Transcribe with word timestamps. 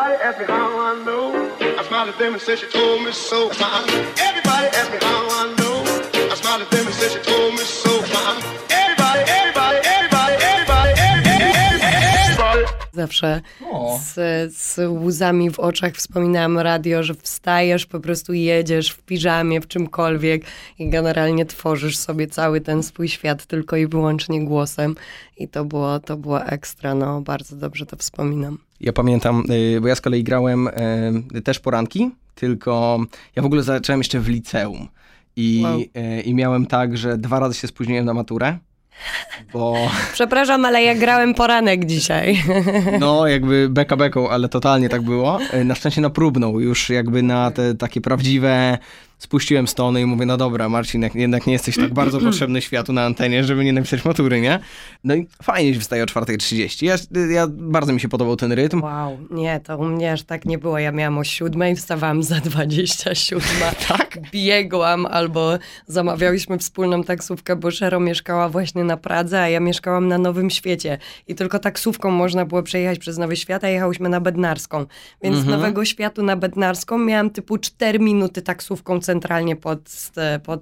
Everybody 0.00 0.40
me 0.40 0.46
how 0.46 0.80
I 0.80 1.04
know. 1.04 1.50
I 1.60 1.82
smiled 1.84 2.08
at 2.08 2.18
them 2.18 2.32
and 2.32 2.40
said 2.40 2.58
she 2.58 2.66
told 2.68 3.04
me 3.04 3.12
so. 3.12 3.50
Everybody 3.50 4.66
ask 4.78 4.90
me 4.92 4.98
how 5.02 5.28
I 5.40 5.54
know. 5.58 5.76
I 6.32 6.34
smiled 6.36 6.62
at 6.62 6.70
them 6.70 6.86
and 6.86 6.94
said 6.94 7.10
she 7.10 7.18
told 7.18 7.52
me 7.52 7.64
so. 7.64 7.90
Everybody, 8.70 9.20
everybody, 9.38 9.78
everybody, 9.94 10.34
everybody, 10.50 10.90
everybody. 12.16 12.64
Zawsze 12.92 13.40
z, 14.00 14.54
z 14.56 14.78
łzami 14.88 15.50
w 15.50 15.58
oczach 15.60 15.92
wspominałam 15.94 16.58
radio, 16.58 17.02
że 17.02 17.14
wstajesz, 17.14 17.86
po 17.86 18.00
prostu 18.00 18.32
jedziesz 18.32 18.90
w 18.90 19.02
piżamie, 19.02 19.60
w 19.60 19.68
czymkolwiek 19.68 20.42
i 20.78 20.88
generalnie 20.88 21.46
tworzysz 21.46 21.98
sobie 21.98 22.26
cały 22.26 22.60
ten 22.60 22.82
swój 22.82 23.08
świat 23.08 23.46
tylko 23.46 23.76
i 23.76 23.86
wyłącznie 23.86 24.44
głosem. 24.44 24.94
I 25.36 25.48
to 25.48 25.64
było, 25.64 25.98
to 25.98 26.16
było 26.16 26.44
ekstra, 26.44 26.94
no 26.94 27.20
bardzo 27.20 27.56
dobrze 27.56 27.86
to 27.86 27.96
wspominam. 27.96 28.69
Ja 28.80 28.92
pamiętam, 28.92 29.44
y, 29.76 29.80
bo 29.80 29.88
ja 29.88 29.94
z 29.94 30.00
kolei 30.00 30.24
grałem 30.24 30.68
y, 31.36 31.42
też 31.42 31.60
poranki, 31.60 32.10
tylko 32.34 33.00
ja 33.36 33.42
w 33.42 33.46
ogóle 33.46 33.62
zacząłem 33.62 34.00
jeszcze 34.00 34.20
w 34.20 34.28
liceum. 34.28 34.88
I, 35.36 35.62
Wow. 35.64 35.80
y, 35.80 36.20
I 36.20 36.34
miałem 36.34 36.66
tak, 36.66 36.98
że 36.98 37.18
dwa 37.18 37.40
razy 37.40 37.54
się 37.54 37.68
spóźniłem 37.68 38.04
na 38.04 38.14
maturę, 38.14 38.58
bo 39.52 39.74
Przepraszam, 40.12 40.64
ale 40.64 40.82
ja 40.82 40.94
grałem 40.94 41.34
poranek 41.34 41.84
dzisiaj. 41.84 42.42
no 43.00 43.26
jakby 43.26 43.68
beka 43.70 43.96
beką, 43.96 44.30
ale 44.30 44.48
totalnie 44.48 44.88
tak 44.88 45.02
było. 45.02 45.38
Na 45.64 45.74
szczęście 45.74 46.00
na 46.00 46.10
próbną, 46.10 46.58
już 46.58 46.90
jakby 46.90 47.22
na 47.22 47.50
te 47.50 47.74
takie 47.74 48.00
prawdziwe 48.00 48.78
spuściłem 49.20 49.68
stony 49.68 50.00
i 50.00 50.06
mówię, 50.06 50.26
no 50.26 50.36
dobra 50.36 50.68
Marcin, 50.68 51.10
jednak 51.14 51.46
nie 51.46 51.52
jesteś 51.52 51.76
tak 51.76 51.94
bardzo 51.94 52.20
potrzebny 52.26 52.62
światu 52.62 52.92
na 52.92 53.04
antenie, 53.04 53.44
żeby 53.44 53.64
nie 53.64 53.72
napisać 53.72 54.04
matury, 54.04 54.40
nie? 54.40 54.58
No 55.04 55.14
i 55.14 55.26
fajnie 55.42 55.74
się 55.74 55.80
wstaje 55.80 56.02
o 56.02 56.06
4.30. 56.06 56.86
Ja, 56.86 56.96
ja, 57.34 57.46
bardzo 57.50 57.92
mi 57.92 58.00
się 58.00 58.08
podobał 58.08 58.36
ten 58.36 58.52
rytm. 58.52 58.82
Wow, 58.82 59.18
nie, 59.30 59.60
to 59.60 59.78
u 59.78 59.84
mnie 59.84 60.12
aż 60.12 60.22
tak 60.22 60.44
nie 60.44 60.58
było. 60.58 60.78
Ja 60.78 60.92
miałam 60.92 61.18
o 61.18 61.24
siódmej, 61.24 61.76
wstawałam 61.76 62.22
za 62.22 62.40
27. 62.40 63.42
tak? 63.88 64.18
Biegłam 64.32 65.06
albo 65.06 65.58
zamawiałyśmy 65.86 66.58
wspólną 66.58 67.04
taksówkę, 67.04 67.56
bo 67.56 67.70
Szero 67.70 68.00
mieszkała 68.00 68.48
właśnie 68.48 68.84
na 68.84 68.96
Pradze, 68.96 69.42
a 69.42 69.48
ja 69.48 69.60
mieszkałam 69.60 70.08
na 70.08 70.18
Nowym 70.18 70.50
Świecie. 70.50 70.98
I 71.28 71.34
tylko 71.34 71.58
taksówką 71.58 72.10
można 72.10 72.44
było 72.44 72.62
przejechać 72.62 72.98
przez 72.98 73.18
Nowy 73.18 73.36
Świat, 73.36 73.64
a 73.64 73.68
jechałyśmy 73.68 74.08
na 74.08 74.20
Bednarską. 74.20 74.86
Więc 75.22 75.36
z 75.36 75.46
Nowego 75.46 75.84
Światu 75.84 76.22
na 76.22 76.36
Bednarską 76.36 76.98
miałam 76.98 77.30
typu 77.30 77.58
4 77.58 77.98
minuty 77.98 78.42
taksówką 78.42 79.00
centralnie 79.10 79.56
pod, 79.56 79.80
pod, 80.42 80.60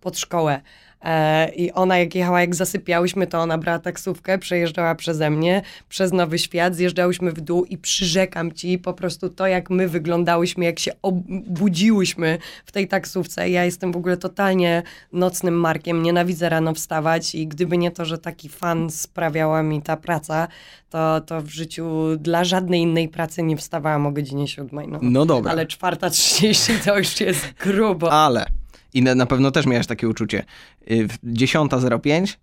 pod 0.00 0.18
szkołę. 0.18 0.60
E, 1.04 1.48
I 1.48 1.72
ona 1.72 1.98
jak 1.98 2.14
jechała, 2.14 2.40
jak 2.40 2.54
zasypiałyśmy, 2.54 3.26
to 3.26 3.38
ona 3.38 3.58
brała 3.58 3.78
taksówkę, 3.78 4.38
przejeżdżała 4.38 4.94
przeze 4.94 5.30
mnie, 5.30 5.62
przez 5.88 6.12
Nowy 6.12 6.38
Świat, 6.38 6.74
zjeżdżałyśmy 6.74 7.32
w 7.32 7.40
dół 7.40 7.64
i 7.64 7.78
przyrzekam 7.78 8.52
ci 8.52 8.78
po 8.78 8.92
prostu 8.92 9.28
to, 9.28 9.46
jak 9.46 9.70
my 9.70 9.88
wyglądałyśmy, 9.88 10.64
jak 10.64 10.78
się 10.78 10.92
obudziłyśmy 11.02 12.38
w 12.64 12.72
tej 12.72 12.88
taksówce. 12.88 13.50
Ja 13.50 13.64
jestem 13.64 13.92
w 13.92 13.96
ogóle 13.96 14.16
totalnie 14.16 14.82
nocnym 15.12 15.60
markiem, 15.60 16.02
nienawidzę 16.02 16.48
rano 16.48 16.74
wstawać 16.74 17.34
i 17.34 17.46
gdyby 17.46 17.78
nie 17.78 17.90
to, 17.90 18.04
że 18.04 18.18
taki 18.18 18.48
fan 18.48 18.90
sprawiała 18.90 19.62
mi 19.62 19.82
ta 19.82 19.96
praca, 19.96 20.48
to, 20.90 21.20
to 21.20 21.42
w 21.42 21.48
życiu 21.48 22.16
dla 22.18 22.44
żadnej 22.44 22.80
innej 22.80 23.08
pracy 23.08 23.42
nie 23.42 23.56
wstawałam 23.56 24.06
o 24.06 24.12
godzinie 24.12 24.48
siódmej. 24.48 24.88
No, 24.88 24.98
No 25.02 25.26
dobra. 25.26 25.52
Ale 25.52 25.66
czwarta 25.66 26.10
trzydzieści 26.10 26.72
to 26.84 26.98
już 26.98 27.20
jest 27.20 27.54
grubo. 27.64 28.12
Ale, 28.12 28.46
i 28.94 29.02
na, 29.02 29.14
na 29.14 29.26
pewno 29.26 29.50
też 29.50 29.66
miałeś 29.66 29.86
takie 29.86 30.08
uczucie, 30.08 30.44
y, 30.90 31.08
w 31.08 31.18
10.05 31.24 32.36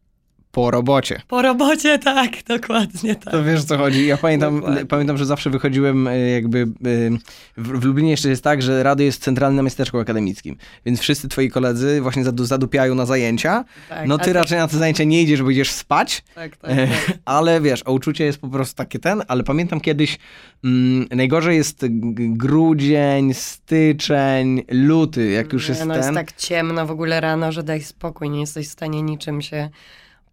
po 0.52 0.72
robocie. 0.72 1.22
Po 1.28 1.42
robocie, 1.42 2.00
tak, 2.00 2.32
dokładnie 2.48 3.16
tak. 3.16 3.34
To 3.34 3.44
wiesz 3.44 3.64
co 3.64 3.78
chodzi. 3.78 4.08
Ja 4.08 4.18
pamiętam, 4.18 4.56
Dokładnie. 4.56 4.86
pamiętam 4.86 5.18
że 5.18 5.26
zawsze 5.26 5.50
wychodziłem 5.50 6.08
y, 6.08 6.30
jakby... 6.30 6.60
y, 6.60 7.12
W, 7.58 7.80
w 7.80 7.84
Lublinie 7.86 8.12
jeszcze 8.12 8.30
jest 8.30 8.44
tak, 8.44 8.62
że 8.62 8.84
radio 8.84 9.06
jest 9.06 9.24
centralnym 9.24 9.66
miasteczku 9.66 10.00
akademickim, 10.00 10.56
więc 10.86 11.00
wszyscy 11.00 11.28
twoi 11.28 11.50
koledzy 11.50 12.02
właśnie 12.02 12.24
zadu, 12.24 12.46
zadupiają 12.46 12.96
na 12.96 13.06
zajęcia. 13.06 13.66
Tak, 13.90 14.08
no 14.08 14.18
ty 14.18 14.24
ty- 14.26 14.34
raczej 14.34 14.58
na 14.58 14.68
te 14.68 14.78
zajęcia 14.78 15.04
nie 15.04 15.22
idziesz, 15.22 15.42
bo 15.44 15.50
idziesz 15.50 15.72
spać. 15.72 16.24
Tak, 16.36 16.58
tak, 16.58 16.72
tak. 16.72 17.18
Ale 17.26 17.62
wiesz, 17.62 17.84
o 17.86 17.94
uczucie 17.94 18.26
jest 18.26 18.38
po 18.42 18.48
prostu 18.48 18.76
takie 18.76 19.00
ten, 19.00 19.22
ale 19.28 19.44
pamiętam 19.44 19.82
kiedyś, 19.82 20.20
mm, 20.64 21.08
najgorzej 21.12 21.58
jest 21.58 21.86
grudzień, 22.18 23.34
styczeń, 23.34 24.64
luty, 24.72 25.30
jak 25.30 25.54
już 25.54 25.70
jest 25.70 25.86
no 25.86 25.94
ten. 25.94 26.04
jest 26.04 26.14
tak 26.16 26.32
ciemno 26.32 26.86
w 26.86 26.92
ogóle 26.92 27.22
rano, 27.22 27.52
że 27.52 27.64
daj 27.64 27.82
spokój, 27.84 28.30
nie 28.30 28.40
jesteś 28.40 28.68
w 28.68 28.72
stanie 28.72 29.02
niczym 29.02 29.42
się 29.42 29.70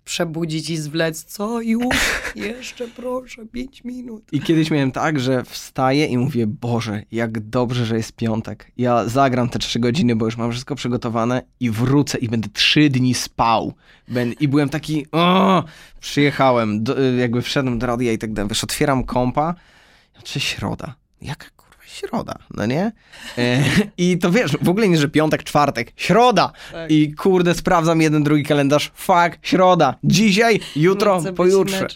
przebudzić 0.09 0.71
i 0.71 0.77
zwlec. 0.77 1.25
Co 1.25 1.61
już? 1.61 1.97
Jeszcze 2.37 2.89
proszę, 2.89 3.47
pięć 3.47 3.85
minut. 3.85 4.23
I 4.33 4.41
kiedyś 4.41 4.71
miałem 4.71 4.93
tak, 4.93 5.21
że 5.21 5.45
wstaję 5.45 6.07
i 6.07 6.19
mówię, 6.19 6.47
Boże, 6.47 7.03
jak 7.13 7.41
dobrze, 7.41 7.87
że 7.87 7.97
jest 7.97 8.13
piątek. 8.13 8.73
Ja 8.77 9.09
zagram 9.09 9.49
te 9.49 9.59
trzy 9.59 9.79
godziny, 9.79 10.17
bo 10.17 10.25
już 10.25 10.37
mam 10.37 10.51
wszystko 10.51 10.75
przygotowane 10.75 11.43
i 11.61 11.71
wrócę 11.71 12.19
i 12.19 12.29
będę 12.29 12.49
trzy 12.53 12.91
dni 12.91 13.15
spał. 13.15 13.75
I 14.41 14.49
byłem 14.49 14.69
taki, 14.69 15.07
o, 15.13 15.65
przyjechałem, 16.01 16.85
do, 16.85 17.01
jakby 17.01 17.43
wszedłem 17.43 17.79
do 17.79 17.87
radia 17.87 18.13
i 18.13 18.19
tak 18.19 18.33
dalej. 18.33 18.49
Wiesz, 18.49 18.65
otwieram 18.65 19.05
kompa, 19.05 19.55
czy 20.25 20.41
środa? 20.41 20.95
Jaka 21.23 21.47
kurwa 21.51 21.58
środa, 21.99 22.35
no 22.57 22.67
nie? 22.67 22.93
E, 23.39 23.63
I 23.99 24.19
to 24.19 24.31
wiesz, 24.31 24.57
w 24.63 24.69
ogóle 24.69 24.89
nie, 24.89 24.97
że 24.99 25.09
piątek, 25.09 25.45
czwartek, 25.45 25.93
środa! 25.97 26.53
Tak. 26.73 26.91
I 26.91 27.15
kurde, 27.15 27.55
sprawdzam 27.55 28.01
jeden, 28.01 28.23
drugi 28.23 28.45
kalendarz, 28.45 28.91
fuck, 28.95 29.39
środa, 29.43 29.95
dzisiaj, 30.05 30.61
jutro, 30.77 31.21
chcę 31.21 31.29
być 31.29 31.37
pojutrze. 31.37 31.87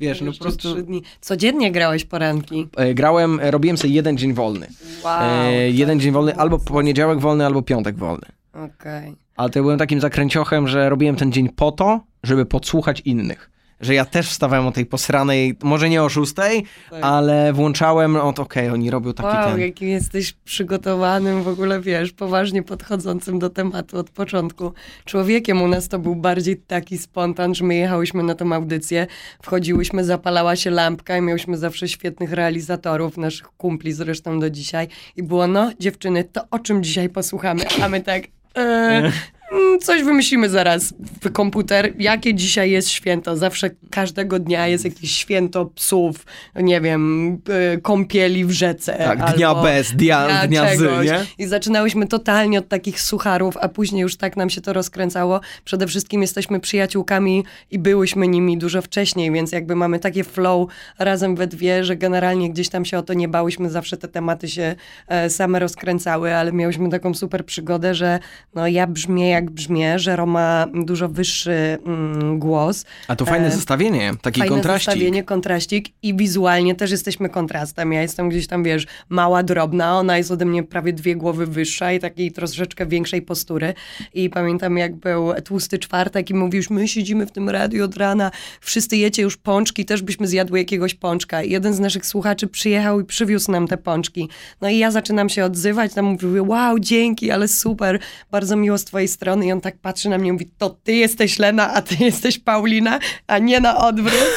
Wiesz, 0.00 0.20
no 0.20 0.32
po 0.32 0.38
prostu- 0.38 0.74
trzy 0.74 0.82
dni. 0.82 1.02
Codziennie 1.20 1.72
grałeś 1.72 2.04
poranki. 2.04 2.68
E, 2.76 2.94
Grałem, 2.94 3.40
e, 3.40 3.50
robiłem 3.50 3.76
sobie 3.78 3.94
jeden 3.94 4.18
dzień 4.18 4.32
wolny. 4.34 4.66
Wow. 5.04 5.22
E, 5.22 5.70
jeden 5.70 6.00
dzień 6.00 6.12
wolny, 6.12 6.36
albo 6.36 6.58
poniedziałek 6.58 7.20
wolny, 7.20 7.46
albo 7.46 7.62
piątek 7.62 7.96
wolny. 7.96 8.26
Okej. 8.52 9.14
Ale 9.36 9.50
to 9.50 9.58
ja 9.58 9.62
byłem 9.62 9.78
takim 9.78 10.00
zakręciochem, 10.00 10.68
że 10.68 10.88
robiłem 10.88 11.16
ten 11.16 11.32
dzień 11.32 11.48
po 11.48 11.72
to, 11.72 12.00
żeby 12.22 12.46
podsłuchać 12.46 13.00
innych. 13.00 13.50
Że 13.82 13.94
ja 13.94 14.04
też 14.04 14.28
wstawałem 14.28 14.66
o 14.66 14.72
tej 14.72 14.86
posranej, 14.86 15.56
może 15.62 15.88
nie 15.88 16.02
o 16.02 16.08
szóstej, 16.08 16.64
Tak. 16.90 16.98
ale 17.02 17.52
włączałem, 17.52 18.16
o 18.16 18.32
to 18.32 18.42
okej, 18.42 18.68
oni 18.70 18.90
robią 18.90 19.12
taki 19.14 19.36
Wow, 19.36 19.50
ten. 19.50 19.60
jakim 19.60 19.88
jesteś 19.88 20.32
przygotowanym, 20.32 21.42
w 21.42 21.48
ogóle 21.48 21.80
wiesz, 21.80 22.12
poważnie 22.12 22.62
podchodzącym 22.62 23.38
do 23.38 23.50
tematu 23.50 23.98
od 23.98 24.10
początku. 24.10 24.72
Człowiekiem 25.04 25.62
u 25.62 25.68
nas 25.68 25.88
to 25.88 25.98
był 25.98 26.14
bardziej 26.16 26.56
taki 26.56 26.98
spontan, 26.98 27.54
że 27.54 27.64
my 27.64 27.74
jechałyśmy 27.74 28.22
na 28.22 28.34
tą 28.34 28.52
audycję, 28.52 29.06
wchodziłyśmy, 29.42 30.04
zapalała 30.04 30.56
się 30.56 30.70
lampka 30.70 31.16
i 31.18 31.20
miałyśmy 31.20 31.56
zawsze 31.58 31.88
świetnych 31.88 32.32
realizatorów, 32.32 33.16
naszych 33.16 33.48
kumpli 33.48 33.92
zresztą 33.92 34.40
do 34.40 34.50
dzisiaj. 34.50 34.88
I 35.16 35.22
było, 35.22 35.46
no 35.46 35.70
dziewczyny, 35.80 36.24
to 36.24 36.40
o 36.50 36.58
czym 36.58 36.82
dzisiaj 36.82 37.08
posłuchamy? 37.08 37.62
A 37.82 37.88
my 37.88 38.00
tak... 38.00 38.22
E, 38.56 38.60
mm, 38.60 39.12
Coś 39.80 40.02
wymyślimy 40.02 40.48
zaraz 40.48 40.94
w 41.22 41.32
komputer. 41.32 41.92
Jakie 41.98 42.34
dzisiaj 42.34 42.70
jest 42.70 42.88
święto? 42.88 43.36
Zawsze 43.36 43.70
każdego 43.90 44.38
dnia 44.38 44.66
jest 44.68 44.84
jakieś 44.84 45.10
święto 45.12 45.66
psów, 45.66 46.26
nie 46.56 46.80
wiem, 46.80 47.32
y, 47.74 47.80
kąpieli 47.80 48.44
w 48.44 48.50
rzece. 48.50 48.94
Tak, 48.98 49.36
dnia 49.36 49.54
bez, 49.54 49.92
dnia- 49.92 50.46
dnia 50.48 50.66
z, 50.66 50.78
czegoś. 50.78 51.06
nie? 51.06 51.20
I 51.38 51.46
zaczynałyśmy 51.46 52.06
totalnie 52.06 52.58
od 52.58 52.68
takich 52.68 53.00
sucharów, 53.00 53.56
a 53.56 53.68
później 53.68 54.02
już 54.02 54.16
tak 54.16 54.36
nam 54.36 54.50
się 54.50 54.60
to 54.60 54.72
rozkręcało. 54.72 55.40
Przede 55.64 55.86
wszystkim 55.86 56.22
jesteśmy 56.22 56.60
przyjaciółkami 56.60 57.44
i 57.70 57.78
byłyśmy 57.78 58.28
nimi 58.28 58.58
dużo 58.58 58.82
wcześniej, 58.82 59.32
więc 59.32 59.52
jakby 59.52 59.76
mamy 59.76 59.98
takie 59.98 60.24
flow 60.24 60.68
razem 60.98 61.36
we 61.36 61.46
dwie, 61.46 61.84
że 61.84 61.96
generalnie 61.96 62.50
gdzieś 62.50 62.68
tam 62.68 62.84
się 62.84 62.98
o 62.98 63.02
to 63.02 63.14
nie 63.14 63.28
bałyśmy, 63.28 63.70
zawsze 63.70 63.96
te 63.96 64.08
tematy 64.08 64.48
się 64.48 64.74
e, 65.08 65.30
same 65.30 65.58
rozkręcały, 65.58 66.34
ale 66.34 66.52
miałyśmy 66.52 66.88
taką 66.90 67.14
super 67.14 67.44
przygodę, 67.46 67.94
że 67.94 68.18
no 68.54 68.66
ja 68.66 68.86
brzmię 68.86 69.28
jak 69.28 69.41
brzmię, 69.50 69.98
że 69.98 70.16
Roma 70.16 70.66
dużo 70.74 71.08
wyższy 71.08 71.78
mm, 71.86 72.38
głos. 72.38 72.84
A 73.08 73.16
to 73.16 73.24
fajne 73.24 73.46
E, 73.46 73.50
zestawienie, 73.50 74.12
taki 74.22 74.40
Fajne 74.40 74.54
kontraścik. 74.54 74.92
zestawienie, 74.92 75.22
kontraścik 75.24 75.88
i 76.02 76.14
wizualnie 76.16 76.74
też 76.74 76.90
jesteśmy 76.90 77.28
kontrastem. 77.28 77.92
Ja 77.92 78.02
jestem 78.02 78.28
gdzieś 78.28 78.46
tam, 78.46 78.64
wiesz, 78.64 78.86
mała, 79.08 79.42
drobna, 79.42 79.98
ona 79.98 80.18
jest 80.18 80.30
ode 80.30 80.44
mnie 80.44 80.62
prawie 80.62 80.92
dwie 80.92 81.16
głowy 81.16 81.46
wyższa 81.46 81.92
i 81.92 81.98
takiej 81.98 82.32
troszeczkę 82.32 82.86
większej 82.86 83.22
postury. 83.22 83.74
I 84.14 84.30
pamiętam, 84.30 84.76
jak 84.78 84.96
był 84.96 85.32
tłusty 85.44 85.78
czwartek 85.78 86.30
i 86.30 86.34
mówisz, 86.34 86.70
my 86.70 86.88
siedzimy 86.88 87.26
w 87.26 87.30
tym 87.32 87.48
radiu 87.48 87.84
od 87.84 87.96
rana, 87.96 88.30
wszyscy 88.60 88.96
jecie 88.96 89.22
już 89.22 89.36
pączki, 89.36 89.84
też 89.84 90.02
byśmy 90.02 90.26
zjadły 90.28 90.58
jakiegoś 90.58 90.94
pączka. 90.94 91.42
I 91.42 91.50
jeden 91.50 91.74
z 91.74 91.80
naszych 91.80 92.06
słuchaczy 92.06 92.46
przyjechał 92.46 93.00
i 93.00 93.04
przywiózł 93.04 93.52
nam 93.52 93.68
te 93.68 93.76
pączki. 93.76 94.28
No 94.60 94.68
i 94.68 94.78
ja 94.78 94.90
zaczynam 94.90 95.28
się 95.28 95.44
odzywać, 95.44 95.94
tam 95.94 96.04
mówię, 96.04 96.42
wow, 96.42 96.78
dzięki, 96.78 97.30
ale 97.30 97.48
super, 97.48 97.98
bardzo 98.30 98.56
miło 98.56 98.78
z 98.78 98.84
twojej 98.84 99.08
strony. 99.08 99.31
I 99.40 99.52
on 99.52 99.60
tak 99.60 99.78
patrzy 99.78 100.08
na 100.08 100.18
mnie 100.18 100.28
i 100.28 100.32
mówi, 100.32 100.50
to 100.58 100.70
ty 100.70 100.94
jesteś 100.94 101.38
Lena, 101.38 101.74
a 101.74 101.82
ty 101.82 101.96
jesteś 102.04 102.38
Paulina, 102.38 102.98
a 103.26 103.38
nie 103.38 103.60
na 103.60 103.76
odwrót. 103.76 104.28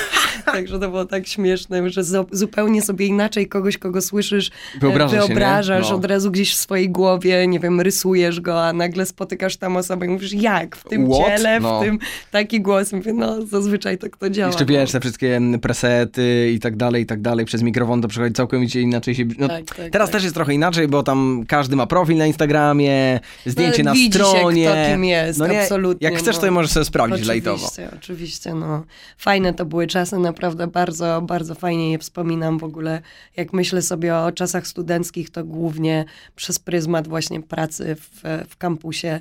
Także 0.51 0.80
to 0.80 0.89
było 0.89 1.06
tak 1.06 1.27
śmieszne, 1.27 1.89
że 1.89 2.03
zu- 2.03 2.25
zupełnie 2.31 2.81
sobie 2.81 3.06
inaczej 3.06 3.47
kogoś, 3.47 3.77
kogo 3.77 4.01
słyszysz, 4.01 4.51
e, 4.75 4.80
Wyobrażasz 4.80 5.86
się, 5.86 5.92
No. 5.92 5.95
od 5.97 6.06
razu 6.06 6.31
gdzieś 6.31 6.53
w 6.53 6.57
swojej 6.57 6.89
głowie, 6.89 7.47
nie 7.47 7.59
wiem, 7.59 7.81
rysujesz 7.81 8.42
go, 8.42 8.63
a 8.65 8.74
nagle 8.74 9.06
spotykasz 9.06 9.57
tam 9.57 9.77
osobę 9.77 10.06
i 10.06 10.09
mówisz, 10.09 10.33
jak? 10.33 10.75
W 10.75 10.83
tym 10.83 11.12
What? 11.12 11.27
ciele, 11.27 11.59
No. 11.59 11.80
w 11.80 11.83
tym 11.83 12.00
taki 12.31 12.62
głos. 12.62 12.94
Mówię, 12.94 13.13
no 13.13 13.45
zazwyczaj 13.45 13.97
tak 13.97 14.18
to 14.18 14.30
działa. 14.30 14.47
Jeszcze 14.51 14.65
wiesz, 14.65 14.92
te 14.92 15.00
wszystkie 15.00 15.42
presety 15.62 16.51
i 16.53 16.59
tak 16.59 16.75
dalej, 16.75 17.03
i 17.03 17.06
tak 17.06 17.21
dalej, 17.21 17.45
przez 17.45 17.62
mikrofon 17.62 18.01
to 18.01 18.07
przychodzi 18.07 18.33
całkowicie 18.33 18.81
inaczej 18.81 19.15
się... 19.15 19.24
No, 19.39 19.48
Tak, 19.48 19.65
tak, 19.65 19.89
teraz 19.91 20.07
tak. 20.09 20.13
też 20.13 20.24
jest 20.24 20.36
trochę 20.36 20.53
inaczej, 20.53 20.88
bo 20.88 21.03
tam 21.03 21.44
każdy 21.48 21.75
ma 21.75 21.88
profil 21.88 22.18
na 22.18 22.25
Instagramie, 22.27 23.19
zdjęcie 23.45 23.83
No, 23.83 23.89
na 23.89 23.94
widzi 23.95 24.19
się, 24.19 24.25
stronie. 24.25 24.65
kto 24.65 24.91
kim 24.91 25.06
jest, 25.06 25.39
no 25.39 25.48
nie, 25.48 25.62
absolutnie, 25.62 26.09
Jak 26.09 26.18
chcesz, 26.19 26.36
no. 26.36 26.41
to 26.41 26.51
możesz 26.51 26.71
sobie 26.71 26.86
sprawdzić 26.86 27.27
Oczywiście, 27.27 27.50
lajtowo. 27.81 27.98
oczywiście, 27.98 28.53
no. 28.53 28.83
Fajne 29.18 29.53
to 29.53 29.65
były 29.65 29.88
czasy, 29.88 30.19
naprawdę 30.35 30.67
bardzo, 30.67 31.21
bardzo 31.21 31.55
fajnie 31.55 31.91
je 31.91 31.99
wspominam 31.99 32.57
w 32.59 32.63
ogóle. 32.63 33.01
Jak 33.37 33.53
myślę 33.53 33.81
sobie 33.81 34.15
o 34.15 34.31
czasach 34.31 34.67
studenckich, 34.67 35.29
to 35.29 35.43
głównie 35.43 36.05
przez 36.35 36.59
pryzmat 36.59 37.07
właśnie 37.07 37.41
pracy 37.41 37.95
w, 37.95 38.21
w 38.49 38.57
kampusie 38.57 39.19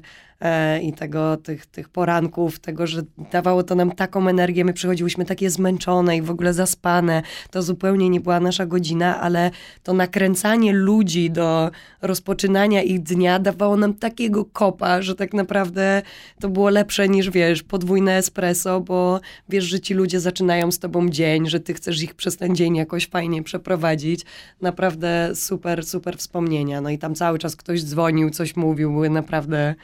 i 0.83 0.93
tego, 0.93 1.37
tych, 1.37 1.67
tych 1.67 1.89
poranków, 1.89 2.59
tego, 2.59 2.87
że 2.87 3.03
dawało 3.33 3.63
to 3.63 3.75
nam 3.75 3.93
taką 3.93 4.29
energię, 4.29 4.65
my 4.65 4.73
przychodziłyśmy 4.73 5.25
takie 5.25 5.51
zmęczone 5.51 6.17
i 6.17 6.23
w 6.23 6.31
ogóle 6.31 6.55
zaspane. 6.55 7.23
To 7.51 7.63
zupełnie 7.63 8.11
nie 8.11 8.21
była 8.21 8.41
nasza 8.41 8.67
godzina, 8.67 9.21
ale 9.21 9.51
to 9.83 9.93
nakręcanie 9.93 10.73
ludzi 10.73 11.31
do 11.31 11.71
rozpoczynania 12.03 12.83
ich 12.83 13.03
dnia 13.03 13.39
dawało 13.39 13.77
nam 13.77 13.95
takiego 13.95 14.45
kopa, 14.45 15.03
że 15.03 15.15
tak 15.15 15.35
naprawdę 15.35 16.03
to 16.41 16.49
było 16.49 16.71
lepsze 16.71 17.09
niż, 17.09 17.31
wiesz, 17.31 17.63
podwójne 17.63 18.17
espresso, 18.17 18.81
bo 18.81 19.21
wiesz, 19.49 19.65
że 19.65 19.81
ci 19.81 19.95
ludzie 19.95 20.21
zaczynają 20.21 20.73
z 20.73 20.79
tobą 20.79 21.09
dzień, 21.09 21.49
że 21.49 21.61
ty 21.61 21.75
chcesz 21.75 22.03
ich 22.03 22.15
przez 22.15 22.37
ten 22.37 22.57
dzień 22.57 22.77
jakoś 22.77 23.07
fajnie 23.07 23.43
przeprowadzić. 23.43 24.25
Naprawdę 24.61 25.31
super, 25.35 25.87
super 25.87 26.17
wspomnienia. 26.17 26.81
No 26.81 26.91
i 26.91 26.99
tam 26.99 27.15
cały 27.15 27.39
czas 27.39 27.57
ktoś 27.57 27.85
dzwonił, 27.85 28.31
coś 28.31 28.57
mówił, 28.57 28.93
były 28.93 29.11
naprawdę 29.11 29.75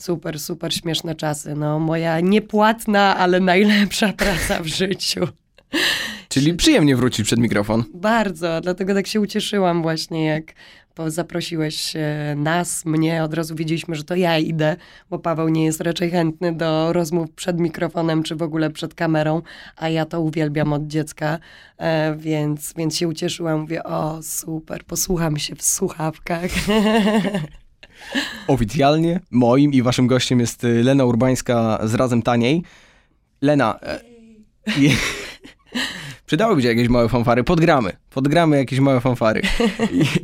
super, 0.00 0.40
super 0.40 0.74
śmieszne 0.74 1.14
czasy. 1.14 1.54
No 1.54 1.78
moja 1.78 2.20
niepłatna, 2.20 3.16
ale 3.16 3.40
najlepsza 3.40 4.12
praca 4.22 4.62
w 4.62 4.66
życiu. 4.66 5.28
Czyli 6.28 6.54
przyjemnie 6.54 6.96
wrócić 6.96 7.26
przed 7.26 7.38
mikrofon. 7.38 7.84
Bardzo, 7.94 8.60
dlatego 8.60 8.94
tak 8.94 9.06
się 9.06 9.20
ucieszyłam 9.20 9.82
właśnie, 9.82 10.24
jak 10.24 10.54
zaprosiłeś 11.06 11.96
e, 11.96 12.34
nas, 12.36 12.84
mnie, 12.84 13.24
od 13.24 13.34
razu 13.34 13.54
wiedzieliśmy, 13.54 13.94
że 13.94 14.04
to 14.04 14.14
ja 14.14 14.38
idę, 14.38 14.76
bo 15.10 15.18
Paweł 15.18 15.48
nie 15.48 15.64
jest 15.64 15.80
raczej 15.80 16.10
chętny 16.10 16.52
do 16.52 16.92
rozmów 16.92 17.30
przed 17.30 17.60
mikrofonem, 17.60 18.22
czy 18.22 18.36
w 18.36 18.42
ogóle 18.42 18.70
przed 18.70 18.94
kamerą, 18.94 19.42
a 19.76 19.88
ja 19.88 20.04
to 20.04 20.20
uwielbiam 20.20 20.72
od 20.72 20.86
dziecka, 20.86 21.38
e, 21.76 22.16
więc, 22.16 22.74
więc 22.76 22.96
się 22.96 23.08
ucieszyłam, 23.08 23.60
mówię, 23.60 23.84
o 23.84 24.22
super, 24.22 24.84
posłucham 24.84 25.36
się 25.36 25.56
w 25.56 25.62
słuchawkach. 25.62 26.50
Oficjalnie 28.46 29.20
moim 29.30 29.72
i 29.72 29.82
waszym 29.82 30.06
gościem 30.06 30.40
jest 30.40 30.64
y, 30.64 30.82
Lena 30.84 31.04
Urbańska 31.04 31.78
z 31.84 31.94
Razem 31.94 32.22
Taniej. 32.22 32.62
Lena, 33.42 33.78
e, 33.82 34.00
i- 34.78 34.96
przydałyby 36.26 36.62
się 36.62 36.68
jakieś 36.68 36.88
małe 36.88 37.08
fanfary. 37.08 37.44
Podgramy. 37.44 37.92
Podgramy 38.10 38.56
jakieś 38.56 38.80
małe 38.80 39.00
fanfary. 39.00 39.42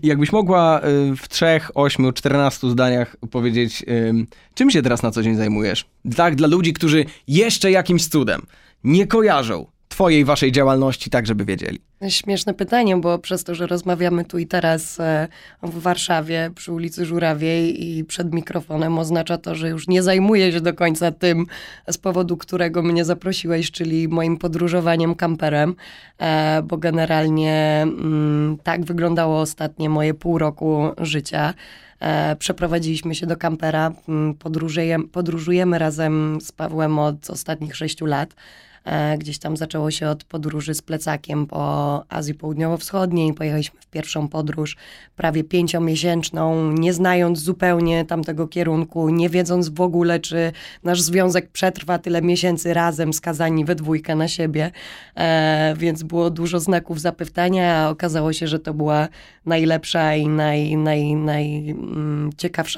I 0.02 0.06
jakbyś 0.06 0.32
mogła 0.32 0.80
y, 0.80 1.16
w 1.16 1.28
trzech, 1.28 1.70
ośmiu, 1.74 2.12
czternastu 2.12 2.70
zdaniach 2.70 3.16
powiedzieć, 3.30 3.84
ym, 4.08 4.26
czym 4.54 4.70
się 4.70 4.82
teraz 4.82 5.02
na 5.02 5.10
co 5.10 5.22
dzień 5.22 5.36
zajmujesz? 5.36 5.86
Tak, 6.16 6.34
dla 6.34 6.48
ludzi, 6.48 6.72
którzy 6.72 7.04
jeszcze 7.28 7.70
jakimś 7.70 8.06
cudem 8.08 8.42
nie 8.84 9.06
kojarzą 9.06 9.66
twojej, 9.94 10.24
waszej 10.24 10.52
działalności, 10.52 11.10
tak 11.10 11.26
żeby 11.26 11.44
wiedzieli. 11.44 11.80
Śmieszne 12.08 12.54
pytanie, 12.54 12.96
bo 12.96 13.18
przez 13.18 13.44
to, 13.44 13.54
że 13.54 13.66
rozmawiamy 13.66 14.24
tu 14.24 14.38
i 14.38 14.46
teraz 14.46 15.00
e, 15.00 15.28
w 15.62 15.80
Warszawie 15.80 16.50
przy 16.54 16.72
ulicy 16.72 17.06
Żurawiej 17.06 17.84
i 17.84 18.04
przed 18.04 18.32
mikrofonem, 18.32 18.98
oznacza 18.98 19.38
to, 19.38 19.54
że 19.54 19.68
już 19.68 19.88
nie 19.88 20.02
zajmuję 20.02 20.52
się 20.52 20.60
do 20.60 20.74
końca 20.74 21.12
tym, 21.12 21.46
z 21.90 21.98
powodu 21.98 22.36
którego 22.36 22.82
mnie 22.82 23.04
zaprosiłeś, 23.04 23.70
czyli 23.70 24.08
moim 24.08 24.36
podróżowaniem 24.36 25.14
kamperem, 25.14 25.74
e, 26.18 26.62
bo 26.62 26.76
generalnie 26.76 27.80
mm, 27.82 28.58
tak 28.62 28.84
wyglądało 28.84 29.40
ostatnie 29.40 29.88
moje 29.90 30.14
pół 30.14 30.38
roku 30.38 30.88
życia. 30.98 31.54
E, 32.00 32.36
Przeprowadziliśmy 32.36 33.14
się 33.14 33.26
do 33.26 33.36
kampera, 33.36 33.92
mm, 34.08 34.34
podróżujemy, 34.34 35.08
podróżujemy 35.08 35.78
razem 35.78 36.38
z 36.40 36.52
Pawłem 36.52 36.98
od 36.98 37.30
ostatnich 37.30 37.76
sześciu 37.76 38.06
lat. 38.06 38.34
E, 38.84 39.18
Gdzieś 39.18 39.38
tam 39.38 39.56
zaczęło 39.56 39.90
się 39.90 40.08
od 40.08 40.24
podróży 40.24 40.74
z 40.74 40.82
plecakiem 40.82 41.46
po 41.46 42.04
Azji 42.08 42.34
Południowo-Wschodniej. 42.34 43.34
Pojechaliśmy 43.34 43.80
w 43.80 43.86
pierwszą 43.86 44.28
podróż 44.28 44.76
prawie 45.16 45.44
pięciomiesięczną, 45.44 46.72
nie 46.72 46.92
znając 46.92 47.38
zupełnie 47.38 48.04
tamtego 48.04 48.48
kierunku, 48.48 49.10
nie 49.10 49.28
wiedząc 49.28 49.68
w 49.68 49.80
ogóle, 49.80 50.20
czy 50.20 50.52
nasz 50.82 51.00
związek 51.00 51.50
przetrwa 51.50 51.98
tyle 51.98 52.22
miesięcy 52.22 52.74
razem, 52.74 53.12
skazani 53.12 53.64
we 53.64 53.74
dwójkę 53.74 54.16
na 54.16 54.28
siebie. 54.28 54.70
E, 55.16 55.74
więc 55.78 56.02
było 56.02 56.30
dużo 56.30 56.60
znaków 56.60 57.00
zapytania, 57.00 57.76
a 57.76 57.90
okazało 57.90 58.32
się, 58.32 58.48
że 58.48 58.58
to 58.58 58.74
była 58.74 59.08
najlepsza 59.46 60.14
i 60.14 60.28
naj, 60.28 60.76
naj, 60.76 61.14
naj, 61.14 61.70
mm, 61.70 62.30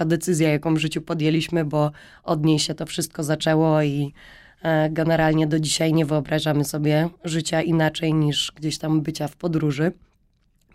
decyzja, 0.06 0.52
jaką 0.52 0.74
w 0.74 0.78
życiu 0.78 1.02
podjęliśmy, 1.02 1.64
bo 1.64 1.90
od 2.24 2.44
niej 2.44 2.58
się 2.58 2.74
to 2.74 2.86
wszystko 2.86 3.24
zaczęło 3.24 3.82
i 3.82 4.12
Generalnie 4.90 5.46
do 5.46 5.60
dzisiaj 5.60 5.92
nie 5.92 6.06
wyobrażamy 6.06 6.64
sobie 6.64 7.08
życia 7.24 7.62
inaczej 7.62 8.14
niż 8.14 8.52
gdzieś 8.56 8.78
tam 8.78 9.00
bycia 9.00 9.28
w 9.28 9.36
podróży. 9.36 9.92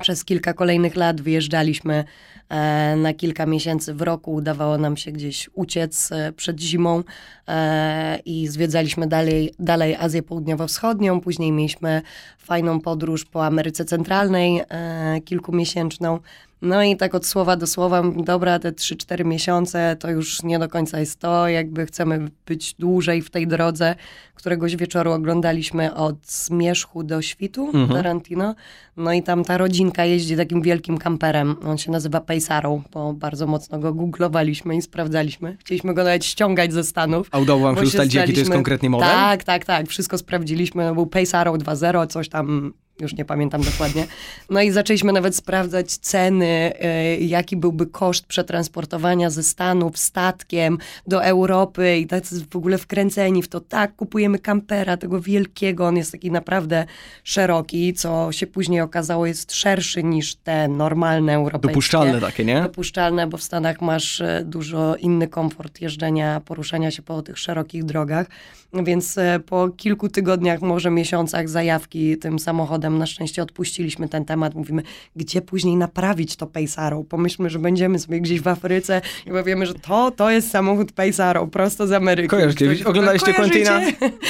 Przez 0.01 0.25
kilka 0.25 0.53
kolejnych 0.53 0.95
lat 0.95 1.21
wyjeżdżaliśmy 1.21 2.03
e, 2.49 2.95
na 2.95 3.13
kilka 3.13 3.45
miesięcy 3.45 3.93
w 3.93 4.01
roku. 4.01 4.33
Udawało 4.33 4.77
nam 4.77 4.97
się 4.97 5.11
gdzieś 5.11 5.49
uciec 5.53 6.11
e, 6.11 6.31
przed 6.31 6.61
zimą 6.61 7.03
e, 7.47 8.19
i 8.25 8.47
zwiedzaliśmy 8.47 9.07
dalej, 9.07 9.53
dalej 9.59 9.95
Azję 9.95 10.23
Południowo-Wschodnią. 10.23 11.21
Później 11.21 11.51
mieliśmy 11.51 12.01
fajną 12.37 12.79
podróż 12.79 13.25
po 13.25 13.45
Ameryce 13.45 13.85
Centralnej, 13.85 14.61
e, 14.69 15.21
kilkumiesięczną. 15.25 16.19
No 16.61 16.83
i 16.83 16.97
tak 16.97 17.15
od 17.15 17.25
słowa 17.25 17.55
do 17.57 17.67
słowa, 17.67 18.03
dobra, 18.15 18.59
te 18.59 18.71
3-4 18.71 19.25
miesiące 19.25 19.95
to 19.99 20.11
już 20.11 20.43
nie 20.43 20.59
do 20.59 20.69
końca 20.69 20.99
jest 20.99 21.19
to, 21.19 21.47
jakby 21.47 21.85
chcemy 21.85 22.27
być 22.45 22.73
dłużej 22.73 23.21
w 23.21 23.29
tej 23.29 23.47
drodze. 23.47 23.95
Któregoś 24.35 24.75
wieczoru 24.75 25.11
oglądaliśmy 25.11 25.95
od 25.95 26.27
Zmierzchu 26.27 27.03
do 27.03 27.21
Świtu, 27.21 27.65
Mhm. 27.65 27.87
Tarantino. 27.89 28.55
No 28.97 29.13
i 29.13 29.23
tam 29.23 29.43
ta 29.43 29.57
rodzinka 29.57 30.05
jeździ 30.05 30.37
takim 30.37 30.61
wielkim 30.61 30.97
kamperem. 30.97 31.55
On 31.65 31.77
się 31.77 31.91
nazywa 31.91 32.21
Paysarą, 32.21 32.81
bo 32.93 33.13
bardzo 33.13 33.47
mocno 33.47 33.79
go 33.79 33.93
googlowaliśmy 33.93 34.75
i 34.75 34.81
sprawdzaliśmy. 34.81 35.57
Chcieliśmy 35.59 35.93
go 35.93 36.03
nawet 36.03 36.25
ściągać 36.25 36.73
ze 36.73 36.83
Stanów. 36.83 37.27
A 37.31 37.39
udało 37.39 37.59
wam 37.61 37.75
się 37.75 37.81
ustalić, 37.81 38.13
jaki 38.13 38.33
to 38.33 38.39
jest 38.39 38.51
konkretnie 38.51 38.89
model? 38.89 39.07
Tak, 39.09 39.43
tak, 39.43 39.65
tak. 39.65 39.87
Wszystko 39.87 40.17
sprawdziliśmy. 40.17 40.85
No, 40.85 40.93
był 40.93 41.05
Paysarą 41.07 41.55
2.0, 41.57 42.07
coś 42.07 42.29
tam, 42.29 42.73
już 43.01 43.13
nie 43.13 43.25
pamiętam 43.25 43.61
dokładnie. 43.61 44.07
No 44.49 44.61
i 44.61 44.71
zaczęliśmy 44.71 45.13
nawet 45.13 45.35
sprawdzać 45.35 45.97
ceny, 45.97 46.73
y, 47.17 47.23
jaki 47.23 47.57
byłby 47.57 47.87
koszt 47.87 48.25
przetransportowania 48.25 49.29
ze 49.29 49.43
Stanów 49.43 49.97
statkiem 49.97 50.77
do 51.07 51.25
Europy 51.25 51.97
i 51.97 52.07
tak 52.07 52.23
w 52.51 52.55
ogóle 52.55 52.77
wkręceni 52.77 53.43
w 53.43 53.47
to. 53.47 53.59
Tak, 53.59 53.95
kupujemy 53.95 54.39
kampera, 54.39 54.97
tego 54.97 55.21
wielkiego. 55.21 55.87
On 55.87 55.97
jest 55.97 56.11
taki 56.11 56.31
naprawdę 56.31 56.85
szeroki, 57.23 57.93
co 57.93 58.31
się 58.31 58.47
później 58.47 58.81
okazało 58.81 59.25
jest 59.25 59.53
szerszy 59.53 60.03
niż 60.03 60.35
te 60.35 60.67
normalne 60.67 61.33
europejskie 61.33 61.67
Dopuszczalne 61.67 62.21
takie, 62.21 62.45
nie? 62.45 62.61
dopuszczalne, 62.61 63.27
bo 63.27 63.37
w 63.37 63.43
Stanach 63.43 63.81
masz 63.81 64.21
e, 64.21 64.43
dużo 64.45 64.95
inny 64.95 65.27
komfort 65.27 65.81
jeżdżenia, 65.81 66.41
poruszania 66.45 66.91
się 66.91 67.01
po 67.01 67.21
tych 67.21 67.39
szerokich 67.39 67.83
drogach. 67.83 68.27
Więc 68.73 69.17
e, 69.17 69.39
po 69.45 69.69
kilku 69.69 70.09
tygodniach, 70.09 70.61
może 70.61 70.91
miesiącach 70.91 71.49
zajawki 71.49 72.17
tym 72.17 72.39
samochodem 72.39 72.97
na 72.97 73.05
szczęście 73.05 73.43
odpuściliśmy 73.43 74.09
ten 74.09 74.25
temat. 74.25 74.55
Mówimy, 74.55 74.83
gdzie 75.15 75.41
później 75.41 75.75
naprawić 75.75 76.35
to 76.35 76.47
Paysarą? 76.47 77.03
Pomyślmy, 77.03 77.49
że 77.49 77.59
będziemy 77.59 77.99
sobie 77.99 78.21
gdzieś 78.21 78.41
w 78.41 78.47
Afryce 78.47 79.01
i 79.27 79.29
powiemy, 79.29 79.65
że 79.65 79.73
to, 79.73 80.11
to 80.11 80.29
jest 80.31 80.51
samochód 80.51 80.91
Paysarą, 80.91 81.49
prosto 81.49 81.87
z 81.87 81.91
Ameryki. 81.91 82.29
Kojarzycie, 82.29 82.65
Ktoś- 82.65 82.81
oglądaliście? 82.83 83.33
Quentina? 83.33 83.81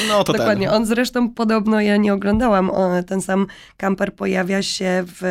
No 0.07 0.23
to 0.23 0.33
Dokładnie. 0.37 0.67
ten. 0.67 0.75
On 0.75 0.85
zresztą 0.85 1.29
podobno, 1.29 1.81
ja 1.81 1.97
nie 1.97 2.13
oglądałam, 2.13 2.69
on, 2.69 3.03
ten 3.03 3.21
sam 3.21 3.47
kamper 3.77 4.15
pojawia 4.15 4.61
się 4.61 5.03
w 5.07 5.23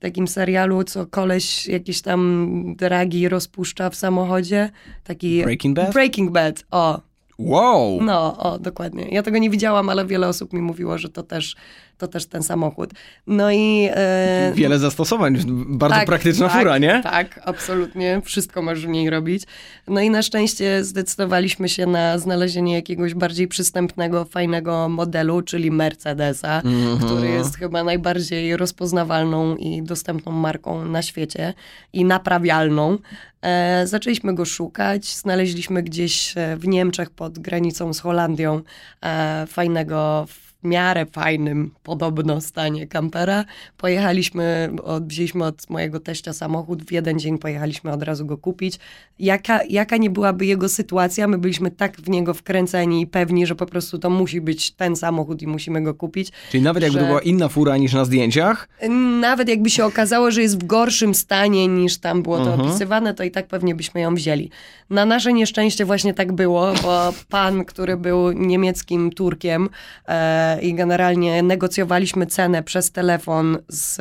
takim 0.00 0.28
serialu, 0.28 0.84
co 0.84 1.06
koleś 1.06 1.66
jakieś 1.66 2.02
tam 2.02 2.50
dragi 2.78 3.28
rozpuszcza 3.28 3.90
w 3.90 3.96
samochodzie. 3.96 4.70
Taki 5.04 5.42
Breaking 5.42 5.76
Bad? 5.76 5.92
Breaking 5.92 6.30
Bad, 6.30 6.64
o. 6.70 7.00
Wow! 7.38 7.98
No, 8.02 8.38
o, 8.38 8.58
dokładnie. 8.58 9.08
Ja 9.08 9.22
tego 9.22 9.38
nie 9.38 9.50
widziałam, 9.50 9.88
ale 9.88 10.06
wiele 10.06 10.28
osób 10.28 10.52
mi 10.52 10.62
mówiło, 10.62 10.98
że 10.98 11.08
to 11.08 11.22
też 11.22 11.56
to 11.98 12.08
też 12.08 12.26
ten 12.26 12.42
samochód. 12.42 12.90
No 13.26 13.50
i... 13.52 13.88
E, 13.94 14.52
Wiele 14.54 14.78
zastosowań, 14.78 15.36
bardzo 15.66 15.96
tak, 15.96 16.06
praktyczna 16.06 16.48
tak, 16.48 16.58
fura, 16.58 16.78
nie? 16.78 17.00
Tak, 17.02 17.40
absolutnie. 17.44 18.22
Wszystko 18.24 18.62
możesz 18.62 18.86
w 18.86 18.88
niej 18.88 19.10
robić. 19.10 19.42
No 19.88 20.00
i 20.00 20.10
na 20.10 20.22
szczęście 20.22 20.84
zdecydowaliśmy 20.84 21.68
się 21.68 21.86
na 21.86 22.18
znalezienie 22.18 22.74
jakiegoś 22.74 23.14
bardziej 23.14 23.48
przystępnego, 23.48 24.24
fajnego 24.24 24.88
modelu, 24.88 25.42
czyli 25.42 25.70
Mercedesa, 25.70 26.62
Mhm. 26.64 26.98
który 26.98 27.28
jest 27.28 27.56
chyba 27.56 27.84
najbardziej 27.84 28.56
rozpoznawalną 28.56 29.56
i 29.56 29.82
dostępną 29.82 30.32
marką 30.32 30.84
na 30.84 31.02
świecie 31.02 31.54
i 31.92 32.04
naprawialną. 32.04 32.98
E, 33.42 33.86
zaczęliśmy 33.86 34.34
go 34.34 34.44
szukać, 34.44 35.14
znaleźliśmy 35.14 35.82
gdzieś 35.82 36.34
e, 36.36 36.56
w 36.56 36.66
Niemczech 36.68 37.10
pod 37.10 37.38
granicą 37.38 37.94
z 37.94 38.00
Holandią 38.00 38.60
e, 39.02 39.46
fajnego, 39.46 40.26
miarę 40.66 41.06
fajnym 41.06 41.70
podobno 41.82 42.40
stanie 42.40 42.86
kampera. 42.86 43.44
Pojechaliśmy, 43.76 44.70
wzięliśmy 45.06 45.44
od 45.44 45.70
mojego 45.70 46.00
teścia 46.00 46.32
samochód, 46.32 46.82
w 46.84 46.92
jeden 46.92 47.18
dzień 47.18 47.38
pojechaliśmy 47.38 47.92
od 47.92 48.02
razu 48.02 48.26
go 48.26 48.38
kupić. 48.38 48.78
Jaka, 49.18 49.60
jaka 49.68 49.96
nie 49.96 50.10
byłaby 50.10 50.46
jego 50.46 50.68
sytuacja, 50.68 51.26
my 51.28 51.38
byliśmy 51.38 51.70
tak 51.70 51.96
w 51.96 52.08
niego 52.08 52.34
wkręceni 52.34 53.00
i 53.02 53.06
pewni, 53.06 53.46
że 53.46 53.54
po 53.54 53.66
prostu 53.66 53.98
to 53.98 54.10
musi 54.10 54.40
być 54.40 54.70
ten 54.70 54.96
samochód 54.96 55.42
i 55.42 55.46
musimy 55.46 55.82
go 55.82 55.94
kupić. 55.94 56.30
Czyli 56.50 56.62
nawet 56.62 56.82
jakby 56.82 56.98
że- 56.98 57.00
to 57.04 57.06
była 57.08 57.20
inna 57.22 57.48
fura 57.48 57.76
niż 57.76 57.92
na 57.92 58.04
zdjęciach, 58.04 58.68
Nawet 59.20 59.48
jakby 59.48 59.70
się 59.70 59.84
okazało, 59.84 60.30
że 60.30 60.42
jest 60.42 60.58
w 60.62 60.66
gorszym 60.66 61.14
stanie 61.14 61.68
niż 61.68 61.98
tam 61.98 62.22
było 62.22 62.36
to 62.38 62.50
Mhm. 62.52 62.60
opisywane, 62.68 63.14
to 63.14 63.24
i 63.24 63.30
tak 63.30 63.46
pewnie 63.46 63.74
byśmy 63.74 64.00
ją 64.00 64.14
wzięli. 64.14 64.50
Na 64.90 65.04
nasze 65.06 65.32
nieszczęście 65.32 65.84
właśnie 65.84 66.14
tak 66.14 66.32
było, 66.32 66.72
bo 66.82 67.12
pan, 67.28 67.64
który 67.64 67.96
był 67.96 68.32
niemieckim 68.32 69.10
Turkiem 69.10 69.68
e, 70.08 70.55
i 70.60 70.74
generalnie 70.74 71.42
negocjowaliśmy 71.42 72.26
cenę 72.26 72.62
przez 72.62 72.92
telefon 72.92 73.58
z 73.68 74.00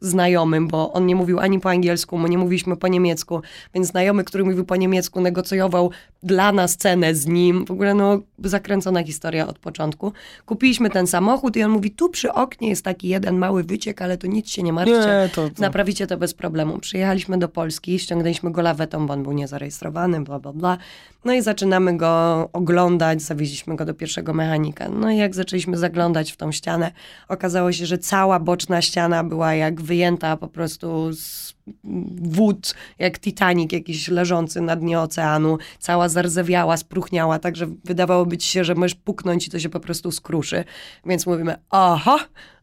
znajomym, 0.00 0.68
bo 0.68 0.92
on 0.92 1.06
nie 1.06 1.16
mówił 1.16 1.38
ani 1.40 1.60
po 1.60 1.70
angielsku, 1.70 2.18
my 2.18 2.28
nie 2.28 2.38
mówiliśmy 2.38 2.76
po 2.76 2.88
niemiecku, 2.88 3.40
więc 3.74 3.86
znajomy, 3.86 4.24
który 4.24 4.44
mówił 4.44 4.64
po 4.64 4.76
niemiecku, 4.76 5.20
negocjował 5.20 5.90
dla 6.22 6.52
nas 6.52 6.76
cenę 6.76 7.14
z 7.14 7.26
nim. 7.26 7.64
W 7.66 7.70
ogóle 7.70 7.94
no 7.94 8.20
zakręcona 8.44 9.04
historia 9.04 9.46
od 9.46 9.58
początku. 9.58 10.12
Kupiliśmy 10.46 10.90
ten 10.90 11.06
samochód 11.06 11.56
i 11.56 11.62
on 11.62 11.70
mówi, 11.70 11.90
tu 11.90 12.08
przy 12.08 12.32
oknie 12.32 12.68
jest 12.68 12.84
taki 12.84 13.08
jeden 13.08 13.38
mały 13.38 13.64
wyciek, 13.64 14.02
ale 14.02 14.18
to 14.18 14.26
nic 14.26 14.48
się 14.50 14.62
nie 14.62 14.72
martwcie. 14.72 14.98
Nie, 15.22 15.28
to- 15.34 15.48
to- 15.50 15.62
Naprawicie 15.62 16.06
to 16.06 16.16
bez 16.16 16.34
problemu. 16.34 16.78
Przyjechaliśmy 16.78 17.38
do 17.38 17.48
Polski, 17.48 17.98
ściągnęliśmy 17.98 18.50
go 18.52 18.62
lawetą, 18.62 19.06
bo 19.06 19.12
on 19.14 19.22
był 19.22 19.32
niezarejestrowany, 19.32 20.20
bla, 20.20 20.38
bla, 20.38 20.52
bla. 20.52 20.78
No 21.24 21.32
i 21.32 21.42
zaczynamy 21.42 21.96
go 21.96 22.48
oglądać, 22.52 23.22
zawieźliśmy 23.22 23.76
go 23.76 23.84
do 23.84 23.94
pierwszego 23.94 24.34
mechanika. 24.34 24.88
No 24.88 25.10
i 25.10 25.16
jak 25.16 25.34
zaczęliśmy 25.34 25.76
zaglądać 25.76 26.32
w 26.32 26.36
tą 26.36 26.52
ścianę, 26.52 26.92
okazało 27.28 27.72
się, 27.72 27.86
że 27.86 27.98
cała 27.98 28.40
boczna 28.40 28.82
ściana 28.82 29.24
była 29.24 29.54
jak 29.54 29.80
wyjęta 29.86 30.36
po 30.36 30.48
prostu 30.48 31.12
z 31.12 31.54
wód, 32.22 32.74
jak 32.98 33.18
Titanic 33.18 33.72
jakiś 33.72 34.08
leżący 34.08 34.60
na 34.60 34.76
dnie 34.76 35.00
oceanu, 35.00 35.58
cała 35.78 36.08
zarzewiała, 36.08 36.76
spruchniała, 36.76 37.38
także 37.38 37.66
wydawałoby 37.84 38.38
ci 38.38 38.48
się, 38.48 38.64
że 38.64 38.74
możesz 38.74 38.94
puknąć 38.94 39.46
i 39.46 39.50
to 39.50 39.58
się 39.58 39.68
po 39.68 39.80
prostu 39.80 40.12
skruszy. 40.12 40.64
Więc 41.06 41.26
mówimy, 41.26 41.54
aha, 41.70 42.18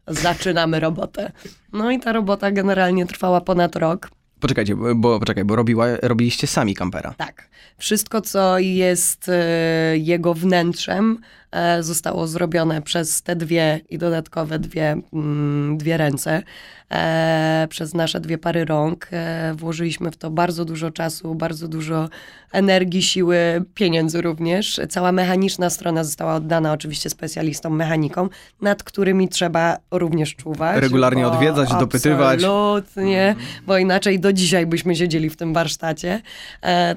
zaczynamy 0.08 0.80
robotę. 0.80 1.32
No 1.72 1.90
i 1.90 2.00
ta 2.00 2.12
robota 2.12 2.50
generalnie 2.50 3.06
trwała 3.06 3.40
ponad 3.40 3.76
rok. 3.76 4.10
Poczekajcie, 4.40 4.76
bo, 4.94 5.20
poczekaj, 5.20 5.44
bo 5.44 5.56
robiła, 5.56 5.86
robiliście 6.02 6.46
sami 6.46 6.74
kampera. 6.74 7.14
Tak. 7.16 7.48
Wszystko, 7.78 8.20
co 8.20 8.58
jest 8.58 9.28
e, 9.28 9.98
jego 9.98 10.34
wnętrzem, 10.34 11.18
e, 11.50 11.82
zostało 11.82 12.26
zrobione 12.26 12.82
przez 12.82 13.22
te 13.22 13.36
dwie 13.36 13.80
i 13.90 13.98
dodatkowe 13.98 14.58
dwie, 14.58 14.96
mm, 15.12 15.78
dwie 15.78 15.96
ręce, 15.96 16.42
e, 16.90 17.66
przez 17.70 17.94
nasze 17.94 18.20
dwie 18.20 18.38
pary 18.38 18.64
rąk. 18.64 19.08
Włożyliśmy 19.54 20.10
w 20.10 20.16
to 20.16 20.30
bardzo 20.30 20.64
dużo 20.64 20.90
czasu, 20.90 21.34
bardzo 21.34 21.68
dużo 21.68 22.08
energii, 22.52 23.02
siły, 23.02 23.64
pieniędzy 23.74 24.22
również. 24.22 24.80
Cała 24.88 25.12
mechaniczna 25.12 25.70
strona 25.70 26.04
została 26.04 26.34
oddana 26.34 26.72
oczywiście 26.72 27.10
specjalistom, 27.10 27.76
mechanikom, 27.76 28.30
nad 28.60 28.82
którymi 28.82 29.28
trzeba 29.28 29.76
również 29.90 30.36
czuwać. 30.36 30.80
Regularnie 30.80 31.28
odwiedzać, 31.28 31.70
dopytywać. 31.70 32.34
Absolutnie, 32.34 33.36
bo 33.66 33.78
inaczej 33.78 34.20
do 34.20 34.32
dzisiaj 34.32 34.66
byśmy 34.66 34.96
siedzieli 34.96 35.30
w 35.30 35.36
tym 35.36 35.54
warsztacie. 35.54 36.20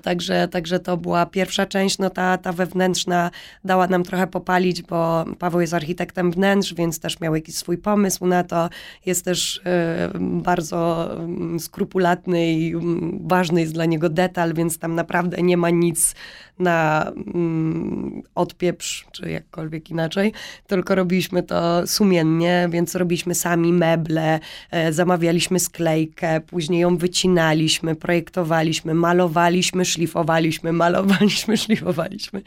Także, 0.01 0.47
także 0.57 0.79
to 0.79 0.97
była 0.97 1.25
pierwsza 1.25 1.65
część, 1.65 1.97
no 1.97 2.09
ta, 2.09 2.37
ta 2.37 2.53
wewnętrzna 2.53 3.31
dała 3.63 3.87
nam 3.87 4.03
trochę 4.03 4.27
popalić, 4.27 4.81
bo 4.81 5.25
Paweł 5.39 5.61
jest 5.61 5.73
architektem 5.73 6.31
wnętrz, 6.31 6.73
więc 6.73 6.99
też 6.99 7.19
miał 7.19 7.35
jakiś 7.35 7.55
swój 7.55 7.77
pomysł 7.77 8.25
na 8.25 8.43
to. 8.43 8.69
Jest 9.05 9.25
też 9.25 9.61
e, 9.65 10.09
bardzo 10.19 11.09
mm, 11.15 11.59
skrupulatny 11.59 12.53
i 12.53 12.73
mm, 12.73 13.19
ważny 13.27 13.61
jest 13.61 13.73
dla 13.73 13.85
niego 13.85 14.09
detal, 14.09 14.53
więc 14.53 14.79
tam 14.79 14.95
naprawdę 14.95 15.41
nie 15.41 15.57
ma 15.57 15.69
nic 15.69 16.15
na 16.59 17.11
mm, 17.35 18.21
odpieprz, 18.35 19.05
czy 19.11 19.29
jakkolwiek 19.29 19.89
inaczej, 19.89 20.33
tylko 20.67 20.95
robiliśmy 20.95 21.43
to 21.43 21.87
sumiennie, 21.87 22.67
więc 22.71 22.95
robiliśmy 22.95 23.35
sami 23.35 23.73
meble, 23.73 24.39
e, 24.71 24.93
zamawialiśmy 24.93 25.59
sklejkę, 25.59 26.41
później 26.41 26.81
ją 26.81 26.97
wycinaliśmy, 26.97 27.95
projektowaliśmy, 27.95 28.93
malowaliśmy, 28.93 29.85
szlifowaliśmy, 29.85 30.73
malowaliśmy, 30.83 31.57
szlifowaliśmy. 31.57 32.41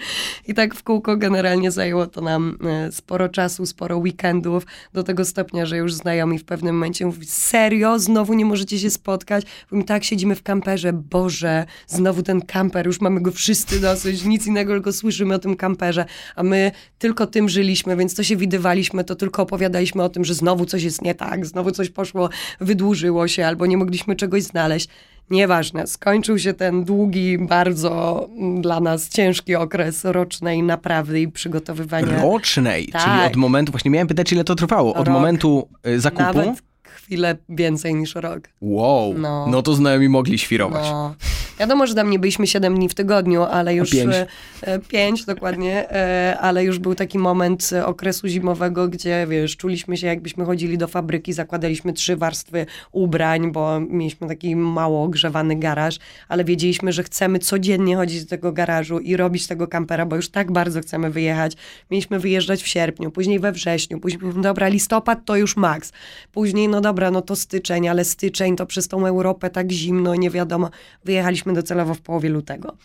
I 0.49 0.55
tak 0.55 0.75
w 0.75 0.83
kółko 0.83 1.17
generalnie 1.17 1.71
zajęło 1.71 2.07
to 2.07 2.21
nam 2.21 2.59
e, 2.65 2.93
sporo 2.93 3.29
czasu, 3.29 3.67
sporo 3.67 3.99
weekendów, 3.99 4.67
do 4.93 5.03
tego 5.03 5.25
stopnia, 5.25 5.67
że 5.67 5.77
już 5.77 5.95
znajomi 5.95 6.39
w 6.39 6.45
pewnym 6.45 6.75
momencie 6.75 7.07
mówili, 7.07 7.27
serio, 7.27 7.99
znowu 7.99 8.35
nie 8.35 8.45
możecie 8.45 8.79
się 8.79 8.91
spotkać? 8.91 9.45
Mówimy, 9.71 9.87
tak, 9.87 10.05
siedzimy 10.05 10.35
w 10.35 10.43
kamperze, 10.43 10.93
Boże, 10.93 11.67
znowu 11.87 12.23
ten 12.23 12.43
kamper, 12.43 12.87
już 12.87 13.01
mamy 13.01 13.21
go 13.21 13.33
wszyscy 13.33 13.81
dosyć, 14.05 14.25
nic 14.25 14.47
innego, 14.47 14.73
tylko 14.73 14.93
słyszymy 14.93 15.35
o 15.35 15.39
tym 15.39 15.57
kamperze, 15.57 16.05
a 16.37 16.43
my 16.43 16.73
tylko 16.99 17.27
tym 17.27 17.49
żyliśmy, 17.49 17.97
więc 17.97 18.15
to 18.15 18.23
się 18.23 18.37
widywaliśmy, 18.37 19.05
to 19.05 19.15
tylko 19.15 19.43
opowiadaliśmy 19.43 20.03
o 20.03 20.09
tym, 20.09 20.25
że 20.25 20.35
znowu 20.35 20.65
coś 20.67 20.83
jest 20.83 21.03
nie 21.03 21.15
tak, 21.15 21.47
znowu 21.47 21.71
coś 21.71 21.91
poszło, 21.91 22.29
wydłużyło 22.61 23.29
się, 23.29 23.47
albo 23.47 23.67
nie 23.67 23.77
mogliśmy 23.77 24.17
czegoś 24.17 24.43
znaleźć. 24.43 24.89
Nieważne, 25.31 25.87
skończył 25.87 26.39
się 26.39 26.53
ten 26.55 26.85
długi, 26.85 27.39
bardzo 27.39 28.27
mm, 28.37 28.63
dla 28.63 28.81
nas 28.81 29.09
ciężki 29.09 29.55
okres 29.55 30.05
rocznej 30.05 30.63
naprawy 30.63 31.21
i 31.21 31.29
przygotowywania. 31.29 32.23
Rocznej, 32.23 32.83
czyli 32.85 32.93
Tak. 32.93 33.27
od 33.31 33.37
momentu, 33.37 33.73
właśnie 33.73 33.91
miałem 33.91 34.09
pytać, 34.09 34.33
ile 34.33 34.45
to 34.45 34.55
trwało, 34.55 34.95
od 34.95 35.07
Rok. 35.07 35.17
momentu 35.17 35.69
y, 35.87 36.01
zakupu? 36.01 36.23
Nawet 36.23 36.63
chwilę 37.11 37.37
więcej 37.49 37.95
niż 37.95 38.15
rok. 38.15 38.49
Wow, 38.61 39.15
No. 39.19 39.47
no. 39.51 39.63
to 39.63 39.75
znajomi 39.75 40.09
mogli 40.09 40.39
świrować. 40.39 40.85
No. 40.91 41.15
Wiadomo, 41.61 41.87
że 41.87 41.95
tam 41.95 42.11
nie 42.11 42.19
byliśmy 42.19 42.47
7 42.47 42.75
dni 42.75 42.89
w 42.89 42.95
tygodniu, 42.95 43.43
ale 43.43 43.75
już... 43.75 43.91
pięć. 43.91 44.15
e, 44.15 44.27
e, 44.63 44.79
Pięć, 44.79 45.25
dokładnie, 45.25 45.91
e, 45.91 46.37
ale 46.41 46.65
już 46.65 46.79
był 46.79 46.95
taki 46.95 47.19
moment 47.19 47.71
e, 47.73 47.87
okresu 47.87 48.29
zimowego, 48.29 48.89
gdzie, 48.89 49.27
wiesz, 49.31 49.57
czuliśmy 49.57 49.97
się 49.97 50.07
jakbyśmy 50.07 50.45
chodzili 50.45 50.79
do 50.79 50.89
fabryki, 50.89 51.33
zakładaliśmy 51.33 51.93
trzy 51.93 52.17
warstwy 52.17 52.67
ubrań, 52.93 53.53
bo 53.53 53.81
mieliśmy 53.81 54.29
taki 54.29 54.57
mało 54.57 55.03
ogrzewany 55.05 55.57
garaż, 55.57 55.99
ale 56.29 56.45
wiedzieliśmy, 56.45 56.93
że 56.93 57.03
chcemy 57.03 57.39
codziennie 57.39 57.97
chodzić 57.97 58.25
do 58.25 58.31
tego 58.31 58.53
garażu 58.53 58.99
i 58.99 59.17
robić 59.17 59.47
tego 59.47 59.69
kampera, 59.69 60.07
bo 60.07 60.17
już 60.17 60.29
tak 60.29 60.53
bardzo 60.53 60.81
chcemy 60.81 61.11
wyjechać. 61.11 61.53
Mieliśmy 61.91 62.19
wyjeżdżać 62.19 62.63
w 62.63 62.67
sierpniu, 62.67 63.11
później 63.11 63.39
we 63.39 63.53
wrześniu, 63.53 64.01
później 64.01 64.21
dobra, 64.43 64.69
listopad 64.69 65.25
to 65.25 65.37
już 65.37 65.57
maks. 65.57 65.93
Później, 66.33 66.69
no 66.69 66.81
dobra, 66.81 67.00
no 67.11 67.23
to 67.23 67.37
styczeń, 67.37 67.89
ale 67.89 68.05
styczeń 68.05 68.57
to 68.57 68.67
przez 68.67 68.89
tą 68.89 69.07
Europę 69.07 69.51
tak 69.51 69.73
zimno, 69.73 70.15
nie 70.15 70.31
wiadomo. 70.31 70.71
Wyjechaliśmy 71.05 71.53
docelowo 71.53 71.95
w 71.95 72.01
połowie 72.01 72.29
lutego. 72.29 72.77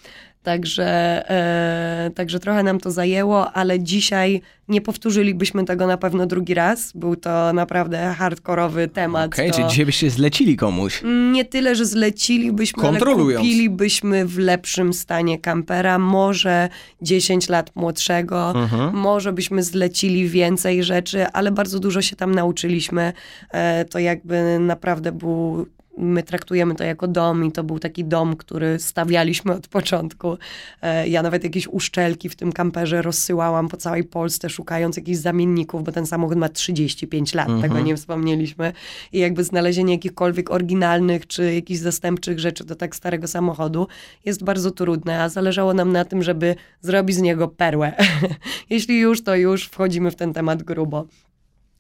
Także, 0.46 0.86
e, 1.30 2.12
także 2.16 2.40
trochę 2.40 2.64
nam 2.64 2.80
to 2.80 2.92
zajęło, 2.92 3.52
ale 3.54 3.80
dzisiaj 3.80 4.42
nie 4.68 4.82
powtórzylibyśmy 4.82 5.66
tego 5.66 5.88
na 5.88 5.98
pewno 5.98 6.26
drugi 6.26 6.54
raz. 6.54 6.92
Był 6.96 7.16
to 7.16 7.54
naprawdę 7.54 8.14
hardkorowy 8.18 8.88
temat. 8.88 9.26
Okej, 9.34 9.50
to 9.52 9.56
czyli 9.58 9.68
dzisiaj 9.70 9.86
byście 9.86 10.10
zlecili 10.10 10.56
komuś. 10.58 11.02
nie 11.32 11.46
tyle, 11.46 11.76
że 11.76 11.86
zlecilibyśmy, 11.86 12.84
ale 12.84 12.92
Kontrolując. 12.92 13.42
kupilibyśmy 13.46 14.26
w 14.26 14.38
lepszym 14.38 14.94
stanie 14.94 15.40
kampera, 15.40 16.00
może 16.00 16.70
10 17.02 17.50
lat 17.50 17.72
młodszego, 17.76 18.54
Mhm. 18.56 18.94
może 18.96 19.34
byśmy 19.34 19.64
zlecili 19.64 20.30
więcej 20.30 20.84
rzeczy, 20.84 21.28
ale 21.28 21.52
bardzo 21.52 21.80
dużo 21.80 22.02
się 22.02 22.16
tam 22.16 22.36
nauczyliśmy. 22.36 23.14
E, 23.52 23.86
To 23.86 24.00
jakby 24.00 24.60
naprawdę 24.60 25.12
był 25.12 25.66
my 25.98 26.24
traktujemy 26.24 26.76
to 26.76 26.84
jako 26.84 27.08
dom 27.08 27.46
i 27.46 27.52
to 27.52 27.64
był 27.64 27.80
taki 27.80 28.06
dom, 28.06 28.36
który 28.36 28.80
stawialiśmy 28.80 29.54
od 29.54 29.68
początku. 29.68 30.38
E, 30.82 31.08
Ja 31.08 31.22
nawet 31.22 31.44
jakieś 31.44 31.68
uszczelki 31.68 32.30
w 32.30 32.36
tym 32.36 32.52
kamperze 32.52 33.02
rozsyłałam 33.02 33.68
po 33.68 33.78
całej 33.78 34.04
Polsce, 34.04 34.50
szukając 34.50 34.98
jakichś 34.98 35.18
zamienników, 35.18 35.84
bo 35.84 35.92
ten 35.92 36.06
samochód 36.06 36.38
ma 36.38 36.50
35 36.50 37.34
lat, 37.34 37.48
tego 37.62 37.80
nie 37.80 37.96
wspomnieliśmy. 37.96 38.74
I 39.14 39.20
jakby 39.20 39.44
znalezienie 39.44 39.94
jakichkolwiek 39.94 40.52
oryginalnych 40.52 41.28
czy 41.28 41.54
jakichś 41.54 41.80
zastępczych 41.80 42.40
rzeczy 42.40 42.64
do 42.64 42.76
tak 42.76 42.96
starego 42.96 43.28
samochodu 43.28 43.88
jest 44.26 44.44
bardzo 44.44 44.72
trudne, 44.72 45.22
a 45.22 45.30
zależało 45.30 45.74
nam 45.74 45.92
na 45.92 46.06
tym, 46.06 46.24
żeby 46.24 46.56
zrobić 46.82 47.16
z 47.16 47.22
niego 47.22 47.48
perłę. 47.48 47.94
Jeśli 48.70 49.00
już, 49.00 49.24
to 49.24 49.36
już 49.36 49.66
wchodzimy 49.66 50.12
w 50.12 50.16
ten 50.16 50.34
temat 50.34 50.64
grubo. 50.64 51.06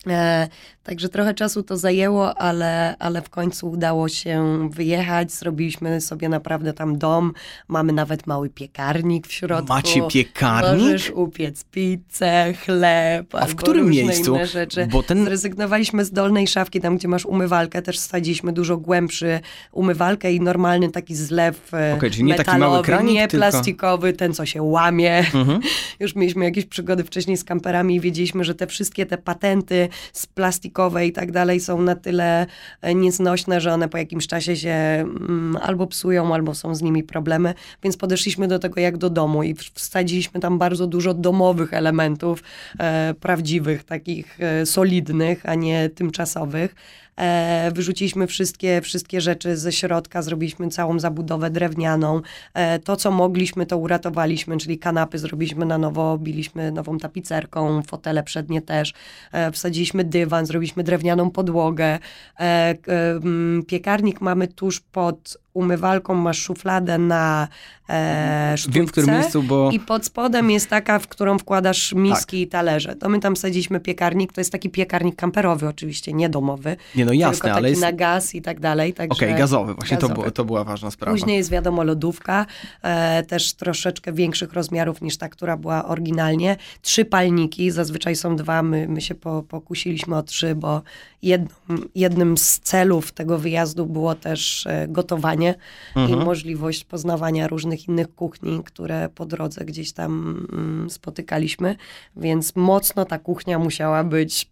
E, 0.07 0.47
także 0.83 1.09
trochę 1.09 1.33
czasu 1.33 1.63
to 1.63 1.77
zajęło, 1.77 2.37
ale, 2.37 2.95
ale 2.99 3.21
w 3.21 3.29
końcu 3.29 3.71
udało 3.71 4.09
się 4.09 4.69
wyjechać. 4.71 5.31
Zrobiliśmy 5.31 6.01
sobie 6.01 6.29
naprawdę 6.29 6.73
tam 6.73 6.97
dom. 6.97 7.33
Mamy 7.67 7.93
nawet 7.93 8.27
mały 8.27 8.49
piekarnik 8.49 9.27
w 9.27 9.31
środku. 9.31 9.67
Macie 9.67 10.01
piekarnik? 10.07 10.83
Możesz 10.83 11.09
upiec 11.09 11.63
pizzę, 11.63 12.53
chleb. 12.65 13.35
A 13.35 13.45
w 13.45 13.55
którym 13.55 13.89
miejscu? 13.89 14.37
Bo 14.91 15.03
ten... 15.03 15.25
Zrezygnowaliśmy 15.25 16.05
z 16.05 16.11
dolnej 16.11 16.47
szafki, 16.47 16.81
tam 16.81 16.97
gdzie 16.97 17.07
masz 17.07 17.25
umywalkę. 17.25 17.81
Też 17.81 17.99
wsadziliśmy 17.99 18.53
dużo 18.53 18.77
głębszy 18.77 19.39
umywalkę 19.71 20.33
i 20.33 20.41
normalny 20.41 20.91
taki 20.91 21.15
zlew 21.15 21.73
e, 21.73 21.93
okay, 21.97 22.11
czyli 22.11 22.23
nie 22.23 22.33
metalowy, 22.37 22.61
taki 22.61 22.71
mały 22.71 22.83
kranik, 22.83 23.13
nie 23.13 23.27
tylko... 23.27 23.47
plastikowy, 23.47 24.13
ten 24.13 24.33
co 24.33 24.45
się 24.45 24.61
łamie. 24.61 25.17
Mhm. 25.17 25.59
Już 25.99 26.15
mieliśmy 26.15 26.45
jakieś 26.45 26.65
przygody 26.65 27.03
wcześniej 27.03 27.37
z 27.37 27.43
kamperami 27.43 27.95
i 27.95 27.99
wiedzieliśmy, 27.99 28.43
że 28.43 28.55
te 28.55 28.67
wszystkie 28.67 29.05
te 29.05 29.17
patenty 29.17 29.89
z 30.13 30.25
plastikowej 30.25 31.09
i 31.09 31.11
tak 31.11 31.31
dalej 31.31 31.59
są 31.59 31.81
na 31.81 31.95
tyle 31.95 32.45
e, 32.81 32.95
nieznośne, 32.95 33.61
że 33.61 33.73
one 33.73 33.89
po 33.89 33.97
jakimś 33.97 34.27
czasie 34.27 34.55
się 34.55 34.69
mm, 34.69 35.57
albo 35.61 35.87
psują, 35.87 36.33
albo 36.33 36.55
są 36.55 36.75
z 36.75 36.81
nimi 36.81 37.03
problemy, 37.03 37.53
więc 37.83 37.97
podeszliśmy 37.97 38.47
do 38.47 38.59
tego 38.59 38.81
jak 38.81 38.97
do 38.97 39.09
domu 39.09 39.43
i 39.43 39.55
wsadziliśmy 39.73 40.39
tam 40.39 40.57
bardzo 40.57 40.87
dużo 40.87 41.13
domowych 41.13 41.73
elementów, 41.73 42.43
e, 42.79 43.13
prawdziwych, 43.19 43.83
takich 43.83 44.37
e, 44.41 44.65
solidnych, 44.65 45.49
a 45.49 45.55
nie 45.55 45.89
tymczasowych. 45.89 46.75
E, 47.17 47.71
wyrzuciliśmy 47.71 48.27
wszystkie, 48.27 48.81
wszystkie 48.81 49.21
rzeczy 49.21 49.57
ze 49.57 49.71
środka, 49.71 50.21
zrobiliśmy 50.21 50.69
całą 50.69 50.99
zabudowę 50.99 51.49
drewnianą. 51.49 52.21
E, 52.53 52.79
to, 52.79 52.95
co 52.95 53.11
mogliśmy, 53.11 53.65
to 53.65 53.77
uratowaliśmy, 53.77 54.57
czyli 54.57 54.79
kanapy 54.79 55.19
zrobiliśmy 55.19 55.65
na 55.65 55.77
nowo, 55.77 56.17
biliśmy 56.17 56.71
nową 56.71 56.97
tapicerką, 56.97 57.81
fotele 57.81 58.23
przednie 58.23 58.61
też. 58.61 58.93
E, 59.31 59.51
wsadziliśmy 59.51 60.03
dywan, 60.03 60.45
zrobiliśmy 60.45 60.83
drewnianą 60.83 61.31
podłogę. 61.31 61.99
Piekarnik 63.67 64.21
mamy 64.21 64.47
tuż 64.47 64.79
pod 64.79 65.37
umywalką 65.55 66.15
masz 66.15 66.37
szufladę 66.37 66.97
na 66.97 67.47
e, 67.89 68.53
sztućce 68.57 68.79
Wiem, 68.79 68.87
w 68.87 68.91
którym 68.91 69.09
miejscu, 69.09 69.43
bo... 69.43 69.71
i 69.71 69.79
pod 69.79 70.05
spodem 70.05 70.51
jest 70.51 70.69
taka, 70.69 70.99
w 70.99 71.07
którą 71.07 71.39
wkładasz 71.39 71.93
miski 71.93 72.21
tak. 72.25 72.33
i 72.33 72.47
talerze. 72.47 72.95
To 72.95 73.09
my 73.09 73.19
tam 73.19 73.35
sadziliśmy 73.35 73.79
piekarnik, 73.79 74.33
to 74.33 74.41
jest 74.41 74.51
taki 74.51 74.69
piekarnik 74.69 75.15
kamperowy 75.15 75.67
oczywiście, 75.67 76.13
nie 76.13 76.29
domowy. 76.29 76.77
Nie 76.95 77.05
no 77.05 77.13
jasne, 77.13 77.33
tylko 77.33 77.51
ale 77.51 77.61
taki 77.61 77.69
jest... 77.69 77.81
na 77.81 77.91
gaz 77.91 78.35
i 78.35 78.41
tak 78.41 78.59
dalej. 78.59 78.93
Okej, 78.93 79.09
okay, 79.09 79.33
gazowy, 79.33 79.73
właśnie 79.73 79.97
gazowy. 79.97 80.13
To, 80.13 80.19
było, 80.19 80.31
to 80.31 80.45
była 80.45 80.63
ważna 80.63 80.91
sprawa. 80.91 81.17
Później 81.17 81.37
jest 81.37 81.49
wiadomo 81.49 81.83
lodówka, 81.83 82.45
e, 82.81 83.23
też 83.23 83.53
troszeczkę 83.53 84.13
większych 84.13 84.53
rozmiarów 84.53 85.01
niż 85.01 85.17
ta, 85.17 85.29
która 85.29 85.57
była 85.57 85.85
oryginalnie. 85.85 86.57
Trzy 86.81 87.05
palniki, 87.05 87.71
zazwyczaj 87.71 88.15
są 88.15 88.35
dwa, 88.35 88.63
my, 88.63 88.87
my 88.87 89.01
się 89.01 89.15
po, 89.15 89.43
pokusiliśmy 89.43 90.17
o 90.17 90.23
trzy, 90.23 90.55
bo 90.55 90.81
jednym, 91.95 92.37
z 92.37 92.59
celów 92.59 93.11
tego 93.11 93.37
wyjazdu 93.37 93.85
było 93.85 94.15
też 94.15 94.67
e, 94.67 94.87
gotowanie 94.87 95.55
mhm. 95.95 96.21
i 96.21 96.25
możliwość 96.25 96.83
poznawania 96.83 97.47
różnych 97.47 97.87
innych 97.87 98.15
kuchni, 98.15 98.61
które 98.65 99.09
po 99.09 99.25
drodze 99.25 99.65
gdzieś 99.65 99.91
tam 99.91 100.45
mm, 100.53 100.89
spotykaliśmy, 100.89 101.75
więc 102.15 102.55
mocno 102.55 103.05
ta 103.05 103.19
kuchnia 103.19 103.59
musiała 103.59 104.03
być 104.03 104.49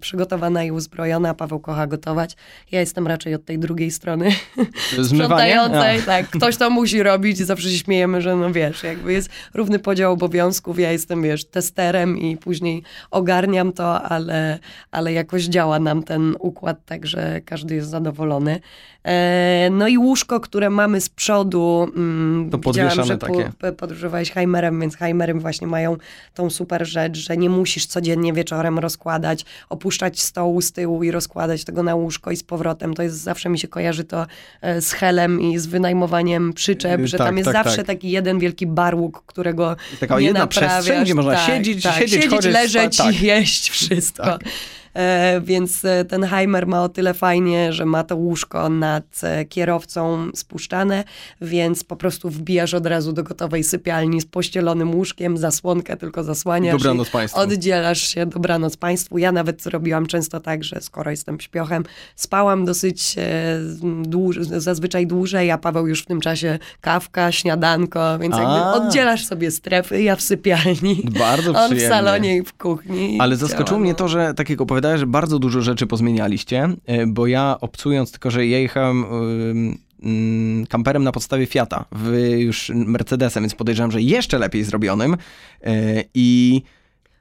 przygotowana 0.00 0.64
i 0.64 0.70
uzbrojona. 0.70 1.34
Paweł 1.34 1.60
kocha 1.60 1.86
gotować. 1.86 2.36
Ja 2.72 2.80
jestem 2.80 3.06
raczej 3.06 3.34
od 3.34 3.44
tej 3.44 3.58
drugiej 3.58 3.90
strony 3.90 4.30
sprzątającej. 5.08 6.02
Tak, 6.02 6.28
ktoś 6.28 6.56
to 6.56 6.70
musi 6.70 7.02
robić 7.02 7.40
i 7.40 7.44
zawsze 7.44 7.70
się 7.70 7.78
śmiejemy, 7.78 8.22
że 8.22 8.36
no 8.36 8.52
wiesz, 8.52 8.82
jakby 8.82 9.12
jest 9.12 9.30
równy 9.54 9.78
podział 9.78 10.12
obowiązków. 10.12 10.78
Ja 10.78 10.92
jestem, 10.92 11.22
wiesz, 11.22 11.44
testerem 11.44 12.18
i 12.18 12.36
później 12.36 12.82
ogarniam 13.10 13.72
to, 13.72 14.02
ale, 14.02 14.58
ale 14.90 15.12
jakoś 15.12 15.44
działa 15.44 15.78
nam 15.94 16.02
ten 16.02 16.36
układ, 16.38 16.84
także 16.84 17.40
każdy 17.40 17.74
jest 17.74 17.88
zadowolony. 17.88 18.60
E, 19.04 19.68
no 19.70 19.88
i 19.88 19.98
łóżko, 19.98 20.40
które 20.40 20.70
mamy 20.70 21.00
z 21.00 21.08
przodu. 21.08 21.92
Mm, 21.96 22.50
to 22.50 22.58
podwieszane 22.58 23.04
że 23.04 23.18
takie. 23.18 23.52
podróżowałeś 23.76 24.30
Heimerem, 24.30 24.80
więc 24.80 24.96
Heimerem 24.96 25.40
właśnie 25.40 25.66
mają 25.66 25.96
tą 26.34 26.50
super 26.50 26.86
rzecz, 26.86 27.16
że 27.16 27.36
nie 27.36 27.50
musisz 27.50 27.86
codziennie 27.86 28.32
wieczorem 28.32 28.78
rozkładać, 28.78 29.44
opuszczać 29.68 30.20
stołu 30.20 30.60
z 30.60 30.72
tyłu 30.72 31.02
i 31.02 31.10
rozkładać 31.10 31.64
tego 31.64 31.82
na 31.82 31.94
łóżko 31.94 32.30
i 32.30 32.36
z 32.36 32.42
powrotem. 32.42 32.94
To 32.94 33.02
jest 33.02 33.16
zawsze 33.16 33.48
mi 33.48 33.58
się 33.58 33.68
kojarzy 33.68 34.04
to 34.04 34.26
e, 34.60 34.80
z 34.80 34.92
helem 34.92 35.40
i 35.40 35.58
z 35.58 35.66
wynajmowaniem 35.66 36.52
przyczep, 36.52 37.00
że 37.04 37.18
tak, 37.18 37.26
tam 37.26 37.38
jest 37.38 37.52
tak, 37.52 37.64
zawsze 37.64 37.76
tak. 37.76 37.86
taki 37.86 38.10
jeden 38.10 38.38
wielki 38.38 38.66
barłuk, 38.66 39.22
którego 39.26 39.76
Taka 40.00 40.18
nie 40.18 40.26
jedna 40.26 40.40
naprawiasz. 40.40 40.72
przestrzeń, 40.72 41.04
gdzie 41.04 41.14
można 41.14 41.34
tak, 41.34 41.46
siedzieć, 41.46 41.82
tak, 41.82 41.94
siedzieć, 41.94 42.10
siedzieć 42.10 42.30
chodzić, 42.30 42.52
leżeć 42.52 43.00
i 43.00 43.26
jeść 43.26 43.70
wszystko. 43.70 44.24
Tak. 44.24 44.40
E, 44.94 45.40
więc 45.40 45.84
e, 45.84 46.04
ten 46.04 46.24
Heimer 46.24 46.66
ma 46.66 46.82
o 46.82 46.88
tyle 46.88 47.14
fajnie, 47.14 47.72
że 47.72 47.86
ma 47.86 48.04
to 48.04 48.16
łóżko 48.16 48.68
nad 48.92 49.20
e, 49.22 49.44
kierowcą 49.44 50.30
spuszczane, 50.34 51.04
więc 51.40 51.84
po 51.84 51.96
prostu 51.96 52.30
wbijasz 52.30 52.74
od 52.74 52.86
razu 52.86 53.12
do 53.12 53.22
gotowej 53.22 53.64
sypialni 53.64 54.20
z 54.20 54.26
pościelonym 54.26 54.94
łóżkiem, 54.94 55.36
zasłonkę 55.36 55.96
tylko 55.96 56.24
zasłaniasz. 56.24 56.82
Dobranoc 56.82 57.10
Państwu. 57.10 57.40
Oddzielasz 57.40 58.00
się, 58.00 58.26
dobranoc 58.26 58.76
Państwu. 58.76 59.18
Ja 59.18 59.32
nawet 59.32 59.66
robiłam 59.66 60.06
często 60.06 60.40
tak, 60.40 60.64
że 60.64 60.80
skoro 60.80 61.10
jestem 61.10 61.40
śpiochem, 61.40 61.84
spałam 62.16 62.64
dosyć 62.64 63.16
dłuż, 64.02 64.38
zazwyczaj 64.40 65.06
dłużej, 65.06 65.50
a 65.50 65.58
Paweł 65.58 65.86
już 65.86 66.02
w 66.02 66.06
tym 66.06 66.20
czasie 66.20 66.58
kawka, 66.80 67.32
śniadanko, 67.32 68.18
więc 68.18 68.36
jakby 68.36 68.60
oddzielasz 68.60 69.24
sobie 69.24 69.50
strefy, 69.50 70.02
ja 70.02 70.16
w 70.16 70.22
sypialni. 70.22 71.02
Bardzo 71.18 71.52
On 71.52 71.76
w 71.76 71.80
salonie 71.80 72.36
i 72.36 72.42
w 72.42 72.52
kuchni. 72.52 73.18
Ale 73.20 73.36
zaskoczyło 73.36 73.80
mnie 73.80 73.94
to, 73.94 74.08
że 74.08 74.34
tak 74.34 74.50
jak 74.50 74.60
opowiadałeś, 74.60 75.00
że 75.00 75.06
bardzo 75.06 75.38
dużo 75.38 75.60
rzeczy 75.60 75.86
pozmienialiście, 75.86 76.68
e, 76.86 77.06
bo 77.06 77.26
ja 77.26 77.56
obcując 77.60 78.12
tylko, 78.12 78.30
że 78.30 78.46
ja 78.46 78.58
jechałem 78.58 78.81
mm, 78.90 80.66
kamperem 80.68 81.04
na 81.04 81.12
podstawie 81.12 81.46
Fiata, 81.46 81.84
wy 81.92 82.30
już 82.30 82.72
Mercedesem, 82.74 83.42
więc 83.42 83.54
podejrzewam, 83.54 83.90
że 83.90 84.02
jeszcze 84.02 84.38
lepiej 84.38 84.64
zrobionym 84.64 85.16
e, 85.62 86.04
i 86.14 86.62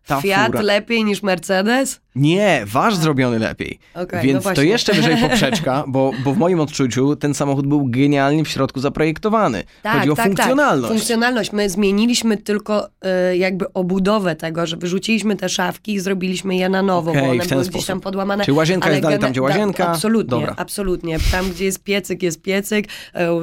ta 0.05 0.21
Fiat 0.21 0.47
fura... 0.47 0.61
lepiej 0.61 1.03
niż 1.03 1.23
Mercedes? 1.23 2.01
Nie, 2.15 2.63
wasz 2.65 2.95
zrobiony 2.95 3.39
lepiej. 3.39 3.79
Okay, 3.93 4.19
no 4.19 4.23
Więc 4.23 4.45
no 4.45 4.53
to 4.53 4.61
jeszcze 4.61 4.93
wyżej 4.93 5.17
poprzeczka, 5.29 5.83
bo, 5.87 6.11
bo 6.23 6.33
w 6.33 6.37
moim 6.37 6.59
odczuciu 6.59 7.15
ten 7.15 7.33
samochód 7.33 7.67
był 7.67 7.85
genialnie 7.85 8.43
w 8.43 8.47
środku 8.47 8.79
zaprojektowany. 8.79 9.63
Tak, 9.83 9.97
Chodzi 9.97 10.09
o 10.09 10.15
tak, 10.15 10.25
tak. 10.25 10.35
funkcjonalność. 10.35 10.89
Tak. 10.89 10.97
Funkcjonalność. 10.97 11.51
My 11.51 11.69
zmieniliśmy 11.69 12.37
tylko 12.37 12.87
y, 13.31 13.37
jakby 13.37 13.73
obudowę 13.73 14.35
tego, 14.35 14.65
że 14.65 14.77
wyrzuciliśmy 14.77 15.35
te 15.35 15.49
szafki 15.49 15.93
i 15.93 15.99
zrobiliśmy 15.99 16.55
je 16.55 16.69
na 16.69 16.81
nowo, 16.81 17.11
okay, 17.11 17.21
bo 17.21 17.29
one 17.29 17.37
były 17.37 17.45
sposób. 17.45 17.73
gdzieś 17.73 17.85
tam 17.85 18.01
podłamane. 18.01 18.45
Czy 18.45 18.53
łazienka 18.53 18.89
jest 18.89 19.01
dalej 19.01 19.19
tam, 19.19 19.31
gdzie 19.31 19.41
łazienka? 19.41 19.83
Da, 19.83 19.89
absolutnie, 19.89 20.29
Dobra. 20.29 20.53
absolutnie. 20.57 21.17
Tam, 21.31 21.49
gdzie 21.49 21.65
jest 21.65 21.83
piecyk, 21.83 22.23
jest 22.23 22.41
piecyk. 22.41 22.87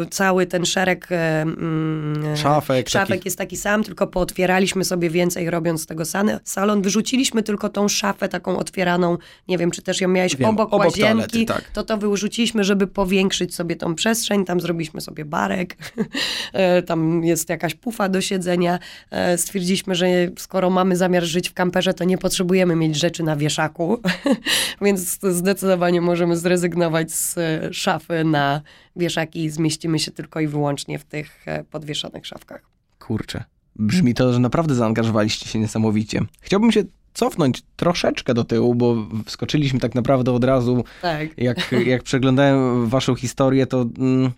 Y, 0.03 0.07
cały 0.11 0.47
ten 0.47 0.67
szereg 0.67 1.09
y, 1.13 2.37
szafek, 2.37 2.89
szafek 2.89 3.25
jest 3.25 3.39
taki 3.39 3.57
sam, 3.57 3.85
tylko 3.85 4.07
pootwieraliśmy 4.07 4.85
sobie 4.85 5.11
więcej, 5.11 5.51
robiąc 5.51 5.83
z 5.83 5.87
tego 5.87 6.05
salon. 6.45 6.83
Wyrzuciliśmy 6.83 7.43
tylko 7.43 7.69
tą 7.69 7.89
szafę 7.89 8.29
taką 8.29 8.58
otwieraną, 8.59 9.19
nie 9.49 9.59
wiem, 9.59 9.71
czy 9.71 9.83
też 9.83 10.01
ją 10.01 10.09
miałeś 10.09 10.37
wiem, 10.37 10.51
obok, 10.51 10.67
obok 10.67 10.85
łazienki, 10.87 11.47
toalety, 11.47 11.65
tak. 11.65 11.71
to 11.73 11.83
to 11.83 11.99
wyrzuciliśmy, 11.99 12.65
żeby 12.65 12.87
powiększyć 12.87 13.55
sobie 13.55 13.77
tą 13.77 13.95
przestrzeń, 13.95 14.45
tam 14.45 14.61
zrobiliśmy 14.61 15.01
sobie 15.01 15.25
barek, 15.25 15.77
e, 16.53 16.83
tam 16.83 17.25
jest 17.25 17.49
jakaś 17.49 17.75
pufa 17.75 18.09
do 18.09 18.21
siedzenia. 18.21 18.79
E, 19.11 19.39
stwierdziliśmy, 19.39 19.95
że 19.95 20.07
skoro 20.39 20.71
mamy 20.71 20.97
zamiar 20.97 21.25
żyć 21.25 21.49
w 21.49 21.55
kamperze, 21.55 21.95
to 21.95 22.05
nie 22.05 22.19
potrzebujemy 22.19 22.77
mieć 22.77 22.97
rzeczy 22.97 23.23
na 23.23 23.37
wieszaku, 23.37 24.03
więc 24.83 25.19
zdecydowanie 25.23 26.01
możemy 26.01 26.37
zrezygnować 26.37 27.13
z 27.13 27.39
e, 27.39 27.73
szafy 27.73 28.25
na 28.25 28.61
wieszaki 28.97 29.45
i 29.45 29.51
zmieścimy 29.51 29.99
się 29.99 30.11
tylko 30.11 30.41
i 30.41 30.47
wyłącznie 30.47 30.99
w 30.99 31.05
tych 31.05 31.45
podwieszonych 31.71 32.27
szafkach. 32.27 32.63
Kurczę. 32.99 33.45
Brzmi 33.79 34.15
to, 34.15 34.33
że 34.33 34.39
naprawdę 34.39 34.75
zaangażowaliście 34.75 35.49
się 35.49 35.59
niesamowicie. 35.59 36.21
Chciałbym 36.41 36.73
się 36.73 36.85
cofnąć 37.19 37.63
troszeczkę 37.77 38.35
do 38.35 38.45
tyłu, 38.45 38.75
bo 38.75 38.97
wskoczyliśmy 39.27 39.81
tak 39.81 39.95
naprawdę 39.95 40.33
od 40.33 40.45
razu. 40.45 40.85
Tak. 41.03 41.29
Jak, 41.37 41.73
jak 41.87 42.03
przeglądałem 42.03 42.87
waszą 42.87 43.15
historię, 43.15 43.67
to 43.67 43.87
mm, 43.99 44.31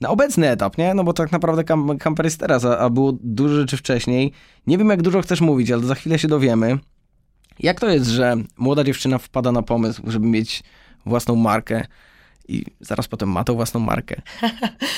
na 0.00 0.08
obecny 0.08 0.50
etap, 0.50 0.78
nie? 0.78 0.94
No 0.94 1.04
bo 1.04 1.12
tak 1.12 1.32
naprawdę 1.32 1.64
kam, 1.64 1.98
kamper 1.98 2.26
jest 2.26 2.40
teraz, 2.40 2.64
a, 2.64 2.78
a 2.78 2.90
było 2.90 3.12
dużo 3.20 3.54
rzeczy 3.54 3.76
wcześniej. 3.76 4.32
Nie 4.66 4.78
wiem, 4.78 4.88
jak 4.88 5.02
dużo 5.02 5.22
chcesz 5.22 5.40
mówić, 5.40 5.70
ale 5.70 5.82
za 5.82 5.94
chwilę 5.94 6.18
się 6.18 6.28
dowiemy. 6.28 6.78
Jak 7.58 7.80
to 7.80 7.88
jest, 7.88 8.06
że 8.06 8.36
młoda 8.56 8.84
dziewczyna 8.84 9.18
wpada 9.18 9.52
na 9.52 9.62
pomysł, 9.62 10.02
żeby 10.06 10.26
mieć 10.26 10.62
własną 11.06 11.36
markę 11.36 11.86
i 12.48 12.64
zaraz 12.80 13.08
potem 13.08 13.28
ma 13.28 13.44
tą 13.44 13.54
własną 13.54 13.80
markę, 13.80 14.22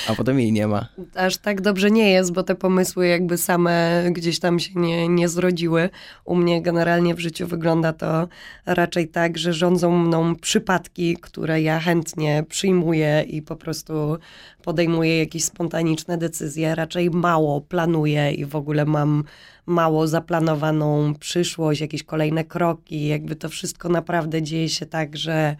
a 0.08 0.14
potem 0.14 0.40
jej 0.40 0.52
nie 0.52 0.66
ma. 0.66 0.88
Aż 1.14 1.36
tak 1.36 1.60
dobrze 1.60 1.90
nie 1.90 2.10
jest, 2.10 2.32
bo 2.32 2.42
te 2.42 2.54
pomysły 2.54 3.06
jakby 3.06 3.38
same 3.38 4.04
gdzieś 4.10 4.38
tam 4.38 4.58
się 4.58 4.70
nie, 4.74 5.08
nie 5.08 5.28
zrodziły. 5.28 5.90
U 6.24 6.34
mnie 6.34 6.62
generalnie 6.62 7.14
w 7.14 7.20
życiu 7.20 7.46
wygląda 7.46 7.92
to 7.92 8.28
raczej 8.66 9.08
tak, 9.08 9.38
że 9.38 9.52
rządzą 9.52 9.98
mną 9.98 10.36
przypadki, 10.36 11.16
które 11.16 11.62
ja 11.62 11.80
chętnie 11.80 12.44
przyjmuję 12.48 13.24
i 13.28 13.42
po 13.42 13.56
prostu 13.56 14.18
podejmuję 14.62 15.18
jakieś 15.18 15.44
spontaniczne 15.44 16.18
decyzje. 16.18 16.74
Raczej 16.74 17.10
mało 17.10 17.60
planuję 17.60 18.32
i 18.32 18.44
w 18.44 18.56
ogóle 18.56 18.84
mam 18.84 19.24
mało 19.66 20.08
zaplanowaną 20.08 21.14
przyszłość, 21.14 21.80
jakieś 21.80 22.02
kolejne 22.02 22.44
kroki. 22.44 23.06
Jakby 23.06 23.36
to 23.36 23.48
wszystko 23.48 23.88
naprawdę 23.88 24.42
dzieje 24.42 24.68
się 24.68 24.86
tak, 24.86 25.16
że 25.16 25.56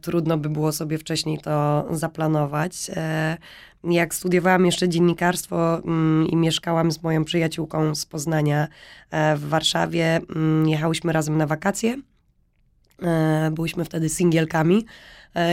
trudno 0.00 0.38
by 0.38 0.48
było 0.48 0.72
sobie 0.72 0.98
wcześniej 0.98 1.38
to 1.38 1.86
zaplanować. 1.90 2.90
E, 2.96 3.36
jak 3.84 4.14
studiowałam 4.14 4.66
jeszcze 4.66 4.88
dziennikarstwo 4.88 5.78
mm, 5.78 6.28
i 6.28 6.36
mieszkałam 6.36 6.92
z 6.92 7.02
moją 7.02 7.24
przyjaciółką 7.24 7.94
z 7.94 8.06
Poznania 8.06 8.68
e, 9.10 9.36
w 9.36 9.48
Warszawie, 9.48 10.20
mm, 10.36 10.68
jechałyśmy 10.68 11.12
razem 11.12 11.36
na 11.36 11.46
wakacje. 11.46 11.96
E, 13.02 13.50
byłyśmy 13.54 13.84
wtedy 13.84 14.08
singielkami 14.08 14.76
e, 14.78 14.84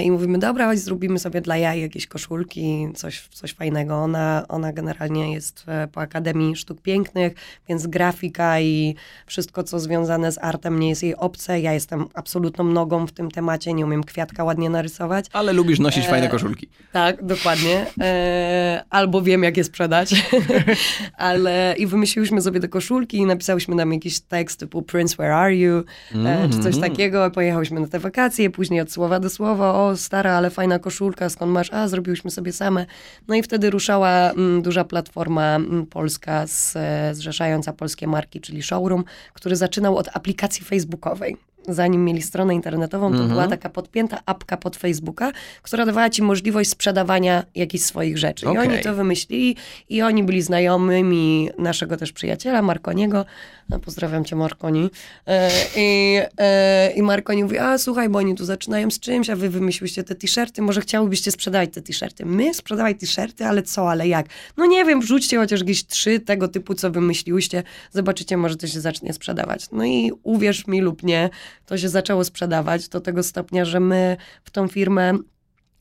i 0.03 0.11
mówimy, 0.11 0.39
dobra, 0.39 0.65
chodź 0.65 0.79
zrobimy 0.79 1.19
sobie 1.19 1.41
dla 1.41 1.57
jaj 1.57 1.81
jakieś 1.81 2.07
koszulki, 2.07 2.87
coś, 2.95 3.27
coś 3.31 3.53
fajnego. 3.53 3.95
Ona, 3.95 4.45
ona 4.49 4.73
generalnie 4.73 5.33
jest 5.33 5.63
e, 5.67 5.87
po 5.87 6.01
Akademii 6.01 6.55
Sztuk 6.55 6.81
Pięknych, 6.81 7.33
więc 7.69 7.87
grafika 7.87 8.59
i 8.59 8.95
wszystko, 9.25 9.63
co 9.63 9.79
związane 9.79 10.31
z 10.31 10.37
artem 10.37 10.79
nie 10.79 10.89
jest 10.89 11.03
jej 11.03 11.15
obce. 11.15 11.59
Ja 11.59 11.73
jestem 11.73 12.05
absolutną 12.13 12.63
nogą 12.63 13.07
w 13.07 13.11
tym 13.11 13.31
temacie, 13.31 13.73
nie 13.73 13.85
umiem 13.85 14.03
kwiatka 14.03 14.43
ładnie 14.43 14.69
narysować. 14.69 15.25
Ale 15.33 15.53
lubisz 15.53 15.79
nosić 15.79 16.05
E, 16.05 16.09
fajne 16.09 16.27
koszulki. 16.29 16.67
Tak, 16.91 17.23
dokładnie. 17.25 17.85
E, 18.01 18.83
albo 18.89 19.21
wiem, 19.21 19.43
jak 19.43 19.57
je 19.57 19.63
sprzedać. 19.63 20.15
Ale 21.17 21.75
i 21.77 21.87
wymyśliłyśmy 21.87 22.41
sobie 22.41 22.59
te 22.59 22.67
koszulki 22.67 23.17
i 23.17 23.25
napisałyśmy 23.25 23.75
nam 23.75 23.93
jakiś 23.93 24.19
tekst 24.19 24.59
typu 24.59 24.81
Prince, 24.81 25.13
where 25.13 25.35
are 25.35 25.55
you? 25.55 25.83
E, 26.25 26.49
czy 26.49 26.59
coś 26.59 26.75
Mhm. 26.75 26.91
takiego. 26.91 27.31
Pojechałyśmy 27.31 27.79
na 27.79 27.87
te 27.87 27.99
wakacje, 27.99 28.49
później 28.49 28.81
od 28.81 28.91
słowa 28.91 29.19
do 29.19 29.29
słowa, 29.29 29.66
o 29.73 29.97
stara, 29.97 30.33
ale 30.33 30.49
fajna 30.49 30.79
koszulka, 30.79 31.29
skąd 31.29 31.51
masz? 31.51 31.73
A, 31.73 31.87
zrobiłyśmy 31.87 32.31
sobie 32.31 32.53
same. 32.53 32.85
No 33.27 33.35
i 33.35 33.43
wtedy 33.43 33.69
ruszała 33.69 34.31
mm, 34.31 34.61
duża 34.61 34.83
platforma 34.83 35.55
mm, 35.55 35.85
polska 35.85 36.47
z, 36.47 36.73
e, 36.75 37.15
zrzeszająca 37.15 37.73
polskie 37.73 38.07
marki, 38.07 38.41
czyli 38.41 38.63
Showroom, 38.63 39.03
który 39.33 39.55
zaczynał 39.55 39.97
od 39.97 40.09
aplikacji 40.13 40.65
facebookowej. 40.65 41.37
Zanim 41.67 42.05
mieli 42.05 42.21
stronę 42.21 42.55
internetową, 42.55 43.07
to 43.07 43.13
Mhm. 43.13 43.29
była 43.29 43.47
taka 43.47 43.69
podpięta 43.69 44.19
apka 44.25 44.57
pod 44.57 44.75
Facebooka, 44.77 45.31
która 45.61 45.85
dawała 45.85 46.09
ci 46.09 46.21
możliwość 46.23 46.69
sprzedawania 46.69 47.43
jakichś 47.55 47.83
swoich 47.83 48.17
rzeczy. 48.17 48.45
I 48.45 48.49
Okej. 48.49 48.67
oni 48.67 48.79
to 48.83 48.93
wymyślili 48.95 49.55
i 49.89 50.01
oni 50.01 50.23
byli 50.23 50.41
znajomymi 50.41 51.49
naszego 51.57 51.97
też 51.97 52.11
przyjaciela, 52.11 52.61
Markoniego. 52.61 53.25
No, 53.69 53.79
pozdrawiam 53.79 54.25
cię, 54.25 54.35
Markoni. 54.35 54.89
E, 55.27 55.49
I, 55.77 56.19
e, 56.39 56.91
I 56.95 57.01
Markoni 57.01 57.43
mówi, 57.43 57.57
a 57.57 57.77
słuchaj, 57.77 58.09
bo 58.09 58.19
oni 58.19 58.35
tu 58.35 58.45
zaczynają 58.45 58.91
z 58.91 58.99
czymś, 58.99 59.29
a 59.29 59.35
wy 59.35 59.49
wymyśliście 59.49 60.03
te 60.03 60.15
t-shirty, 60.15 60.61
może 60.61 60.81
chciałybyście 60.81 61.31
sprzedawać 61.31 61.69
te 61.73 61.81
t-shirty. 61.81 62.25
My 62.25 62.53
sprzedawaj 62.53 62.95
t-shirty, 62.95 63.45
ale 63.45 63.63
co, 63.63 63.91
ale 63.91 64.07
jak? 64.07 64.25
No 64.57 64.65
nie 64.65 64.85
wiem, 64.85 65.01
wrzućcie 65.01 65.37
chociaż 65.37 65.59
jakieś 65.59 65.85
trzy 65.85 66.19
tego 66.19 66.47
typu, 66.47 66.73
co 66.73 66.91
wymyśliłyście, 66.91 67.63
zobaczycie, 67.91 68.37
może 68.37 68.55
to 68.55 68.67
się 68.67 68.81
zacznie 68.81 69.13
sprzedawać. 69.13 69.65
No 69.71 69.85
i 69.85 70.11
uwierz 70.23 70.67
mi 70.67 70.81
lub 70.81 71.03
nie, 71.03 71.29
to 71.65 71.77
się 71.77 71.89
zaczęło 71.89 72.23
sprzedawać 72.23 72.89
do 72.89 73.01
tego 73.01 73.23
stopnia, 73.23 73.65
że 73.65 73.79
my 73.79 74.17
w 74.43 74.51
tą 74.51 74.67
firmę 74.67 75.13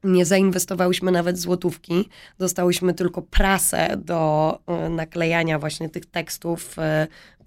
nie 0.04 0.24
zainwestowałyśmy 0.24 1.12
nawet 1.12 1.38
złotówki. 1.38 2.08
Dostałyśmy 2.38 2.94
tylko 2.94 3.22
prasę 3.22 3.96
do 3.96 4.58
e, 4.66 4.88
naklejania 4.88 5.58
właśnie 5.58 5.88
tych 5.88 6.06
tekstów. 6.06 6.76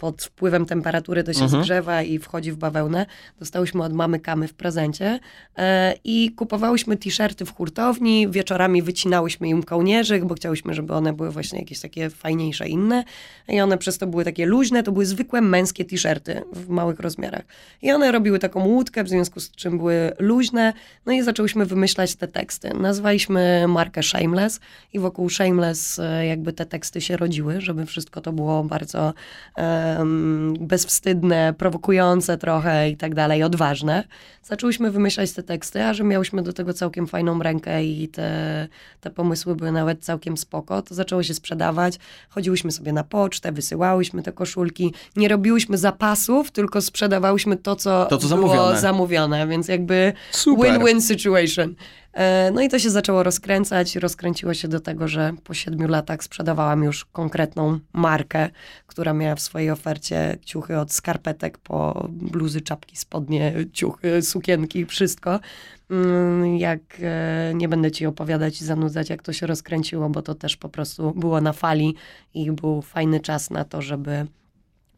E, 0.00 0.10
Pod 0.10 0.22
wpływem 0.22 0.66
temperatury 0.66 1.24
to 1.24 1.32
się 1.32 1.44
Mhm. 1.44 1.62
zgrzewa 1.62 2.02
i 2.02 2.18
wchodzi 2.18 2.52
w 2.52 2.56
bawełnę. 2.56 3.06
Dostałyśmy 3.38 3.84
od 3.84 3.92
mamy 3.92 4.20
kamy 4.20 4.48
w 4.48 4.54
prezencie 4.54 5.18
e, 5.58 5.94
i 6.04 6.32
kupowałyśmy 6.36 6.96
t-shirty 6.96 7.44
w 7.44 7.54
hurtowni. 7.54 8.28
Wieczorami 8.28 8.82
wycinałyśmy 8.82 9.48
im 9.48 9.62
kołnierzyk, 9.62 10.24
bo 10.24 10.34
chciałyśmy, 10.34 10.74
żeby 10.74 10.94
one 10.94 11.12
były 11.12 11.30
właśnie 11.30 11.58
jakieś 11.58 11.80
takie 11.80 12.10
fajniejsze, 12.10 12.68
inne. 12.68 13.04
I 13.48 13.60
one 13.60 13.78
przez 13.78 13.98
to 13.98 14.06
były 14.06 14.24
takie 14.24 14.46
luźne. 14.46 14.82
To 14.82 14.92
były 14.92 15.06
zwykłe 15.06 15.40
męskie 15.40 15.84
t-shirty 15.84 16.42
w 16.52 16.68
małych 16.68 17.00
rozmiarach. 17.00 17.42
I 17.82 17.92
one 17.92 18.12
robiły 18.12 18.38
taką 18.38 18.66
łódkę, 18.66 19.04
w 19.04 19.08
związku 19.08 19.40
z 19.40 19.50
czym 19.50 19.78
były 19.78 20.12
luźne. 20.18 20.72
No 21.06 21.12
i 21.12 21.22
zaczęłyśmy 21.22 21.66
wymyślać 21.66 22.14
te 22.16 22.28
teksty. 22.28 22.74
Nazwaliśmy 22.74 23.64
markę 23.68 24.02
Shameless 24.02 24.60
i 24.92 24.98
wokół 24.98 25.30
Shameless 25.30 25.98
e, 25.98 26.26
jakby 26.26 26.52
te 26.52 26.66
teksty 26.66 27.00
się 27.00 27.16
rodziły, 27.16 27.60
żeby 27.60 27.86
wszystko 27.86 28.20
to 28.20 28.32
było 28.32 28.64
bardzo 28.64 29.14
em, 29.56 29.89
bezwstydne, 30.60 31.54
prowokujące 31.58 32.38
trochę 32.38 32.90
i 32.90 32.96
tak 32.96 33.14
dalej, 33.14 33.42
odważne. 33.42 34.04
Zaczęłyśmy 34.42 34.90
wymyślać 34.90 35.32
te 35.32 35.42
teksty, 35.42 35.82
a 35.84 35.94
że 35.94 36.04
miałyśmy 36.04 36.42
do 36.42 36.52
tego 36.52 36.74
całkiem 36.74 37.06
fajną 37.06 37.42
rękę 37.42 37.84
i 37.84 38.08
te, 38.08 38.68
te 39.00 39.10
pomysły 39.10 39.56
były 39.56 39.72
nawet 39.72 40.04
całkiem 40.04 40.36
spoko, 40.36 40.82
to 40.82 40.94
zaczęło 40.94 41.22
się 41.22 41.34
sprzedawać. 41.34 41.98
Chodziłyśmy 42.28 42.72
sobie 42.72 42.92
na 42.92 43.04
pocztę, 43.04 43.52
wysyłałyśmy 43.52 44.22
te 44.22 44.32
koszulki. 44.32 44.94
Nie 45.16 45.28
robiłyśmy 45.28 45.78
zapasów, 45.78 46.50
tylko 46.50 46.80
sprzedawałyśmy 46.82 47.56
to, 47.56 47.76
co, 47.76 48.06
To, 48.06 48.18
co 48.18 48.28
było 48.28 48.48
zamówione. 48.48 48.80
zamówione, 48.80 49.46
więc 49.46 49.68
jakby 49.68 50.12
win-win 50.46 51.00
situation. 51.02 51.74
E, 52.12 52.50
No 52.50 52.60
i 52.60 52.68
to 52.68 52.78
się 52.78 52.90
zaczęło 52.90 53.22
rozkręcać. 53.22 53.96
Rozkręciło 53.96 54.54
się 54.54 54.68
do 54.68 54.80
tego, 54.80 55.08
że 55.08 55.32
po 55.44 55.54
siedmiu 55.54 55.88
latach 55.88 56.24
sprzedawałam 56.24 56.82
już 56.82 57.04
konkretną 57.04 57.78
markę, 57.92 58.48
która 58.86 59.12
miała 59.12 59.34
w 59.34 59.40
swojej 59.40 59.70
ofercie 59.70 60.38
ciuchy 60.44 60.78
od 60.78 60.92
skarpetek 60.92 61.58
po 61.58 62.08
bluzy, 62.10 62.60
czapki, 62.60 62.96
spodnie, 62.96 63.54
ciuchy, 63.72 64.22
sukienki, 64.22 64.86
wszystko. 64.86 65.40
Mm, 65.90 66.56
Jak 66.56 66.80
e, 67.00 67.52
nie 67.54 67.68
będę 67.68 67.90
ci 67.90 68.06
opowiadać 68.06 68.60
i 68.60 68.64
zanudzać, 68.64 69.10
jak 69.10 69.22
to 69.22 69.32
się 69.32 69.46
rozkręciło, 69.46 70.10
bo 70.10 70.22
to 70.22 70.34
też 70.34 70.56
po 70.56 70.68
prostu 70.68 71.12
było 71.16 71.40
na 71.40 71.52
fali 71.52 71.94
i 72.34 72.52
był 72.52 72.82
fajny 72.82 73.20
czas 73.20 73.50
na 73.50 73.64
to, 73.64 73.82
żeby 73.82 74.26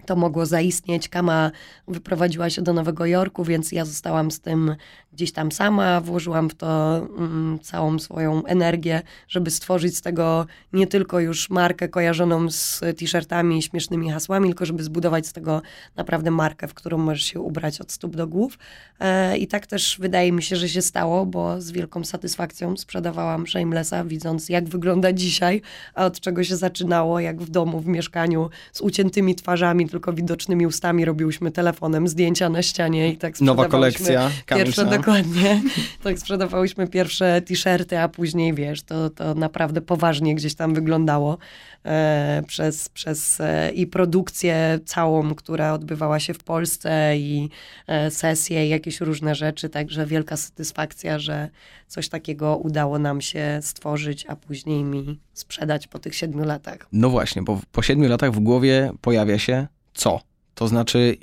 to 0.07 0.17
mogło 0.17 0.47
zaistnieć. 0.47 1.09
Kama 1.09 1.51
wyprowadziła 1.89 2.51
się 2.51 2.63
do 2.63 2.73
Nowego 2.73 3.07
Jorku, 3.07 3.45
więc 3.45 3.73
ja 3.73 3.85
zostałam 3.85 4.31
z 4.31 4.41
tym 4.41 4.77
gdzieś 5.13 5.33
tam 5.33 5.53
sama. 5.53 6.01
Włożyłam 6.01 6.51
w 6.51 6.55
to 6.55 6.97
mm, 6.97 7.59
całą 7.63 7.99
swoją 7.99 8.45
energię, 8.45 9.03
żeby 9.29 9.51
stworzyć 9.51 9.97
z 9.97 10.03
tego 10.03 10.47
nie 10.73 10.87
tylko 10.87 11.21
już 11.21 11.51
markę 11.51 11.89
kojarzoną 11.89 12.51
z 12.51 12.81
t-shirtami 12.99 13.59
i 13.59 13.63
śmiesznymi 13.63 14.11
hasłami, 14.11 14.49
tylko 14.49 14.67
żeby 14.67 14.83
zbudować 14.83 15.27
z 15.27 15.33
tego 15.33 15.63
naprawdę 15.97 16.31
markę, 16.31 16.69
w 16.69 16.75
którą 16.75 16.99
możesz 16.99 17.25
się 17.25 17.41
ubrać 17.41 17.81
od 17.81 17.93
stóp 17.93 18.17
do 18.17 18.27
głów. 18.27 18.59
E, 19.01 19.39
I 19.39 19.47
tak 19.47 19.67
też 19.67 19.97
wydaje 20.01 20.33
mi 20.33 20.43
się, 20.43 20.57
że 20.57 20.69
się 20.69 20.83
stało, 20.83 21.27
bo 21.27 21.61
z 21.61 21.71
wielką 21.71 22.05
satysfakcją 22.05 22.77
sprzedawałam 22.77 23.47
Shamelessa, 23.47 24.05
widząc 24.05 24.49
jak 24.49 24.69
wygląda 24.69 25.13
dzisiaj, 25.13 25.63
a 25.95 26.07
od 26.07 26.21
czego 26.21 26.45
się 26.45 26.57
zaczynało, 26.57 27.21
jak 27.21 27.43
w 27.43 27.51
domu, 27.51 27.81
w 27.81 27.87
mieszkaniu, 27.87 28.51
z 28.73 28.81
uciętymi 28.81 29.35
twarzami, 29.35 29.87
tylko 29.93 30.13
widocznymi 30.13 30.67
ustami 30.67 31.05
robiłyśmy 31.05 31.51
telefonem 31.51 32.09
zdjęcia 32.09 32.49
na 32.49 32.63
ścianie 32.63 33.13
i 33.13 33.17
tak 33.17 33.41
Nowa 33.41 33.69
kolekcja. 33.69 34.31
Pierwsze, 34.47 34.85
dokładnie. 34.99 35.63
Tak 36.03 36.19
sprzedawałyśmy 36.19 36.89
pierwsze 36.89 37.43
t-shirty, 37.43 37.99
a 37.99 38.09
później, 38.09 38.55
wiesz, 38.55 38.83
to, 38.83 39.11
to 39.11 39.35
naprawdę 39.35 39.81
poważnie 39.81 40.35
gdzieś 40.35 40.55
tam 40.55 40.75
wyglądało 40.75 41.39
e, 41.85 42.43
przez, 42.47 42.89
przez 42.89 43.41
e, 43.41 43.71
i 43.71 43.87
produkcję 43.87 44.81
całą, 44.85 45.35
która 45.35 45.73
odbywała 45.73 46.21
się 46.21 46.35
w 46.35 46.45
Polsce 46.45 47.17
i 47.17 47.49
e, 47.87 48.11
sesje 48.11 48.67
i 48.67 48.69
jakieś 48.69 49.01
różne 49.01 49.35
rzeczy, 49.35 49.69
także 49.69 50.07
wielka 50.07 50.37
satysfakcja, 50.37 51.19
że 51.19 51.49
coś 51.93 52.09
takiego 52.09 52.57
udało 52.57 52.99
nam 52.99 53.21
się 53.21 53.59
stworzyć, 53.63 54.27
a 54.29 54.37
później 54.37 54.85
mi 54.85 55.21
sprzedać 55.33 55.87
po 55.87 55.99
tych 55.99 56.15
siedmiu 56.15 56.45
latach. 56.45 56.87
No 56.93 57.11
właśnie, 57.11 57.43
bo 57.43 57.61
po 57.73 57.83
siedmiu 57.83 58.09
latach 58.09 58.33
w 58.33 58.41
głowie 58.41 58.93
pojawia 59.01 59.39
się 59.39 59.67
co? 59.95 60.21
To 60.55 60.69
znaczy, 60.69 61.17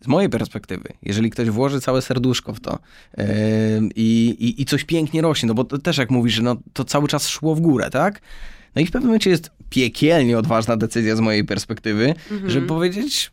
z 0.00 0.06
mojej 0.06 0.30
perspektywy, 0.30 0.88
jeżeli 1.02 1.30
ktoś 1.30 1.50
włoży 1.50 1.80
całe 1.80 2.02
serduszko 2.02 2.54
w 2.54 2.60
to 2.60 2.78
em, 3.12 3.90
i, 3.96 4.54
i, 4.58 4.64
coś 4.64 4.84
pięknie 4.84 5.22
rośnie, 5.22 5.46
no 5.46 5.54
bo 5.54 5.64
to 5.64 5.78
też 5.78 5.98
jak 5.98 6.10
mówisz, 6.10 6.40
no, 6.40 6.56
to 6.72 6.84
cały 6.84 7.08
czas 7.08 7.28
szło 7.28 7.54
w 7.54 7.60
górę, 7.60 7.90
tak? 7.90 8.20
No 8.74 8.82
i 8.82 8.86
w 8.86 8.90
pewnym 8.90 9.08
momencie 9.08 9.30
jest 9.30 9.50
piekielnie 9.70 10.38
odważna 10.38 10.76
decyzja 10.76 11.16
z 11.16 11.20
mojej 11.20 11.44
perspektywy, 11.44 12.14
żeby 12.46 12.66
powiedzieć, 12.66 13.32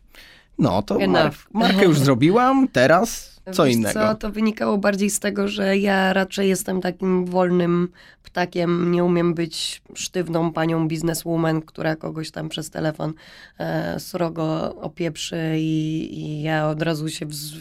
no 0.58 0.82
to 0.82 1.08
mark, 1.08 1.36
markę 1.52 1.84
już 1.84 1.98
zrobiłam, 1.98 2.68
teraz 2.68 3.39
Co 3.52 3.64
Wiesz 3.64 3.74
innego? 3.74 4.00
Co, 4.00 4.14
to 4.14 4.30
wynikało 4.30 4.78
bardziej 4.78 5.10
z 5.10 5.20
tego, 5.20 5.48
że 5.48 5.78
ja 5.78 6.12
raczej 6.12 6.48
jestem 6.48 6.80
takim 6.80 7.24
wolnym 7.24 7.88
ptakiem. 8.22 8.92
Nie 8.92 9.04
umiem 9.04 9.34
być 9.34 9.82
sztywną 9.94 10.52
panią 10.52 10.88
bizneswoman, 10.88 11.62
która 11.62 11.96
kogoś 11.96 12.30
tam 12.30 12.48
przez 12.48 12.70
telefon 12.70 13.12
e, 13.58 14.00
srogo 14.00 14.74
opieprzy 14.80 15.54
i, 15.56 16.08
i 16.18 16.42
ja 16.42 16.68
od 16.68 16.82
razu 16.82 17.08
się 17.08 17.26
wz, 17.26 17.52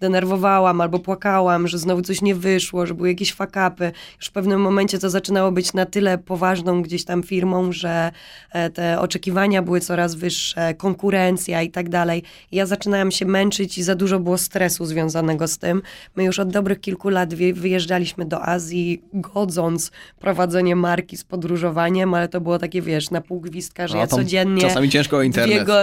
denerwowałam 0.00 0.80
albo 0.80 0.98
płakałam, 0.98 1.68
że 1.68 1.78
znowu 1.78 2.02
coś 2.02 2.22
nie 2.22 2.34
wyszło, 2.34 2.86
że 2.86 2.94
były 2.94 3.08
jakieś 3.08 3.32
fakapy. 3.32 3.92
Już 4.16 4.26
w 4.26 4.32
pewnym 4.32 4.60
momencie 4.60 4.98
to 4.98 5.10
zaczynało 5.10 5.52
być 5.52 5.74
na 5.74 5.86
tyle 5.86 6.18
poważną 6.18 6.82
gdzieś 6.82 7.04
tam 7.04 7.22
firmą, 7.22 7.72
że 7.72 8.12
e, 8.52 8.70
te 8.70 9.00
oczekiwania 9.00 9.62
były 9.62 9.80
coraz 9.80 10.14
wyższe, 10.14 10.74
konkurencja 10.74 11.62
i 11.62 11.70
tak 11.70 11.88
dalej. 11.88 12.22
Ja 12.52 12.66
zaczynałam 12.66 13.10
się 13.10 13.26
męczyć 13.26 13.78
i 13.78 13.82
za 13.82 13.94
dużo 13.94 14.20
było 14.20 14.38
stresu 14.38 14.86
związanego 14.86 15.19
z 15.46 15.58
tym. 15.58 15.82
My 16.16 16.24
już 16.24 16.38
od 16.38 16.48
dobrych 16.50 16.80
kilku 16.80 17.08
lat 17.08 17.34
wy- 17.34 17.52
wyjeżdżaliśmy 17.52 18.24
do 18.24 18.42
Azji, 18.42 19.02
godząc 19.12 19.90
prowadzenie 20.18 20.76
marki 20.76 21.16
z 21.16 21.24
podróżowaniem, 21.24 22.14
ale 22.14 22.28
to 22.28 22.40
było 22.40 22.58
takie, 22.58 22.82
wiesz, 22.82 23.10
na 23.10 23.20
pół 23.20 23.40
gwizdka, 23.40 23.88
że 23.88 23.94
No, 23.94 24.00
ja 24.00 24.06
codziennie... 24.06 24.62
Czasami 24.62 24.90
ciężko 24.90 25.16
o 25.16 25.22
internet. 25.22 25.66
Go, 25.66 25.74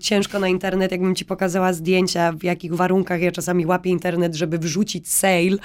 ciężko 0.00 0.38
na 0.38 0.48
internet, 0.48 0.92
jakbym 0.92 1.14
ci 1.14 1.24
pokazała 1.24 1.72
zdjęcia, 1.72 2.32
w 2.32 2.42
jakich 2.42 2.74
warunkach 2.74 3.20
ja 3.20 3.32
czasami 3.32 3.66
łapię 3.66 3.90
internet, 3.90 4.34
żeby 4.34 4.58
wrzucić 4.58 5.08
sale, 5.08 5.56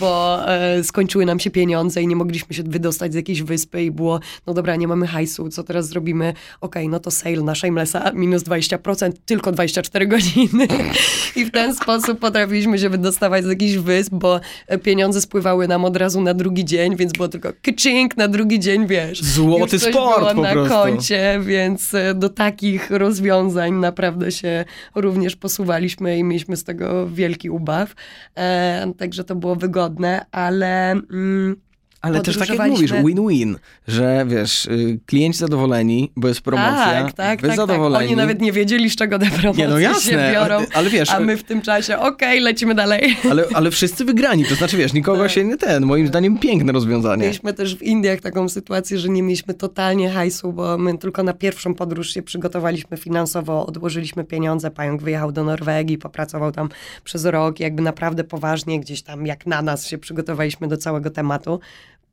bo 0.00 0.40
e, 0.48 0.84
skończyły 0.84 1.26
nam 1.26 1.40
się 1.40 1.50
pieniądze 1.50 2.02
i 2.02 2.06
nie 2.06 2.16
mogliśmy 2.16 2.56
się 2.56 2.62
wydostać 2.62 3.12
z 3.12 3.14
jakiejś 3.14 3.42
wyspy 3.42 3.84
i 3.84 3.90
było, 3.90 4.20
no 4.46 4.54
dobra, 4.54 4.76
nie 4.76 4.88
mamy 4.88 5.06
hajsu, 5.06 5.48
co 5.48 5.62
teraz 5.62 5.88
zrobimy? 5.88 6.34
Okej, 6.60 6.88
no 6.88 7.00
to 7.00 7.10
sale 7.10 7.42
na 7.42 7.54
Shamelessa 7.54 8.12
minus 8.14 8.42
20%, 8.42 9.12
tylko 9.26 9.52
24 9.52 10.06
godziny. 10.06 10.66
I 11.36 11.44
w 11.44 11.50
ten 11.50 11.74
sposób 11.74 12.15
potrafiliśmy 12.16 12.78
się 12.78 12.88
wydostawać 12.88 13.44
z 13.44 13.48
jakichś 13.48 13.74
wysp, 13.74 14.12
bo 14.14 14.40
e, 14.66 14.78
pieniądze 14.78 15.20
spływały 15.20 15.68
nam 15.68 15.84
od 15.84 15.96
razu 15.96 16.20
na 16.20 16.34
drugi 16.34 16.64
dzień, 16.64 16.96
więc 16.96 17.12
było 17.12 17.28
tylko 17.28 17.48
kyczink 17.62 18.16
na 18.16 18.28
drugi 18.28 18.60
dzień, 18.60 18.86
wiesz. 18.86 19.22
Złoty 19.22 19.78
sport 19.78 19.94
było 19.94 20.34
po 20.34 20.42
na 20.42 20.52
prostu. 20.52 20.74
koncie, 20.74 21.40
więc 21.42 21.94
e, 21.94 22.14
do 22.14 22.28
takich 22.28 22.90
rozwiązań 22.90 23.72
naprawdę 23.72 24.32
się 24.32 24.64
również 24.94 25.36
posuwaliśmy 25.36 26.18
i 26.18 26.24
mieliśmy 26.24 26.56
z 26.56 26.64
tego 26.64 27.08
wielki 27.08 27.50
ubaw. 27.50 27.94
E, 28.36 28.92
także 28.98 29.24
to 29.24 29.34
było 29.34 29.56
wygodne, 29.56 30.26
ale... 30.30 30.90
Mm, 30.90 31.65
Ale 32.06 32.20
też 32.20 32.38
tak 32.38 32.48
jak 32.48 32.68
mówisz, 32.70 32.92
win-win, 32.92 33.56
że 33.88 34.24
wiesz, 34.28 34.66
y, 34.66 34.98
klienci 35.06 35.38
zadowoleni, 35.38 36.12
bo 36.16 36.28
jest 36.28 36.40
promocja, 36.40 37.02
tak, 37.02 37.12
tak, 37.12 37.40
wy 37.40 37.48
tak, 37.48 37.56
tak. 37.56 37.66
zadowoleni. 37.66 38.06
Oni 38.06 38.16
nawet 38.16 38.40
nie 38.40 38.52
wiedzieli, 38.52 38.90
z 38.90 38.96
czego 38.96 39.18
te 39.18 39.26
promocje 39.30 39.64
Nie, 39.64 39.70
no 39.70 39.78
jasne, 39.78 40.12
się 40.12 40.32
biorą. 40.34 40.54
ale, 40.56 40.66
ale 40.74 40.90
wiesz, 40.90 41.10
A 41.10 41.20
my 41.20 41.36
w 41.36 41.42
tym 41.42 41.62
czasie, 41.62 41.98
okej, 41.98 42.40
lecimy 42.40 42.74
dalej. 42.74 43.16
ale, 43.30 43.44
ale 43.54 43.70
wszyscy 43.70 44.04
wygrani, 44.04 44.44
to 44.44 44.54
znaczy 44.54 44.76
wiesz, 44.76 44.92
nikogo 44.92 45.22
Tak. 45.22 45.30
się 45.30 45.44
nie 45.44 45.56
ten, 45.56 45.86
moim 45.86 46.06
zdaniem 46.06 46.38
piękne 46.38 46.72
rozwiązanie. 46.72 47.22
Mieliśmy 47.22 47.52
też 47.54 47.76
w 47.76 47.82
Indiach 47.82 48.20
taką 48.20 48.48
sytuację, 48.48 48.98
że 48.98 49.08
nie 49.08 49.22
mieliśmy 49.22 49.54
totalnie 49.54 50.10
hajsu, 50.10 50.52
bo 50.52 50.78
my 50.78 50.98
tylko 50.98 51.22
na 51.22 51.32
pierwszą 51.32 51.74
podróż 51.74 52.10
się 52.14 52.22
przygotowaliśmy 52.22 52.96
finansowo, 52.96 53.66
odłożyliśmy 53.66 54.24
pieniądze, 54.24 54.70
pająk 54.70 55.02
wyjechał 55.02 55.32
do 55.32 55.44
Norwegii, 55.44 55.98
popracował 55.98 56.52
tam 56.52 56.68
przez 57.04 57.24
rok, 57.24 57.60
jakby 57.60 57.82
naprawdę 57.82 58.24
poważnie 58.24 58.80
gdzieś 58.80 59.02
tam, 59.02 59.26
jak 59.26 59.46
na 59.46 59.62
nas 59.62 59.86
się 59.86 59.98
przygotowaliśmy 59.98 60.68
do 60.68 60.76
całego 60.76 61.10
tematu. 61.10 61.60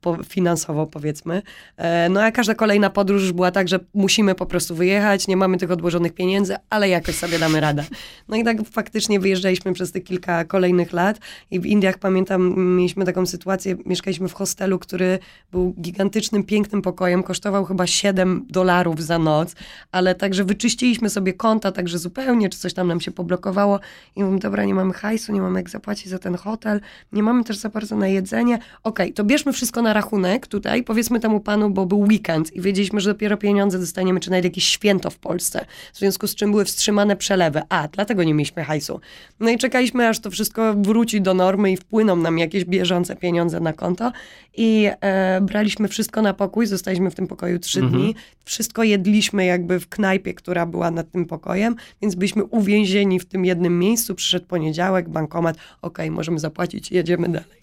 Po, 0.04 0.18
finansowo 0.24 0.88
powiedzmy. 0.88 1.42
E, 1.78 2.10
no 2.10 2.24
a 2.24 2.32
każda 2.32 2.56
kolejna 2.56 2.90
podróż 2.90 3.32
była 3.32 3.52
tak, 3.52 3.68
że 3.68 3.80
musimy 3.94 4.36
po 4.36 4.46
prostu 4.46 4.76
wyjechać, 4.76 5.28
nie 5.28 5.38
mamy 5.38 5.58
tych 5.58 5.72
odłożonych 5.72 6.14
pieniędzy, 6.14 6.56
ale 6.70 6.90
jakoś 6.90 7.16
sobie 7.16 7.40
damy 7.40 7.60
radę. 7.60 7.86
No 8.28 8.38
i 8.38 8.44
tak 8.44 8.58
faktycznie 8.72 9.20
wyjeżdżaliśmy 9.20 9.74
przez 9.74 9.92
te 9.92 10.02
kilka 10.02 10.46
kolejnych 10.46 10.94
lat 10.94 11.20
i 11.52 11.60
w 11.60 11.66
Indiach 11.66 11.98
pamiętam, 11.98 12.54
mieliśmy 12.76 13.06
taką 13.06 13.26
sytuację, 13.26 13.76
mieszkaliśmy 13.86 14.28
w 14.28 14.34
hostelu, 14.34 14.80
który 14.80 15.20
był 15.52 15.74
gigantycznym, 15.82 16.44
pięknym 16.44 16.82
pokojem, 16.82 17.24
kosztował 17.24 17.66
chyba 17.66 17.88
7 17.88 18.46
dolarów 18.50 19.04
za 19.04 19.20
noc, 19.20 19.56
ale 19.92 20.16
także 20.16 20.44
wyczyściliśmy 20.44 21.10
sobie 21.10 21.34
konta, 21.34 21.72
także 21.72 21.98
zupełnie, 21.98 22.50
czy 22.50 22.60
coś 22.60 22.74
tam 22.74 22.88
nam 22.88 23.02
się 23.02 23.12
poblokowało 23.12 23.80
i 24.16 24.24
mówimy, 24.24 24.40
dobra, 24.40 24.66
nie 24.66 24.76
mamy 24.76 24.94
hajsu, 24.94 25.34
nie 25.34 25.42
mamy 25.42 25.60
jak 25.60 25.70
zapłacić 25.70 26.08
za 26.08 26.20
ten 26.20 26.36
hotel, 26.36 26.82
nie 27.12 27.24
mamy 27.24 27.44
też 27.44 27.58
za 27.58 27.70
bardzo 27.70 27.96
na 27.98 28.08
jedzenie, 28.08 28.60
okej, 28.84 29.14
to 29.14 29.24
bierzmy 29.24 29.54
wszystko 29.54 29.82
na 29.82 29.93
rachunek 29.94 30.48
tutaj, 30.48 30.84
powiedzmy 30.84 31.20
temu 31.20 31.40
panu, 31.40 31.70
bo 31.70 31.86
był 31.86 32.00
weekend 32.00 32.54
i 32.54 32.62
wiedzieliśmy, 32.62 33.02
że 33.02 33.10
dopiero 33.10 33.38
pieniądze 33.38 33.80
dostaniemy, 33.80 34.20
czy 34.20 34.30
nawet 34.30 34.44
jakieś 34.44 34.64
święto 34.64 35.10
w 35.10 35.18
Polsce, 35.18 35.66
w 35.94 35.98
związku 35.98 36.28
z 36.28 36.36
czym 36.36 36.52
były 36.52 36.66
wstrzymane 36.66 37.16
przelewy, 37.16 37.62
a, 37.70 37.88
dlatego 37.88 38.24
nie 38.24 38.34
mieliśmy 38.34 38.64
hajsu. 38.64 39.00
No 39.40 39.50
i 39.50 39.58
czekaliśmy, 39.58 40.08
aż 40.08 40.20
to 40.20 40.32
wszystko 40.32 40.74
wróci 40.74 41.22
do 41.22 41.34
normy 41.34 41.72
i 41.72 41.78
wpłyną 41.78 42.16
nam 42.16 42.40
jakieś 42.40 42.66
bieżące 42.66 43.16
pieniądze 43.16 43.60
na 43.60 43.74
konto. 43.74 44.12
I 44.58 44.90
e, 45.02 45.42
braliśmy 45.42 45.88
wszystko 45.88 46.22
na 46.22 46.34
pokój, 46.34 46.66
zostaliśmy 46.66 47.12
w 47.12 47.16
tym 47.16 47.28
pokoju 47.28 47.60
trzy 47.60 47.82
dni, 47.82 48.16
wszystko 48.46 48.84
jedliśmy 48.84 49.46
jakby 49.46 49.80
w 49.80 49.90
knajpie, 49.90 50.34
która 50.34 50.66
była 50.66 50.92
nad 50.92 51.12
tym 51.12 51.26
pokojem, 51.26 51.76
więc 52.02 52.16
byliśmy 52.16 52.44
uwięzieni 52.44 53.20
w 53.20 53.26
tym 53.26 53.46
jednym 53.46 53.80
miejscu, 53.80 54.16
przyszedł 54.16 54.46
poniedziałek, 54.46 55.10
bankomat, 55.10 55.58
okej, 55.82 56.12
możemy 56.12 56.40
zapłacić, 56.40 56.92
jedziemy 56.92 57.30
dalej. 57.30 57.60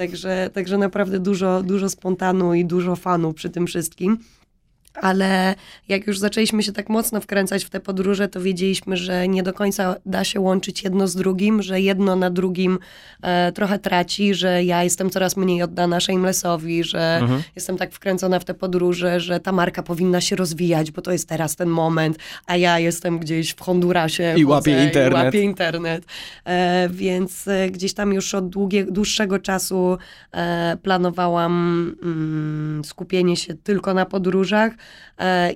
Także, 0.00 0.50
także 0.52 0.78
naprawdę 0.78 1.18
dużo, 1.18 1.62
dużo 1.62 1.88
spontanu 1.88 2.54
i 2.54 2.64
dużo 2.64 2.96
fanu 2.96 3.32
przy 3.32 3.50
tym 3.50 3.66
wszystkim. 3.66 4.18
Ale 4.94 5.54
jak 5.88 6.06
już 6.06 6.18
zaczęliśmy 6.18 6.62
się 6.62 6.72
tak 6.72 6.88
mocno 6.88 7.20
wkręcać 7.20 7.64
w 7.64 7.70
te 7.70 7.80
podróże, 7.80 8.28
to 8.28 8.40
wiedzieliśmy, 8.40 8.96
że 8.96 9.28
nie 9.28 9.42
do 9.42 9.52
końca 9.52 9.96
da 10.06 10.24
się 10.24 10.40
łączyć 10.40 10.84
jedno 10.84 11.08
z 11.08 11.16
drugim, 11.16 11.62
że 11.62 11.80
jedno 11.80 12.16
na 12.16 12.30
drugim 12.30 12.78
e, 13.22 13.52
trochę 13.52 13.78
traci, 13.78 14.34
że 14.34 14.64
ja 14.64 14.84
jestem 14.84 15.10
coraz 15.10 15.36
mniej 15.36 15.62
oddana 15.62 16.00
Shamelessowi, 16.00 16.84
że 16.84 17.18
Mhm. 17.20 17.42
jestem 17.56 17.76
tak 17.76 17.92
wkręcona 17.92 18.38
w 18.38 18.44
te 18.44 18.54
podróże, 18.54 19.20
że 19.20 19.40
ta 19.40 19.52
marka 19.52 19.82
powinna 19.82 20.20
się 20.20 20.36
rozwijać, 20.36 20.90
bo 20.90 21.02
to 21.02 21.12
jest 21.12 21.28
teraz 21.28 21.56
ten 21.56 21.68
moment, 21.68 22.18
a 22.46 22.56
ja 22.56 22.78
jestem 22.78 23.18
gdzieś 23.18 23.50
w 23.50 23.60
Hondurasie. 23.60 24.34
I 24.36 24.44
łapię 24.44 24.84
internet. 24.84 25.22
I 25.22 25.24
łapię 25.24 25.40
internet. 25.42 26.04
E, 26.44 26.88
więc 26.88 27.48
e, 27.48 27.70
gdzieś 27.70 27.94
tam 27.94 28.12
już 28.12 28.34
od 28.34 28.48
długie, 28.48 28.84
dłuższego 28.84 29.38
czasu 29.38 29.98
e, 30.32 30.76
planowałam 30.82 31.96
mm, 32.02 32.84
skupienie 32.84 33.36
się 33.36 33.54
tylko 33.54 33.94
na 33.94 34.06
podróżach 34.06 34.72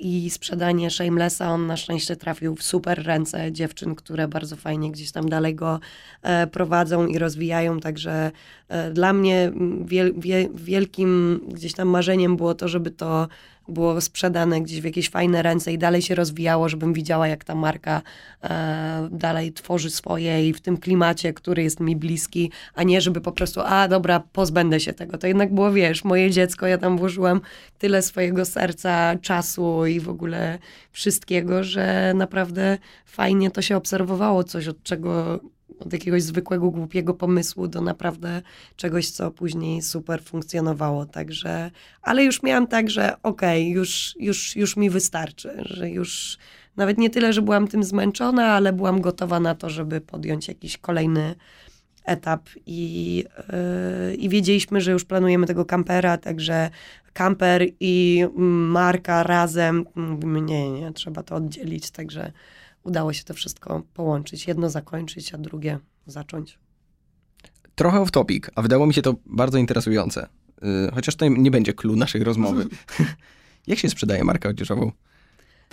i 0.01 0.31
sprzedanie 0.31 0.90
Shamelessa. 0.90 1.51
On 1.51 1.66
na 1.66 1.77
szczęście 1.77 2.16
trafił 2.16 2.55
w 2.55 2.62
super 2.62 3.07
ręce 3.07 3.53
dziewczyn, 3.53 3.94
które 3.94 4.29
bardzo 4.29 4.57
fajnie 4.57 4.92
gdzieś 4.92 5.12
tam 5.12 5.29
dalej 5.29 5.55
go 5.55 5.81
e, 6.23 6.47
prowadzą 6.47 7.07
i 7.07 7.18
rozwijają, 7.18 7.81
także 7.81 8.31
e, 8.68 8.90
dla 8.90 9.12
mnie 9.12 9.40
mm, 9.42 9.87
wiel, 9.87 10.14
wie, 10.16 10.49
wielkim 10.55 11.40
gdzieś 11.49 11.73
tam 11.73 11.88
marzeniem 11.88 12.37
było 12.37 12.55
to, 12.55 12.68
żeby 12.68 12.90
to 12.90 13.29
było 13.68 14.00
sprzedane 14.00 14.61
gdzieś 14.61 14.81
w 14.81 14.85
jakieś 14.85 15.11
fajne 15.11 15.42
ręce 15.42 15.72
i 15.72 15.79
dalej 15.79 16.03
się 16.03 16.14
rozwijało, 16.14 16.68
żebym 16.68 16.92
widziała, 16.92 17.29
jak 17.29 17.44
ta 17.44 17.55
marka 17.55 18.03
e, 18.42 19.09
dalej 19.12 19.53
tworzy 19.53 19.90
swoje 19.90 20.48
i 20.48 20.53
w 20.53 20.61
tym 20.61 20.77
klimacie, 20.77 21.33
który 21.33 21.62
jest 21.62 21.81
mi 21.81 21.96
bliski, 21.96 22.50
a 22.74 22.83
nie 22.83 23.00
żeby 23.00 23.20
po 23.20 23.33
prostu, 23.33 23.61
a 23.64 23.88
dobra, 23.88 24.22
pozbędę 24.33 24.81
się 24.81 24.92
tego. 24.92 25.18
To 25.18 25.27
jednak 25.27 25.55
było, 25.55 25.72
wiesz, 25.72 26.05
moje 26.05 26.31
dziecko, 26.31 26.66
ja 26.66 26.79
tam 26.79 26.98
włożyłam 26.98 27.40
tyle 27.79 28.03
swojego 28.03 28.44
serca, 28.44 29.16
czasu 29.22 29.87
i 29.87 30.00
w 30.00 30.09
ogóle 30.09 30.59
wszystkiego, 30.92 31.64
że 31.64 32.12
naprawdę 32.14 32.79
fajnie 33.07 33.50
to 33.50 33.62
się 33.62 33.77
obserwowało, 33.77 34.44
coś 34.44 34.68
od 34.68 34.83
czego 34.83 35.40
od 35.87 35.92
jakiegoś 35.92 36.23
zwykłego, 36.23 36.70
głupiego 36.70 37.14
pomysłu 37.14 37.68
do 37.68 37.81
naprawdę 37.81 38.42
czegoś, 38.77 39.11
co 39.11 39.31
później 39.31 39.83
super 39.83 40.23
funkcjonowało. 40.23 41.07
Także, 41.07 41.70
ale 42.03 42.25
już 42.25 42.42
miałam 42.42 42.66
tak, 42.66 42.90
że 42.90 43.23
okej, 43.23 43.70
już, 43.70 44.14
już, 44.18 44.57
już 44.57 44.77
mi 44.77 44.90
wystarczy, 44.90 45.51
że 45.61 45.90
już 45.90 46.38
nawet 46.77 46.99
nie 46.99 47.11
tyle, 47.11 47.33
że 47.33 47.42
byłam 47.42 47.68
tym 47.68 47.85
zmęczona, 47.85 48.47
ale 48.47 48.73
byłam 48.73 49.01
gotowa 49.01 49.40
na 49.40 49.55
to, 49.55 49.70
żeby 49.70 50.01
podjąć 50.01 50.49
jakiś 50.49 50.79
kolejny 50.79 51.35
etap 52.05 52.49
i, 52.66 53.16
yy, 54.09 54.14
i 54.14 54.29
wiedzieliśmy, 54.29 54.81
że 54.81 54.92
już 54.92 55.05
planujemy 55.05 55.47
tego 55.47 55.64
kampera, 55.64 56.18
także 56.18 56.70
kamper 57.12 57.66
i 57.81 58.25
marka 58.37 59.23
razem, 59.23 59.85
mówimy 59.94 60.40
nie, 60.40 60.70
nie, 60.70 60.92
trzeba 60.92 61.23
to 61.23 61.35
oddzielić, 61.35 61.90
także 61.90 62.33
udało 62.85 63.12
się 63.12 63.25
to 63.25 63.35
wszystko 63.35 63.83
połączyć. 63.94 64.47
Jedno 64.47 64.70
zakończyć, 64.70 65.35
a 65.35 65.38
drugie 65.38 65.79
zacząć. 66.07 66.59
Trochę 67.75 68.01
off 68.01 68.11
topic, 68.11 68.51
a 68.55 68.62
wydało 68.62 68.87
mi 68.87 68.94
się 68.94 69.03
to 69.03 69.14
bardzo 69.27 69.59
interesujące. 69.59 70.27
Y, 70.88 70.90
Chociaż 70.94 71.16
to 71.16 71.29
nie 71.29 71.51
będzie 71.51 71.73
clue 71.73 71.97
naszej 71.97 72.25
rozmowy. 72.25 72.66
Jak 73.66 73.79
się 73.79 73.90
sprzedaje 73.90 74.25
markę 74.25 74.49
odzieżową? 74.49 74.92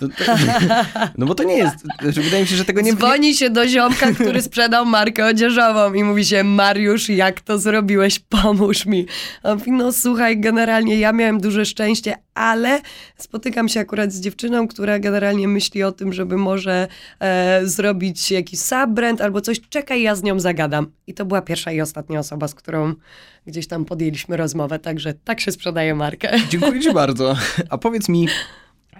To, 0.02 0.08
to, 0.08 0.32
no 1.18 1.26
bo 1.26 1.34
to 1.34 1.44
nie 1.44 1.56
jest, 1.56 1.76
że 2.08 2.22
wydaje 2.22 2.42
mi 2.42 2.48
się, 2.48 2.56
że 2.56 2.64
tego 2.64 2.80
nie... 2.80 2.92
Dzwoni 2.92 3.34
się 3.34 3.50
do 3.50 3.68
ziomka, 3.68 4.12
który 4.12 4.42
sprzedał 4.42 4.86
markę 4.86 5.26
odzieżową 5.26 5.94
i 5.94 6.04
mówi 6.04 6.24
się, 6.24 6.44
Mariusz, 6.44 7.08
jak 7.08 7.40
to 7.40 7.58
zrobiłeś, 7.58 8.18
pomóż 8.18 8.86
mi. 8.86 9.06
On 9.42 9.58
mówi, 9.58 9.72
no 9.72 9.92
słuchaj, 9.92 10.40
generalnie 10.40 10.96
ja 10.96 11.12
miałem 11.12 11.40
duże 11.40 11.66
szczęście, 11.66 12.14
ale 12.34 12.80
spotykam 13.16 13.68
się 13.68 13.80
akurat 13.80 14.12
z 14.12 14.20
dziewczyną, 14.20 14.68
która 14.68 14.98
generalnie 14.98 15.48
myśli 15.48 15.82
o 15.82 15.92
tym, 15.92 16.12
żeby 16.12 16.36
może 16.36 16.88
e, 17.20 17.60
zrobić 17.64 18.30
jakiś 18.30 18.60
subbrand 18.60 19.20
albo 19.20 19.40
coś, 19.40 19.60
czekaj, 19.68 20.02
ja 20.02 20.14
z 20.14 20.22
nią 20.22 20.40
zagadam. 20.40 20.86
I 21.06 21.14
to 21.14 21.24
była 21.24 21.42
pierwsza 21.42 21.72
i 21.72 21.80
ostatnia 21.80 22.18
osoba, 22.18 22.48
z 22.48 22.54
którą 22.54 22.94
gdzieś 23.46 23.66
tam 23.66 23.84
podjęliśmy 23.84 24.36
rozmowę, 24.36 24.78
także 24.78 25.14
tak 25.14 25.40
się 25.40 25.52
sprzedaje 25.52 25.94
markę. 25.94 26.32
Dziękuję 26.48 26.80
ci 26.80 26.92
bardzo. 26.92 27.36
A 27.70 27.78
powiedz 27.78 28.08
mi, 28.08 28.28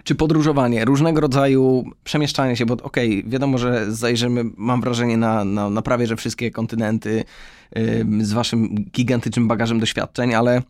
czy 0.03 0.15
podróżowanie, 0.15 0.85
różnego 0.85 1.21
rodzaju 1.21 1.83
przemieszczanie 2.03 2.55
się, 2.55 2.65
bo 2.65 2.73
okej, 2.73 3.19
okay, 3.19 3.31
wiadomo, 3.31 3.57
że 3.57 3.91
zajrzymy, 3.91 4.43
mam 4.57 4.81
wrażenie, 4.81 5.17
na, 5.17 5.45
na, 5.45 5.69
na 5.69 5.81
prawie, 5.81 6.07
że 6.07 6.15
wszystkie 6.15 6.51
kontynenty 6.51 7.23
yy, 7.75 8.25
z 8.25 8.33
waszym 8.33 8.75
gigantycznym 8.75 9.47
bagażem 9.47 9.79
doświadczeń, 9.79 10.33
ale 10.33 10.61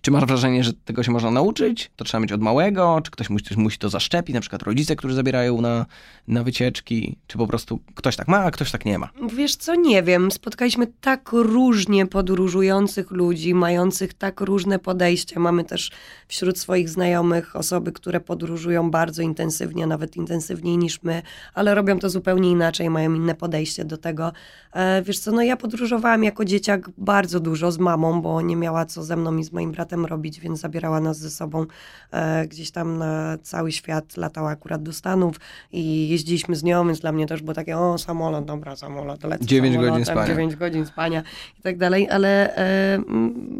czy 0.00 0.10
masz 0.10 0.24
wrażenie, 0.24 0.64
że 0.64 0.72
tego 0.72 1.02
się 1.02 1.12
można 1.12 1.30
nauczyć? 1.30 1.90
To 1.96 2.04
trzeba 2.04 2.20
mieć 2.20 2.32
od 2.32 2.40
małego? 2.40 3.00
Czy 3.04 3.10
ktoś 3.10 3.30
musi, 3.30 3.44
musi 3.56 3.78
to 3.78 3.88
zaszczepić? 3.88 4.34
Na 4.34 4.40
przykład 4.40 4.62
rodzice, 4.62 4.96
którzy 4.96 5.14
zabierają 5.14 5.60
na, 5.60 5.86
na 6.28 6.44
wycieczki? 6.44 7.16
Czy 7.26 7.38
po 7.38 7.46
prostu 7.46 7.80
ktoś 7.94 8.16
tak 8.16 8.28
ma, 8.28 8.38
a 8.38 8.50
ktoś 8.50 8.70
tak 8.70 8.84
nie 8.84 8.98
ma? 8.98 9.10
Wiesz 9.36 9.56
co, 9.56 9.74
nie 9.74 10.02
wiem. 10.02 10.30
Spotkaliśmy 10.30 10.86
tak 11.00 11.30
różnie 11.32 12.06
podróżujących 12.06 13.10
ludzi, 13.10 13.54
mających 13.54 14.14
tak 14.14 14.40
różne 14.40 14.78
podejścia. 14.78 15.40
Mamy 15.40 15.64
też 15.64 15.90
wśród 16.28 16.58
swoich 16.58 16.88
znajomych 16.88 17.56
osoby, 17.56 17.92
które 17.92 18.20
podróżują 18.20 18.90
bardzo 18.90 19.22
intensywnie, 19.22 19.86
nawet 19.86 20.16
intensywniej 20.16 20.78
niż 20.78 21.02
my, 21.02 21.22
ale 21.54 21.74
robią 21.74 21.98
to 21.98 22.10
zupełnie 22.10 22.50
inaczej, 22.50 22.90
mają 22.90 23.14
inne 23.14 23.34
podejście 23.34 23.84
do 23.84 23.96
tego. 23.96 24.32
E, 24.72 25.02
wiesz 25.02 25.18
co, 25.18 25.32
no 25.32 25.42
ja 25.42 25.56
podróżowałam 25.56 26.24
jako 26.24 26.44
dzieciak 26.44 26.90
bardzo 26.98 27.40
dużo 27.40 27.72
z 27.72 27.78
mamą, 27.78 28.22
bo 28.22 28.40
nie 28.40 28.56
miała 28.56 28.86
co 28.86 29.04
ze 29.04 29.16
mną 29.16 29.36
i 29.36 29.44
z 29.44 29.52
moim 29.52 29.72
bratem 29.72 29.85
robić, 29.92 30.40
więc 30.40 30.60
zabierała 30.60 31.00
nas 31.00 31.18
ze 31.18 31.30
sobą 31.30 31.66
e, 32.10 32.46
gdzieś 32.46 32.70
tam 32.70 32.98
na 32.98 33.38
cały 33.42 33.72
świat, 33.72 34.16
latała 34.16 34.50
akurat 34.50 34.82
do 34.82 34.92
Stanów 34.92 35.36
i 35.72 36.08
jeździliśmy 36.08 36.56
z 36.56 36.62
nią, 36.62 36.86
więc 36.86 37.00
dla 37.00 37.12
mnie 37.12 37.26
też 37.26 37.42
było 37.42 37.54
takie, 37.54 37.78
o 37.78 37.98
samolot, 37.98 38.44
dobra, 38.44 38.76
samolot, 38.76 39.24
lecę 39.24 39.44
9 39.44 39.76
godzin 39.76 40.04
spania. 40.04 40.26
9 40.26 40.56
godzin 40.56 40.86
spania 40.86 41.22
i 41.58 41.62
tak 41.62 41.78
dalej, 41.78 42.10
ale 42.10 42.56
e, 42.56 43.02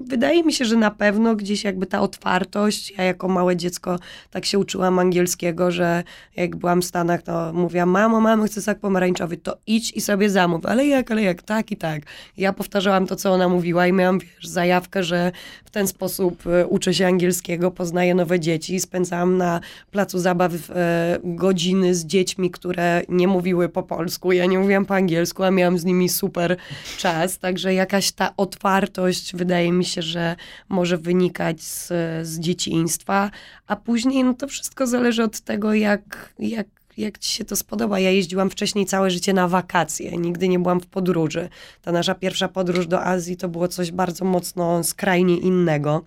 wydaje 0.06 0.44
mi 0.44 0.52
się, 0.52 0.64
że 0.64 0.76
na 0.76 0.90
pewno 0.90 1.36
gdzieś 1.36 1.64
jakby 1.64 1.86
ta 1.86 2.00
otwartość, 2.00 2.90
ja 2.98 3.04
jako 3.04 3.28
małe 3.28 3.56
dziecko 3.56 3.98
tak 4.30 4.44
się 4.44 4.58
uczyłam 4.58 4.98
angielskiego, 4.98 5.70
że 5.70 6.02
jak 6.36 6.56
byłam 6.56 6.82
w 6.82 6.84
Stanach, 6.84 7.22
to 7.22 7.52
mówiłam, 7.52 7.88
mamo, 7.88 8.20
mamo, 8.20 8.44
chcę 8.44 8.62
sok 8.62 8.78
pomarańczowy, 8.78 9.36
to 9.36 9.56
idź 9.66 9.92
i 9.92 10.00
sobie 10.00 10.30
zamów, 10.30 10.66
ale 10.66 10.86
jak, 10.86 11.10
ale 11.10 11.22
jak, 11.22 11.42
tak 11.42 11.70
i 11.70 11.76
tak. 11.76 12.02
Ja 12.36 12.52
powtarzałam 12.52 13.06
to, 13.06 13.16
co 13.16 13.32
ona 13.32 13.48
mówiła 13.48 13.86
i 13.86 13.92
miałam, 13.92 14.18
wiesz, 14.18 14.46
zajawkę, 14.46 15.02
że 15.02 15.32
w 15.64 15.70
ten 15.70 15.88
sposób 15.88 16.15
sposób 16.16 16.46
e, 16.46 16.66
uczę 16.66 16.94
się 16.94 17.06
angielskiego, 17.06 17.70
poznaję 17.70 18.14
nowe 18.14 18.40
dzieci. 18.40 18.80
Spędzałam 18.80 19.36
na 19.36 19.60
placu 19.90 20.18
zabaw 20.18 20.52
e, 20.70 21.18
godziny 21.24 21.94
z 21.94 22.06
dziećmi, 22.06 22.50
które 22.50 23.02
nie 23.08 23.28
mówiły 23.28 23.68
po 23.68 23.82
polsku. 23.82 24.32
Ja 24.32 24.46
nie 24.46 24.58
mówiłam 24.58 24.86
po 24.86 24.94
angielsku, 24.94 25.42
a 25.42 25.50
miałam 25.50 25.78
z 25.78 25.84
nimi 25.84 26.08
super 26.08 26.56
czas. 26.98 27.38
Także 27.38 27.74
jakaś 27.74 28.12
ta 28.12 28.36
otwartość 28.36 29.36
wydaje 29.36 29.72
mi 29.72 29.84
się, 29.84 30.02
że 30.02 30.36
może 30.68 30.98
wynikać 30.98 31.62
z, 31.62 31.88
z 32.26 32.38
dzieciństwa, 32.38 33.30
a 33.66 33.76
później 33.76 34.24
no 34.24 34.34
to 34.34 34.48
wszystko 34.48 34.86
zależy 34.86 35.22
od 35.22 35.40
tego, 35.40 35.74
jak, 35.74 36.34
jak 36.38 36.66
jak 36.96 37.18
ci 37.18 37.34
się 37.34 37.44
to 37.44 37.56
spodoba. 37.56 38.00
Ja 38.00 38.10
jeździłam 38.10 38.50
wcześniej 38.50 38.86
całe 38.86 39.10
życie 39.10 39.32
na 39.32 39.48
wakacje, 39.48 40.16
nigdy 40.16 40.48
nie 40.48 40.58
byłam 40.58 40.80
w 40.80 40.86
podróży. 40.86 41.48
Ta 41.82 41.92
nasza 41.92 42.14
pierwsza 42.14 42.48
podróż 42.48 42.86
do 42.86 43.02
Azji 43.02 43.36
to 43.36 43.48
było 43.48 43.68
coś 43.68 43.92
bardzo 43.92 44.24
mocno 44.24 44.84
skrajnie 44.84 45.36
innego 45.36 46.04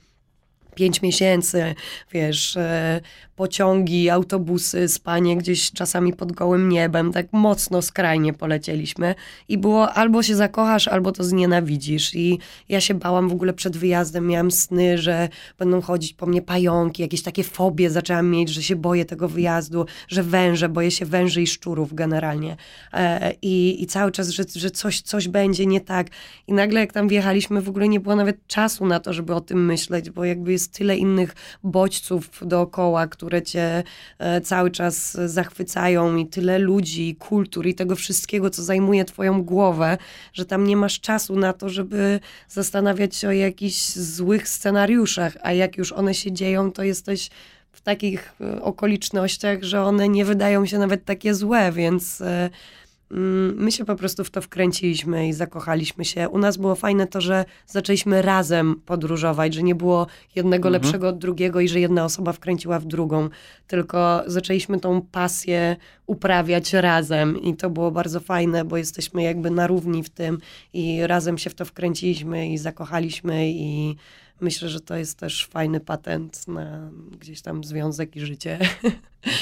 pięć 0.75 1.02
miesięcy, 1.02 1.75
wiesz, 2.12 2.58
e, 2.58 3.02
pociągi, 3.39 4.10
autobusy, 4.10 4.88
spanie 4.88 5.38
gdzieś 5.38 5.71
czasami 5.71 6.13
pod 6.13 6.32
gołym 6.32 6.69
niebem, 6.69 7.13
tak 7.13 7.25
mocno 7.32 7.82
skrajnie 7.82 8.34
polecieliśmy. 8.34 9.15
I 9.49 9.58
było 9.58 9.93
albo 9.93 10.23
się 10.23 10.36
zakochasz, 10.36 10.88
albo 10.88 11.12
to 11.12 11.23
znienawidzisz. 11.23 12.15
I 12.15 12.39
ja 12.69 12.82
się 12.82 12.93
bałam 12.93 13.30
w 13.30 13.32
ogóle 13.32 13.54
przed 13.54 13.78
wyjazdem, 13.78 14.28
miałam 14.28 14.52
sny, 14.52 14.97
że 14.97 15.30
będą 15.60 15.82
chodzić 15.82 16.13
po 16.13 16.25
mnie 16.25 16.41
pająki, 16.41 17.02
jakieś 17.02 17.21
takie 17.23 17.43
fobie 17.43 17.89
zaczęłam 17.89 18.30
mieć, 18.30 18.49
że 18.49 18.63
się 18.63 18.75
boję 18.75 19.06
tego 19.06 19.30
wyjazdu, 19.30 19.86
że 20.08 20.23
węże, 20.23 20.69
boję 20.69 20.91
się 20.91 21.06
węży 21.06 21.41
i 21.41 21.47
szczurów 21.47 21.93
generalnie. 21.93 22.56
E, 22.93 23.34
i, 23.41 23.84
i 23.84 23.86
cały 23.88 24.12
czas, 24.12 24.30
że, 24.30 24.43
że 24.56 24.71
coś, 24.71 25.02
coś 25.02 25.28
będzie 25.28 25.65
nie 25.65 25.82
tak. 25.82 26.08
I 26.47 26.54
nagle 26.54 26.80
jak 26.80 26.93
tam 26.93 27.08
wjechaliśmy 27.08 27.62
w 27.62 27.69
ogóle 27.69 27.88
nie 27.88 27.99
było 27.99 28.15
nawet 28.15 28.47
czasu 28.47 28.86
na 28.86 28.99
to, 28.99 29.13
żeby 29.13 29.36
o 29.36 29.41
tym 29.41 29.65
myśleć, 29.65 30.10
bo 30.10 30.25
jakby 30.25 30.52
jest 30.52 30.73
tyle 30.73 30.97
innych 30.97 31.36
bodźców 31.63 32.30
dookoła, 32.41 33.08
które 33.08 33.28
cię 33.41 33.83
e, 34.19 34.41
cały 34.41 34.71
czas 34.71 35.17
zachwycają 35.25 36.15
i 36.15 36.27
tyle 36.27 36.59
ludzi, 36.59 37.15
kultur 37.15 37.67
i 37.67 37.75
tego 37.75 37.95
wszystkiego, 37.95 38.49
co 38.49 38.63
zajmuje 38.63 39.05
twoją 39.05 39.43
głowę, 39.43 39.97
że 40.33 40.45
tam 40.45 40.67
nie 40.67 40.77
masz 40.77 40.99
czasu 40.99 41.35
na 41.35 41.53
to, 41.53 41.69
żeby 41.69 42.19
zastanawiać 42.47 43.15
się 43.15 43.27
o 43.27 43.31
jakichś 43.31 43.89
złych 43.89 44.47
scenariuszach, 44.47 45.37
a 45.41 45.53
jak 45.53 45.77
już 45.77 45.91
one 45.91 46.13
się 46.13 46.31
dzieją, 46.31 46.71
to 46.71 46.83
jesteś 46.83 47.29
w 47.71 47.81
takich 47.81 48.33
e, 48.41 48.61
okolicznościach, 48.61 49.63
że 49.63 49.83
one 49.83 50.09
nie 50.09 50.25
wydają 50.25 50.65
się 50.65 50.77
nawet 50.77 51.05
takie 51.05 51.33
złe, 51.33 51.71
więc 51.71 52.21
e, 52.21 52.49
my 53.55 53.71
się 53.71 53.85
po 53.85 53.95
prostu 53.95 54.23
w 54.23 54.29
to 54.29 54.41
wkręciliśmy 54.41 55.27
i 55.27 55.33
zakochaliśmy 55.33 56.05
się. 56.05 56.29
U 56.29 56.37
nas 56.37 56.57
było 56.57 56.75
fajne 56.75 57.07
to, 57.07 57.21
że 57.21 57.45
zaczęliśmy 57.67 58.21
razem 58.21 58.81
podróżować, 58.85 59.53
że 59.53 59.63
nie 59.63 59.75
było 59.75 60.07
jednego 60.35 60.67
mhm. 60.67 60.73
lepszego 60.83 61.07
od 61.07 61.17
drugiego 61.17 61.59
i 61.59 61.67
że 61.67 61.79
jedna 61.79 62.05
osoba 62.05 62.33
wkręciła 62.33 62.79
w 62.79 62.85
drugą, 62.85 63.29
tylko 63.67 64.23
zaczęliśmy 64.27 64.79
tą 64.79 65.01
pasję 65.01 65.75
uprawiać 66.05 66.73
razem 66.73 67.41
i 67.41 67.55
to 67.55 67.69
było 67.69 67.91
bardzo 67.91 68.19
fajne, 68.19 68.65
bo 68.65 68.77
jesteśmy 68.77 69.23
jakby 69.23 69.51
na 69.51 69.67
równi 69.67 70.03
w 70.03 70.09
tym 70.09 70.37
i 70.73 71.07
razem 71.07 71.37
się 71.37 71.49
w 71.49 71.55
to 71.55 71.65
wkręciliśmy 71.65 72.49
i 72.49 72.57
zakochaliśmy 72.57 73.49
i 73.49 73.95
myślę, 74.41 74.69
że 74.69 74.79
to 74.79 74.95
jest 74.95 75.19
też 75.19 75.47
fajny 75.47 75.79
patent 75.79 76.47
na 76.47 76.91
gdzieś 77.19 77.41
tam 77.41 77.63
związek 77.63 78.15
i 78.15 78.19
życie. 78.19 78.59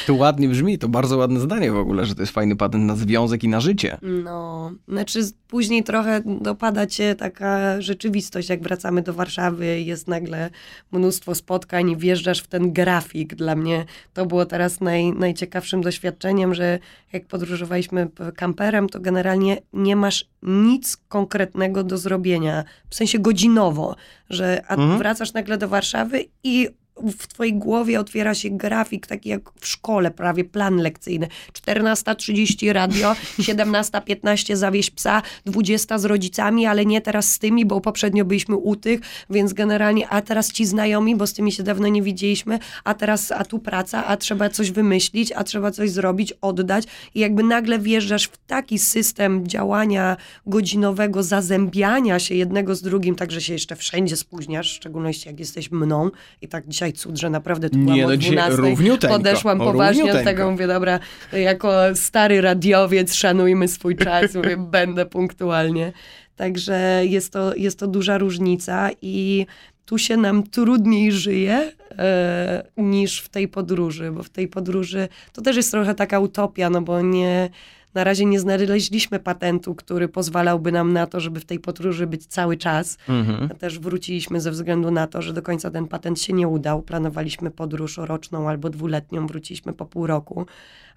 To 0.07 0.13
ładnie 0.13 0.49
brzmi, 0.49 0.77
to 0.77 0.89
bardzo 0.89 1.17
ładne 1.17 1.39
zdanie 1.39 1.71
w 1.71 1.77
ogóle, 1.77 2.05
że 2.05 2.15
to 2.15 2.21
jest 2.21 2.33
fajny 2.33 2.55
patent 2.55 2.83
na 2.83 2.95
związek 2.95 3.43
i 3.43 3.47
na 3.47 3.59
życie. 3.59 3.97
No, 4.01 4.71
znaczy 4.87 5.19
później 5.47 5.83
trochę 5.83 6.21
dopada 6.25 6.87
cię 6.87 7.15
taka 7.15 7.81
rzeczywistość, 7.81 8.49
jak 8.49 8.63
wracamy 8.63 9.01
do 9.01 9.13
Warszawy, 9.13 9.81
jest 9.81 10.07
nagle 10.07 10.49
mnóstwo 10.91 11.35
spotkań 11.35 11.89
i 11.89 11.97
wjeżdżasz 11.97 12.39
w 12.39 12.47
ten 12.47 12.73
grafik. 12.73 13.35
Dla 13.35 13.55
mnie 13.55 13.85
to 14.13 14.25
było 14.25 14.45
teraz 14.45 14.81
naj, 14.81 15.13
najciekawszym 15.13 15.81
doświadczeniem, 15.81 16.53
że 16.53 16.79
jak 17.13 17.25
podróżowaliśmy 17.25 18.07
kamperem, 18.35 18.89
to 18.89 18.99
generalnie 18.99 19.57
nie 19.73 19.95
masz 19.95 20.29
nic 20.41 20.97
konkretnego 21.07 21.83
do 21.83 21.97
zrobienia, 21.97 22.63
w 22.89 22.95
sensie 22.95 23.19
godzinowo, 23.19 23.95
że 24.29 24.61
mhm. 24.69 24.97
wracasz 24.97 25.33
nagle 25.33 25.57
do 25.57 25.67
Warszawy 25.67 26.25
i 26.43 26.69
w 27.17 27.27
twojej 27.27 27.53
głowie 27.53 27.99
otwiera 27.99 28.33
się 28.33 28.49
grafik, 28.49 29.07
taki 29.07 29.29
jak 29.29 29.41
w 29.59 29.67
szkole, 29.67 30.11
prawie 30.11 30.43
plan 30.43 30.77
lekcyjny. 30.77 31.27
14.30 31.53 32.71
radio, 32.71 33.15
17.15 33.39 34.55
zawieź 34.55 34.91
psa, 34.91 35.21
20 35.45 35.97
z 35.97 36.05
rodzicami, 36.05 36.65
ale 36.65 36.85
nie 36.85 37.01
teraz 37.01 37.31
z 37.31 37.39
tymi, 37.39 37.65
bo 37.65 37.81
poprzednio 37.81 38.25
byliśmy 38.25 38.55
u 38.55 38.75
tych, 38.75 38.99
więc 39.29 39.53
generalnie, 39.53 40.09
a 40.09 40.21
teraz 40.21 40.51
ci 40.51 40.65
znajomi, 40.65 41.15
bo 41.15 41.27
z 41.27 41.33
tymi 41.33 41.51
się 41.51 41.63
dawno 41.63 41.87
nie 41.87 42.01
widzieliśmy, 42.01 42.59
a 42.83 42.93
teraz, 42.93 43.31
a 43.31 43.45
tu 43.45 43.59
praca, 43.59 44.05
a 44.05 44.17
trzeba 44.17 44.49
coś 44.49 44.71
wymyślić, 44.71 45.31
a 45.31 45.43
trzeba 45.43 45.71
coś 45.71 45.91
zrobić, 45.91 46.33
oddać 46.41 46.83
i 47.15 47.19
jakby 47.19 47.43
nagle 47.43 47.79
wjeżdżasz 47.79 48.23
w 48.23 48.37
taki 48.37 48.79
system 48.79 49.47
działania 49.47 50.17
godzinowego, 50.45 51.23
zazębiania 51.23 52.19
się 52.19 52.35
jednego 52.35 52.75
z 52.75 52.81
drugim, 52.81 53.15
tak, 53.15 53.31
że 53.31 53.41
się 53.41 53.53
jeszcze 53.53 53.75
wszędzie 53.75 54.15
spóźniasz, 54.15 54.71
w 54.71 54.75
szczególności 54.75 55.29
jak 55.29 55.39
jesteś 55.39 55.71
mną 55.71 56.09
i 56.41 56.47
tak 56.47 56.67
dzisiaj 56.67 56.86
cud, 56.93 57.17
że 57.17 57.29
naprawdę 57.29 57.69
tu 57.69 57.77
byłam 57.77 57.95
nie, 57.95 58.07
no 58.07 58.17
12. 58.17 58.57
Podeszłam 59.07 59.59
poważnie 59.59 60.13
od 60.13 60.23
tego, 60.23 60.51
mówię, 60.51 60.67
dobra, 60.67 60.99
jako 61.33 61.73
stary 61.95 62.41
radiowiec 62.41 63.13
szanujmy 63.13 63.67
swój 63.67 63.95
czas, 63.95 64.35
mówię, 64.35 64.57
będę 64.77 65.05
punktualnie. 65.05 65.93
Także 66.35 67.01
jest 67.05 67.33
to, 67.33 67.55
jest 67.55 67.79
to 67.79 67.87
duża 67.87 68.17
różnica 68.17 68.89
i 69.01 69.45
tu 69.85 69.97
się 69.97 70.17
nam 70.17 70.43
trudniej 70.43 71.11
żyje 71.11 71.71
e, 71.91 72.63
niż 72.77 73.21
w 73.21 73.29
tej 73.29 73.47
podróży, 73.47 74.11
bo 74.11 74.23
w 74.23 74.29
tej 74.29 74.47
podróży 74.47 75.07
to 75.33 75.41
też 75.41 75.55
jest 75.55 75.71
trochę 75.71 75.95
taka 75.95 76.19
utopia, 76.19 76.69
no 76.69 76.81
bo 76.81 77.01
nie, 77.01 77.49
na 77.93 78.03
razie 78.03 78.25
nie 78.25 78.39
znaleźliśmy 78.39 79.19
patentu, 79.19 79.75
który 79.75 80.07
pozwalałby 80.07 80.71
nam 80.71 80.93
na 80.93 81.07
to, 81.07 81.19
żeby 81.19 81.39
w 81.39 81.45
tej 81.45 81.59
podróży 81.59 82.07
być 82.07 82.25
cały 82.25 82.57
czas. 82.57 82.97
Mhm. 83.09 83.49
Też 83.49 83.79
wróciliśmy 83.79 84.41
ze 84.41 84.51
względu 84.51 84.91
na 84.91 85.07
to, 85.07 85.21
że 85.21 85.33
do 85.33 85.41
końca 85.41 85.71
ten 85.71 85.87
patent 85.87 86.21
się 86.21 86.33
nie 86.33 86.47
udał. 86.47 86.81
Planowaliśmy 86.81 87.51
podróż 87.51 87.97
roczną 87.97 88.49
albo 88.49 88.69
dwuletnią, 88.69 89.27
wróciliśmy 89.27 89.73
po 89.73 89.85
pół 89.85 90.07
roku, 90.07 90.45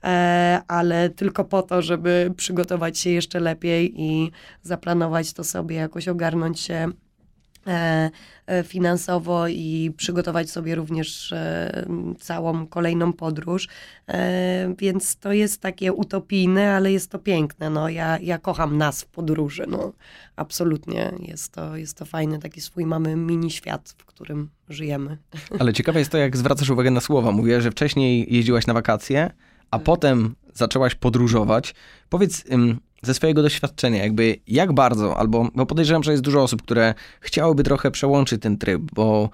e, 0.04 0.62
ale 0.68 1.10
tylko 1.10 1.44
po 1.44 1.62
to, 1.62 1.82
żeby 1.82 2.32
przygotować 2.36 2.98
się 2.98 3.10
jeszcze 3.10 3.40
lepiej 3.40 4.00
i 4.00 4.30
zaplanować 4.62 5.32
to 5.32 5.44
sobie, 5.44 5.76
jakoś 5.76 6.08
ogarnąć 6.08 6.60
się 6.60 6.88
finansowo 8.64 9.48
i 9.48 9.92
przygotować 9.96 10.50
sobie 10.50 10.74
również 10.74 11.32
e, 11.32 11.86
całą 12.20 12.66
kolejną 12.66 13.12
podróż. 13.12 13.68
E, 14.08 14.74
Więc 14.78 15.16
to 15.16 15.32
jest 15.32 15.60
takie 15.60 15.92
utopijne, 15.92 16.74
ale 16.74 16.92
jest 16.92 17.10
to 17.10 17.18
piękne. 17.18 17.70
No, 17.70 17.88
ja, 17.88 18.18
ja 18.18 18.38
kocham 18.38 18.78
nas 18.78 19.02
w 19.02 19.06
podróży. 19.06 19.64
No, 19.68 19.92
absolutnie 20.36 21.12
jest 21.20 21.52
to, 21.52 21.76
jest 21.76 21.96
to 21.98 22.04
fajny 22.04 22.38
taki 22.38 22.60
swój, 22.60 22.86
mamy 22.86 23.16
mini 23.16 23.50
świat, 23.50 23.94
w 23.98 24.04
którym 24.04 24.50
żyjemy. 24.68 25.18
Ale 25.60 25.72
ciekawe 25.72 25.98
jest 25.98 26.10
to, 26.12 26.18
jak 26.18 26.36
zwracasz 26.36 26.70
uwagę 26.70 26.90
na 26.90 27.00
słowa. 27.00 27.32
Mówię, 27.32 27.60
że 27.60 27.70
wcześniej 27.70 28.34
jeździłaś 28.34 28.66
na 28.66 28.74
wakacje, 28.74 29.30
a 29.70 29.78
Tak. 29.78 29.84
potem 29.84 30.34
zaczęłaś 30.54 30.94
podróżować. 30.94 31.74
Powiedz 32.08 32.44
ze 33.02 33.14
swojego 33.14 33.42
doświadczenia, 33.42 34.02
jakby 34.02 34.36
jak 34.46 34.72
bardzo, 34.72 35.16
albo 35.16 35.48
bo 35.54 35.66
podejrzewam, 35.66 36.02
że 36.02 36.10
jest 36.10 36.22
dużo 36.22 36.42
osób, 36.42 36.62
które 36.62 36.94
chciałyby 37.20 37.62
trochę 37.62 37.90
przełączyć 37.90 38.42
ten 38.42 38.58
tryb, 38.58 38.82
bo 38.94 39.30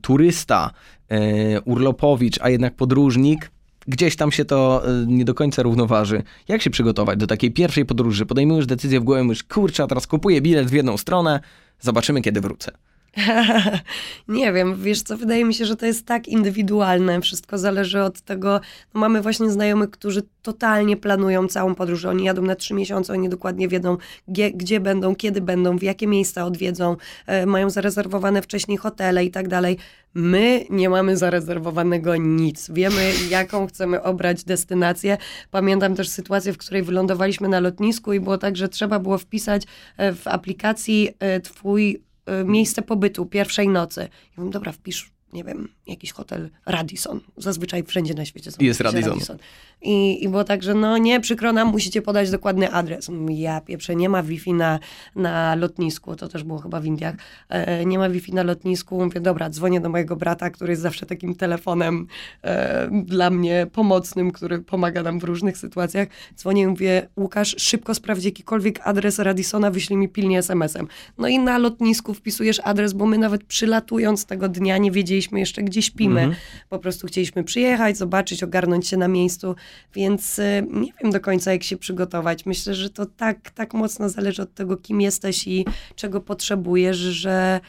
turysta, 0.00 0.70
y, 1.12 1.60
urlopowicz, 1.64 2.38
a 2.40 2.50
jednak 2.50 2.74
podróżnik, 2.74 3.50
gdzieś 3.88 4.16
tam 4.16 4.32
się 4.32 4.44
to 4.44 4.82
y, 5.02 5.06
nie 5.06 5.24
do 5.24 5.34
końca 5.34 5.62
równoważy. 5.62 6.22
Jak 6.48 6.62
się 6.62 6.70
przygotować 6.70 7.18
do 7.18 7.26
takiej 7.26 7.50
pierwszej 7.50 7.84
podróży? 7.84 8.26
Podejmujesz 8.26 8.66
decyzję 8.66 9.00
w 9.00 9.04
głowie, 9.04 9.22
mówisz, 9.22 9.44
kurczę, 9.44 9.82
a 9.82 9.86
teraz 9.86 10.06
kupuję 10.06 10.40
bilet 10.40 10.66
w 10.66 10.72
jedną 10.72 10.96
stronę, 10.96 11.40
zobaczymy 11.80 12.22
kiedy 12.22 12.40
wrócę. 12.40 12.72
Nie 14.28 14.52
wiem, 14.52 14.82
wiesz 14.82 15.02
co, 15.02 15.16
wydaje 15.16 15.44
mi 15.44 15.54
się, 15.54 15.66
że 15.66 15.76
to 15.76 15.86
jest 15.86 16.06
tak 16.06 16.28
indywidualne, 16.28 17.20
wszystko 17.20 17.58
zależy 17.58 18.02
od 18.02 18.20
tego, 18.20 18.60
no 18.94 19.00
mamy 19.00 19.22
właśnie 19.22 19.50
znajomych, 19.50 19.90
którzy 19.90 20.22
totalnie 20.42 20.96
planują 20.96 21.48
całą 21.48 21.74
podróż, 21.74 22.04
oni 22.04 22.24
jadą 22.24 22.42
na 22.42 22.54
trzy 22.54 22.74
miesiące, 22.74 23.12
oni 23.12 23.28
dokładnie 23.28 23.68
wiedzą, 23.68 23.96
gdzie, 24.28 24.50
gdzie 24.50 24.80
będą, 24.80 25.14
kiedy 25.14 25.40
będą, 25.40 25.78
w 25.78 25.82
jakie 25.82 26.06
miejsca 26.06 26.44
odwiedzą, 26.44 26.96
e, 27.26 27.46
mają 27.46 27.70
zarezerwowane 27.70 28.42
wcześniej 28.42 28.78
hotele 28.78 29.24
i 29.24 29.30
tak 29.30 29.48
dalej. 29.48 29.78
My 30.14 30.64
nie 30.70 30.88
mamy 30.88 31.16
zarezerwowanego 31.16 32.16
nic. 32.16 32.70
Wiemy, 32.70 33.12
jaką 33.30 33.66
chcemy 33.66 34.02
obrać 34.02 34.44
destynację. 34.44 35.18
Pamiętam 35.50 35.94
też 35.94 36.08
sytuację, 36.08 36.52
w 36.52 36.58
której 36.58 36.82
wylądowaliśmy 36.82 37.48
na 37.48 37.60
lotnisku 37.60 38.12
i 38.12 38.20
było 38.20 38.38
tak, 38.38 38.56
że 38.56 38.68
trzeba 38.68 38.98
było 38.98 39.18
wpisać 39.18 39.62
e, 39.96 40.12
w 40.12 40.26
aplikacji 40.28 41.10
e, 41.18 41.40
twój 41.40 42.06
miejsce 42.44 42.82
pobytu 42.82 43.26
pierwszej 43.26 43.68
nocy. 43.68 44.08
I 44.36 44.40
mówię, 44.40 44.50
dobra, 44.52 44.72
wpisz, 44.72 45.10
nie 45.32 45.44
wiem, 45.44 45.68
jakiś 45.86 46.12
hotel 46.12 46.50
Radisson. 46.66 47.20
Zazwyczaj 47.36 47.82
wszędzie 47.82 48.14
na 48.14 48.24
świecie 48.24 48.50
są 48.50 48.56
Jest 48.60 48.80
jakieś 48.80 49.04
Radisson. 49.04 49.38
I, 49.82 50.24
I 50.24 50.28
było 50.28 50.44
tak, 50.44 50.62
że 50.62 50.74
no 50.74 50.98
nie, 50.98 51.20
przykro 51.20 51.52
nam, 51.52 51.68
musicie 51.68 52.02
podać 52.02 52.30
dokładny 52.30 52.72
adres. 52.72 53.10
Ja 53.28 53.60
pieprze, 53.60 53.96
nie 53.96 54.08
ma 54.08 54.22
Wi-Fi 54.22 54.52
na, 54.52 54.78
na 55.16 55.54
lotnisku, 55.54 56.16
to 56.16 56.28
też 56.28 56.44
było 56.44 56.58
chyba 56.58 56.80
w 56.80 56.86
Indiach. 56.86 57.14
E, 57.48 57.84
nie 57.84 57.98
ma 57.98 58.08
Wi-Fi 58.08 58.34
na 58.34 58.42
lotnisku. 58.42 59.04
Mówię, 59.04 59.20
dobra, 59.20 59.50
dzwonię 59.50 59.80
do 59.80 59.88
mojego 59.88 60.16
brata, 60.16 60.50
który 60.50 60.72
jest 60.72 60.82
zawsze 60.82 61.06
takim 61.06 61.34
telefonem 61.34 62.06
e, 62.42 62.88
dla 63.04 63.30
mnie 63.30 63.66
pomocnym, 63.72 64.30
który 64.30 64.58
pomaga 64.58 65.02
nam 65.02 65.20
w 65.20 65.24
różnych 65.24 65.58
sytuacjach. 65.58 66.08
Dzwonię 66.36 66.62
i 66.62 66.66
mówię, 66.66 67.08
Łukasz, 67.16 67.54
szybko 67.58 67.94
sprawdź 67.94 68.24
jakikolwiek 68.24 68.80
adres 68.84 69.18
Radissona, 69.18 69.70
wyślij 69.70 69.96
mi 69.96 70.08
pilnie 70.08 70.38
SMS-em. 70.38 70.88
No 71.18 71.28
i 71.28 71.38
na 71.38 71.58
lotnisku 71.58 72.14
wpisujesz 72.14 72.60
adres, 72.64 72.92
bo 72.92 73.06
my 73.06 73.18
nawet 73.18 73.44
przylatując 73.44 74.26
tego 74.26 74.48
dnia 74.48 74.78
nie 74.78 74.90
wiedzieliśmy 74.90 75.40
jeszcze, 75.40 75.62
gdzie 75.62 75.75
śpimy. 75.82 76.20
Mhm. 76.20 76.40
Po 76.68 76.78
prostu 76.78 77.06
chcieliśmy 77.06 77.44
przyjechać, 77.44 77.96
zobaczyć, 77.96 78.42
ogarnąć 78.42 78.88
się 78.88 78.96
na 78.96 79.08
miejscu, 79.08 79.54
więc 79.94 80.38
y, 80.38 80.66
nie 80.70 80.92
wiem 81.02 81.12
do 81.12 81.20
końca, 81.20 81.52
jak 81.52 81.62
się 81.62 81.76
przygotować. 81.76 82.46
Myślę, 82.46 82.74
że 82.74 82.90
to 82.90 83.06
tak, 83.06 83.50
tak 83.50 83.74
mocno 83.74 84.08
zależy 84.08 84.42
od 84.42 84.54
tego, 84.54 84.76
kim 84.76 85.00
jesteś 85.00 85.46
i 85.46 85.64
czego 85.96 86.20
potrzebujesz, 86.20 86.96
że 86.96 87.60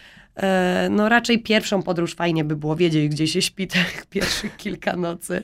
no 0.89 1.09
raczej 1.09 1.43
pierwszą 1.43 1.83
podróż 1.83 2.15
fajnie 2.15 2.43
by 2.43 2.55
było 2.55 2.75
wiedzieć, 2.75 3.09
gdzie 3.09 3.27
się 3.27 3.41
śpi 3.41 3.67
tych 3.67 4.05
pierwszych 4.09 4.57
kilka 4.57 4.95
nocy, 4.95 5.43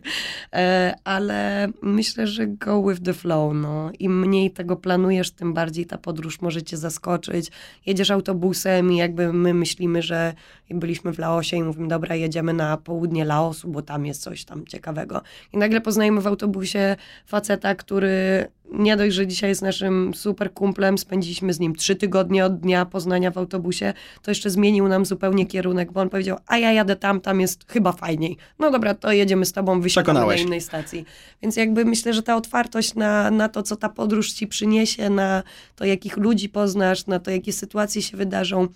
e, 0.54 0.96
ale 1.04 1.68
myślę, 1.82 2.28
że 2.28 2.48
go 2.48 2.84
with 2.84 3.02
the 3.02 3.14
flow, 3.14 3.54
no. 3.54 3.92
Im 4.00 4.20
mniej 4.20 4.52
tego 4.52 4.76
planujesz, 4.76 5.32
tym 5.32 5.54
bardziej 5.54 5.86
ta 5.86 5.98
podróż 5.98 6.42
może 6.42 6.64
cię 6.64 6.78
zaskoczyć. 6.78 7.52
Jedziesz 7.86 8.12
autobusem 8.12 8.92
i 8.92 8.98
jakby 8.98 9.34
my 9.34 9.54
myślimy, 9.54 10.02
że 10.02 10.34
byliśmy 10.70 11.14
w 11.14 11.20
Laosie 11.20 11.58
i 11.58 11.64
mówimy, 11.64 11.88
dobra, 11.88 12.16
jedziemy 12.16 12.54
na 12.54 12.78
południe 12.78 13.26
Laosu, 13.26 13.68
bo 13.68 13.82
tam 13.82 14.06
jest 14.06 14.22
coś 14.22 14.46
tam 14.46 14.66
ciekawego. 14.66 15.22
I 15.54 15.58
nagle 15.58 15.82
poznajemy 15.82 16.22
w 16.22 16.28
autobusie 16.28 16.96
faceta, 17.26 17.76
który 17.76 18.48
nie 18.74 18.98
dość, 18.98 19.16
że 19.16 19.28
dzisiaj 19.28 19.50
jest 19.50 19.62
naszym 19.62 20.14
super 20.14 20.54
kumplem, 20.54 20.98
spędziliśmy 20.98 21.54
z 21.54 21.60
nim 21.60 21.76
trzy 21.76 21.96
tygodnie 21.96 22.46
od 22.46 22.60
dnia 22.60 22.86
poznania 22.86 23.32
w 23.32 23.38
autobusie, 23.38 23.94
to 24.22 24.32
jeszcze 24.32 24.50
zmienił 24.50 24.88
nam 24.88 25.06
zupełnie 25.06 25.46
kierunek, 25.46 25.92
bo 25.92 26.02
on 26.02 26.10
powiedział, 26.10 26.38
a 26.48 26.58
ja 26.58 26.72
jadę 26.72 26.96
tam, 26.96 27.22
tam 27.22 27.42
jest 27.42 27.72
chyba 27.72 27.92
fajniej. 27.92 28.38
No 28.60 28.72
dobra, 28.72 28.94
to 28.94 29.12
jedziemy 29.12 29.46
z 29.46 29.54
tobą, 29.54 29.82
wysiadamy 29.82 30.20
na 30.26 30.36
innej 30.36 30.62
stacji. 30.62 31.06
Więc 31.42 31.56
jakby 31.56 31.86
myślę, 31.86 32.14
że 32.14 32.24
ta 32.24 32.36
otwartość 32.36 32.96
na, 32.96 33.32
na 33.32 33.50
to, 33.50 33.64
co 33.64 33.76
ta 33.76 33.90
podróż 33.90 34.32
ci 34.32 34.48
przyniesie, 34.48 35.10
na 35.10 35.44
to, 35.76 35.86
jakich 35.86 36.18
ludzi 36.18 36.50
poznasz, 36.50 37.08
na 37.08 37.20
to, 37.20 37.32
jakie 37.32 37.54
sytuacje 37.54 38.02
się 38.02 38.18
wydarzą, 38.18 38.68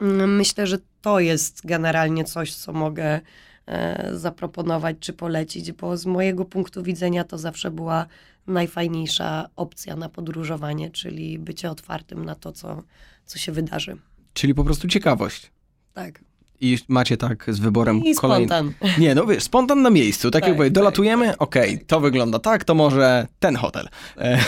mm, 0.00 0.36
myślę, 0.36 0.66
że 0.66 0.78
to 1.02 1.20
jest 1.20 1.66
generalnie 1.66 2.24
coś, 2.24 2.54
co 2.54 2.72
mogę 2.72 3.20
e, 3.66 4.10
zaproponować 4.12 4.96
czy 5.00 5.12
polecić, 5.12 5.72
bo 5.72 5.96
z 5.96 6.06
mojego 6.06 6.44
punktu 6.44 6.82
widzenia 6.82 7.24
to 7.24 7.38
zawsze 7.38 7.70
była 7.70 8.06
najfajniejsza 8.46 9.48
opcja 9.56 9.96
na 9.96 10.08
podróżowanie, 10.08 10.90
czyli 10.90 11.38
bycie 11.38 11.70
otwartym 11.70 12.24
na 12.24 12.34
to, 12.34 12.52
co, 12.52 12.82
co 13.24 13.38
się 13.38 13.52
wydarzy. 13.52 13.96
Czyli 14.32 14.54
po 14.54 14.64
prostu 14.64 14.88
ciekawość. 14.88 15.50
Tak. 15.94 16.24
I 16.60 16.78
macie 16.88 17.16
tak 17.16 17.46
z 17.48 17.58
wyborem 17.58 18.04
I 18.04 18.14
spontan. 18.14 18.72
Nie, 18.98 19.14
no 19.14 19.26
wiesz, 19.26 19.42
spontan 19.42 19.82
na 19.82 19.90
miejscu. 19.90 20.30
Tak, 20.30 20.42
Tak, 20.42 20.48
jak 20.48 20.56
mówię, 20.58 20.70
tak, 20.70 20.74
dolatujemy, 20.74 21.38
okej, 21.38 21.78
to 21.86 22.00
wygląda 22.00 22.38
tak, 22.38 22.64
to 22.64 22.74
może 22.74 23.26
ten 23.38 23.56
hotel. 23.56 23.88
E, 24.18 24.38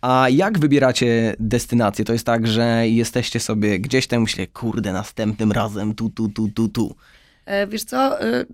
a 0.00 0.28
jak 0.28 0.58
wybieracie 0.58 1.36
destynację? 1.40 2.04
To 2.04 2.12
jest 2.12 2.26
tak, 2.26 2.46
że 2.46 2.88
jesteście 2.88 3.40
sobie 3.40 3.80
gdzieś 3.80 4.06
tam, 4.06 4.22
myślę, 4.22 4.46
kurde, 4.46 4.92
następnym 4.92 5.52
razem 5.52 5.94
tu, 5.94 6.10
tu, 6.10 6.28
tu, 6.28 6.48
tu, 6.48 6.68
tu. 6.68 6.96
E, 7.46 7.66
Wiesz 7.66 7.84
co, 7.84 8.20
e, 8.20 8.44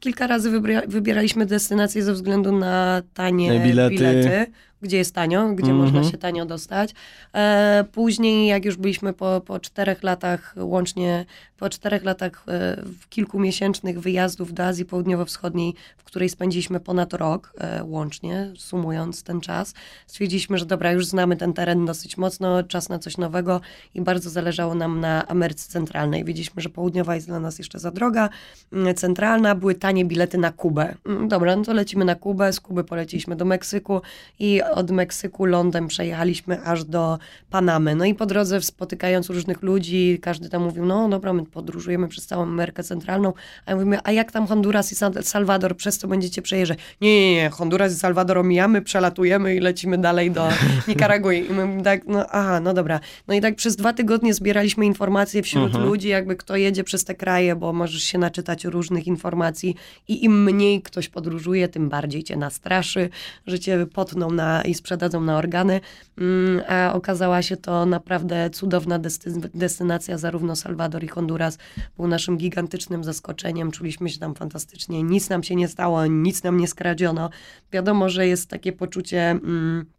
kilka 0.00 0.26
razy 0.26 0.50
wybieraliśmy 0.86 1.46
destynacje 1.46 2.02
ze 2.02 2.12
względu 2.12 2.52
na 2.52 3.02
tanie 3.14 3.60
Bilety. 3.60 3.96
bilety, 3.96 4.46
gdzie 4.82 4.96
jest 4.96 5.14
tanio, 5.14 5.48
gdzie 5.48 5.70
Mhm. 5.72 5.78
można 5.94 6.10
się 6.10 6.18
tanio 6.18 6.46
dostać. 6.46 6.94
E, 7.34 7.84
Później, 7.92 8.46
jak 8.46 8.64
już 8.64 8.76
byliśmy 8.76 9.12
po, 9.12 9.40
po 9.46 9.60
czterech 9.60 10.02
latach, 10.02 10.54
łącznie 10.58 11.24
po 11.58 11.68
czterech 11.68 12.04
latach 12.04 12.44
e, 12.48 12.82
kilkumiesięcznych 13.08 14.00
wyjazdów 14.00 14.52
do 14.54 14.64
Azji 14.64 14.84
Południowo-Wschodniej, 14.84 15.74
w 15.96 16.04
której 16.04 16.28
spędziliśmy 16.28 16.80
ponad 16.80 17.12
rok 17.14 17.52
e, 17.58 17.84
łącznie, 17.84 18.52
sumując 18.56 19.22
ten 19.22 19.40
czas, 19.40 19.74
stwierdziliśmy, 20.06 20.58
że 20.58 20.66
dobra, 20.66 20.92
już 20.92 21.06
znamy 21.06 21.36
ten 21.36 21.52
teren 21.52 21.86
dosyć 21.86 22.16
mocno, 22.16 22.62
czas 22.62 22.88
na 22.88 22.98
coś 22.98 23.16
nowego 23.18 23.60
i 23.94 24.00
bardzo 24.00 24.30
zależało 24.30 24.74
nam 24.74 25.00
na 25.00 25.28
Ameryce 25.28 25.68
Centralnej. 25.72 26.24
Wiedzieliśmy, 26.24 26.62
że 26.62 26.68
południowa 26.68 27.14
jest 27.14 27.26
dla 27.26 27.40
nas 27.40 27.58
jeszcze 27.58 27.78
za 27.78 27.90
droga, 27.90 28.28
mm, 28.72 28.94
centralna, 28.94 29.54
były 29.54 29.74
tanie 29.74 30.04
bilety 30.04 30.38
na 30.38 30.52
Kubę. 30.52 30.94
Mm, 31.06 31.28
Dobra, 31.28 31.56
no 31.56 31.64
to 31.64 31.72
lecimy 31.72 32.04
na 32.04 32.14
Kubę, 32.14 32.52
z 32.52 32.60
Kuby 32.60 32.84
poleciliśmy 32.84 33.36
do 33.36 33.44
Meksyku 33.44 34.00
i 34.38 34.60
od 34.70 34.90
Meksyku 34.90 35.44
lądem 35.44 35.88
przejechaliśmy 35.88 36.62
aż 36.62 36.84
do 36.84 37.18
Panamy. 37.50 37.94
No 37.94 38.04
i 38.04 38.14
po 38.14 38.26
drodze 38.26 38.60
spotykając 38.60 39.30
różnych 39.30 39.62
ludzi, 39.62 40.18
każdy 40.22 40.48
tam 40.48 40.62
mówił, 40.62 40.84
no 40.84 41.08
dobra, 41.08 41.32
my 41.32 41.46
podróżujemy 41.46 42.08
przez 42.08 42.26
całą 42.26 42.42
Amerykę 42.42 42.82
Centralną, 42.82 43.32
a 43.66 43.70
ja 43.70 43.76
mówimy, 43.76 43.98
a 44.04 44.12
jak 44.12 44.32
tam 44.32 44.46
Honduras 44.46 44.92
i 44.92 44.96
Salwador, 45.22 45.76
przez 45.76 45.98
co 45.98 46.08
będziecie 46.08 46.42
przejeżdżać? 46.42 46.78
Nie, 47.00 47.20
nie, 47.20 47.34
nie, 47.34 47.50
Honduras 47.50 47.92
i 47.92 47.96
Salwador 47.96 48.38
omijamy, 48.38 48.82
przelatujemy 48.82 49.54
i 49.54 49.60
lecimy 49.60 49.98
dalej 49.98 50.30
do 50.30 50.48
Nikaragui. 50.88 51.50
I 51.50 51.52
my 51.52 51.82
tak, 51.82 52.06
no 52.06 52.26
aha, 52.30 52.60
no 52.60 52.74
dobra. 52.74 53.00
No 53.28 53.34
i 53.34 53.40
tak 53.40 53.54
przez 53.56 53.76
dwa 53.76 53.92
tygodnie 53.92 54.34
zbieraliśmy 54.34 54.86
informacje 54.86 55.42
wśród 55.42 55.74
ludzi, 55.74 56.08
jakby 56.08 56.36
kto 56.36 56.56
jedzie 56.56 56.84
przez 56.84 57.04
te 57.04 57.14
kraje, 57.14 57.56
bo 57.56 57.72
możesz 57.72 58.02
się 58.02 58.18
naczytać 58.18 58.64
różnych 58.64 59.06
informacji 59.06 59.76
i 60.08 60.24
im 60.24 60.44
mniej 60.44 60.82
ktoś 60.82 61.08
podróżuje, 61.08 61.68
tym 61.68 61.88
bardziej 61.88 62.24
cię 62.24 62.36
nastraszy, 62.36 63.08
że 63.46 63.58
cię 63.58 63.86
potną 63.94 64.30
na 64.30 64.55
i 64.62 64.74
sprzedadzą 64.74 65.20
na 65.20 65.36
organy, 65.36 65.80
mm, 66.18 66.62
a 66.68 66.92
okazała 66.92 67.42
się 67.42 67.56
to 67.56 67.86
naprawdę 67.86 68.50
cudowna 68.50 68.98
desty- 68.98 69.50
destynacja, 69.54 70.18
zarówno 70.18 70.56
Salwador 70.56 71.04
i 71.04 71.08
Honduras. 71.08 71.58
Był 71.96 72.06
naszym 72.08 72.36
gigantycznym 72.36 73.04
zaskoczeniem, 73.04 73.70
czuliśmy 73.70 74.10
się 74.10 74.18
tam 74.18 74.34
fantastycznie, 74.34 75.02
nic 75.02 75.28
nam 75.28 75.42
się 75.42 75.56
nie 75.56 75.68
stało, 75.68 76.06
nic 76.06 76.42
nam 76.42 76.60
nie 76.60 76.68
skradziono. 76.68 77.30
Wiadomo, 77.72 78.08
że 78.08 78.26
jest 78.26 78.50
takie 78.50 78.72
poczucie... 78.72 79.30
Mm, 79.30 79.95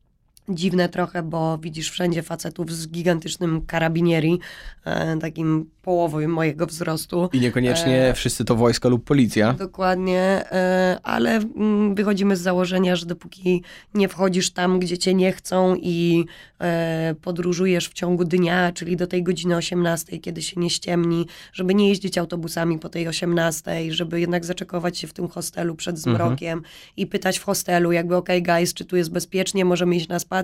dziwne 0.49 0.89
trochę, 0.89 1.23
bo 1.23 1.57
widzisz 1.57 1.91
wszędzie 1.91 2.23
facetów 2.23 2.73
z 2.73 2.87
gigantycznym 2.87 3.61
karabinieri, 3.65 4.39
e, 4.85 5.17
takim 5.17 5.69
połowy 5.81 6.27
mojego 6.27 6.65
wzrostu. 6.65 7.29
I 7.33 7.39
niekoniecznie 7.39 8.09
E, 8.09 8.13
wszyscy 8.13 8.45
to 8.45 8.55
wojsko 8.55 8.89
lub 8.89 9.03
policja. 9.03 9.53
Dokładnie, 9.53 10.21
e, 10.51 10.99
ale 11.03 11.35
mm, 11.35 11.95
wychodzimy 11.95 12.37
z 12.37 12.41
założenia, 12.41 12.95
że 12.95 13.05
dopóki 13.05 13.63
nie 13.93 14.07
wchodzisz 14.07 14.51
tam, 14.51 14.79
gdzie 14.79 14.97
cię 14.97 15.13
nie 15.13 15.31
chcą 15.31 15.75
i 15.75 16.25
e, 16.61 17.15
podróżujesz 17.21 17.89
w 17.89 17.93
ciągu 17.93 18.25
dnia, 18.25 18.71
czyli 18.71 18.97
do 18.97 19.07
tej 19.07 19.23
godziny 19.23 19.55
18, 19.55 20.17
kiedy 20.17 20.41
się 20.41 20.61
nie 20.61 20.69
ściemni, 20.69 21.27
żeby 21.53 21.75
nie 21.75 21.89
jeździć 21.89 22.17
autobusami 22.17 22.79
po 22.79 22.89
tej 22.89 23.07
18, 23.07 23.93
żeby 23.93 24.19
jednak 24.19 24.45
zaczekować 24.45 24.97
się 24.97 25.07
w 25.07 25.13
tym 25.13 25.27
hostelu 25.27 25.75
przed 25.75 25.99
zmrokiem 25.99 26.61
i 26.97 27.07
pytać 27.07 27.39
w 27.39 27.43
hostelu, 27.43 27.91
jakby 27.91 28.15
okej 28.15 28.43
guys, 28.43 28.73
czy 28.73 28.85
tu 28.85 28.97
jest 28.97 29.11
bezpiecznie, 29.11 29.65
możemy 29.65 29.95
iść 29.95 30.07
na 30.07 30.19
spacer. 30.19 30.36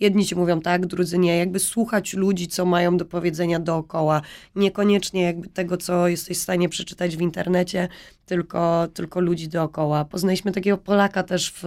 Jedni 0.00 0.26
ci 0.26 0.36
mówią 0.36 0.60
tak, 0.60 0.86
drudzy 0.86 1.18
nie. 1.18 1.36
Jakby 1.38 1.58
słuchać 1.58 2.14
ludzi, 2.14 2.48
co 2.48 2.64
mają 2.64 2.96
do 2.96 3.04
powiedzenia 3.04 3.60
dookoła. 3.60 4.22
Niekoniecznie 4.56 5.22
jakby 5.22 5.48
tego, 5.48 5.76
co 5.76 6.08
jesteś 6.08 6.38
w 6.38 6.42
stanie 6.42 6.68
przeczytać 6.68 7.16
w 7.16 7.20
internecie, 7.20 7.88
tylko, 8.28 8.88
tylko 8.94 9.20
ludzi 9.20 9.48
dookoła. 9.48 10.04
Poznaliśmy 10.04 10.52
takiego 10.52 10.78
Polaka 10.78 11.22
też 11.22 11.52
w 11.52 11.64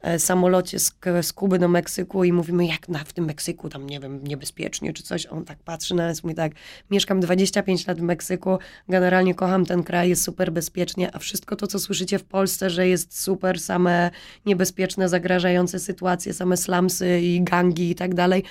e, 0.00 0.18
samolocie 0.18 0.78
z, 0.78 0.92
z 1.22 1.32
Kuby 1.32 1.58
do 1.58 1.68
Meksyku 1.68 2.24
i 2.24 2.32
mówimy, 2.32 2.66
jak 2.66 2.88
na, 2.88 2.98
w 2.98 3.12
tym 3.12 3.24
Meksyku, 3.24 3.68
tam 3.68 3.86
nie 3.86 4.00
wiem, 4.00 4.24
niebezpiecznie 4.24 4.92
czy 4.92 5.02
coś. 5.02 5.26
On 5.26 5.44
tak 5.44 5.58
patrzy 5.58 5.94
na 5.94 6.06
nas, 6.06 6.22
mówi 6.22 6.34
tak, 6.34 6.52
mieszkam 6.90 7.20
25 7.20 7.86
lat 7.86 7.98
w 7.98 8.02
Meksyku, 8.02 8.58
generalnie 8.88 9.34
kocham 9.34 9.66
ten 9.66 9.82
kraj, 9.82 10.08
jest 10.08 10.22
super 10.22 10.52
bezpiecznie, 10.52 11.14
a 11.14 11.18
wszystko 11.18 11.56
to, 11.56 11.66
co 11.66 11.78
słyszycie 11.78 12.18
w 12.18 12.24
Polsce, 12.24 12.70
że 12.70 12.88
jest 12.88 13.20
super, 13.20 13.60
same 13.60 14.10
niebezpieczne, 14.46 15.08
zagrażające 15.08 15.78
sytuacje, 15.78 16.34
same 16.34 16.56
slumsy 16.56 17.03
i 17.22 17.40
gangi 17.42 17.90
i 17.90 17.94
tak 17.94 18.14
dalej, 18.14 18.42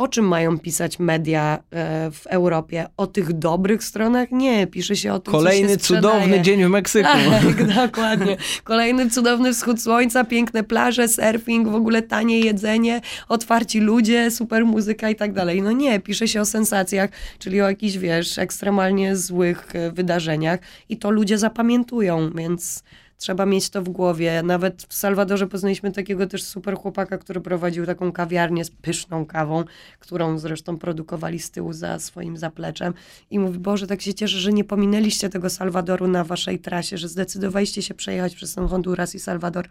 o 0.00 0.08
czym 0.08 0.28
mają 0.28 0.58
pisać 0.58 0.98
media 0.98 1.58
e, 1.70 2.10
w 2.10 2.26
Europie? 2.26 2.86
O 2.96 3.06
tych 3.06 3.32
dobrych 3.32 3.84
stronach? 3.84 4.30
Nie, 4.30 4.66
pisze 4.66 4.96
się 4.96 5.12
o 5.12 5.18
tym, 5.18 5.32
co 5.32 5.38
Kolejny 5.38 5.68
się 5.68 5.74
sprzedaje. 5.74 6.14
cudowny 6.14 6.40
dzień 6.40 6.64
w 6.64 6.68
Meksyku. 6.68 7.08
Tak, 7.08 7.64
dokładnie. 7.86 8.36
Kolejny 8.64 9.10
cudowny 9.10 9.52
wschód 9.52 9.82
słońca, 9.82 10.24
piękne 10.24 10.64
plaże, 10.64 11.08
surfing, 11.08 11.68
w 11.68 11.74
ogóle 11.74 12.02
tanie 12.02 12.40
jedzenie, 12.40 13.00
otwarci 13.28 13.80
ludzie, 13.80 14.30
super 14.30 14.64
muzyka 14.66 15.10
i 15.10 15.16
tak 15.16 15.32
dalej. 15.32 15.62
No 15.62 15.72
nie, 15.72 16.00
pisze 16.00 16.28
się 16.28 16.40
o 16.40 16.44
sensacjach, 16.44 17.10
czyli 17.38 17.62
o 17.62 17.68
jakichś, 17.68 17.96
wiesz, 17.96 18.38
ekstremalnie 18.38 19.16
złych 19.16 19.68
e, 19.76 19.90
wydarzeniach 19.90 20.60
i 20.88 20.96
to 20.96 21.10
ludzie 21.10 21.38
zapamiętują, 21.38 22.30
więc 22.34 22.82
trzeba 23.20 23.46
mieć 23.46 23.70
to 23.70 23.82
w 23.82 23.88
głowie. 23.88 24.42
Nawet 24.42 24.82
w 24.88 24.94
Salwadorze 24.94 25.46
poznaliśmy 25.46 25.92
takiego 25.92 26.26
też 26.26 26.42
super 26.42 26.76
chłopaka, 26.76 27.18
który 27.18 27.40
prowadził 27.40 27.86
taką 27.86 28.12
kawiarnię 28.12 28.64
z 28.64 28.70
pyszną 28.70 29.26
kawą, 29.26 29.64
którą 29.98 30.38
zresztą 30.38 30.78
produkowali 30.78 31.38
z 31.38 31.50
tyłu 31.50 31.72
za 31.72 31.98
swoim 31.98 32.36
zapleczem. 32.36 32.94
I 33.30 33.38
mówi, 33.38 33.58
Boże, 33.58 33.86
tak 33.86 34.02
się 34.02 34.14
cieszę, 34.14 34.38
że 34.38 34.52
nie 34.52 34.64
pominęliście 34.64 35.28
tego 35.28 35.50
Salwadoru 35.50 36.08
na 36.08 36.24
waszej 36.24 36.58
trasie, 36.58 36.98
że 36.98 37.08
zdecydowaliście 37.08 37.82
się 37.82 37.94
przejechać 37.94 38.34
przez 38.34 38.54
ten 38.54 38.68
Honduras 38.68 39.14
i 39.14 39.20
Salwador. 39.20 39.68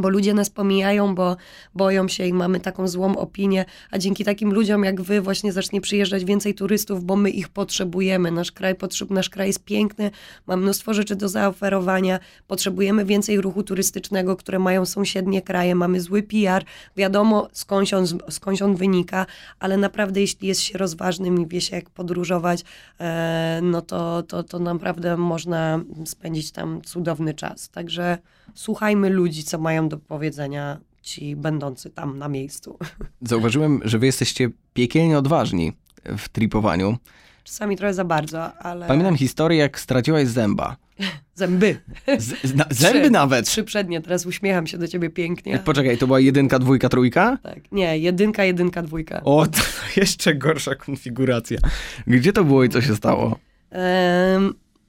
Bo 0.00 0.08
ludzie 0.08 0.34
nas 0.34 0.50
pomijają, 0.50 1.14
bo 1.14 1.36
boją 1.74 2.08
się 2.08 2.26
i 2.26 2.32
mamy 2.32 2.60
taką 2.60 2.88
złą 2.88 3.16
opinię, 3.16 3.64
a 3.90 3.98
dzięki 3.98 4.24
takim 4.24 4.52
ludziom 4.52 4.84
jak 4.84 5.02
wy 5.02 5.20
właśnie 5.20 5.52
zacznie 5.52 5.80
przyjeżdżać 5.80 6.24
więcej 6.24 6.54
turystów, 6.54 7.04
bo 7.04 7.16
my 7.16 7.30
ich 7.30 7.48
potrzebujemy. 7.48 8.30
Nasz 8.30 8.52
kraj, 8.52 8.74
potrzeb, 8.74 9.10
nasz 9.10 9.30
kraj 9.30 9.46
jest 9.46 9.64
piękny, 9.64 10.10
ma 10.46 10.56
mnóstwo 10.56 10.94
rzeczy 10.94 11.16
do 11.16 11.28
zaoferowania, 11.28 12.18
potrzebujemy 12.46 13.04
więcej 13.04 13.40
ruchu 13.40 13.62
turystycznego, 13.62 14.36
które 14.36 14.58
mają 14.58 14.86
sąsiednie 14.86 15.42
kraje, 15.42 15.74
mamy 15.74 16.00
zły 16.00 16.22
PR, 16.22 16.64
wiadomo 16.96 17.48
skądś 17.52 17.94
on, 17.94 18.06
skądś 18.30 18.62
on 18.62 18.76
wynika, 18.76 19.26
ale 19.58 19.76
naprawdę 19.76 20.20
jeśli 20.20 20.48
jest 20.48 20.60
się 20.60 20.78
rozważnym 20.78 21.40
i 21.40 21.46
wie 21.46 21.60
się 21.60 21.76
jak 21.76 21.90
podróżować, 21.90 22.64
e, 23.00 23.60
no 23.62 23.82
to, 23.82 24.22
to, 24.22 24.42
to 24.42 24.58
naprawdę 24.58 25.16
można 25.16 25.80
spędzić 26.04 26.52
tam 26.52 26.82
cudowny 26.82 27.34
czas. 27.34 27.68
Także 27.68 28.18
słuchajmy 28.54 29.10
ludzi, 29.10 29.44
co 29.44 29.58
mają 29.58 29.88
do 29.88 29.98
powiedzenia 29.98 30.80
ci 31.02 31.36
będący 31.36 31.90
tam 31.90 32.18
na 32.18 32.28
miejscu. 32.28 32.78
Zauważyłem, 33.22 33.80
że 33.84 33.98
wy 33.98 34.06
jesteście 34.06 34.50
piekielnie 34.74 35.18
odważni 35.18 35.72
w 36.04 36.28
tripowaniu. 36.28 36.96
Czasami 37.44 37.76
trochę 37.76 37.94
za 37.94 38.04
bardzo, 38.04 38.56
ale 38.56 38.86
Pamiętam 38.86 39.16
historię, 39.16 39.58
jak 39.58 39.80
straciłaś 39.80 40.28
zęba. 40.28 40.76
zęby. 41.34 41.80
Z, 42.18 42.54
na, 42.54 42.64
zęby 42.70 43.00
Trzy. 43.00 43.10
nawet! 43.10 43.46
Trzy 43.46 43.64
przednie, 43.64 44.00
teraz 44.00 44.26
uśmiecham 44.26 44.66
się 44.66 44.78
do 44.78 44.88
ciebie 44.88 45.10
pięknie. 45.10 45.58
Poczekaj, 45.58 45.98
to 45.98 46.06
była 46.06 46.20
jedynka, 46.20 46.58
dwójka, 46.58 46.88
trójka? 46.88 47.38
Tak, 47.42 47.72
nie, 47.72 47.98
jedynka, 47.98 48.44
jedynka, 48.44 48.82
dwójka. 48.82 49.20
O, 49.24 49.46
to 49.46 49.60
jeszcze 50.00 50.34
gorsza 50.34 50.74
konfiguracja. 50.74 51.58
Gdzie 52.06 52.32
to 52.32 52.44
było 52.44 52.64
i 52.64 52.68
co 52.68 52.80
się 52.80 52.96
stało? 52.96 53.38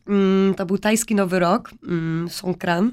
Mm, 0.08 0.54
to 0.58 0.66
był 0.66 0.78
tajski 0.78 1.16
Nowy 1.16 1.40
Rok, 1.40 1.72
mm, 1.88 2.30
Songkran, 2.30 2.88
e, 2.88 2.92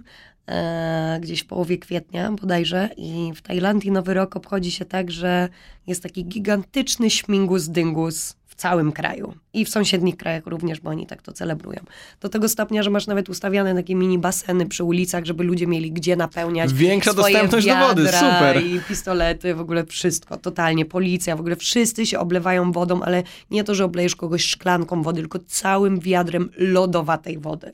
gdzieś 1.20 1.40
w 1.42 1.46
połowie 1.46 1.78
kwietnia 1.78 2.32
bodajże 2.32 2.88
i 2.96 3.32
w 3.34 3.42
Tajlandii 3.42 3.90
Nowy 3.90 4.14
Rok 4.14 4.36
obchodzi 4.36 4.70
się 4.70 4.84
tak, 4.84 5.11
że 5.11 5.49
jest 5.86 6.03
taki 6.03 6.24
gigantyczny 6.24 7.11
śmigus 7.11 7.68
dyngus 7.68 8.36
w 8.46 8.55
całym 8.55 8.92
kraju 8.92 9.34
i 9.53 9.64
w 9.64 9.68
sąsiednich 9.68 10.16
krajach 10.16 10.46
również, 10.46 10.80
bo 10.80 10.90
oni 10.90 11.07
tak 11.07 11.22
to 11.22 11.32
celebrują. 11.32 11.80
Do 12.20 12.28
tego 12.28 12.49
stopnia, 12.49 12.82
że 12.82 12.90
masz 12.90 13.07
nawet 13.07 13.28
ustawiane 13.28 13.74
takie 13.74 13.94
mini 13.94 14.18
baseny 14.18 14.66
przy 14.66 14.84
ulicach, 14.84 15.24
żeby 15.24 15.44
ludzie 15.44 15.66
mieli 15.66 15.92
gdzie 15.92 16.16
napełniać 16.16 16.74
Większa 16.74 17.12
swoje 17.12 17.34
dostępność 17.34 17.66
do 17.66 17.76
wody, 17.76 18.09
super. 18.09 18.66
i 18.66 18.80
pistolety, 18.88 19.55
w 19.55 19.61
ogóle 19.61 19.86
wszystko, 19.86 20.36
totalnie, 20.36 20.84
policja, 20.84 21.36
w 21.36 21.40
ogóle 21.40 21.57
wszyscy 21.57 22.07
się 22.07 22.18
oblewają 22.18 22.72
wodą, 22.72 23.03
ale 23.03 23.22
nie 23.51 23.64
to, 23.64 23.74
że 23.74 23.84
oblejesz 23.84 24.16
kogoś 24.16 24.44
szklanką 24.44 25.03
wody, 25.03 25.20
tylko 25.20 25.38
całym 25.46 26.01
wiadrem 26.01 26.51
lodowatej 26.57 27.38
wody. 27.38 27.72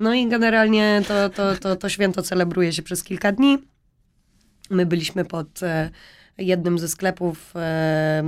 No 0.00 0.14
i 0.14 0.28
generalnie 0.28 1.02
to, 1.08 1.28
to, 1.28 1.56
to, 1.56 1.76
to 1.76 1.88
święto 1.88 2.22
celebruje 2.22 2.72
się 2.72 2.82
przez 2.82 3.04
kilka 3.04 3.32
dni. 3.32 3.58
My 4.70 4.86
byliśmy 4.86 5.24
pod 5.24 5.62
e, 5.62 5.90
jednym 6.38 6.78
ze 6.78 6.88
sklepów, 6.88 7.52
e, 7.56 8.22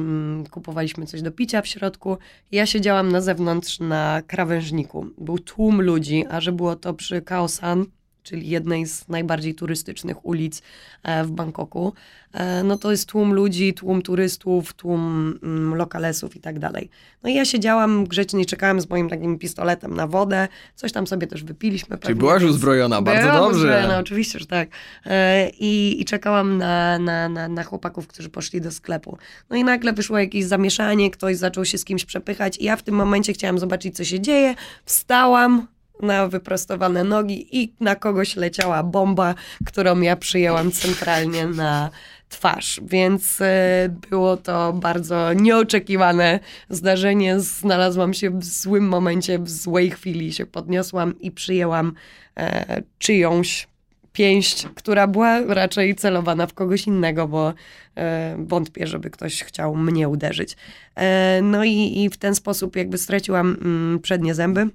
kupowaliśmy 0.51 1.07
coś 1.07 1.23
do 1.23 1.33
picia 1.33 1.63
w 1.63 1.67
środku. 1.67 2.19
Ja 2.53 2.67
siedziałam 2.67 3.13
na 3.13 3.21
zewnątrz 3.21 3.81
na 3.81 4.23
krawężniku. 4.27 5.07
Był 5.19 5.39
tłum 5.39 5.83
ludzi, 5.83 6.25
a 6.31 6.41
że 6.41 6.53
było 6.53 6.77
to 6.77 6.95
przy 6.95 7.23
Kaosan, 7.23 7.87
czyli 8.23 8.49
jednej 8.49 8.87
z 8.87 9.09
najbardziej 9.09 9.55
turystycznych 9.55 10.27
ulic 10.27 10.63
e, 11.03 11.25
w 11.25 11.31
Bangkoku, 11.31 11.93
e, 12.33 12.63
no 12.63 12.79
to 12.79 12.91
jest 12.91 13.09
tłum 13.09 13.33
ludzi, 13.35 13.75
tłum 13.75 14.03
turystów, 14.03 14.73
tłum 14.75 15.35
mm, 15.43 15.75
lokalesów 15.75 16.37
i 16.37 16.41
tak 16.41 16.59
dalej. 16.59 16.91
No 17.23 17.31
i 17.31 17.35
ja 17.35 17.45
siedziałam 17.45 18.07
grzecznie, 18.07 18.45
czekałam 18.47 18.81
z 18.81 18.91
moim 18.91 19.09
takim 19.09 19.39
pistoletem 19.39 19.95
na 19.95 20.07
wodę, 20.07 20.49
coś 20.75 20.93
tam 20.93 21.07
sobie 21.07 21.27
też 21.27 21.45
wypiliśmy. 21.45 21.99
Czyli 21.99 22.15
byłaś 22.15 22.43
uzbrojona, 22.43 23.03
bardzo 23.03 23.23
Byłam 23.23 23.39
dobrze. 23.39 23.57
uzbrojona, 23.57 23.99
oczywiście, 23.99 24.39
że 24.39 24.47
tak. 24.47 24.69
E, 25.07 25.51
I, 25.51 26.01
i 26.01 26.05
czekałam 26.05 26.59
na, 26.59 26.99
na, 26.99 27.29
na, 27.29 27.49
na 27.49 27.65
chłopaków, 27.65 28.07
którzy 28.07 28.29
poszli 28.29 28.61
do 28.61 28.71
sklepu. 28.71 29.19
No 29.51 29.57
i 29.57 29.65
nagle 29.65 29.93
wyszło 29.93 30.19
jakieś 30.19 30.45
zamieszanie, 30.45 31.11
ktoś 31.11 31.37
zaczął 31.37 31.65
się 31.65 31.79
z 31.79 31.85
kimś 31.85 32.05
przepychać 32.05 32.59
i 32.59 32.65
ja 32.65 32.77
w 32.77 32.83
tym 32.83 32.95
momencie 32.95 33.33
chciałam 33.33 33.59
zobaczyć, 33.59 33.97
co 33.97 34.05
się 34.05 34.21
dzieje. 34.21 34.55
Wstałam 34.85 35.67
na 36.03 36.29
wyprostowane 36.29 37.05
nogi 37.05 37.63
i 37.63 37.73
na 37.81 37.95
kogoś 37.95 38.37
leciała 38.37 38.83
bomba, 38.83 39.35
którą 39.67 40.01
ja 40.01 40.17
przyjęłam 40.17 40.73
centralnie 40.73 41.47
na 41.47 41.91
twarz, 42.29 42.81
więc 42.83 43.41
e, 43.41 43.89
było 44.11 44.37
to 44.37 44.73
bardzo 44.73 45.33
nieoczekiwane 45.33 46.41
zdarzenie. 46.69 47.41
Znalazłam 47.41 48.15
się 48.15 48.31
w 48.31 48.45
złym 48.45 48.89
momencie, 48.89 49.39
w 49.39 49.51
złej 49.51 49.91
chwili 49.91 50.33
się 50.33 50.47
podniosłam 50.47 51.19
i 51.21 51.31
przyjęłam 51.31 51.93
e, 52.37 52.83
czyjąś 52.99 53.69
pięść, 54.13 54.67
która 54.75 55.07
była 55.07 55.41
raczej 55.41 55.95
celowana 55.95 56.47
w 56.47 56.55
kogoś 56.55 56.87
innego, 56.87 57.29
bo 57.29 57.55
e, 57.97 58.37
wątpię, 58.39 58.87
żeby 58.87 59.11
ktoś 59.11 59.43
chciał 59.43 59.77
mnie 59.77 60.09
uderzyć. 60.09 60.57
E, 60.95 61.41
no 61.43 61.65
i, 61.65 62.03
i 62.03 62.11
w 62.11 62.17
ten 62.17 62.35
sposób 62.35 62.77
jakby 62.77 62.99
straciłam 62.99 63.57
mm, 63.63 64.01
przednie 64.01 64.35
zęby. 64.35 64.69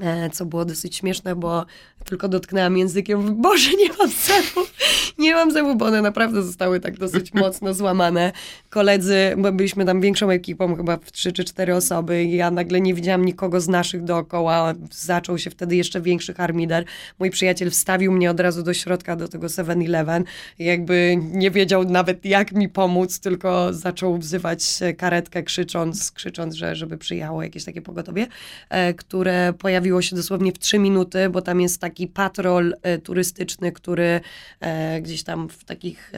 E, 0.00 0.30
co 0.30 0.46
było 0.46 0.64
dosyć 0.64 0.96
śmieszne, 0.96 1.36
bo 1.36 1.66
tylko 2.06 2.28
dotknęłam 2.28 2.76
językiem, 2.76 3.20
mówię, 3.20 3.34
Boże, 3.48 3.70
nie 3.70 3.88
mam 3.98 4.10
zębów, 4.10 4.74
nie 5.18 5.34
mam 5.34 5.50
zębów, 5.50 5.76
bo 5.76 5.84
one 5.84 6.02
naprawdę 6.02 6.42
zostały 6.42 6.80
tak 6.80 6.98
dosyć 6.98 7.34
mocno 7.44 7.74
złamane. 7.74 8.32
Koledzy, 8.70 9.34
bo 9.38 9.52
byliśmy 9.52 9.84
tam 9.84 10.00
większą 10.00 10.30
ekipą, 10.30 10.76
chyba 10.76 10.96
w 10.96 11.12
trzy 11.12 11.32
czy 11.32 11.44
cztery 11.44 11.74
osoby 11.74 12.24
i 12.24 12.36
ja 12.36 12.50
nagle 12.50 12.80
nie 12.80 12.94
widziałam 12.94 13.24
nikogo 13.24 13.60
z 13.60 13.68
naszych 13.68 14.04
dookoła. 14.04 14.74
Zaczął 14.90 15.38
się 15.38 15.50
wtedy 15.50 15.76
jeszcze 15.76 16.00
większy 16.00 16.34
harmider. 16.34 16.84
Mój 17.18 17.30
przyjaciel 17.30 17.70
wstawił 17.70 18.12
mnie 18.12 18.30
od 18.30 18.40
razu 18.40 18.62
do 18.62 18.74
środka, 18.74 19.16
do 19.16 19.28
tego 19.28 19.46
7-Eleven. 19.46 20.24
Jakby 20.58 21.18
nie 21.32 21.50
wiedział 21.50 21.84
nawet 21.84 22.24
jak 22.24 22.52
mi 22.52 22.68
pomóc, 22.68 23.20
tylko 23.20 23.72
zaczął 23.72 24.18
wzywać 24.18 24.78
karetkę 24.96 25.42
krzycząc, 25.42 26.10
krzycząc, 26.10 26.54
że 26.54 26.76
żeby 26.76 26.98
przyjechało 26.98 27.42
jakieś 27.42 27.64
takie 27.64 27.82
pogotowie, 27.82 28.26
e, 28.70 28.94
które 28.94 29.52
pojawiło 29.58 30.02
się 30.02 30.16
dosłownie 30.16 30.52
w 30.52 30.58
trzy 30.58 30.78
minuty, 30.78 31.28
bo 31.28 31.42
tam 31.42 31.60
jest 31.60 31.80
taki 31.96 32.06
patrol 32.06 32.74
e, 32.82 32.98
turystyczny, 32.98 33.72
który 33.72 34.20
e, 34.60 35.00
gdzieś 35.00 35.22
tam 35.22 35.48
w 35.48 35.64
takich 35.64 36.12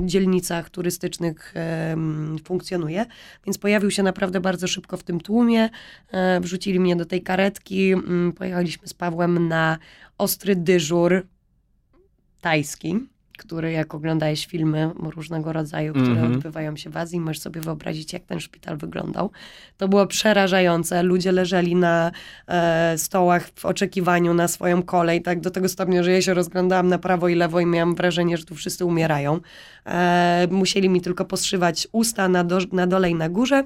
dzielnicach 0.00 0.70
turystycznych 0.70 1.54
funkcjonuje. 2.44 3.06
Więc 3.46 3.58
pojawił 3.58 3.90
się 3.90 4.02
naprawdę 4.02 4.40
bardzo 4.40 4.68
szybko 4.68 4.96
w 4.96 5.02
tym 5.02 5.20
tłumie. 5.20 5.70
Wrzucili 6.40 6.80
mnie 6.80 6.96
do 6.96 7.04
tej 7.04 7.22
karetki. 7.22 7.92
Mm, 7.92 8.32
pojechaliśmy 8.32 8.88
z 8.88 8.94
Pawłem 8.94 9.48
na 9.48 9.78
ostry 10.18 10.56
dyżur 10.56 11.26
tajski 12.40 13.13
który 13.38 13.72
jak 13.72 13.94
oglądałeś 13.94 14.46
filmy 14.46 14.90
różnego 15.16 15.52
rodzaju, 15.52 15.92
które 15.92 16.06
mm 16.06 16.32
-hmm. 16.32 16.34
odbywają 16.36 16.76
się 16.76 16.90
w 16.90 16.96
Azji, 16.96 17.20
możesz 17.20 17.40
sobie 17.40 17.60
wyobrazić, 17.60 18.12
jak 18.12 18.24
ten 18.24 18.40
szpital 18.40 18.76
wyglądał. 18.76 19.30
To 19.76 19.88
było 19.88 20.06
przerażające. 20.06 21.02
Ludzie 21.02 21.32
leżeli 21.32 21.76
na 21.76 22.10
e, 22.48 22.98
stołach 22.98 23.50
w 23.54 23.64
oczekiwaniu 23.64 24.34
na 24.34 24.48
swoją 24.48 24.82
kolej, 24.82 25.22
tak 25.22 25.40
do 25.40 25.50
tego 25.50 25.68
stopnia, 25.68 26.02
że 26.02 26.12
ja 26.12 26.22
się 26.22 26.34
rozglądałam 26.34 26.88
na 26.88 26.98
prawo 26.98 27.28
i 27.28 27.34
lewo 27.34 27.60
i 27.60 27.66
miałam 27.66 27.94
wrażenie, 27.94 28.36
że 28.36 28.44
tu 28.44 28.54
wszyscy 28.54 28.84
umierają. 28.84 29.40
E, 29.86 30.48
musieli 30.50 30.88
mi 30.88 31.00
tylko 31.00 31.24
poszywać 31.24 31.88
usta 31.92 32.28
na, 32.28 32.44
do, 32.44 32.58
na 32.72 32.86
dole 32.86 33.10
i 33.10 33.14
na 33.14 33.28
górze 33.28 33.64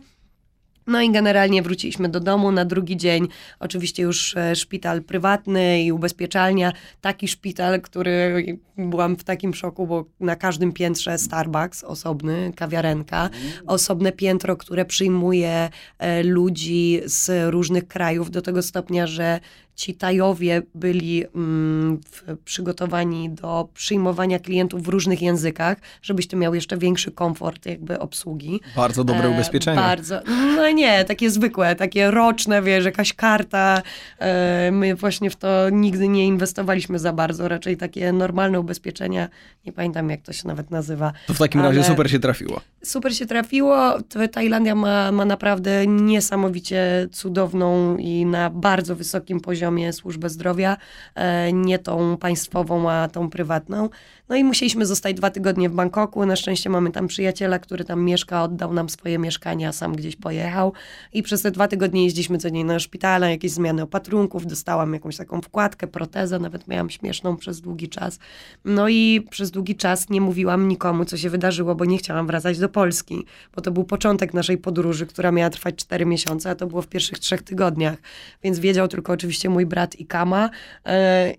no 0.88 1.02
i 1.02 1.10
generalnie 1.10 1.62
wróciliśmy 1.62 2.08
do 2.08 2.20
domu 2.20 2.52
na 2.52 2.64
drugi 2.64 2.96
dzień. 2.96 3.28
Oczywiście 3.60 4.02
już 4.02 4.36
e, 4.36 4.56
szpital 4.56 5.02
prywatny 5.02 5.82
i 5.82 5.92
ubezpieczalnia. 5.92 6.72
Taki 7.00 7.28
szpital, 7.28 7.80
który 7.80 8.44
byłam 8.76 9.16
w 9.16 9.24
takim 9.24 9.54
szoku, 9.54 9.86
bo 9.86 10.04
na 10.20 10.36
każdym 10.36 10.72
piętrze 10.72 11.18
Starbucks 11.18 11.84
osobny, 11.84 12.52
kawiarenka, 12.56 13.20
mm. 13.20 13.32
osobne 13.66 14.12
piętro, 14.12 14.56
które 14.56 14.84
przyjmuje 14.84 15.68
e, 15.98 16.22
ludzi 16.22 17.00
z 17.04 17.50
różnych 17.50 17.88
krajów 17.88 18.30
do 18.30 18.42
tego 18.42 18.62
stopnia, 18.62 19.06
że 19.06 19.40
ci 19.78 19.94
Tajowie 19.94 20.62
byli 20.74 21.24
mm, 21.34 22.00
przygotowani 22.44 23.30
do 23.30 23.68
przyjmowania 23.74 24.38
klientów 24.38 24.82
w 24.82 24.88
różnych 24.88 25.22
językach, 25.22 25.78
żebyś 26.02 26.26
ty 26.26 26.36
miał 26.36 26.54
jeszcze 26.54 26.78
większy 26.78 27.12
komfort 27.12 27.66
jakby 27.66 27.98
obsługi. 27.98 28.60
Bardzo 28.76 29.04
dobre 29.04 29.24
e, 29.24 29.30
ubezpieczenie. 29.30 29.76
Bardzo. 29.76 30.20
No 30.26 30.70
nie, 30.70 31.04
takie 31.04 31.30
zwykłe, 31.30 31.76
takie 31.76 32.10
roczne, 32.10 32.62
wiesz, 32.62 32.84
jakaś 32.84 33.12
karta. 33.12 33.82
E, 34.18 34.70
my 34.72 34.94
właśnie 34.94 35.30
w 35.30 35.36
to 35.36 35.70
nigdy 35.70 36.08
nie 36.08 36.26
inwestowaliśmy 36.26 36.98
za 36.98 37.12
bardzo, 37.12 37.48
raczej 37.48 37.76
takie 37.76 38.12
normalne 38.12 38.60
ubezpieczenia. 38.60 39.28
Nie 39.66 39.72
pamiętam, 39.72 40.10
jak 40.10 40.22
to 40.22 40.32
się 40.32 40.48
nawet 40.48 40.70
nazywa. 40.70 41.12
To 41.26 41.34
w 41.34 41.38
takim 41.38 41.60
razie 41.60 41.84
super 41.84 42.10
się 42.10 42.18
trafiło. 42.18 42.60
Super 42.84 43.14
się 43.14 43.26
trafiło. 43.26 43.98
Tajlandia 44.32 44.74
ma, 44.74 45.12
ma 45.12 45.24
naprawdę 45.24 45.86
niesamowicie 45.86 47.08
cudowną 47.12 47.96
i 47.96 48.26
na 48.26 48.50
bardzo 48.50 48.96
wysokim 48.96 49.40
poziomie 49.40 49.67
poziomie 49.68 49.92
służbę 49.92 50.28
zdrowia, 50.28 50.76
e, 51.14 51.52
nie 51.52 51.78
tą 51.78 52.16
państwową, 52.16 52.90
a 52.90 53.08
tą 53.08 53.30
prywatną. 53.30 53.88
No 54.28 54.36
i 54.36 54.44
musieliśmy 54.44 54.86
zostać 54.86 55.16
dwa 55.16 55.30
tygodnie 55.30 55.68
w 55.68 55.72
Bangkoku. 55.72 56.26
Na 56.26 56.36
szczęście 56.36 56.70
mamy 56.70 56.90
tam 56.90 57.06
przyjaciela, 57.06 57.58
który 57.58 57.84
tam 57.84 58.04
mieszka, 58.04 58.42
oddał 58.42 58.72
nam 58.72 58.88
swoje 58.88 59.18
mieszkanie, 59.18 59.68
a 59.68 59.72
sam 59.72 59.96
gdzieś 59.96 60.16
pojechał. 60.16 60.72
I 61.12 61.22
przez 61.22 61.42
te 61.42 61.50
dwa 61.50 61.68
tygodnie 61.68 62.04
jeździliśmy 62.04 62.38
codziennie 62.38 62.64
na 62.64 62.78
szpitale, 62.78 63.30
jakieś 63.30 63.50
zmiany 63.52 63.82
opatrunków, 63.82 64.46
dostałam 64.46 64.94
jakąś 64.94 65.16
taką 65.16 65.40
wkładkę, 65.40 65.86
protezę, 65.86 66.38
nawet 66.38 66.68
miałam 66.68 66.90
śmieszną 66.90 67.36
przez 67.36 67.60
długi 67.60 67.88
czas. 67.88 68.18
No 68.64 68.88
i 68.88 69.26
przez 69.30 69.50
długi 69.50 69.76
czas 69.76 70.10
nie 70.10 70.20
mówiłam 70.20 70.68
nikomu, 70.68 71.04
co 71.04 71.16
się 71.16 71.30
wydarzyło, 71.30 71.74
bo 71.74 71.84
nie 71.84 71.98
chciałam 71.98 72.26
wracać 72.26 72.58
do 72.58 72.68
Polski, 72.68 73.26
bo 73.54 73.62
to 73.62 73.70
był 73.70 73.84
początek 73.84 74.34
naszej 74.34 74.58
podróży, 74.58 75.06
która 75.06 75.32
miała 75.32 75.50
trwać 75.50 75.74
cztery 75.74 76.06
miesiące, 76.06 76.50
a 76.50 76.54
to 76.54 76.66
było 76.66 76.82
w 76.82 76.88
pierwszych 76.88 77.18
trzech 77.18 77.42
tygodniach. 77.42 77.98
Więc 78.42 78.58
wiedział 78.58 78.88
tylko 78.88 79.12
oczywiście 79.12 79.48
mój 79.48 79.66
brat 79.66 79.96
i 79.96 80.06
Kama 80.06 80.50
yy, 80.86 80.92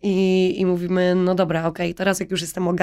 i, 0.03 0.55
i 0.59 0.65
mówimy, 0.65 1.15
no 1.15 1.35
dobra, 1.35 1.65
okej, 1.65 1.87
okay, 1.87 1.93
teraz 1.93 2.19
jak 2.19 2.31
już 2.31 2.41
jestem 2.41 2.67
ogarnięta, 2.67 2.78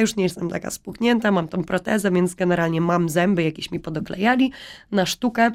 już 0.00 0.16
nie 0.16 0.24
jestem 0.24 0.50
taka 0.50 0.70
spuchnięta, 0.70 1.30
mam 1.30 1.48
tą 1.48 1.64
protezę, 1.64 2.10
więc 2.10 2.34
generalnie 2.34 2.80
mam 2.80 3.08
zęby, 3.08 3.42
jakieś 3.42 3.70
mi 3.70 3.80
podoklejali 3.80 4.52
na 4.90 5.06
sztukę. 5.06 5.50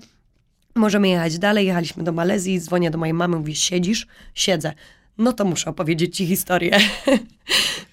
Możemy 0.75 1.07
jechać 1.07 1.39
dalej. 1.39 1.65
Jechaliśmy 1.65 2.03
do 2.03 2.11
Malezji, 2.11 2.59
dzwonię 2.59 2.91
do 2.91 2.97
mojej 2.97 3.13
mamy, 3.13 3.37
mówię, 3.37 3.55
siedzisz? 3.55 4.07
Siedzę. 4.33 4.73
No 5.17 5.33
to 5.33 5.45
muszę 5.45 5.69
opowiedzieć 5.69 6.17
ci 6.17 6.25
historię. 6.25 6.77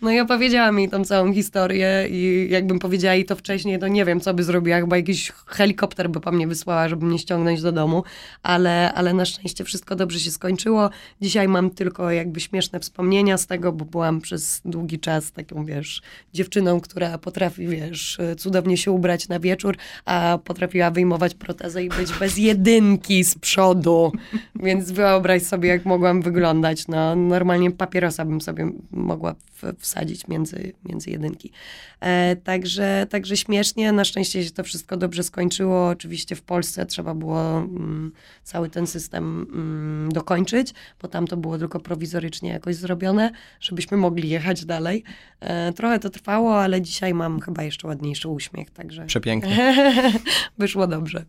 No 0.02 0.10
i 0.10 0.20
opowiedziała 0.20 0.72
mi 0.72 0.88
tą 0.88 1.04
całą 1.04 1.32
historię 1.32 2.06
i 2.10 2.46
jakbym 2.50 2.78
powiedziała 2.78 3.14
jej 3.14 3.24
to 3.24 3.36
wcześniej, 3.36 3.78
to 3.78 3.88
nie 3.88 4.04
wiem, 4.04 4.20
co 4.20 4.34
by 4.34 4.44
zrobiła. 4.44 4.80
Chyba 4.80 4.96
jakiś 4.96 5.32
helikopter 5.46 6.10
by 6.10 6.20
po 6.20 6.32
mnie 6.32 6.46
wysłała, 6.46 6.88
żeby 6.88 7.06
mnie 7.06 7.18
ściągnąć 7.18 7.62
do 7.62 7.72
domu, 7.72 8.02
ale, 8.42 8.92
ale 8.92 9.14
na 9.14 9.24
szczęście 9.24 9.64
wszystko 9.64 9.96
dobrze 9.96 10.20
się 10.20 10.30
skończyło. 10.30 10.90
Dzisiaj 11.20 11.48
mam 11.48 11.70
tylko 11.70 12.10
jakby 12.10 12.40
śmieszne 12.40 12.80
wspomnienia 12.80 13.38
z 13.38 13.46
tego, 13.46 13.72
bo 13.72 13.84
byłam 13.84 14.20
przez 14.20 14.60
długi 14.64 14.98
czas 14.98 15.32
taką, 15.32 15.64
wiesz, 15.64 16.02
dziewczyną, 16.34 16.80
która 16.80 17.18
potrafi, 17.18 17.68
wiesz, 17.68 18.18
cudownie 18.38 18.76
się 18.76 18.92
ubrać 18.92 19.28
na 19.28 19.40
wieczór, 19.40 19.76
a 20.04 20.38
potrafiła 20.44 20.90
wyjmować 20.90 21.34
protezę 21.34 21.84
i 21.84 21.88
być 21.88 22.12
bez 22.20 22.36
jedynki 22.36 23.24
z 23.24 23.34
przodu. 23.34 24.12
Więc 24.64 24.90
wyobraź 24.90 25.42
sobie, 25.42 25.68
jak 25.68 25.84
mogłam 25.84 26.22
wyglądać. 26.22 26.88
No, 27.16 27.28
normalnie 27.28 27.70
papierosa 27.70 28.24
bym 28.24 28.40
sobie 28.40 28.70
mogła 28.90 29.34
wsadzić 29.78 30.28
między, 30.28 30.72
między 30.84 31.10
jedynki. 31.10 31.52
E, 32.00 32.36
także, 32.36 33.06
także 33.10 33.36
śmiesznie, 33.36 33.92
na 33.92 34.04
szczęście 34.04 34.44
się 34.44 34.50
to 34.50 34.64
wszystko 34.64 34.96
dobrze 34.96 35.22
skończyło. 35.22 35.88
Oczywiście 35.88 36.36
w 36.36 36.42
Polsce 36.42 36.86
trzeba 36.86 37.14
było 37.14 37.58
mm, 37.58 38.12
cały 38.44 38.70
ten 38.70 38.86
system 38.86 39.46
mm, 39.52 40.12
dokończyć, 40.12 40.74
bo 41.02 41.08
tam 41.08 41.26
to 41.26 41.36
było 41.36 41.58
tylko 41.58 41.80
prowizorycznie 41.80 42.50
jakoś 42.50 42.76
zrobione, 42.76 43.30
żebyśmy 43.60 43.96
mogli 43.96 44.28
jechać 44.28 44.64
dalej. 44.64 45.04
E, 45.40 45.72
trochę 45.72 45.98
to 45.98 46.10
trwało, 46.10 46.60
ale 46.62 46.82
dzisiaj 46.82 47.14
mam 47.14 47.40
chyba 47.40 47.62
jeszcze 47.62 47.88
ładniejszy 47.88 48.28
uśmiech, 48.28 48.70
także... 48.70 49.06
Przepięknie. 49.06 49.74
Wyszło 50.58 50.86
dobrze. 50.86 51.24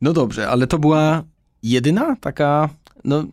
No 0.00 0.12
dobrze, 0.12 0.48
ale 0.48 0.66
to 0.66 0.78
była 0.78 1.22
jedyna 1.62 2.16
taka, 2.20 2.68
no 3.04 3.24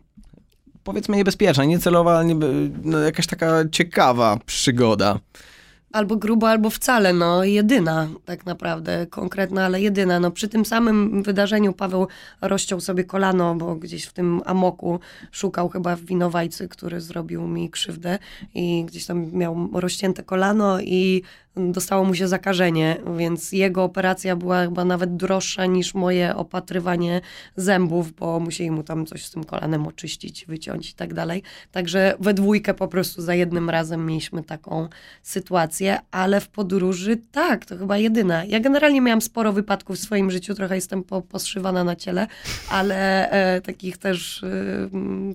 powiedzmy 0.84 1.16
niebezpieczna, 1.16 1.64
niecelowa, 1.64 2.18
ale 2.18 2.34
no, 2.84 2.98
jakaś 2.98 3.26
taka 3.26 3.68
ciekawa 3.70 4.38
przygoda. 4.46 5.18
Albo 5.92 6.16
grubo, 6.16 6.48
albo 6.48 6.70
wcale, 6.70 7.12
no 7.12 7.44
jedyna 7.44 8.08
tak 8.24 8.46
naprawdę, 8.46 9.06
konkretna, 9.06 9.64
ale 9.64 9.80
jedyna. 9.80 10.20
No 10.20 10.30
przy 10.30 10.48
tym 10.48 10.64
samym 10.64 11.22
wydarzeniu 11.22 11.72
Paweł 11.72 12.08
rozciął 12.40 12.80
sobie 12.80 13.04
kolano, 13.04 13.54
bo 13.54 13.74
gdzieś 13.74 14.04
w 14.04 14.12
tym 14.12 14.42
amoku 14.44 15.00
szukał 15.32 15.68
chyba 15.68 15.96
winowajcy, 15.96 16.68
który 16.68 17.00
zrobił 17.00 17.46
mi 17.46 17.70
krzywdę 17.70 18.18
i 18.54 18.84
gdzieś 18.84 19.06
tam 19.06 19.32
miał 19.32 19.70
rozcięte 19.72 20.22
kolano 20.22 20.80
i 20.80 21.22
dostało 21.56 22.04
mu 22.04 22.14
się 22.14 22.28
zakażenie, 22.28 22.96
więc 23.16 23.52
jego 23.52 23.84
operacja 23.84 24.36
była 24.36 24.62
chyba 24.62 24.84
nawet 24.84 25.16
droższa 25.16 25.66
niż 25.66 25.94
moje 25.94 26.36
opatrywanie 26.36 27.20
zębów, 27.56 28.12
bo 28.12 28.40
musieli 28.40 28.70
mu 28.70 28.82
tam 28.82 29.06
coś 29.06 29.24
z 29.24 29.30
tym 29.30 29.44
kolanem 29.44 29.86
oczyścić, 29.86 30.46
wyciąć 30.46 30.90
i 30.90 30.94
tak 30.94 31.14
dalej. 31.14 31.42
Także 31.72 32.14
we 32.20 32.34
dwójkę 32.34 32.74
po 32.74 32.88
prostu 32.88 33.22
za 33.22 33.34
jednym 33.34 33.70
razem 33.70 34.06
mieliśmy 34.06 34.44
taką 34.44 34.88
sytuację, 35.22 35.98
ale 36.10 36.40
w 36.40 36.48
podróży 36.48 37.16
tak, 37.32 37.66
to 37.66 37.76
chyba 37.78 37.98
jedyna. 37.98 38.44
Ja 38.44 38.60
generalnie 38.60 39.00
miałam 39.00 39.20
sporo 39.20 39.52
wypadków 39.52 39.96
w 39.96 40.00
swoim 40.00 40.30
życiu, 40.30 40.54
trochę 40.54 40.74
jestem 40.74 41.04
po, 41.04 41.22
poszywana 41.22 41.84
na 41.84 41.96
ciele, 41.96 42.26
ale 42.70 43.30
e, 43.30 43.60
takich 43.60 43.98
też 43.98 44.42
e, 44.42 44.46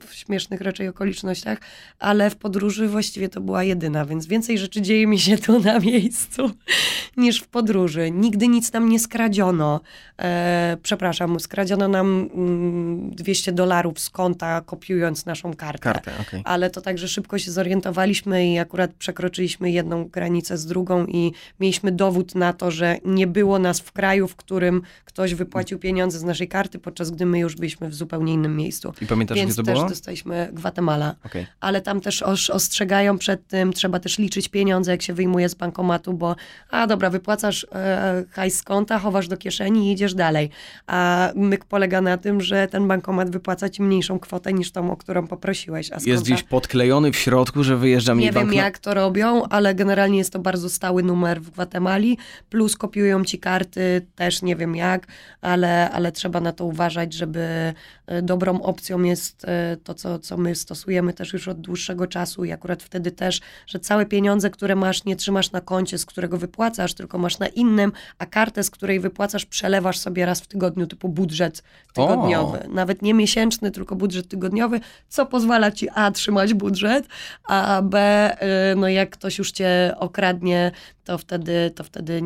w 0.07 0.13
śmiesznych 0.13 0.61
raczej 0.61 0.87
okolicznościach, 0.87 1.57
ale 1.99 2.29
w 2.29 2.35
podróży 2.35 2.87
właściwie 2.87 3.29
to 3.29 3.41
była 3.41 3.63
jedyna, 3.63 4.05
więc 4.05 4.27
więcej 4.27 4.57
rzeczy 4.57 4.81
dzieje 4.81 5.07
mi 5.07 5.19
się 5.19 5.37
tu 5.37 5.59
na 5.59 5.79
miejscu 5.89 6.08
miejscu 6.13 6.51
niż 7.17 7.41
w 7.41 7.47
podróży. 7.47 8.11
Nigdy 8.11 8.47
nic 8.47 8.73
nam 8.73 8.89
nie 8.89 8.99
skradziono. 8.99 9.79
E, 10.19 10.77
przepraszam, 10.83 11.39
skradziono 11.39 11.87
nam 11.87 12.29
mm, 12.33 13.11
200 13.15 13.51
dolarów 13.51 13.99
z 13.99 14.09
konta, 14.09 14.61
kopiując 14.61 15.25
naszą 15.25 15.53
kartę. 15.53 15.79
Kartę, 15.79 16.11
okej. 16.21 16.41
Ale 16.45 16.69
to 16.69 16.81
także 16.81 17.07
szybko 17.07 17.39
się 17.39 17.51
zorientowaliśmy 17.51 18.47
i 18.47 18.59
akurat 18.59 18.93
przekroczyliśmy 18.93 19.71
jedną 19.71 20.05
granicę 20.05 20.57
z 20.57 20.65
drugą 20.65 21.05
i 21.05 21.31
mieliśmy 21.59 21.91
dowód 21.91 22.35
na 22.35 22.53
to, 22.53 22.71
że 22.71 22.97
nie 23.05 23.27
było 23.27 23.59
nas 23.59 23.79
w 23.79 23.91
kraju, 23.91 24.27
w 24.27 24.35
którym 24.35 24.81
ktoś 25.05 25.33
wypłacił 25.33 25.79
pieniądze 25.79 26.19
z 26.19 26.23
naszej 26.23 26.47
karty, 26.47 26.79
podczas 26.79 27.11
gdy 27.11 27.25
my 27.25 27.39
już 27.39 27.55
byliśmy 27.55 27.89
w 27.89 27.95
zupełnie 27.95 28.33
innym 28.33 28.55
miejscu. 28.57 28.93
I 29.01 29.05
pamiętasz, 29.05 29.37
Więc 29.37 29.53
gdzie 29.53 29.61
to 29.61 29.65
też 29.65 29.75
było? 29.75 29.89
dostaliśmy 29.89 30.49
Gwatemala. 30.53 31.15
Okej. 31.25 31.45
Ale 31.59 31.81
tam 31.81 32.01
też 32.01 32.23
os- 32.23 32.49
ostrzegają 32.49 33.17
przed 33.17 33.47
tym, 33.47 33.73
trzeba 33.73 33.99
też 33.99 34.17
liczyć 34.17 34.49
pieniądze, 34.49 34.91
jak 34.91 35.01
się 35.01 35.13
wyjmuje 35.13 35.49
z 35.49 35.55
bankomatu, 35.55 35.98
bo 36.07 36.35
a 36.69 36.87
dobra, 36.87 37.09
wypłacasz 37.09 37.67
e, 37.71 38.23
hajs 38.31 38.57
z 38.57 38.63
konta, 38.63 38.99
chowasz 38.99 39.27
do 39.27 39.37
kieszeni 39.37 39.89
i 39.89 39.91
idziesz 39.91 40.13
dalej. 40.13 40.49
A 40.87 41.29
myk 41.35 41.65
polega 41.65 42.01
na 42.01 42.17
tym, 42.17 42.41
że 42.41 42.67
ten 42.67 42.87
bankomat 42.87 43.29
wypłaca 43.29 43.69
ci 43.69 43.81
mniejszą 43.81 44.19
kwotę 44.19 44.53
niż 44.53 44.71
tą, 44.71 44.91
o 44.91 44.97
którą 44.97 45.27
poprosiłeś. 45.27 45.89
Jest 46.05 46.23
gdzieś 46.23 46.43
podklejony 46.43 47.11
w 47.11 47.15
środku, 47.15 47.63
że 47.63 47.77
wyjeżdża 47.77 48.15
mi 48.15 48.23
Nie 48.23 48.31
wiem, 48.31 48.53
jak 48.53 48.77
to 48.77 48.93
robią, 48.93 49.43
ale 49.43 49.75
generalnie 49.75 50.17
jest 50.17 50.33
to 50.33 50.39
bardzo 50.39 50.69
stały 50.69 51.03
numer 51.03 51.41
w 51.41 51.49
Gwatemali, 51.51 52.17
plus 52.49 52.75
kopiują 52.75 53.23
ci 53.23 53.39
karty, 53.39 54.07
też 54.15 54.41
nie 54.41 54.55
wiem 54.55 54.75
jak, 54.75 55.07
ale, 55.41 55.91
ale 55.91 56.11
trzeba 56.11 56.41
na 56.41 56.51
to 56.51 56.65
uważać, 56.65 57.13
żeby 57.13 57.73
e, 58.07 58.21
dobrą 58.21 58.61
opcją 58.61 59.03
jest 59.03 59.45
e, 59.45 59.77
to, 59.83 59.93
co, 59.93 60.19
co 60.19 60.37
my 60.37 60.55
stosujemy 60.55 61.13
też 61.13 61.33
już 61.33 61.47
od 61.47 61.61
dłuższego 61.61 62.07
czasu 62.07 62.43
i 62.43 62.51
akurat 62.51 62.83
wtedy 62.83 63.11
też, 63.11 63.41
że 63.67 63.79
całe 63.79 64.05
pieniądze, 64.05 64.49
które 64.49 64.75
masz, 64.75 65.05
nie 65.05 65.15
trzymasz 65.15 65.51
na 65.51 65.61
koncie, 65.61 65.88
z 65.97 66.05
którego 66.05 66.37
wypłacasz, 66.37 66.93
tylko 66.93 67.17
masz 67.17 67.39
na 67.39 67.47
innym, 67.47 67.91
a 68.17 68.25
kartę, 68.25 68.63
z 68.63 68.69
której 68.69 68.99
wypłacasz, 68.99 69.45
przelewasz 69.45 69.97
sobie 69.97 70.25
raz 70.25 70.41
w 70.41 70.47
tygodniu, 70.47 70.87
typu 70.87 71.09
budżet 71.09 71.63
tygodniowy. 71.93 72.67
Nawet 72.69 73.01
nie 73.01 73.13
miesięczny, 73.13 73.71
tylko 73.71 73.95
budżet 73.95 74.27
tygodniowy, 74.27 74.79
co 75.09 75.25
pozwala 75.25 75.71
ci 75.71 75.89
A, 75.89 76.11
trzymać 76.11 76.53
budżet, 76.53 77.07
a 77.47 77.81
B, 77.81 78.31
y, 78.71 78.75
no 78.75 78.87
jak 78.87 79.09
ktoś 79.09 79.37
już 79.37 79.51
cię 79.51 79.93
okradnie, 79.97 80.71
to 81.03 81.17
wtedy, 81.17 81.71
to 81.75 81.83
wtedy 81.83 82.19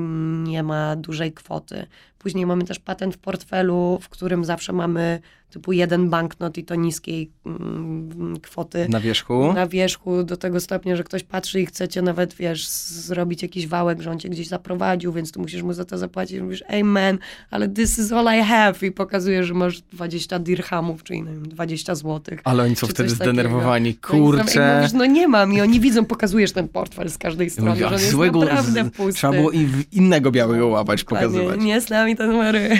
nie 0.43 0.63
ma 0.63 0.95
dużej 0.95 1.33
kwoty. 1.33 1.87
Później 2.23 2.45
mamy 2.45 2.63
też 2.65 2.79
patent 2.79 3.15
w 3.15 3.17
portfelu, 3.17 3.99
w 4.01 4.09
którym 4.09 4.45
zawsze 4.45 4.73
mamy 4.73 5.19
typu 5.49 5.71
jeden 5.73 6.09
banknot 6.09 6.57
i 6.57 6.63
to 6.63 6.75
niskiej 6.75 7.31
mm, 7.45 8.39
kwoty 8.39 8.85
Na 8.89 8.99
wierzchu. 8.99 9.53
na 9.53 9.67
wierzchu 9.67 10.23
do 10.23 10.37
tego 10.37 10.59
stopnia, 10.59 10.95
że 10.95 11.03
ktoś 11.03 11.23
patrzy 11.23 11.61
i 11.61 11.65
chcecie 11.65 12.01
nawet, 12.01 12.33
wiesz, 12.33 12.67
zrobić 12.67 13.41
jakiś 13.41 13.67
wałek, 13.67 14.01
że 14.01 14.11
on 14.11 14.19
cię 14.19 14.29
gdzieś 14.29 14.47
zaprowadził, 14.47 15.13
więc 15.13 15.31
tu 15.31 15.41
musisz 15.41 15.61
mu 15.61 15.73
za 15.73 15.85
to 15.85 15.97
zapłacić. 15.97 16.39
Mówisz, 16.41 16.63
ej 16.67 16.83
man, 16.83 17.17
ale 17.51 17.69
this 17.69 17.99
is 17.99 18.11
all 18.11 18.39
I 18.39 18.43
have 18.43 18.73
i 18.81 18.91
pokazujesz, 18.91 19.45
że 19.47 19.53
masz 19.53 19.81
20 19.81 20.39
dirhamów, 20.39 21.03
czyli 21.03 21.21
nie 21.21 21.31
wiem, 21.31 21.47
20 21.49 21.95
złotych. 21.95 22.39
Ale 22.43 22.63
oni 22.63 22.75
są 22.75 22.87
wtedy 22.87 23.09
coś 23.09 23.17
takiego. 23.19 23.33
zdenerwowani. 23.33 23.97
No 24.03 24.09
Kurczę. 24.09 24.75
mówisz, 24.77 24.93
no 24.93 25.05
nie 25.05 25.27
mam 25.27 25.53
i 25.53 25.61
oni 25.61 25.79
widzą, 25.79 26.05
pokazujesz 26.05 26.51
ten 26.51 26.67
portfel 26.67 27.09
z 27.09 27.17
każdej 27.17 27.49
strony, 27.49 27.69
mówię, 27.69 27.79
że 27.81 27.85
"A 27.87 27.89
on 27.89 27.99
jest 27.99 28.11
złego 28.11 28.39
naprawdę 28.39 28.89
pusty. 28.89 29.13
Trzeba 29.13 29.33
było 29.33 29.51
innego 29.91 30.31
białego 30.31 30.67
łapać, 30.67 31.03
pokazywać. 31.03 31.59
Nie 31.61 31.81
z 31.81 31.89
nami 32.13 32.17
te 32.17 32.27
numery. 32.27 32.69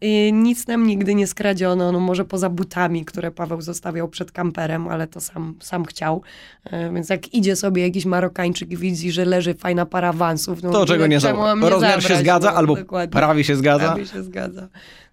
I 0.00 0.30
nic 0.32 0.66
nam 0.66 0.86
nigdy 0.86 1.14
nie 1.14 1.26
skradziono, 1.26 1.92
no 1.92 2.00
może 2.00 2.24
poza 2.24 2.50
butami, 2.50 3.04
które 3.04 3.30
Paweł 3.30 3.60
zostawiał 3.60 4.08
przed 4.08 4.32
kamperem, 4.32 4.88
ale 4.88 5.06
to 5.06 5.20
sam, 5.20 5.54
sam 5.60 5.84
chciał. 5.84 6.22
E, 6.64 6.92
Więc 6.92 7.08
jak 7.08 7.34
idzie 7.34 7.56
sobie 7.56 7.82
jakiś 7.82 8.04
Marokańczyk 8.04 8.70
i 8.70 8.76
widzi, 8.76 9.12
że 9.12 9.24
leży 9.24 9.54
fajna 9.54 9.86
para 9.86 10.08
awansów, 10.08 10.62
no 10.62 10.70
To 10.70 10.86
czego 10.86 11.06
nie 11.06 11.20
czemu 11.20 11.40
mam 11.40 11.60
za... 11.60 11.68
Rozmiar 11.70 11.94
się 11.94 12.00
zabrać? 12.08 12.20
zgadza, 12.20 12.50
No, 12.50 12.56
albo 12.56 12.76
dokładnie. 12.76 13.12
prawie 13.12 13.44
się 13.44 13.56
zgadza. 13.56 13.84
Prawie 13.86 14.06
się 14.06 14.22
zgadza. 14.22 14.68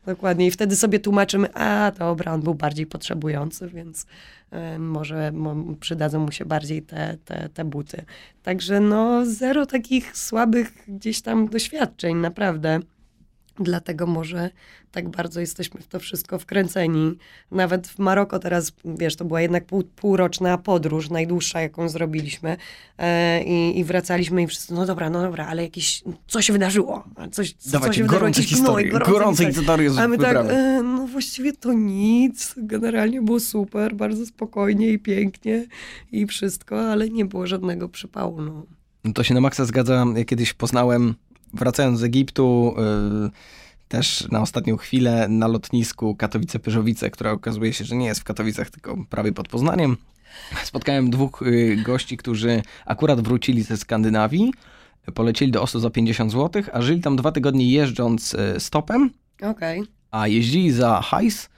Dokładnie. 0.05 0.47
I 0.47 0.51
wtedy 0.51 0.76
sobie 0.76 0.99
tłumaczymy, 0.99 1.53
a 1.53 1.91
dobra, 1.99 2.34
on 2.34 2.41
był 2.41 2.55
bardziej 2.55 2.86
potrzebujący, 2.86 3.68
więc 3.68 4.05
e, 4.51 4.80
może 4.80 5.32
mo, 5.32 5.55
przydadzą 5.80 6.20
mu 6.20 6.32
się 6.32 6.45
bardziej 6.45 6.82
te, 6.82 7.18
te, 7.26 7.49
te 7.53 7.66
buty. 7.66 8.05
Także 8.43 8.80
no 8.80 9.26
zero 9.26 9.66
takich 9.66 10.18
słabych 10.18 10.72
gdzieś 10.88 11.22
tam 11.22 11.47
doświadczeń, 11.47 12.16
naprawdę. 12.18 12.80
Dlatego 13.60 14.08
może 14.08 14.49
tak 14.91 15.10
bardzo 15.10 15.39
jesteśmy 15.39 15.82
w 15.82 15.88
to 15.88 15.99
wszystko 15.99 16.39
wkręceni. 16.39 17.18
Nawet 17.51 17.88
w 17.88 17.99
Maroko 17.99 18.39
teraz, 18.39 18.72
wiesz, 18.86 19.16
to 19.16 19.26
była 19.26 19.41
jednak 19.41 19.66
pół, 19.66 19.84
półroczna 19.84 20.58
podróż, 20.58 21.10
najdłuższa, 21.10 21.62
jaką 21.62 21.89
zrobiliśmy. 21.89 22.58
E, 22.97 23.43
i, 23.43 23.80
I 23.80 23.84
wracaliśmy 23.84 24.43
i 24.43 24.47
wszyscy, 24.47 24.74
no 24.74 24.86
dobra, 24.86 25.10
no 25.10 25.22
dobra, 25.22 25.47
ale 25.47 25.64
jakieś, 25.64 26.03
co 26.28 26.41
się 26.41 26.53
wydarzyło? 26.53 27.03
Coś, 27.32 27.53
co 27.53 27.72
Dawajcie 27.72 27.97
się 27.97 28.03
wydarzyło? 28.03 28.28
Jakieś 28.28 28.47
historie, 28.47 28.89
gnój, 28.89 29.01
gorące 29.01 29.45
historie 29.53 29.89
z 29.89 29.97
A 29.97 30.08
my 30.08 30.18
tak, 30.18 30.38
e, 30.38 30.82
no 30.84 31.08
właściwie 31.08 31.53
to 31.53 31.74
nic. 31.74 32.53
Generalnie 32.58 33.22
było 33.22 33.39
super, 33.39 33.95
bardzo 33.95 34.26
spokojnie 34.26 34.89
i 34.89 34.99
pięknie 34.99 35.66
i 36.12 36.26
wszystko, 36.28 36.91
ale 36.91 37.10
nie 37.10 37.26
było 37.26 37.47
żadnego 37.47 37.89
przypału. 37.89 38.41
No. 38.41 38.66
No 39.03 39.14
to 39.14 39.24
się 39.24 39.34
na 39.34 39.41
maksa 39.41 39.66
zgadza. 39.66 40.06
Ja 40.16 40.26
kiedyś 40.26 40.53
poznałem, 40.53 41.16
wracając 41.56 41.99
z 41.99 42.03
Egiptu, 42.03 42.76
yy, 43.24 43.30
też 43.88 44.28
na 44.32 44.41
ostatnią 44.41 44.78
chwilę 44.78 45.28
na 45.30 45.47
lotnisku 45.47 46.16
Katowice-Pyrzowice, 46.20 47.10
która 47.10 47.32
okazuje 47.32 47.74
się, 47.74 47.86
że 47.86 47.95
nie 47.95 48.06
jest 48.06 48.22
w 48.22 48.24
Katowicach, 48.24 48.70
tylko 48.70 48.97
prawie 49.10 49.32
pod 49.32 49.47
Poznaniem. 49.47 49.97
Spotkałem 50.64 51.10
dwóch 51.10 51.43
yy, 51.45 51.76
gości, 51.76 52.18
którzy 52.18 52.62
akurat 52.86 53.22
wrócili 53.22 53.64
ze 53.64 53.78
Skandynawii, 53.78 54.53
polecieli 55.14 55.51
do 55.51 55.62
Oslo 55.62 55.80
za 55.80 55.89
50 55.89 56.32
zł, 56.32 56.64
a 56.74 56.82
żyli 56.82 57.01
tam 57.01 57.16
dwa 57.16 57.32
tygodnie 57.32 57.72
jeżdżąc 57.72 58.34
yy, 58.34 58.60
stopem, 58.60 59.10
Okej. 59.41 59.84
a 60.12 60.28
jeździli 60.28 60.72
za 60.72 61.01
hajs, 61.01 61.49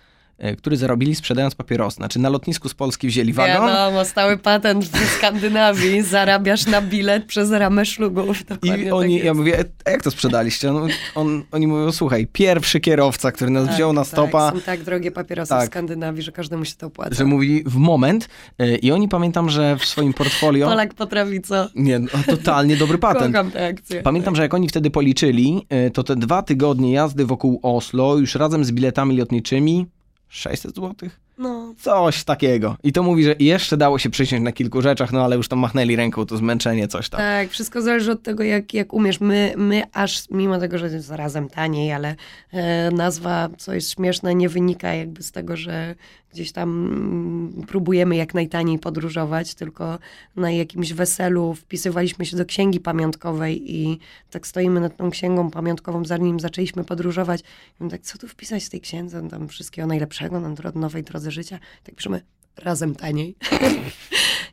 który 0.58 0.78
zarobili 0.78 1.16
sprzedając 1.16 1.56
papierosy. 1.56 1.96
Znaczy 1.96 2.20
na 2.20 2.30
lotnisku 2.30 2.70
z 2.70 2.74
Polski 2.74 3.08
wzięli 3.08 3.34
wagon, 3.34 3.68
Wiadomo, 3.68 4.06
stały 4.06 4.38
patent 4.38 4.86
w 4.86 5.10
Skandynawii. 5.18 6.02
Zarabiasz 6.02 6.66
na 6.66 6.82
bilet 6.82 7.26
przez 7.26 7.52
ramę 7.52 7.86
szlugów. 7.86 8.44
Dokładnie 8.46 8.84
I 8.84 8.86
tak 8.86 8.94
oni, 8.94 9.14
jest. 9.14 9.26
ja 9.26 9.34
mówię, 9.34 9.66
a 9.86 9.90
jak 9.90 10.04
to 10.04 10.12
sprzedaliście? 10.12 10.72
No, 10.72 10.88
on, 11.16 11.44
oni 11.52 11.68
mówią, 11.68 11.92
słuchaj, 11.92 12.28
pierwszy 12.34 12.80
kierowca, 12.80 13.32
który 13.32 13.52
nas 13.52 13.68
wziął 13.76 13.94
na 13.94 14.04
stopa, 14.04 14.46
Tak, 14.52 14.56
są 14.56 14.62
tak 14.66 14.84
drogie 14.84 15.12
papierosy 15.12 15.50
Tak. 15.50 15.64
w 15.64 15.66
Skandynawii, 15.72 16.22
że 16.24 16.32
każdemu 16.32 16.66
się 16.66 16.76
to 16.76 16.88
opłaca. 16.88 17.16
że 17.16 17.26
mówi 17.26 17.64
w 17.66 17.76
moment. 17.76 18.30
y, 18.62 18.78
I 18.78 18.92
oni 18.92 19.08
pamiętam, 19.08 19.50
że 19.50 19.78
w 19.78 19.86
swoim 19.86 20.14
portfolio. 20.14 20.68
Polak 20.68 20.94
potrafi 20.94 21.42
co? 21.42 21.68
Nie, 21.76 22.00
no, 22.00 22.08
totalnie 22.26 22.78
dobry 22.78 22.98
patent. 22.98 23.36
Kocham 23.36 23.52
tę 23.52 23.68
akcję. 23.68 24.02
Pamiętam, 24.02 24.36
że 24.36 24.42
jak 24.42 24.54
oni 24.54 24.68
wtedy 24.70 24.90
policzyli, 24.92 25.68
to 25.94 26.04
te 26.04 26.16
dwa 26.16 26.42
tygodnie 26.42 26.92
jazdy 26.94 27.26
wokół 27.26 27.60
Oslo, 27.64 28.18
już 28.18 28.36
razem 28.36 28.66
z 28.66 28.72
biletami 28.72 29.18
lotniczymi, 29.18 29.86
600 30.30 30.76
złotych? 30.76 31.20
No, 31.38 31.74
Coś 31.82 32.24
takiego. 32.24 32.76
I 32.84 32.94
to 32.94 33.04
mówi, 33.04 33.24
że 33.24 33.36
jeszcze 33.40 33.78
dało 33.78 34.00
się 34.00 34.10
przysiąść 34.10 34.44
na 34.44 34.52
kilku 34.52 34.82
rzeczach, 34.82 35.12
no 35.12 35.24
ale 35.24 35.36
już 35.36 35.48
tam 35.48 35.60
machnęli 35.60 35.96
ręką, 35.96 36.26
to 36.26 36.38
zmęczenie, 36.38 36.88
coś 36.88 37.10
tam. 37.10 37.18
tak, 37.18 37.50
wszystko 37.50 37.82
zależy 37.82 38.12
od 38.12 38.24
tego, 38.24 38.44
jak, 38.44 38.74
jak 38.74 38.94
umiesz. 38.94 39.20
My, 39.20 39.54
my 39.58 39.84
aż, 39.94 40.24
mimo 40.32 40.58
tego, 40.60 40.78
że 40.78 40.86
jest 40.86 41.06
zarazem 41.08 41.50
taniej, 41.50 41.92
ale 41.94 42.16
e, 42.52 42.92
nazwa, 42.92 43.50
co 43.58 43.74
jest 43.74 43.92
śmieszne, 43.92 44.36
nie 44.36 44.50
wynika 44.50 44.94
jakby 44.94 45.24
z 45.24 45.32
tego, 45.32 45.58
że 45.58 45.96
gdzieś 46.38 46.52
tam 46.52 46.70
mm, 46.70 47.66
próbujemy 47.68 48.16
jak 48.16 48.34
najtaniej 48.34 48.80
podróżować, 48.80 49.56
tylko 49.56 50.00
na 50.36 50.52
jakimś 50.52 50.94
weselu 50.94 51.54
wpisywaliśmy 51.54 52.26
się 52.26 52.38
do 52.38 52.46
księgi 52.46 52.80
pamiątkowej 52.80 53.76
i 53.76 54.00
tak 54.30 54.48
stoimy 54.48 54.80
nad 54.80 54.98
tą 54.98 55.12
księgą 55.12 55.52
pamiątkową, 55.52 56.06
zanim 56.06 56.40
zaczęliśmy 56.40 56.84
podróżować. 56.84 57.44
I 57.82 57.90
tak, 57.90 58.02
co 58.02 58.18
tu 58.18 58.28
wpisać 58.28 58.66
w 58.66 58.70
tej 58.70 58.82
księdze? 58.82 59.28
Tam 59.30 59.48
wszystkiego 59.48 59.88
najlepszego 59.88 60.40
na 60.40 60.54
nowej 60.76 61.04
drodze 61.04 61.32
życia. 61.32 61.60
Tak 61.84 61.96
piszemy, 61.96 62.22
razem 62.58 62.96
taniej. 62.96 63.36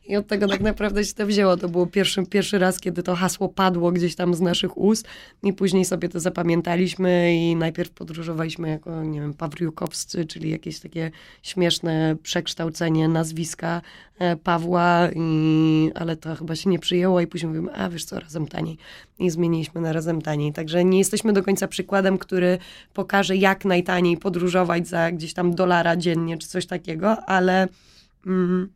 I 0.07 0.15
od 0.15 0.27
tego 0.27 0.47
tak 0.47 0.61
naprawdę 0.61 1.05
się 1.05 1.13
to 1.13 1.25
wzięło. 1.25 1.57
To 1.57 1.69
było 1.69 1.87
pierwszy, 1.87 2.25
pierwszy 2.25 2.59
raz, 2.59 2.79
kiedy 2.79 3.03
to 3.03 3.15
hasło 3.15 3.49
padło 3.49 3.91
gdzieś 3.91 4.15
tam 4.15 4.33
z 4.33 4.41
naszych 4.41 4.77
ust 4.77 5.07
i 5.43 5.53
później 5.53 5.85
sobie 5.85 6.09
to 6.09 6.19
zapamiętaliśmy 6.19 7.35
i 7.35 7.55
najpierw 7.55 7.91
podróżowaliśmy 7.91 8.69
jako, 8.69 9.03
nie 9.03 9.21
wiem, 9.21 9.33
Pawriukowscy, 9.33 10.25
czyli 10.25 10.49
jakieś 10.49 10.79
takie 10.79 11.11
śmieszne 11.43 12.15
przekształcenie 12.23 13.07
nazwiska 13.07 13.81
e, 14.19 14.35
Pawła, 14.35 15.09
i, 15.15 15.91
ale 15.95 16.15
to 16.15 16.35
chyba 16.35 16.55
się 16.55 16.69
nie 16.69 16.79
przyjęło 16.79 17.21
i 17.21 17.27
później 17.27 17.49
mówimy, 17.49 17.73
a 17.73 17.89
wiesz 17.89 18.05
co, 18.05 18.19
razem 18.19 18.47
taniej. 18.47 18.77
I 19.19 19.29
zmieniliśmy 19.29 19.81
na 19.81 19.93
razem 19.93 20.21
taniej. 20.21 20.53
Także 20.53 20.85
nie 20.85 20.97
jesteśmy 20.97 21.33
do 21.33 21.43
końca 21.43 21.67
przykładem, 21.67 22.17
który 22.17 22.57
pokaże 22.93 23.35
jak 23.35 23.65
najtaniej 23.65 24.17
podróżować 24.17 24.87
za 24.87 25.11
gdzieś 25.11 25.33
tam 25.33 25.55
dolara 25.55 25.95
dziennie 25.95 26.37
czy 26.37 26.47
coś 26.47 26.65
takiego, 26.65 27.25
ale... 27.25 27.67
Mm, 28.25 28.69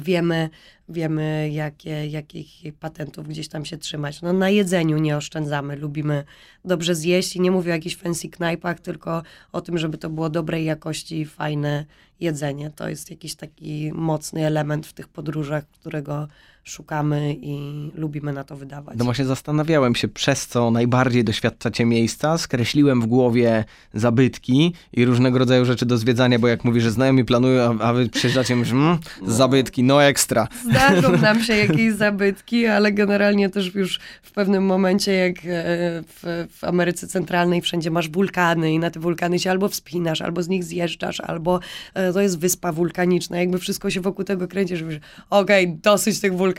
wiemy, 0.00 0.50
wiemy 0.88 1.50
jakie, 1.52 2.06
jakich 2.06 2.74
patentów 2.80 3.28
gdzieś 3.28 3.48
tam 3.48 3.64
się 3.64 3.78
trzymać. 3.78 4.22
No 4.22 4.32
na 4.32 4.50
jedzeniu 4.50 4.98
nie 4.98 5.16
oszczędzamy, 5.16 5.76
lubimy 5.76 6.24
dobrze 6.64 6.94
zjeść 6.94 7.36
i 7.36 7.40
nie 7.40 7.50
mówię 7.50 7.72
o 7.72 7.74
jakichś 7.74 7.96
fancy 7.96 8.28
knajpach, 8.28 8.80
tylko 8.80 9.22
o 9.52 9.60
tym, 9.60 9.78
żeby 9.78 9.98
to 9.98 10.10
było 10.10 10.30
dobrej 10.30 10.64
jakości, 10.64 11.24
fajne 11.24 11.84
jedzenie. 12.20 12.70
To 12.70 12.88
jest 12.88 13.10
jakiś 13.10 13.34
taki 13.34 13.92
mocny 13.92 14.46
element 14.46 14.86
w 14.86 14.92
tych 14.92 15.08
podróżach, 15.08 15.66
którego 15.66 16.28
szukamy 16.66 17.36
i 17.40 17.90
lubimy 17.94 18.32
na 18.32 18.44
to 18.44 18.56
wydawać. 18.56 18.98
No 18.98 19.04
właśnie 19.04 19.24
zastanawiałem 19.24 19.94
się, 19.94 20.08
przez 20.08 20.46
co 20.46 20.70
najbardziej 20.70 21.24
doświadczacie 21.24 21.84
miejsca. 21.84 22.38
Skreśliłem 22.38 23.00
w 23.00 23.06
głowie 23.06 23.64
zabytki 23.94 24.72
i 24.92 25.04
różnego 25.04 25.38
rodzaju 25.38 25.64
rzeczy 25.64 25.86
do 25.86 25.96
zwiedzania, 25.96 26.38
bo 26.38 26.48
jak 26.48 26.64
mówisz, 26.64 26.82
że 26.82 26.90
znajomi 26.90 27.24
planują, 27.24 27.80
a, 27.80 27.92
wy 27.92 28.08
przyjeżdżacie 28.08 28.54
i 28.54 28.56
mówisz, 28.56 28.72
mm, 28.72 28.98
zabytki, 29.26 29.82
no 29.82 30.04
ekstra. 30.04 30.48
Zdarzą 30.70 31.16
nam 31.26 31.42
się 31.42 31.56
jakieś 31.56 31.92
zabytki, 31.92 32.66
ale 32.66 32.92
generalnie 32.92 33.50
też 33.50 33.74
już 33.74 34.00
w 34.22 34.32
pewnym 34.32 34.64
momencie, 34.64 35.12
jak 35.12 35.36
e, 35.38 35.42
w, 36.02 36.46
w 36.50 36.64
Ameryce 36.64 37.06
Centralnej 37.06 37.60
wszędzie 37.60 37.90
masz 37.90 38.08
wulkany 38.08 38.72
i 38.72 38.78
na 38.78 38.90
te 38.90 39.00
wulkany 39.00 39.38
się 39.38 39.50
albo 39.50 39.68
wspinasz, 39.68 40.22
albo 40.22 40.42
z 40.42 40.48
nich 40.48 40.64
zjeżdżasz, 40.64 41.20
albo 41.20 41.60
e, 41.94 42.12
to 42.12 42.20
jest 42.20 42.38
wyspa 42.38 42.72
wulkaniczna, 42.72 43.38
jakby 43.38 43.58
wszystko 43.58 43.90
się 43.90 44.00
wokół 44.00 44.24
tego 44.24 44.48
kręci, 44.48 44.76
że 44.76 44.84
mówisz, 44.84 45.00
okej, 45.30 45.64
okay, 45.64 45.78
dosyć 45.82 46.20
tych 46.20 46.36
wulkanów, 46.36 46.55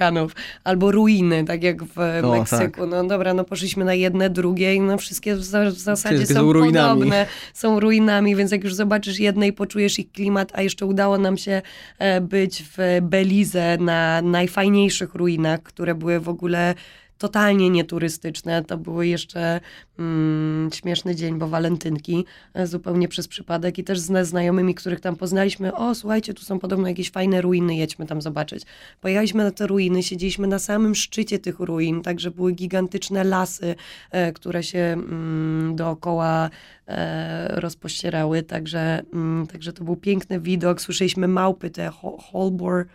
albo 0.63 0.91
ruiny, 0.91 1.45
tak 1.45 1.63
jak 1.63 1.83
w 1.83 1.97
o, 2.23 2.31
Meksyku. 2.31 2.81
Tak. 2.81 2.89
No 2.89 3.03
dobra, 3.03 3.33
no 3.33 3.43
poszliśmy 3.43 3.85
na 3.85 3.93
jedne, 3.93 4.29
drugie 4.29 4.75
i 4.75 4.81
no 4.81 4.97
wszystkie 4.97 5.35
w, 5.35 5.39
w 5.39 5.43
zasadzie 5.79 6.17
wszystkie 6.17 6.33
są, 6.33 6.53
są 6.53 6.63
podobne, 6.63 7.25
są 7.53 7.79
ruinami, 7.79 8.35
więc 8.35 8.51
jak 8.51 8.63
już 8.63 8.73
zobaczysz 8.73 9.19
jedne 9.19 9.47
i 9.47 9.53
poczujesz 9.53 9.99
ich 9.99 10.11
klimat, 10.11 10.51
a 10.53 10.61
jeszcze 10.61 10.85
udało 10.85 11.17
nam 11.17 11.37
się 11.37 11.61
e, 11.99 12.21
być 12.21 12.63
w 12.77 12.99
Belize 13.01 13.77
na 13.79 14.21
najfajniejszych 14.21 15.15
ruinach, 15.15 15.63
które 15.63 15.95
były 15.95 16.19
w 16.19 16.29
ogóle 16.29 16.75
totalnie 17.17 17.69
nieturystyczne. 17.69 18.63
To 18.63 18.77
były 18.77 19.07
jeszcze 19.07 19.59
mm, 19.99 20.69
śmieszny 20.73 21.15
dzień, 21.15 21.39
bo 21.39 21.47
walentynki 21.47 22.25
e, 22.53 22.67
zupełnie 22.67 23.07
przez 23.07 23.27
przypadek 23.27 23.77
i 23.77 23.83
też 23.83 23.99
z 23.99 24.27
znajomymi, 24.27 24.75
których 24.75 24.99
tam 24.99 25.15
poznaliśmy, 25.15 25.75
o 25.75 25.95
słuchajcie, 25.95 26.33
tu 26.33 26.43
są 26.43 26.59
podobno 26.59 26.87
jakieś 26.87 27.11
fajne 27.11 27.41
ruiny, 27.41 27.75
jedźmy 27.75 28.05
tam 28.05 28.21
zobaczyć. 28.21 28.63
Pojechaliśmy 29.01 29.43
na 29.43 29.51
te 29.51 29.67
ruiny, 29.67 30.03
siedzieliśmy 30.03 30.47
na 30.47 30.59
samym 30.59 30.95
szczycie 30.95 31.39
tych 31.39 31.59
ruin, 31.59 32.01
także 32.01 32.31
były 32.31 32.51
gigantyczne 32.51 33.23
lasy, 33.23 33.75
e, 34.11 34.33
które 34.33 34.63
się 34.63 34.79
mm, 34.79 35.75
dookoła 35.75 36.49
e, 36.87 37.59
rozpościerały, 37.59 38.43
także, 38.43 39.03
mm, 39.13 39.47
także 39.47 39.73
to 39.73 39.83
był 39.83 39.95
piękny 39.95 40.39
widok. 40.39 40.81
Słyszeliśmy 40.81 41.27
małpy, 41.27 41.69
te 41.69 41.91
holbor, 42.19 42.85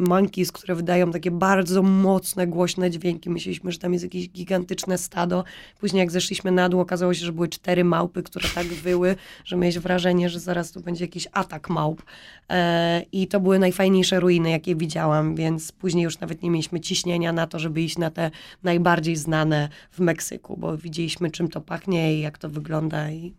monkeys, 0.00 0.52
które 0.52 0.74
wydają 0.74 1.10
takie 1.10 1.30
bardzo 1.30 1.82
mocne, 1.82 2.46
głośne 2.46 2.90
dźwięki. 2.90 3.30
Myśleliśmy, 3.30 3.72
że 3.72 3.78
tam 3.78 3.92
jest 3.92 4.04
jakieś 4.04 4.30
gigantyczne 4.30 4.98
stado. 4.98 5.44
Później 5.80 6.00
jak 6.00 6.10
zeszliśmy 6.10 6.52
na 6.52 6.68
dół, 6.68 6.80
okazało 6.80 7.14
się, 7.14 7.26
że 7.26 7.32
były 7.32 7.48
cztery 7.48 7.84
małpy, 7.84 8.22
które 8.22 8.48
tak 8.54 8.66
wyły, 8.66 9.16
że 9.44 9.56
miałeś 9.56 9.78
wrażenie, 9.78 10.28
że 10.30 10.40
zaraz 10.40 10.72
tu 10.72 10.80
będzie 10.80 11.04
jakiś 11.04 11.28
atak 11.32 11.70
małp. 11.70 12.02
E, 12.50 13.02
I 13.12 13.28
to 13.28 13.40
były 13.40 13.58
najfajniejsze 13.58 14.20
ruiny, 14.20 14.50
jakie 14.50 14.76
widziałam, 14.76 15.34
więc 15.34 15.72
później 15.72 16.04
już 16.04 16.20
nawet 16.20 16.42
nie 16.42 16.50
mieliśmy 16.50 16.80
ciśnienia 16.80 17.32
na 17.32 17.46
to, 17.46 17.58
żeby 17.58 17.82
iść 17.82 17.98
na 17.98 18.10
te 18.10 18.30
najbardziej 18.62 19.16
znane 19.16 19.68
w 19.90 20.00
Meksyku, 20.00 20.56
bo 20.56 20.76
widzieliśmy, 20.76 21.30
czym 21.30 21.48
to 21.48 21.60
pachnie 21.60 22.14
i 22.14 22.20
jak 22.20 22.38
to 22.38 22.48
wygląda 22.48 23.10
i 23.10 23.34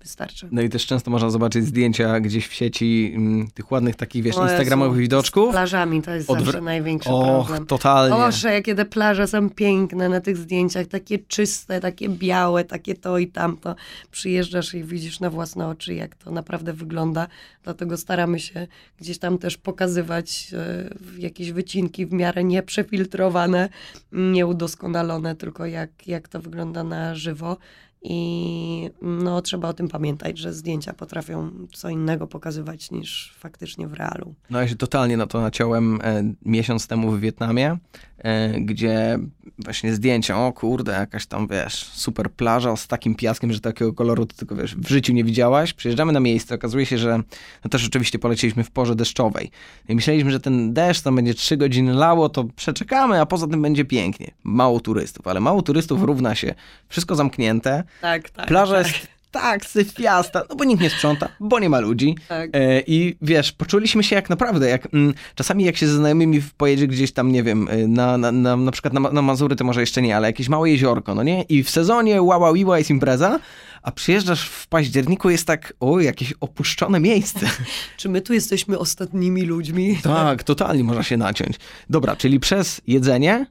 wystarczy. 0.00 0.48
No 0.52 0.62
i 0.62 0.68
też 0.68 0.86
często 0.86 1.10
można 1.10 1.30
zobaczyć 1.30 1.64
zdjęcia 1.64 2.20
gdzieś 2.20 2.46
w 2.46 2.54
sieci 2.54 3.12
m, 3.16 3.26
mm, 3.26 3.50
tych 3.50 3.72
ładnych 3.72 3.96
takich, 3.96 4.22
wiesz, 4.22 4.36
instagramowych 4.36 4.98
widoczków. 4.98 5.48
Z 5.48 5.52
plażami 5.52 6.02
to 6.02 6.10
jest 6.10 6.28
Odwr- 6.28 6.44
zawsze 6.44 6.60
największy 6.60 7.10
Och, 7.10 7.46
problem. 7.46 7.66
totalnie. 7.66 8.16
Boże, 8.16 8.52
jakie 8.52 8.74
te 8.74 8.84
plaże 8.84 9.26
są 9.26 9.50
piękne 9.50 10.08
na 10.08 10.20
tych 10.20 10.36
zdjęciach, 10.36 10.86
takie 10.86 11.18
czyste, 11.18 11.80
takie 11.80 12.08
białe, 12.08 12.64
takie 12.64 12.94
to 12.94 13.18
i 13.18 13.26
tamto. 13.26 13.74
Przyjeżdżasz 14.10 14.74
i 14.74 14.84
widzisz 14.84 15.20
na 15.20 15.30
własne 15.30 15.68
oczy, 15.68 15.94
jak 15.94 16.14
to 16.14 16.30
naprawdę 16.30 16.72
wygląda. 16.72 17.26
Dlatego 17.64 17.96
staramy 17.96 18.40
się 18.40 18.66
gdzieś 19.00 19.18
tam 19.18 19.38
też 19.38 19.56
pokazywać 19.56 20.50
e, 20.52 20.90
jakieś 21.18 21.52
wycinki 21.52 22.06
w 22.06 22.12
miarę 22.12 22.44
nieprzefiltrowane, 22.44 23.68
nieudoskonalone, 24.12 25.36
tylko 25.36 25.66
jak, 25.66 26.06
jak 26.06 26.28
to 26.28 26.40
wygląda 26.40 26.84
na 26.84 27.14
żywo. 27.14 27.56
I 28.02 28.90
no, 29.02 29.42
trzeba 29.42 29.68
o 29.68 29.72
tym 29.72 29.88
pamiętać, 29.88 30.38
że 30.38 30.52
zdjęcia 30.52 30.92
potrafią 30.92 31.50
co 31.72 31.88
innego 31.88 32.26
pokazywać 32.26 32.90
niż 32.90 33.34
faktycznie 33.38 33.88
w 33.88 33.92
realu. 33.92 34.34
No 34.50 34.60
ja 34.60 34.68
się 34.68 34.76
totalnie 34.76 35.16
na 35.16 35.26
to 35.26 35.40
naciąłem 35.40 36.00
e, 36.02 36.34
miesiąc 36.42 36.86
temu 36.86 37.10
w 37.10 37.20
Wietnamie, 37.20 37.78
e, 38.18 38.60
gdzie 38.60 39.18
właśnie 39.58 39.94
zdjęcia, 39.94 40.46
o 40.46 40.52
kurde, 40.52 40.92
jakaś 40.92 41.26
tam, 41.26 41.48
wiesz, 41.48 41.74
super 41.74 42.30
plaża 42.30 42.76
z 42.76 42.86
takim 42.86 43.14
piaskiem, 43.14 43.52
że 43.52 43.60
takiego 43.60 43.92
koloru 43.92 44.26
to 44.26 44.36
tylko, 44.36 44.56
wiesz, 44.56 44.76
w 44.76 44.88
życiu 44.88 45.12
nie 45.12 45.24
widziałaś. 45.24 45.72
Przyjeżdżamy 45.72 46.12
na 46.12 46.20
miejsce, 46.20 46.54
okazuje 46.54 46.86
się, 46.86 46.98
że 46.98 47.22
no 47.64 47.70
też 47.70 47.86
oczywiście 47.86 48.18
polecieliśmy 48.18 48.64
w 48.64 48.70
porze 48.70 48.94
deszczowej. 48.94 49.50
I 49.88 49.94
myśleliśmy, 49.94 50.30
że 50.30 50.40
ten 50.40 50.72
deszcz 50.72 51.02
tam 51.02 51.16
będzie 51.16 51.34
trzy 51.34 51.56
godziny 51.56 51.94
lało, 51.94 52.28
to 52.28 52.44
przeczekamy, 52.44 53.20
a 53.20 53.26
poza 53.26 53.46
tym 53.46 53.62
będzie 53.62 53.84
pięknie. 53.84 54.30
Mało 54.44 54.80
turystów, 54.80 55.26
ale 55.26 55.40
mało 55.40 55.62
turystów 55.62 56.02
równa 56.02 56.34
się 56.34 56.54
wszystko 56.88 57.14
zamknięte. 57.14 57.84
Tak, 58.00 58.30
tak. 58.30 58.46
Plaża 58.46 58.74
tak. 58.74 58.86
jest 58.86 59.08
tak 59.30 59.66
syfiasta, 59.66 60.42
no 60.50 60.56
bo 60.56 60.64
nikt 60.64 60.82
nie 60.82 60.90
sprząta, 60.90 61.28
bo 61.40 61.58
nie 61.58 61.68
ma 61.68 61.80
ludzi. 61.80 62.16
Tak. 62.28 62.50
E, 62.52 62.80
I 62.86 63.16
wiesz, 63.22 63.52
poczuliśmy 63.52 64.04
się 64.04 64.16
jak 64.16 64.30
naprawdę, 64.30 64.68
jak 64.68 64.94
mm, 64.94 65.14
czasami 65.34 65.64
jak 65.64 65.76
się 65.76 65.86
ze 65.86 65.96
znajomymi 65.96 66.42
pojedzie 66.56 66.86
gdzieś 66.86 67.12
tam, 67.12 67.32
nie 67.32 67.42
wiem, 67.42 67.68
e, 67.70 67.76
na, 67.76 68.18
na, 68.18 68.32
na, 68.32 68.56
na 68.56 68.70
przykład 68.70 68.94
na, 68.94 69.00
na 69.00 69.22
Mazury, 69.22 69.56
to 69.56 69.64
może 69.64 69.80
jeszcze 69.80 70.02
nie, 70.02 70.16
ale 70.16 70.28
jakieś 70.28 70.48
małe 70.48 70.70
jeziorko, 70.70 71.14
no 71.14 71.22
nie? 71.22 71.42
I 71.42 71.62
w 71.62 71.70
sezonie 71.70 72.22
łała 72.22 72.52
wiła 72.52 72.78
jest 72.78 72.90
impreza, 72.90 73.38
a 73.82 73.92
przyjeżdżasz 73.92 74.48
w 74.48 74.66
październiku, 74.66 75.30
jest 75.30 75.46
tak, 75.46 75.72
o, 75.80 76.00
jakieś 76.00 76.34
opuszczone 76.40 77.00
miejsce. 77.00 77.46
Czy 77.96 78.08
my 78.08 78.20
tu 78.20 78.34
jesteśmy 78.34 78.78
ostatnimi 78.78 79.42
ludźmi? 79.42 79.98
Tak, 80.02 80.42
totalnie 80.42 80.84
można 80.84 81.02
się 81.02 81.16
naciąć. 81.16 81.56
Dobra, 81.90 82.16
czyli 82.16 82.40
przez 82.40 82.80
jedzenie 82.86 83.46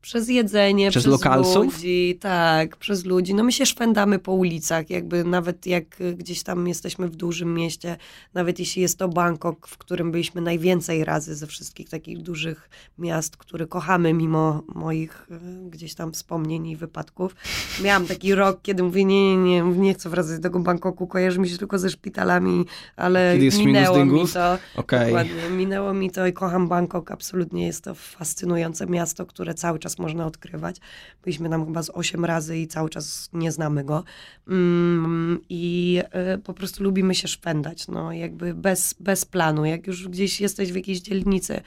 przez 0.00 0.28
jedzenie, 0.28 0.90
przez, 0.90 1.02
przez 1.02 1.12
lokalsów? 1.12 1.64
ludzi, 1.64 2.18
tak, 2.20 2.76
przez 2.76 3.04
ludzi. 3.04 3.34
No 3.34 3.44
my 3.44 3.52
się 3.52 3.66
szwendamy 3.66 4.18
po 4.18 4.32
ulicach, 4.32 4.90
jakby 4.90 5.24
nawet 5.24 5.66
jak 5.66 5.84
gdzieś 6.16 6.42
tam 6.42 6.68
jesteśmy 6.68 7.08
w 7.08 7.16
dużym 7.16 7.54
mieście, 7.54 7.96
nawet 8.34 8.58
jeśli 8.58 8.82
jest 8.82 8.98
to 8.98 9.08
Bangkok, 9.08 9.68
w 9.68 9.78
którym 9.78 10.12
byliśmy 10.12 10.40
najwięcej 10.40 11.04
razy 11.04 11.34
ze 11.34 11.46
wszystkich 11.46 11.88
takich 11.88 12.18
dużych 12.18 12.70
miast, 12.98 13.36
które 13.36 13.66
kochamy 13.66 14.12
mimo 14.12 14.62
moich 14.74 15.26
e, 15.30 15.70
gdzieś 15.70 15.94
tam 15.94 16.12
wspomnień 16.12 16.66
i 16.66 16.76
wypadków. 16.76 17.36
Miałam 17.82 18.06
taki 18.06 18.34
rok, 18.34 18.62
kiedy 18.62 18.82
mówię, 18.82 19.04
nie, 19.04 19.36
nie, 19.36 19.62
nie, 19.62 19.62
nie 19.62 19.94
chcę 19.94 20.10
wracać 20.10 20.36
do 20.36 20.42
tego 20.42 20.60
Bangkoku, 20.60 21.06
kojarzy 21.06 21.40
mi 21.40 21.48
się 21.48 21.58
tylko 21.58 21.78
ze 21.78 21.90
szpitalami, 21.90 22.64
ale 22.96 23.38
minęło 23.58 24.04
mi 24.04 24.28
to. 24.28 24.58
Okay. 24.76 25.04
Dokładnie, 25.04 25.50
minęło 25.50 25.94
mi 25.94 26.10
to 26.10 26.26
i 26.26 26.32
kocham 26.32 26.68
Bangkok, 26.68 27.10
absolutnie 27.10 27.66
jest 27.66 27.84
to 27.84 27.94
fascynujące 27.94 28.86
miasto, 28.86 29.26
które 29.26 29.54
cały 29.54 29.78
czas 29.78 29.89
czas 29.90 29.98
można 29.98 30.26
odkrywać. 30.26 30.76
Byliśmy 31.22 31.48
tam 31.48 31.66
chyba 31.66 31.82
z 31.82 31.90
8 31.90 32.24
razy 32.24 32.58
i 32.58 32.66
cały 32.66 32.90
czas 32.90 33.28
nie 33.32 33.52
znamy 33.52 33.84
go. 33.84 34.04
Mm, 34.48 35.38
I 35.48 36.02
y, 36.34 36.38
po 36.38 36.54
prostu 36.54 36.84
lubimy 36.84 37.14
się 37.14 37.28
szpędać, 37.28 37.88
no 37.88 38.12
jakby 38.12 38.54
bez, 38.54 38.94
bez 39.00 39.24
planu. 39.24 39.64
Jak 39.64 39.86
już 39.86 40.08
gdzieś 40.08 40.40
jesteś 40.40 40.72
w 40.72 40.76
jakiejś 40.76 41.00
dzielnicy, 41.00 41.60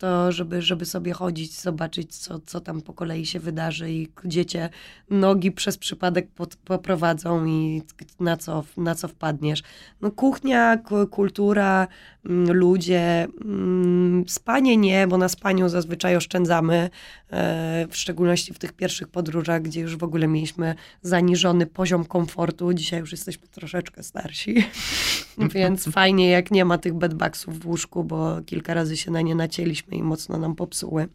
to 0.00 0.32
żeby, 0.32 0.62
żeby 0.62 0.84
sobie 0.86 1.12
chodzić, 1.12 1.60
zobaczyć, 1.60 2.16
co, 2.16 2.38
co 2.38 2.60
tam 2.60 2.82
po 2.82 2.92
kolei 2.92 3.26
się 3.26 3.40
wydarzy 3.40 3.92
i 3.92 4.08
gdzie 4.24 4.46
cię 4.46 4.68
nogi 5.10 5.52
przez 5.52 5.78
przypadek 5.78 6.30
pod, 6.30 6.56
poprowadzą 6.56 7.44
i 7.46 7.82
na 8.20 8.36
co, 8.36 8.64
na 8.76 8.94
co 8.94 9.08
wpadniesz. 9.08 9.62
No 10.00 10.10
kuchnia, 10.10 10.78
kultura, 11.10 11.88
mm, 12.24 12.52
ludzie, 12.52 13.28
mm, 13.44 14.24
spanie 14.28 14.76
nie, 14.76 15.06
bo 15.06 15.18
na 15.18 15.28
spaniu 15.28 15.68
zazwyczaj 15.68 16.16
oszczędzamy, 16.16 16.90
e, 17.30 17.86
w 17.90 17.96
szczególności 17.96 18.54
w 18.54 18.58
tych 18.58 18.72
pierwszych 18.72 19.08
podróżach, 19.08 19.62
gdzie 19.62 19.80
już 19.80 19.96
w 19.96 20.04
ogóle 20.04 20.28
mieliśmy 20.28 20.74
zaniżony 21.02 21.66
poziom 21.66 22.04
komfortu. 22.04 22.74
Dzisiaj 22.74 23.00
już 23.00 23.12
jesteśmy 23.12 23.48
troszeczkę 23.48 24.02
starsi, 24.02 24.64
więc 25.54 25.88
fajnie 25.92 26.30
jak 26.30 26.50
nie 26.50 26.64
ma 26.64 26.78
tych 26.78 26.94
bedbugsów 26.94 27.60
w 27.60 27.66
łóżku, 27.66 28.04
bo 28.04 28.40
kilka 28.46 28.74
razy 28.74 28.96
się 28.96 29.10
na 29.10 29.20
nie 29.20 29.34
nacięliśmy 29.34 29.89
i 29.96 30.02
mocno 30.02 30.38
nam 30.38 30.54
popsuły 30.54 31.08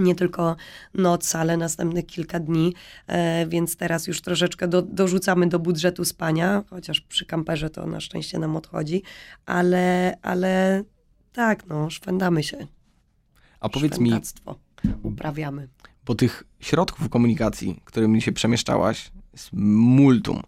nie 0.00 0.14
tylko 0.14 0.56
noc, 0.94 1.34
ale 1.34 1.56
następne 1.56 2.02
kilka 2.02 2.40
dni, 2.40 2.74
e, 3.06 3.46
więc 3.46 3.76
teraz 3.76 4.06
już 4.06 4.20
troszeczkę 4.20 4.68
do, 4.68 4.82
dorzucamy 4.82 5.48
do 5.48 5.58
budżetu 5.58 6.04
spania, 6.04 6.64
chociaż 6.70 7.00
przy 7.00 7.26
kamperze 7.26 7.70
to 7.70 7.86
na 7.86 8.00
szczęście 8.00 8.38
nam 8.38 8.56
odchodzi, 8.56 9.02
ale, 9.46 10.16
ale 10.22 10.82
tak, 11.32 11.66
no, 11.66 11.90
szwendamy 11.90 12.42
się. 12.42 12.66
A 13.60 13.68
powiedz 13.68 13.98
mi, 13.98 14.12
uprawiamy. 15.02 15.68
Po 16.04 16.14
tych 16.14 16.44
środków 16.60 17.08
komunikacji, 17.08 17.80
którymi 17.84 18.22
się 18.22 18.32
przemieszczałaś, 18.32 19.10
jest 19.32 19.48
multum. 19.52 20.42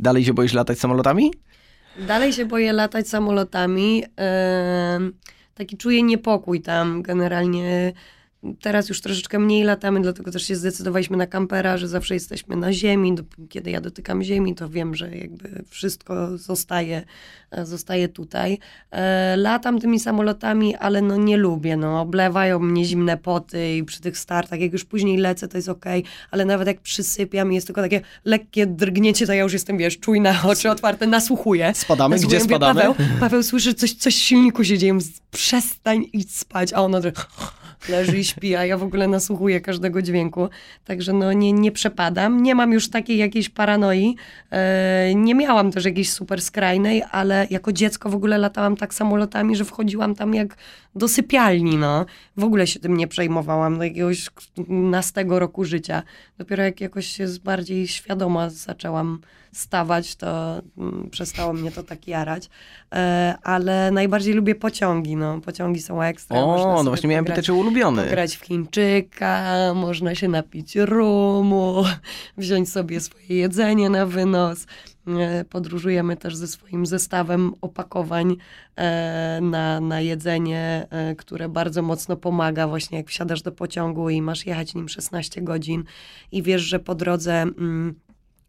Dalej 0.00 0.24
się 0.24 0.34
boisz 0.34 0.52
latać 0.52 0.78
samolotami? 0.78 1.32
Dalej 2.06 2.32
się 2.32 2.46
boję 2.46 2.72
latać 2.72 3.08
samolotami. 3.08 3.98
Yy 3.98 5.12
taki 5.54 5.76
czuję 5.76 6.02
niepokój 6.02 6.60
tam 6.60 7.02
generalnie. 7.02 7.92
Teraz 8.60 8.88
już 8.88 9.00
troszeczkę 9.00 9.38
mniej 9.38 9.64
latamy, 9.64 10.00
dlatego 10.00 10.30
też 10.30 10.42
się 10.46 10.56
zdecydowaliśmy 10.56 11.16
na 11.16 11.26
kampera, 11.26 11.78
że 11.78 11.88
zawsze 11.88 12.14
jesteśmy 12.14 12.56
na 12.56 12.72
ziemi. 12.72 13.14
Kiedy 13.48 13.70
ja 13.70 13.80
dotykam 13.80 14.22
ziemi, 14.22 14.54
to 14.54 14.68
wiem, 14.68 14.94
że 14.94 15.16
jakby 15.16 15.64
wszystko 15.68 16.38
zostaje, 16.38 17.04
e, 17.50 17.66
zostaje 17.66 18.08
tutaj. 18.08 18.58
E, 18.90 19.36
latam 19.36 19.80
tymi 19.80 20.00
samolotami, 20.00 20.76
ale 20.76 21.02
no 21.02 21.16
nie 21.16 21.36
lubię. 21.36 21.76
No, 21.76 22.00
oblewają 22.00 22.58
mnie 22.58 22.84
zimne 22.84 23.16
poty 23.16 23.76
i 23.76 23.84
przy 23.84 24.00
tych 24.00 24.18
startach, 24.18 24.60
jak 24.60 24.72
już 24.72 24.84
później 24.84 25.18
lecę, 25.18 25.48
to 25.48 25.58
jest 25.58 25.68
ok, 25.68 25.84
ale 26.30 26.44
nawet 26.44 26.68
jak 26.68 26.80
przysypiam 26.80 27.52
jest 27.52 27.66
tylko 27.66 27.82
takie 27.82 28.00
lekkie 28.24 28.66
drgnięcie, 28.66 29.26
to 29.26 29.32
ja 29.32 29.42
już 29.42 29.52
jestem, 29.52 29.78
wiesz, 29.78 29.98
czujna, 29.98 30.42
oczy 30.44 30.70
otwarte, 30.70 31.06
nasłuchuję. 31.06 31.72
Spadamy? 31.74 32.16
Nasłuchuję, 32.16 32.38
Gdzie 32.38 32.44
mówię, 32.44 32.54
spadamy? 32.56 32.80
Paweł, 32.80 32.94
Paweł 33.20 33.42
słyszy, 33.42 33.74
coś, 33.74 33.92
coś 33.92 34.16
w 34.16 34.18
silniku 34.18 34.64
się 34.64 34.78
dzieje, 34.78 34.98
przestań 35.30 36.04
idź 36.12 36.36
spać, 36.36 36.72
a 36.72 36.82
ona 36.82 37.00
leży 37.88 38.18
i 38.18 38.24
śpi, 38.24 38.56
a 38.56 38.64
ja 38.64 38.78
w 38.78 38.82
ogóle 38.82 39.08
nasłuchuję 39.08 39.60
każdego 39.60 40.02
dźwięku. 40.02 40.48
Także 40.84 41.12
no 41.12 41.32
nie, 41.32 41.52
nie 41.52 41.72
przepadam. 41.72 42.42
Nie 42.42 42.54
mam 42.54 42.72
już 42.72 42.90
takiej 42.90 43.18
jakiejś 43.18 43.48
paranoi. 43.48 44.16
E, 44.50 45.14
nie 45.14 45.34
miałam 45.34 45.72
też 45.72 45.84
jakiejś 45.84 46.10
super 46.10 46.42
skrajnej, 46.42 47.02
ale 47.10 47.46
jako 47.50 47.72
dziecko 47.72 48.08
w 48.08 48.14
ogóle 48.14 48.38
latałam 48.38 48.76
tak 48.76 48.94
samolotami, 48.94 49.56
że 49.56 49.64
wchodziłam 49.64 50.14
tam 50.14 50.34
jak 50.34 50.56
do 50.94 51.08
sypialni, 51.08 51.76
no. 51.76 52.06
W 52.36 52.44
ogóle 52.44 52.66
się 52.66 52.80
tym 52.80 52.96
nie 52.96 53.08
przejmowałam 53.08 53.78
do 53.78 53.84
jakiegoś 53.84 54.30
nastego 54.68 55.38
roku 55.38 55.64
życia. 55.64 56.02
Dopiero 56.38 56.62
jak 56.62 56.80
jakoś 56.80 57.06
się 57.06 57.26
bardziej 57.44 57.88
świadoma 57.88 58.50
zaczęłam 58.50 59.20
stawać, 59.54 60.16
to 60.16 60.62
mm, 60.78 61.10
przestało 61.10 61.52
mnie 61.52 61.70
to 61.70 61.82
tak 61.82 62.08
jarać. 62.08 62.50
E, 62.92 63.34
ale 63.42 63.90
najbardziej 63.90 64.34
lubię 64.34 64.54
pociągi, 64.54 65.16
no. 65.16 65.40
Pociągi 65.40 65.82
są 65.82 66.02
ekstra. 66.02 66.38
O, 66.38 66.82
no 66.82 66.90
właśnie 66.90 67.08
miałem 67.08 67.24
pytać 67.24 67.50
o 67.50 67.54
ulubiony. 67.54 68.06
Grać 68.06 68.36
w 68.36 68.44
Chińczyka, 68.44 69.54
można 69.74 70.14
się 70.14 70.28
napić 70.28 70.76
rumu, 70.76 71.84
wziąć 72.36 72.70
sobie 72.70 73.00
swoje 73.00 73.28
jedzenie 73.28 73.90
na 73.90 74.06
wynos. 74.06 74.66
E, 75.06 75.44
Podróżujemy 75.44 76.16
też 76.16 76.36
ze 76.36 76.48
swoim 76.48 76.86
zestawem 76.86 77.52
opakowań 77.60 78.36
e, 78.76 79.38
na, 79.42 79.80
na 79.80 80.00
jedzenie, 80.00 80.86
które 81.18 81.48
bardzo 81.48 81.82
mocno 81.82 82.16
pomaga 82.16 82.68
właśnie 82.68 82.98
jak 82.98 83.08
wsiadasz 83.08 83.42
do 83.42 83.52
pociągu 83.52 84.10
i 84.10 84.22
masz 84.22 84.46
jechać 84.46 84.74
nim 84.74 84.88
16 84.88 85.42
godzin 85.42 85.84
i 86.32 86.42
wiesz, 86.42 86.62
że 86.62 86.78
po 86.78 86.94
drodze... 86.94 87.32
Mm, 87.42 88.03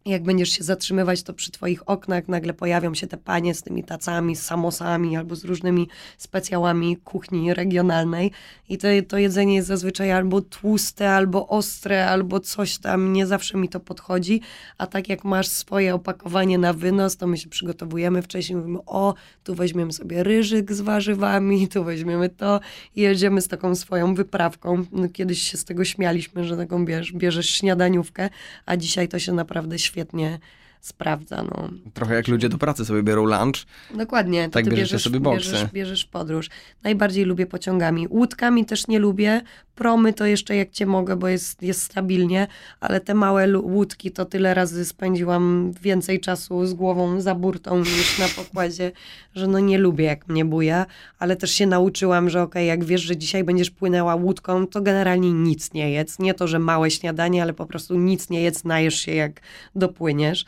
jak 0.06 0.24
będziesz 0.24 0.50
się 0.50 0.64
zatrzymywać, 0.64 1.24
to 1.24 1.34
przy 1.34 1.52
twoich 1.52 1.90
oknach 1.90 2.28
nagle 2.28 2.54
pojawią 2.54 2.94
się 2.94 3.08
te 3.08 3.18
panie 3.18 3.56
z 3.56 3.64
tymi 3.64 3.84
tacami, 3.84 4.36
z 4.36 4.44
samosami 4.44 5.18
albo 5.18 5.36
z 5.36 5.46
różnymi 5.46 5.88
specjałami 6.18 6.98
kuchni 6.98 7.54
regionalnej. 7.54 8.32
I 8.70 8.78
to, 8.78 8.88
to 9.08 9.18
jedzenie 9.18 9.56
jest 9.56 9.68
zazwyczaj 9.68 10.12
albo 10.12 10.42
tłuste, 10.42 11.12
albo 11.12 11.48
ostre, 11.48 12.10
albo 12.10 12.40
coś 12.40 12.78
tam, 12.78 13.14
nie 13.14 13.28
zawsze 13.28 13.58
mi 13.58 13.70
to 13.70 13.80
podchodzi, 13.80 14.42
a 14.78 14.88
tak 14.88 15.10
jak 15.10 15.24
masz 15.24 15.48
swoje 15.48 15.96
opakowanie 15.96 16.58
na 16.58 16.74
wynos, 16.74 17.18
to 17.18 17.28
my 17.28 17.38
się 17.38 17.50
przygotowujemy. 17.50 18.22
Wcześniej, 18.22 18.58
mówimy, 18.58 18.80
o, 18.86 19.14
tu 19.44 19.56
weźmiemy 19.56 19.94
sobie 19.94 20.24
ryżyk 20.24 20.74
z 20.74 20.82
warzywami, 20.82 21.68
tu 21.68 21.84
weźmiemy 21.84 22.30
to. 22.30 22.60
I 22.96 23.02
jedziemy 23.02 23.42
z 23.42 23.48
taką 23.48 23.76
swoją 23.76 24.16
wyprawką. 24.16 24.86
No, 24.92 25.10
kiedyś 25.10 25.42
się 25.42 25.58
z 25.58 25.66
tego 25.66 25.86
śmialiśmy, 25.86 26.44
że 26.44 26.58
taką 26.58 26.86
bierz, 26.86 27.14
bierzesz 27.14 27.50
śniadaniówkę, 27.50 28.30
a 28.66 28.78
dzisiaj 28.78 29.08
to 29.08 29.20
się 29.20 29.34
naprawdę 29.34 29.80
świetnie 29.80 29.95
świetnie 29.96 30.40
sprawdza. 30.86 31.44
No. 31.44 31.70
Trochę 31.94 32.16
jak 32.16 32.28
ludzie 32.28 32.50
do 32.50 32.58
pracy 32.58 32.86
sobie 32.86 33.04
biorą 33.04 33.26
lunch. 33.26 33.66
Dokładnie. 33.96 34.50
Tak 34.50 34.64
ty 34.64 34.70
bierzecie 34.70 34.84
bierzesz, 34.84 35.04
sobie 35.04 35.20
boksy. 35.20 35.52
bierzesz, 35.52 35.72
bierzesz 35.72 36.06
podróż. 36.06 36.50
Najbardziej 36.84 37.26
lubię 37.26 37.46
pociągami. 37.46 38.08
Łódkami 38.10 38.66
też 38.66 38.88
nie 38.88 39.00
lubię. 39.00 39.42
Promy 39.76 40.14
to 40.14 40.26
jeszcze 40.26 40.56
jak 40.56 40.72
cię 40.72 40.86
mogę, 40.86 41.16
bo 41.16 41.28
jest, 41.28 41.62
jest 41.62 41.82
stabilnie, 41.82 42.48
ale 42.80 43.00
te 43.00 43.14
małe 43.14 43.60
łódki 43.60 44.12
to 44.12 44.26
tyle 44.26 44.54
razy 44.54 44.86
spędziłam 44.86 45.72
więcej 45.82 46.20
czasu 46.20 46.66
z 46.66 46.74
głową 46.74 47.22
za 47.22 47.36
burtą 47.36 47.80
niż 47.80 48.20
na 48.20 48.28
pokładzie, 48.28 48.92
że 49.36 49.48
no 49.48 49.60
nie 49.60 49.78
lubię 49.78 50.06
jak 50.06 50.28
mnie 50.28 50.46
buja, 50.46 50.86
ale 51.20 51.36
też 51.36 51.52
się 51.52 51.68
nauczyłam, 51.68 52.30
że 52.30 52.42
okej, 52.42 52.68
jak 52.68 52.84
wiesz, 52.84 53.02
że 53.02 53.18
dzisiaj 53.18 53.44
będziesz 53.44 53.72
płynęła 53.72 54.16
łódką, 54.16 54.68
to 54.68 54.82
generalnie 54.82 55.34
nic 55.34 55.74
nie 55.74 55.92
jedz. 55.92 56.20
Nie 56.20 56.34
to, 56.34 56.48
że 56.48 56.60
małe 56.60 56.92
śniadanie, 56.92 57.42
ale 57.42 57.54
po 57.54 57.66
prostu 57.66 57.96
nic 57.96 58.30
nie 58.30 58.42
jedz, 58.42 58.64
najesz 58.64 58.96
się 58.96 59.14
jak 59.14 59.42
dopłyniesz. 59.76 60.46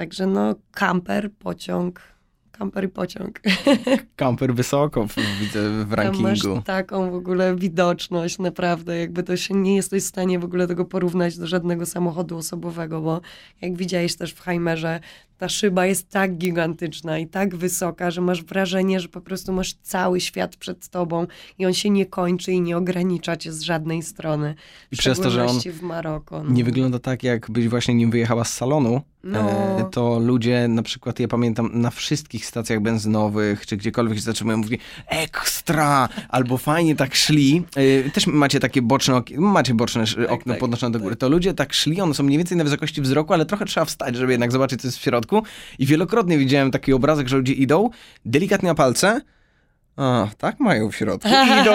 Także 0.00 0.26
no 0.26 0.54
kamper, 0.72 1.30
pociąg, 1.32 2.00
kamper 2.52 2.84
i 2.84 2.88
pociąg. 2.88 3.40
Kamper 4.16 4.54
wysoko 4.54 5.06
w- 5.06 5.14
w 5.14 5.52
Tam 5.88 5.92
rankingu. 5.92 6.28
masz 6.54 6.64
taką 6.64 7.10
w 7.10 7.14
ogóle 7.14 7.56
widoczność, 7.56 8.38
naprawdę, 8.38 8.98
jakby 8.98 9.22
to 9.22 9.36
się 9.36 9.54
nie 9.54 9.76
jesteś 9.76 10.02
w 10.02 10.06
stanie 10.06 10.38
w 10.38 10.44
ogóle 10.44 10.66
tego 10.66 10.84
porównać 10.84 11.38
do 11.38 11.46
żadnego 11.46 11.86
samochodu 11.86 12.36
osobowego, 12.36 13.00
bo 13.00 13.20
jak 13.60 13.76
widziałeś 13.76 14.16
też 14.16 14.32
w 14.32 14.40
Heimerze, 14.40 15.00
ta 15.40 15.48
szyba 15.48 15.86
jest 15.86 16.10
tak 16.10 16.36
gigantyczna 16.36 17.18
i 17.18 17.26
tak 17.26 17.56
wysoka, 17.56 18.10
że 18.10 18.20
masz 18.20 18.44
wrażenie, 18.44 19.00
że 19.00 19.08
po 19.08 19.20
prostu 19.20 19.52
masz 19.52 19.74
cały 19.82 20.20
świat 20.20 20.56
przed 20.56 20.88
tobą 20.88 21.26
i 21.58 21.66
on 21.66 21.74
się 21.74 21.90
nie 21.90 22.06
kończy 22.06 22.52
i 22.52 22.60
nie 22.60 22.76
ogranicza 22.76 23.36
cię 23.36 23.52
z 23.52 23.62
żadnej 23.62 24.02
strony. 24.02 24.54
I 24.92 24.96
przez 24.96 25.20
to, 25.20 25.30
że 25.30 25.46
on 25.46 25.60
w 25.60 25.82
Maroko. 25.82 26.42
no. 26.42 26.50
Nie 26.50 26.64
wygląda 26.64 26.98
tak, 26.98 27.22
jakbyś 27.22 27.68
właśnie 27.68 27.94
nim 27.94 28.10
wyjechała 28.10 28.44
z 28.44 28.52
salonu. 28.52 29.00
No. 29.24 29.50
E, 29.50 29.88
to 29.90 30.18
ludzie, 30.18 30.68
na 30.68 30.82
przykład, 30.82 31.20
ja 31.20 31.28
pamiętam, 31.28 31.70
na 31.72 31.90
wszystkich 31.90 32.46
stacjach 32.46 32.80
benzynowych, 32.80 33.66
czy 33.66 33.76
gdziekolwiek 33.76 34.18
się 34.18 34.22
zatrzymują, 34.22 34.56
mówili 34.56 34.78
ekstra, 35.06 36.08
albo 36.28 36.58
fajnie 36.58 36.96
tak 36.96 37.14
szli. 37.14 37.62
E, 38.06 38.10
też 38.10 38.26
macie 38.26 38.60
takie 38.60 38.82
boczne, 38.82 39.22
macie 39.36 39.74
boczne 39.74 40.02
sz- 40.02 40.30
okno 40.30 40.52
tak, 40.52 40.60
podnoszone 40.60 40.92
do 40.92 40.98
góry. 41.00 41.14
tak. 41.16 41.20
To 41.20 41.28
ludzie 41.28 41.54
tak 41.54 41.72
szli, 41.72 42.00
one 42.00 42.14
są 42.14 42.22
mniej 42.22 42.38
więcej 42.38 42.56
na 42.58 42.64
wysokości 42.64 43.00
wzroku, 43.02 43.32
ale 43.32 43.46
trochę 43.46 43.64
trzeba 43.64 43.84
wstać, 43.84 44.16
żeby 44.16 44.32
jednak 44.32 44.52
zobaczyć, 44.52 44.80
co 44.80 44.88
jest 44.88 44.98
w 44.98 45.02
środku. 45.02 45.29
I 45.78 45.86
wielokrotnie 45.86 46.38
widziałem 46.38 46.70
taki 46.70 46.92
obrazek, 46.92 47.28
że 47.28 47.36
ludzie 47.36 47.52
idą, 47.52 47.90
delikatnie 48.24 48.68
na 48.68 48.74
palce, 48.74 49.20
a, 49.96 50.28
tak 50.38 50.60
mają 50.60 50.90
w 50.90 50.96
środku 50.96 51.28
i 51.56 51.60
idą, 51.62 51.72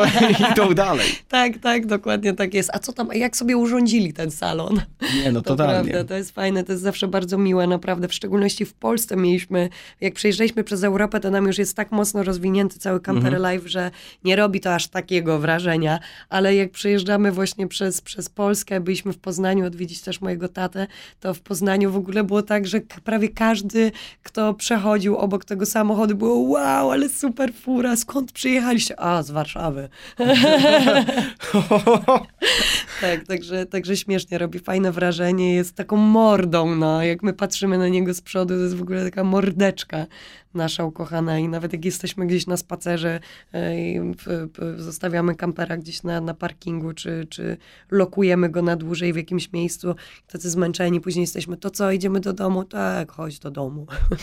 idą 0.51 0.73
dalej. 0.73 1.07
Tak, 1.29 1.57
tak, 1.57 1.85
dokładnie 1.85 2.33
tak 2.33 2.53
jest. 2.53 2.69
A 2.73 2.79
co 2.79 2.93
tam, 2.93 3.09
jak 3.13 3.37
sobie 3.37 3.57
urządzili 3.57 4.13
ten 4.13 4.31
salon? 4.31 4.81
Nie, 5.23 5.31
no 5.31 5.41
To 5.45 5.49
totalnie. 5.49 5.91
prawda, 5.91 6.07
to 6.09 6.17
jest 6.17 6.31
fajne, 6.31 6.63
to 6.63 6.71
jest 6.71 6.83
zawsze 6.83 7.07
bardzo 7.07 7.37
miłe, 7.37 7.67
naprawdę. 7.67 8.07
W 8.07 8.13
szczególności 8.13 8.65
w 8.65 8.73
Polsce 8.73 9.15
mieliśmy, 9.15 9.69
jak 10.01 10.13
przejeżdżaliśmy 10.13 10.63
przez 10.63 10.83
Europę, 10.83 11.19
to 11.19 11.31
nam 11.31 11.47
już 11.47 11.57
jest 11.57 11.75
tak 11.75 11.91
mocno 11.91 12.23
rozwinięty 12.23 12.79
cały 12.79 12.99
Camper 12.99 13.33
Mhm. 13.35 13.53
Life, 13.53 13.69
że 13.69 13.91
nie 14.23 14.35
robi 14.35 14.59
to 14.59 14.73
aż 14.75 14.87
takiego 14.87 15.39
wrażenia, 15.39 15.99
ale 16.29 16.55
jak 16.55 16.71
przejeżdżamy 16.71 17.31
właśnie 17.31 17.67
przez, 17.67 18.01
przez 18.01 18.29
Polskę, 18.29 18.79
byliśmy 18.79 19.13
w 19.13 19.17
Poznaniu 19.17 19.65
odwiedzić 19.65 20.01
też 20.01 20.21
mojego 20.21 20.47
tatę, 20.49 20.87
to 21.19 21.33
w 21.33 21.41
Poznaniu 21.41 21.91
w 21.91 21.95
ogóle 21.95 22.23
było 22.23 22.41
tak, 22.41 22.67
że 22.67 22.81
prawie 23.03 23.29
każdy, 23.29 23.91
kto 24.23 24.53
przechodził 24.53 25.17
obok 25.17 25.45
tego 25.45 25.65
samochodu, 25.65 26.15
było 26.15 26.35
wow, 26.37 26.91
ale 26.91 27.09
super 27.09 27.53
fura, 27.53 27.95
skąd 28.05 28.31
przyjechaliście? 28.31 28.99
A, 28.99 29.23
z 29.23 29.31
Warszawy. 29.31 29.89
Tak, 33.01 33.27
także, 33.27 33.65
także 33.65 33.97
śmiesznie 33.97 34.37
robi 34.37 34.59
fajne 34.59 34.91
wrażenie, 34.91 35.55
jest 35.55 35.75
taką 35.75 35.97
mordą, 35.97 36.75
no. 36.75 37.03
Jak 37.03 37.23
my 37.23 37.33
patrzymy 37.33 37.77
na 37.77 37.87
niego 37.87 38.13
z 38.13 38.21
przodu, 38.21 38.53
to 38.53 38.59
jest 38.59 38.75
w 38.75 38.81
ogóle 38.81 39.03
taka 39.03 39.23
mordeczka 39.23 40.05
nasza 40.53 40.83
ukochana 40.83 41.39
i 41.39 41.47
nawet 41.47 41.73
jak 41.73 41.85
jesteśmy 41.85 42.27
gdzieś 42.27 42.47
na 42.47 42.57
spacerze 42.57 43.19
e, 43.53 43.79
i 43.79 43.99
zostawiamy 44.77 45.35
kampera 45.35 45.77
gdzieś 45.77 46.03
na, 46.03 46.21
na 46.21 46.33
parkingu, 46.33 46.93
czy, 46.93 47.27
czy 47.29 47.57
lokujemy 47.91 48.49
go 48.49 48.61
na 48.61 48.75
dłużej 48.75 49.13
w 49.13 49.17
jakimś 49.17 49.51
miejscu, 49.51 49.95
tacy 50.27 50.49
zmęczeni, 50.49 51.01
później 51.01 51.23
jesteśmy, 51.23 51.57
to 51.57 51.69
co, 51.69 51.91
idziemy 51.91 52.19
do 52.19 52.33
domu? 52.33 52.63
Tak, 52.63 53.11
chodź 53.11 53.39
do 53.39 53.51
domu. 53.51 53.87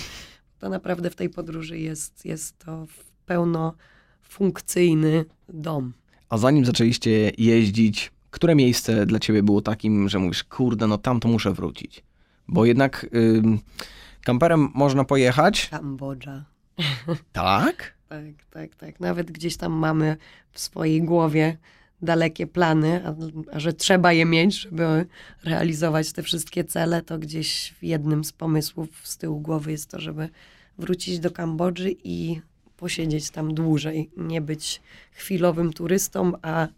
To 0.59 0.69
naprawdę 0.69 1.11
w 1.11 1.15
tej 1.15 1.31
podróży 1.31 1.79
jest, 1.79 2.25
jest 2.25 2.59
to 2.59 2.87
pełnofunkcyjny 3.27 5.25
dom. 5.49 5.93
A 6.29 6.39
zanim 6.39 6.65
zaczęliście 6.65 7.33
jeździć, 7.39 8.13
które 8.31 8.55
miejsce 8.55 9.07
dla 9.07 9.19
ciebie 9.19 9.43
było 9.43 9.63
takim, 9.63 10.09
że 10.09 10.19
mówisz, 10.19 10.45
kurde, 10.45 10.87
no 10.87 10.99
tam 10.99 11.21
to 11.21 11.29
muszę 11.29 11.53
wrócić? 11.53 12.03
Bo 12.49 12.65
jednak 12.65 13.07
ym, 13.15 13.59
kamperem 14.25 14.69
można 14.75 15.05
pojechać, 15.05 15.69
Kambodża. 15.69 16.45
tak? 17.33 17.95
Tak, 18.09 18.45
tak, 18.51 18.75
tak. 18.75 19.01
Nawet 19.01 19.31
gdzieś 19.31 19.57
tam 19.57 19.73
mamy 19.73 20.17
w 20.53 20.61
swojej 20.61 21.03
głowie 21.03 21.57
dalekie 22.03 22.47
plany, 22.47 23.03
a, 23.07 23.15
a 23.53 23.61
że 23.61 23.73
trzeba 23.73 24.13
je 24.13 24.25
mieć, 24.25 24.61
żeby 24.61 25.07
realizować 25.45 26.13
te 26.13 26.23
wszystkie 26.23 26.65
cele, 26.65 27.03
to 27.03 27.19
gdzieś 27.19 27.75
w 27.79 27.85
jednym 27.85 28.25
z 28.25 28.33
pomysłów 28.33 28.89
z 29.03 29.19
tyłu 29.19 29.41
głowy 29.41 29.71
jest 29.71 29.91
to, 29.91 30.01
żeby 30.01 30.29
wrócić 30.79 31.19
do 31.19 31.31
Kambodży 31.31 31.95
i 32.05 32.41
posiedzieć 32.83 33.31
tam 33.31 33.55
dłużej, 33.55 34.11
nie 34.17 34.41
być 34.41 34.81
chwilowym 35.13 35.73
turystą, 35.73 36.33
a 36.43 36.69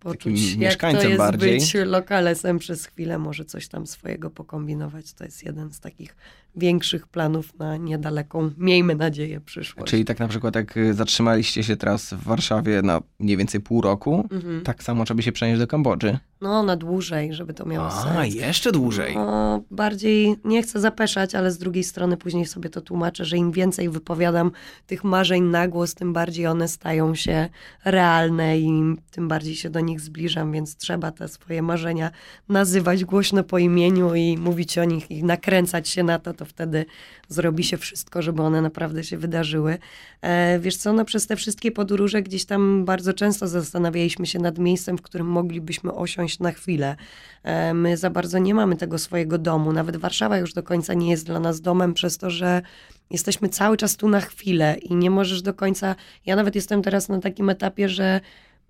poczuć, 0.00 0.54
jak 0.54 0.80
to 0.80 1.02
jest 1.02 1.18
bardziej. 1.18 1.58
być 1.58 1.74
lokalesem 1.74 2.58
przez 2.58 2.86
chwilę, 2.86 3.18
może 3.18 3.44
coś 3.44 3.68
tam 3.68 3.86
swojego 3.86 4.30
pokombinować. 4.30 5.12
To 5.12 5.24
jest 5.24 5.44
jeden 5.44 5.72
z 5.72 5.80
takich 5.80 6.16
większych 6.56 7.06
planów 7.08 7.58
na 7.58 7.76
niedaleką, 7.76 8.50
miejmy 8.58 8.94
nadzieję, 8.94 9.40
przyszłość. 9.40 9.90
Czyli 9.90 10.04
tak 10.04 10.18
na 10.18 10.28
przykład 10.28 10.54
jak 10.54 10.76
y, 10.76 10.94
zatrzymaliście 10.94 11.62
się 11.62 11.76
teraz 11.76 12.14
w 12.14 12.22
Warszawie 12.22 12.82
na 12.82 13.00
mniej 13.18 13.36
więcej 13.36 13.60
pół 13.60 13.80
roku, 13.80 14.28
Mhm. 14.32 14.62
tak 14.62 14.82
samo 14.82 15.04
trzeba 15.04 15.22
się 15.22 15.32
przenieść 15.32 15.60
do 15.60 15.66
Kambodży. 15.66 16.18
No, 16.40 16.62
na 16.62 16.76
dłużej, 16.76 17.34
żeby 17.34 17.54
to 17.54 17.66
miało 17.66 17.86
A, 17.86 18.02
sens. 18.02 18.34
jeszcze 18.34 18.72
dłużej. 18.72 19.14
No, 19.14 19.62
bardziej 19.70 20.36
nie 20.44 20.62
chcę 20.62 20.80
zapeszać, 20.80 21.34
ale 21.34 21.52
z 21.52 21.58
drugiej 21.58 21.84
strony 21.84 22.16
później 22.16 22.46
sobie 22.46 22.70
to 22.70 22.80
tłumaczę, 22.80 23.24
że 23.24 23.36
im 23.36 23.52
więcej 23.52 23.88
wypowiadam 23.88 24.50
tych 24.86 25.04
marzeń 25.04 25.42
na 25.44 25.68
głos, 25.68 25.94
tym 25.94 26.12
bardziej 26.12 26.46
one 26.46 26.68
stają 26.68 27.14
się 27.14 27.48
realne 27.84 28.58
i 28.58 28.96
tym 29.10 29.28
bardziej 29.28 29.54
się 29.56 29.70
do 29.70 29.80
nich 29.80 30.00
zbliżam, 30.00 30.52
więc 30.52 30.76
trzeba 30.76 31.10
te 31.10 31.28
swoje 31.28 31.62
marzenia 31.62 32.10
nazywać 32.48 33.04
głośno 33.04 33.44
po 33.44 33.58
imieniu 33.58 34.14
i 34.14 34.38
mówić 34.38 34.78
o 34.78 34.84
nich 34.84 35.10
i 35.10 35.24
nakręcać 35.24 35.88
się 35.88 36.02
na 36.02 36.18
to, 36.18 36.34
to 36.40 36.44
wtedy 36.44 36.84
zrobi 37.28 37.64
się 37.64 37.76
wszystko, 37.76 38.22
żeby 38.22 38.42
one 38.42 38.62
naprawdę 38.62 39.04
się 39.04 39.18
wydarzyły. 39.18 39.78
E, 40.22 40.58
wiesz 40.58 40.76
co, 40.76 40.92
no 40.92 41.04
przez 41.04 41.26
te 41.26 41.36
wszystkie 41.36 41.72
podróże 41.72 42.22
gdzieś 42.22 42.44
tam 42.44 42.84
bardzo 42.84 43.14
często 43.14 43.48
zastanawialiśmy 43.48 44.26
się 44.26 44.38
nad 44.38 44.58
miejscem, 44.58 44.98
w 44.98 45.02
którym 45.02 45.26
moglibyśmy 45.26 45.94
osiąść 45.94 46.38
na 46.38 46.52
chwilę. 46.52 46.96
E, 47.42 47.74
my 47.74 47.96
za 47.96 48.10
bardzo 48.10 48.38
nie 48.38 48.54
mamy 48.54 48.76
tego 48.76 48.98
swojego 48.98 49.38
domu. 49.38 49.72
Nawet 49.72 49.96
Warszawa 49.96 50.38
już 50.38 50.52
do 50.52 50.62
końca 50.62 50.94
nie 50.94 51.10
jest 51.10 51.26
dla 51.26 51.40
nas 51.40 51.60
domem, 51.60 51.94
przez 51.94 52.18
to, 52.18 52.30
że 52.30 52.62
jesteśmy 53.10 53.48
cały 53.48 53.76
czas 53.76 53.96
tu 53.96 54.08
na 54.08 54.20
chwilę 54.20 54.76
i 54.82 54.94
nie 54.94 55.10
możesz 55.10 55.42
do 55.42 55.54
końca. 55.54 55.94
Ja 56.26 56.36
nawet 56.36 56.54
jestem 56.54 56.82
teraz 56.82 57.08
na 57.08 57.20
takim 57.20 57.50
etapie, 57.50 57.88
że 57.88 58.20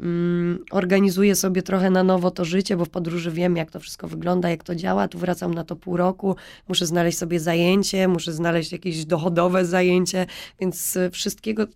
mm, 0.00 0.64
organizuję 0.70 1.34
sobie 1.34 1.62
trochę 1.62 1.90
na 1.90 2.02
nowo 2.02 2.30
to 2.30 2.44
życie, 2.44 2.76
bo 2.76 2.84
w 2.84 2.88
podróży 2.88 3.30
wiem, 3.30 3.56
jak 3.56 3.70
to 3.70 3.80
wszystko 3.80 4.08
wygląda, 4.08 4.50
jak 4.50 4.64
to 4.64 4.74
działa. 4.74 5.08
Tu 5.08 5.18
wracam 5.18 5.54
na 5.54 5.64
to 5.64 5.76
pół 5.76 5.96
roku, 5.96 6.36
muszę 6.68 6.86
znaleźć 6.86 7.18
sobie 7.18 7.40
zajęcie, 7.40 8.08
muszę 8.08 8.32
znaleźć 8.32 8.72
jakieś 8.72 9.04
dochodowe 9.04 9.66
zajęcie, 9.66 10.26
więc 10.60 10.96
y, 10.96 11.10
wszystkiego, 11.10 11.66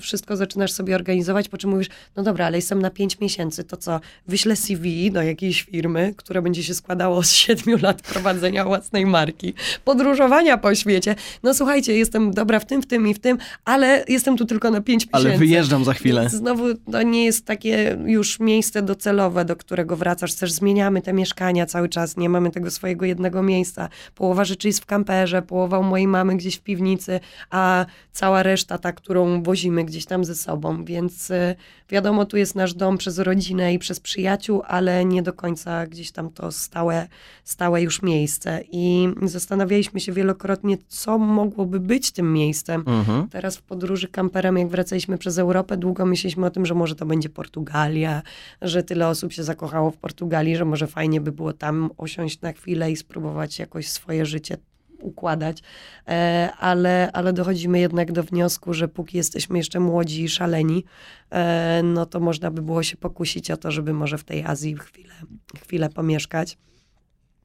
wszystko 0.00 0.36
zaczynasz 0.36 0.72
sobie 0.72 0.94
organizować, 0.94 1.48
po 1.48 1.58
czym 1.58 1.70
mówisz, 1.70 1.88
no 2.16 2.22
dobra, 2.22 2.46
ale 2.46 2.58
jestem 2.58 2.82
na 2.82 2.90
pięć 2.90 3.20
miesięcy, 3.20 3.64
to 3.64 3.76
co, 3.76 4.00
wyślę 4.26 4.56
CV 4.56 5.10
do 5.10 5.22
jakiejś 5.22 5.62
firmy, 5.62 6.14
które 6.16 6.42
będzie 6.42 6.62
się 6.62 6.74
składało 6.74 7.22
z 7.22 7.30
siedmiu 7.30 7.78
lat 7.82 8.02
prowadzenia 8.02 8.64
własnej 8.64 9.06
marki, 9.06 9.54
podróżowania 9.84 10.58
po 10.58 10.74
świecie. 10.74 11.14
No 11.42 11.54
słuchajcie, 11.54 11.96
jestem 11.96 12.30
dobra 12.30 12.60
w 12.60 12.66
tym, 12.66 12.82
w 12.82 12.86
tym 12.86 13.08
i 13.08 13.14
w 13.14 13.18
tym, 13.18 13.38
ale 13.64 14.04
jestem 14.08 14.36
tu 14.36 14.44
tylko 14.44 14.70
na 14.70 14.80
pięć 14.80 15.06
miesięcy. 15.06 15.28
Ale 15.28 15.38
wyjeżdżam 15.38 15.84
za 15.84 15.94
chwilę. 15.94 16.20
Więc 16.20 16.32
znowu 16.32 16.74
to 16.74 17.02
nie 17.02 17.24
jest 17.24 17.46
takie 17.46 17.73
już 18.06 18.40
miejsce 18.40 18.82
docelowe, 18.82 19.44
do 19.44 19.56
którego 19.56 19.96
wracasz. 19.96 20.34
Też 20.34 20.52
zmieniamy 20.52 21.02
te 21.02 21.12
mieszkania 21.12 21.66
cały 21.66 21.88
czas, 21.88 22.16
nie 22.16 22.28
mamy 22.28 22.50
tego 22.50 22.70
swojego 22.70 23.06
jednego 23.06 23.42
miejsca. 23.42 23.88
Połowa 24.14 24.44
rzeczy 24.44 24.68
jest 24.68 24.80
w 24.80 24.86
kamperze, 24.86 25.42
połowa 25.42 25.78
u 25.78 25.82
mojej 25.82 26.06
mamy 26.06 26.36
gdzieś 26.36 26.56
w 26.56 26.60
piwnicy, 26.60 27.20
a 27.50 27.86
cała 28.12 28.42
reszta 28.42 28.78
ta, 28.78 28.92
którą 28.92 29.42
wozimy 29.42 29.84
gdzieś 29.84 30.06
tam 30.06 30.24
ze 30.24 30.34
sobą. 30.34 30.84
Więc 30.84 31.30
y, 31.30 31.56
wiadomo, 31.88 32.24
tu 32.24 32.36
jest 32.36 32.54
nasz 32.54 32.74
dom 32.74 32.98
przez 32.98 33.18
rodzinę 33.18 33.74
i 33.74 33.78
przez 33.78 34.00
przyjaciół, 34.00 34.62
ale 34.66 35.04
nie 35.04 35.22
do 35.22 35.32
końca 35.32 35.86
gdzieś 35.86 36.12
tam 36.12 36.30
to 36.30 36.52
stałe, 36.52 37.08
stałe 37.44 37.82
już 37.82 38.02
miejsce. 38.02 38.60
I 38.72 39.08
zastanawialiśmy 39.22 40.00
się 40.00 40.12
wielokrotnie, 40.12 40.78
co 40.88 41.18
mogłoby 41.18 41.80
być 41.80 42.12
tym 42.12 42.32
miejscem. 42.32 42.84
Mhm. 42.86 43.28
Teraz 43.28 43.56
w 43.56 43.62
podróży 43.62 44.08
kamperem, 44.08 44.58
jak 44.58 44.68
wracaliśmy 44.68 45.18
przez 45.18 45.38
Europę, 45.38 45.76
długo 45.76 46.06
myśleliśmy 46.06 46.46
o 46.46 46.50
tym, 46.50 46.66
że 46.66 46.74
może 46.74 46.94
to 46.94 47.06
będzie 47.06 47.28
Portugalia, 47.28 47.63
że 48.62 48.82
tyle 48.82 49.08
osób 49.08 49.32
się 49.32 49.42
zakochało 49.42 49.90
w 49.90 49.96
Portugalii, 49.96 50.56
że 50.56 50.64
może 50.64 50.86
fajnie 50.86 51.20
by 51.20 51.32
było 51.32 51.52
tam 51.52 51.90
osiąść 51.96 52.40
na 52.40 52.52
chwilę 52.52 52.90
i 52.92 52.96
spróbować 52.96 53.58
jakoś 53.58 53.88
swoje 53.88 54.26
życie 54.26 54.56
układać, 55.00 55.62
e, 56.08 56.50
ale, 56.58 57.10
ale 57.12 57.32
dochodzimy 57.32 57.78
jednak 57.78 58.12
do 58.12 58.22
wniosku, 58.22 58.74
że 58.74 58.88
póki 58.88 59.16
jesteśmy 59.16 59.58
jeszcze 59.58 59.80
młodzi 59.80 60.24
i 60.24 60.28
szaleni, 60.28 60.84
e, 61.30 61.80
no 61.84 62.06
to 62.06 62.20
można 62.20 62.50
by 62.50 62.62
było 62.62 62.82
się 62.82 62.96
pokusić 62.96 63.50
o 63.50 63.56
to, 63.56 63.70
żeby 63.70 63.92
może 63.92 64.18
w 64.18 64.24
tej 64.24 64.44
Azji 64.44 64.76
chwilę, 64.76 65.14
chwilę 65.62 65.88
pomieszkać. 65.88 66.58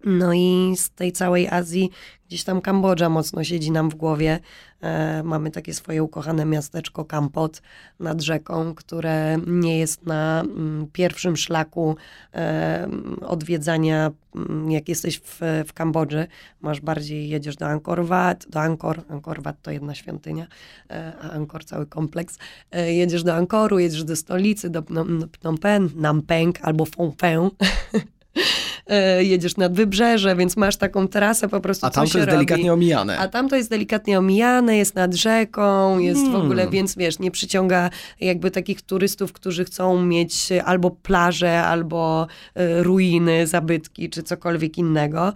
No 0.05 0.33
i 0.33 0.73
z 0.75 0.89
tej 0.89 1.11
całej 1.11 1.47
Azji 1.47 1.91
gdzieś 2.27 2.43
tam 2.43 2.61
Kambodża 2.61 3.09
mocno 3.09 3.43
siedzi 3.43 3.71
nam 3.71 3.89
w 3.89 3.95
głowie. 3.95 4.39
E, 4.81 5.23
mamy 5.23 5.51
takie 5.51 5.73
swoje 5.73 6.03
ukochane 6.03 6.45
miasteczko 6.45 7.05
Kampot 7.05 7.61
nad 7.99 8.21
rzeką, 8.21 8.75
które 8.75 9.37
nie 9.47 9.79
jest 9.79 10.05
na 10.05 10.41
mm, 10.41 10.87
pierwszym 10.93 11.37
szlaku 11.37 11.95
e, 12.33 12.89
odwiedzania, 13.21 14.11
mm, 14.35 14.71
jak 14.71 14.89
jesteś 14.89 15.19
w, 15.19 15.39
w 15.67 15.73
Kambodży. 15.73 16.27
Masz 16.61 16.81
bardziej, 16.81 17.29
jedziesz 17.29 17.55
do 17.55 17.67
Angkor 17.67 18.05
Wat, 18.05 18.45
do 18.49 18.61
Angkor, 18.61 19.01
Angkor 19.09 19.43
Wat 19.43 19.61
to 19.61 19.71
jedna 19.71 19.95
świątynia, 19.95 20.47
e, 20.89 21.13
a 21.21 21.29
Angkor 21.29 21.65
cały 21.65 21.85
kompleks. 21.85 22.37
E, 22.71 22.93
jedziesz 22.93 23.23
do 23.23 23.35
Angkoru, 23.35 23.79
jedziesz 23.79 24.03
do 24.03 24.15
stolicy, 24.15 24.69
do 24.69 24.81
Phnom, 24.81 25.29
Phnom 25.39 25.57
Penh, 25.57 25.95
Nam 25.95 26.21
Penh 26.21 26.59
albo 26.61 26.85
Phnom 26.85 27.11
Penh. 27.11 27.49
E, 28.89 29.23
jedziesz 29.23 29.57
nad 29.57 29.73
wybrzeże, 29.73 30.35
więc 30.35 30.57
masz 30.57 30.77
taką 30.77 31.07
trasę 31.07 31.49
po 31.49 31.59
prostu, 31.61 31.85
A 31.85 31.89
tam 31.89 32.07
to 32.07 32.17
jest 32.17 32.27
robi. 32.29 32.31
delikatnie 32.31 32.73
omijane. 32.73 33.17
A 33.17 33.27
tam 33.27 33.49
to 33.49 33.55
jest 33.55 33.69
delikatnie 33.69 34.19
omijane, 34.19 34.77
jest 34.77 34.95
nad 34.95 35.13
rzeką, 35.13 35.99
jest 35.99 36.21
w 36.21 36.23
Hmm. 36.23 36.41
ogóle, 36.41 36.69
więc 36.69 36.95
wiesz, 36.95 37.19
nie 37.19 37.31
przyciąga 37.31 37.89
jakby 38.19 38.51
takich 38.51 38.81
turystów, 38.81 39.33
którzy 39.33 39.65
chcą 39.65 40.03
mieć 40.05 40.49
albo 40.65 40.91
plaże, 40.91 41.61
albo 41.63 42.27
e, 42.55 42.83
ruiny, 42.83 43.47
zabytki, 43.47 44.09
czy 44.09 44.23
cokolwiek 44.23 44.77
innego. 44.77 45.33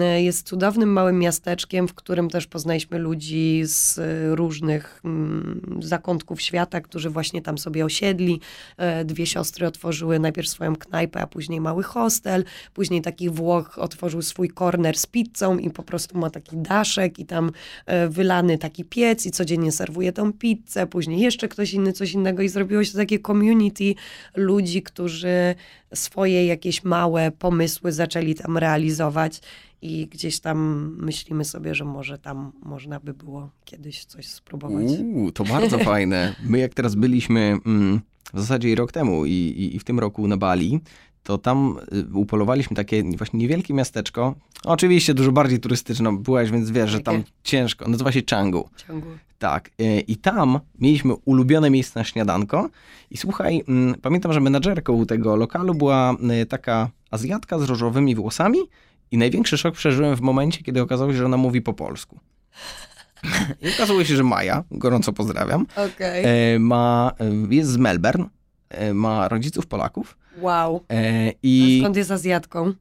E, 0.00 0.22
Jest 0.22 0.46
cudownym 0.48 0.92
małym 0.92 1.18
miasteczkiem, 1.18 1.88
w 1.88 1.94
którym 1.94 2.30
też 2.30 2.46
poznaliśmy 2.46 2.98
ludzi 2.98 3.62
z 3.64 4.00
różnych 4.38 5.00
mm, 5.04 5.60
zakątków 5.82 6.42
świata, 6.42 6.80
którzy 6.80 7.10
właśnie 7.10 7.42
tam 7.42 7.58
sobie 7.58 7.84
osiedli. 7.84 8.40
Dwie 9.04 9.26
siostry 9.26 9.66
otworzyły 9.66 10.18
najpierw 10.18 10.48
swoją 10.48 10.76
knajpę, 10.76 11.20
a 11.20 11.26
później 11.26 11.60
mały 11.60 11.82
hostel. 11.82 12.44
Później 12.74 12.93
taki 13.02 13.30
Włoch 13.30 13.78
otworzył 13.78 14.22
swój 14.22 14.48
korner 14.48 14.98
z 14.98 15.06
pizzą 15.06 15.58
i 15.58 15.70
po 15.70 15.82
prostu 15.82 16.18
ma 16.18 16.30
taki 16.30 16.56
daszek 16.56 17.18
i 17.18 17.26
tam 17.26 17.50
e, 17.86 18.08
wylany 18.08 18.58
taki 18.58 18.84
piec 18.84 19.26
i 19.26 19.30
codziennie 19.30 19.72
serwuje 19.72 20.12
tą 20.12 20.32
pizzę. 20.32 20.86
Później 20.86 21.20
jeszcze 21.20 21.48
ktoś 21.48 21.74
inny 21.74 21.92
coś 21.92 22.12
innego 22.12 22.42
i 22.42 22.48
zrobiło 22.48 22.84
się 22.84 22.92
takie 22.92 23.18
community 23.18 23.94
ludzi, 24.36 24.82
którzy 24.82 25.54
swoje 25.94 26.46
jakieś 26.46 26.84
małe 26.84 27.30
pomysły 27.30 27.92
zaczęli 27.92 28.34
tam 28.34 28.58
realizować 28.58 29.40
i 29.82 30.06
gdzieś 30.06 30.40
tam 30.40 30.58
myślimy 31.00 31.44
sobie, 31.44 31.74
że 31.74 31.84
może 31.84 32.18
tam 32.18 32.52
można 32.62 33.00
by 33.00 33.14
było 33.14 33.50
kiedyś 33.64 34.04
coś 34.04 34.26
spróbować. 34.26 34.86
To 35.34 35.44
bardzo 35.44 35.78
fajne. 35.92 36.34
My 36.42 36.58
jak 36.58 36.74
teraz 36.74 36.94
byliśmy 36.94 37.58
mm, 37.66 38.00
w 38.34 38.40
zasadzie 38.40 38.74
rok 38.74 38.92
temu 38.92 39.26
i, 39.26 39.30
i, 39.30 39.76
i 39.76 39.78
w 39.78 39.84
tym 39.84 39.98
roku 39.98 40.28
na 40.28 40.36
Bali, 40.36 40.80
to 41.24 41.38
tam 41.38 41.76
y, 41.92 42.16
upolowaliśmy 42.16 42.76
takie 42.76 43.02
właśnie 43.16 43.38
niewielkie 43.38 43.74
miasteczko. 43.74 44.34
Oczywiście 44.64 45.14
dużo 45.14 45.32
bardziej 45.32 45.60
turystyczne 45.60 46.18
byłaś, 46.18 46.50
więc 46.50 46.70
wiesz, 46.70 46.90
że 46.90 47.00
tam 47.00 47.14
Jakie? 47.14 47.30
ciężko. 47.42 47.88
Nazywa 47.88 48.12
się 48.12 48.22
Canggu. 48.22 48.68
Ciągu. 48.88 49.06
Tak. 49.38 49.70
y, 49.80 50.00
I 50.00 50.16
tam 50.16 50.60
mieliśmy 50.78 51.14
ulubione 51.24 51.70
miejsce 51.70 52.00
na 52.00 52.04
śniadanko. 52.04 52.68
I 53.10 53.16
słuchaj, 53.16 53.64
mm, 53.68 53.94
pamiętam, 54.02 54.32
że 54.32 54.40
menadżerką 54.40 55.06
tego 55.06 55.36
lokalu 55.36 55.74
była 55.74 56.16
y, 56.42 56.46
taka 56.46 56.90
Azjatka 57.10 57.58
z 57.58 57.62
różowymi 57.62 58.14
włosami. 58.14 58.58
I 59.10 59.18
największy 59.18 59.58
szok 59.58 59.74
przeżyłem 59.74 60.16
w 60.16 60.20
momencie, 60.20 60.62
kiedy 60.62 60.82
okazało 60.82 61.12
się, 61.12 61.18
że 61.18 61.26
ona 61.26 61.36
mówi 61.36 61.62
po 61.62 61.72
polsku. 61.72 62.18
I 63.62 63.68
okazało 63.74 64.04
się, 64.04 64.16
że 64.16 64.22
Maja, 64.22 64.64
gorąco 64.70 65.12
pozdrawiam, 65.12 65.66
e, 65.98 66.58
ma, 66.58 67.12
jest 67.50 67.70
z 67.70 67.76
Melbourne, 67.76 68.24
ma 68.94 69.28
rodziców 69.28 69.66
Polaków 69.66 70.16
Wow. 70.40 70.84
e, 70.90 71.28
A 71.28 71.32
i, 71.42 71.78
skąd 71.80 71.96
jest 71.96 72.10
Azjatką? 72.10 72.72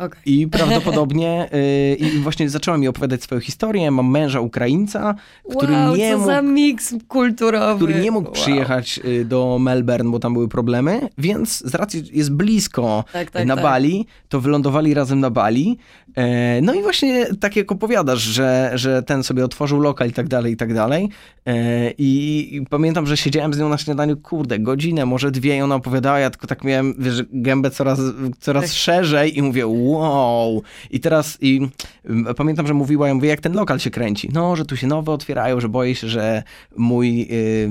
Okej. 0.00 0.20
i 0.26 0.48
prawdopodobnie 0.48 1.48
e, 1.52 1.94
i 1.94 2.18
właśnie 2.18 2.48
zaczęła 2.50 2.78
mi 2.78 2.88
opowiadać 2.88 3.22
swoją 3.22 3.40
historię. 3.40 3.90
Mam 3.90 4.10
męża 4.10 4.40
Ukraińca, 4.40 5.14
który 5.56 5.72
wow, 5.72 5.96
nie 5.96 6.10
co 6.12 6.18
mógł 6.18 6.30
za 6.30 6.42
miks 6.42 6.94
kulturowy. 7.08 7.84
który 7.84 8.00
nie 8.00 8.10
mógł 8.10 8.26
Wow. 8.26 8.34
przyjechać 8.34 9.00
y, 9.04 9.24
do 9.24 9.58
Melbourne, 9.60 10.10
bo 10.10 10.18
tam 10.18 10.32
były 10.32 10.48
problemy, 10.48 11.00
więc 11.18 11.58
z 11.70 11.74
racji 11.74 12.02
jest 12.12 12.32
blisko 12.32 13.04
Tak, 13.12 13.30
tak, 13.30 13.46
na 13.46 13.54
tak. 13.54 13.64
Bali, 13.64 14.06
to 14.28 14.40
wylądowali 14.40 14.94
razem 14.94 15.20
na 15.20 15.30
Bali. 15.30 15.78
E, 16.16 16.60
No 16.62 16.74
i 16.74 16.82
właśnie 16.82 17.26
tak 17.40 17.56
jak 17.56 17.72
opowiadasz, 17.72 18.20
że, 18.20 18.70
że 18.74 19.02
ten 19.02 19.22
sobie 19.22 19.44
otworzył 19.44 19.80
lokal 19.80 20.08
i 20.08 20.12
tak 20.12 20.28
dalej, 20.28 20.52
i 20.52 20.56
tak 20.56 20.74
dalej. 20.74 21.08
E, 21.46 21.90
I, 21.90 22.48
I 22.56 22.66
pamiętam, 22.66 23.06
że 23.06 23.16
siedziałem 23.16 23.54
z 23.54 23.58
nią 23.58 23.68
na 23.68 23.78
śniadaniu, 23.78 24.16
kurde, 24.16 24.58
godzinę, 24.58 25.06
może 25.06 25.30
dwie 25.30 25.56
i 25.56 25.60
ona 25.60 25.74
opowiadała, 25.74 26.18
ja 26.18 26.30
tylko 26.30 26.46
tak 26.46 26.64
miałem, 26.64 26.94
wiesz, 26.98 27.22
gębę 27.32 27.70
coraz, 27.70 28.00
coraz 28.40 28.64
Tak. 28.64 28.72
szerzej 28.72 29.38
i 29.38 29.42
mówię, 29.42 29.66
wow. 29.92 30.62
I 30.90 31.00
teraz 31.00 31.38
i 31.40 31.68
mm, 32.04 32.34
pamiętam, 32.34 32.66
że 32.66 32.74
mówiła, 32.74 33.08
ja 33.08 33.14
mówię, 33.14 33.28
jak 33.28 33.40
ten 33.40 33.52
lokal 33.52 33.80
się 33.80 33.90
kręci. 33.90 34.28
No, 34.32 34.56
że 34.56 34.64
tu 34.64 34.76
się 34.76 34.86
nowe 34.86 35.12
otwierają, 35.12 35.60
że 35.60 35.68
boję 35.68 35.94
się, 35.94 36.08
że 36.08 36.42
mój 36.76 37.28
y, 37.30 37.70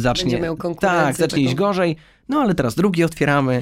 zacznie... 0.00 0.24
Będzie 0.24 0.40
miał 0.44 0.56
konkurencję 0.56 1.06
Tak, 1.06 1.16
zacznie 1.16 1.42
iść 1.42 1.54
taką. 1.54 1.66
gorzej. 1.66 1.96
No, 2.28 2.40
ale 2.40 2.54
teraz 2.54 2.74
drugi 2.74 3.04
otwieramy. 3.04 3.60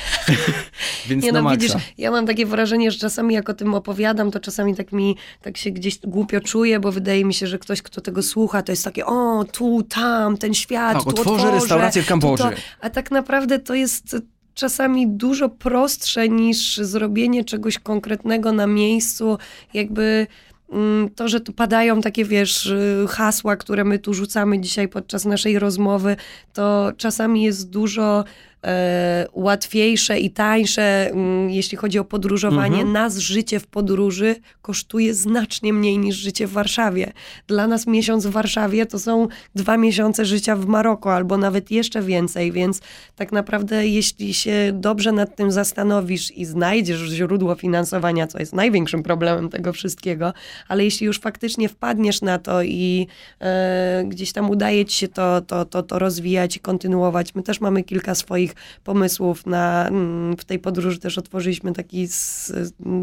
Więc 1.09 1.25
Nie 1.25 1.33
na 1.33 1.43
no, 1.43 1.51
widzisz, 1.51 1.73
ja 1.99 2.11
mam 2.11 2.27
takie 2.27 2.47
wrażenie, 2.47 2.91
że 2.91 2.99
czasami 2.99 3.35
jak 3.35 3.49
o 3.49 3.55
tym 3.55 3.75
opowiadam, 3.75 4.31
to 4.31 4.41
czasami 4.41 4.75
tak 4.75 4.93
mi, 4.93 5.17
tak 5.43 5.57
się 5.57 5.71
gdzieś 5.71 5.99
głupio 5.99 6.41
czuję, 6.41 6.81
bo 6.81 6.93
wydaje 6.93 7.25
mi 7.25 7.35
się, 7.35 7.47
że 7.47 7.59
ktoś, 7.59 7.83
kto 7.83 8.01
tego 8.01 8.23
słucha, 8.23 8.63
to 8.63 8.73
jest 8.73 8.85
takie, 8.85 9.07
o, 9.07 9.45
tu, 9.53 9.83
tam, 9.83 10.37
ten 10.37 10.55
świat, 10.55 10.93
Tak, 10.93 11.03
tu 11.03 11.09
otworzę 11.09 11.31
otworzę, 11.31 11.55
restaurację 11.55 12.03
w 12.03 12.05
tu 12.05 12.09
to. 12.09 12.21
Kambodży. 12.21 12.63
A 12.81 12.91
tak 12.91 13.11
naprawdę 13.11 13.59
to 13.59 13.75
jest 13.75 14.17
czasami 14.55 15.09
dużo 15.09 15.49
prostsze 15.49 16.29
niż 16.29 16.77
zrobienie 16.77 17.45
czegoś 17.45 17.79
konkretnego 17.79 18.53
na 18.53 18.67
miejscu, 18.67 19.39
jakby 19.75 20.27
mm, 20.73 21.11
to, 21.11 21.29
że 21.29 21.41
tu 21.41 21.53
padają 21.53 22.01
takie, 22.01 22.25
wiesz, 22.25 22.67
y, 22.67 23.07
hasła, 23.09 23.57
które 23.57 23.85
my 23.85 23.99
tu 23.99 24.15
rzucamy 24.15 24.61
dzisiaj 24.61 24.89
podczas 24.89 25.25
naszej 25.25 25.59
rozmowy, 25.59 26.17
to 26.53 26.93
czasami 26.97 27.43
jest 27.43 27.71
dużo 27.71 28.25
łatwiejsze 29.33 30.19
i 30.19 30.31
tańsze, 30.31 31.11
mm, 31.11 31.51
jeśli 31.51 31.79
chodzi 31.79 31.99
o 31.99 32.05
podróżowanie. 32.05 32.77
Mhm. 32.77 32.93
Nas 32.93 33.19
życie 33.19 33.61
w 33.61 33.67
podróży 33.67 34.37
kosztuje 34.63 35.15
znacznie 35.15 35.73
mniej 35.73 35.99
niż 35.99 36.17
życie 36.17 36.47
w 36.47 36.53
Warszawie. 36.53 37.13
Dla 37.47 37.67
nas 37.67 37.87
miesiąc 37.87 38.27
w 38.27 38.31
Warszawie 38.31 38.87
to 38.87 38.99
są 38.99 39.29
dwa 39.55 39.77
miesiące 39.77 40.25
życia 40.25 40.57
w 40.57 40.67
Maroku, 40.67 41.09
albo 41.09 41.37
nawet 41.37 41.71
jeszcze 41.71 42.03
więcej, 42.03 42.53
więc 42.53 42.81
tak 43.17 43.33
naprawdę 43.33 43.87
jeśli 43.87 44.35
się 44.35 44.71
dobrze 44.75 45.13
nad 45.13 45.37
tym 45.37 45.53
zastanowisz 45.53 46.31
i 46.31 46.45
znajdziesz 46.45 47.01
źródło 47.01 47.55
finansowania, 47.55 48.27
co 48.27 48.39
jest 48.39 48.53
największym 48.53 49.03
problemem 49.03 49.49
tego 49.49 49.73
wszystkiego, 49.73 50.33
ale 50.69 50.85
jeśli 50.85 51.07
już 51.07 51.21
faktycznie 51.21 51.69
wpadniesz 51.69 52.23
na 52.23 52.39
to 52.39 52.63
i 52.63 53.07
e, 53.41 54.05
gdzieś 54.07 54.33
tam 54.33 54.51
udaje 54.51 54.85
ci 54.85 54.99
się 54.99 55.09
to, 55.09 55.41
to, 55.41 55.65
to, 55.65 55.83
to 55.83 55.99
rozwijać 55.99 56.57
i 56.57 56.61
kontynuować. 56.61 57.35
My 57.35 57.43
też 57.43 57.61
mamy 57.61 57.83
kilka 57.83 58.15
swoich 58.15 58.54
pomysłów 58.85 59.47
na, 59.47 59.89
mm, 59.89 60.37
w 60.37 60.45
tej 60.45 60.59
podróży 60.59 60.99
też 60.99 61.19
otworzyliśmy 61.19 61.73
taki 61.73 62.03
s, 62.03 62.53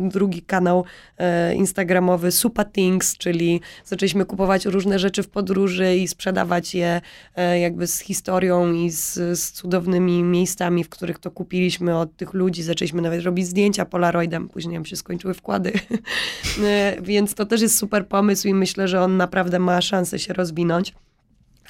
drugi 0.09 0.41
kanał 0.41 0.85
e, 1.17 1.55
instagramowy 1.55 2.31
Supa 2.31 2.65
Things, 2.65 3.17
czyli 3.17 3.61
zaczęliśmy 3.85 4.25
kupować 4.25 4.65
różne 4.65 4.99
rzeczy 4.99 5.23
w 5.23 5.29
podróży 5.29 5.95
i 5.95 6.07
sprzedawać 6.07 6.75
je 6.75 7.01
e, 7.35 7.59
jakby 7.59 7.87
z 7.87 7.99
historią 7.99 8.73
i 8.73 8.89
z, 8.89 9.13
z 9.39 9.51
cudownymi 9.51 10.23
miejscami, 10.23 10.83
w 10.83 10.89
których 10.89 11.19
to 11.19 11.31
kupiliśmy 11.31 11.97
od 11.97 12.15
tych 12.15 12.33
ludzi. 12.33 12.63
Zaczęliśmy 12.63 13.01
nawet 13.01 13.23
robić 13.23 13.47
zdjęcia 13.47 13.85
polaroidem, 13.85 14.49
później 14.49 14.73
nam 14.73 14.85
się 14.85 14.95
skończyły 14.95 15.33
wkłady. 15.33 15.71
E, 16.63 16.97
Więc 17.01 17.33
to 17.33 17.45
też 17.45 17.61
jest 17.61 17.77
super 17.77 18.07
pomysł 18.07 18.47
i 18.47 18.53
myślę, 18.53 18.87
że 18.87 19.01
on 19.01 19.17
naprawdę 19.17 19.59
ma 19.59 19.81
szansę 19.81 20.19
się 20.19 20.33
rozwinąć. 20.33 20.93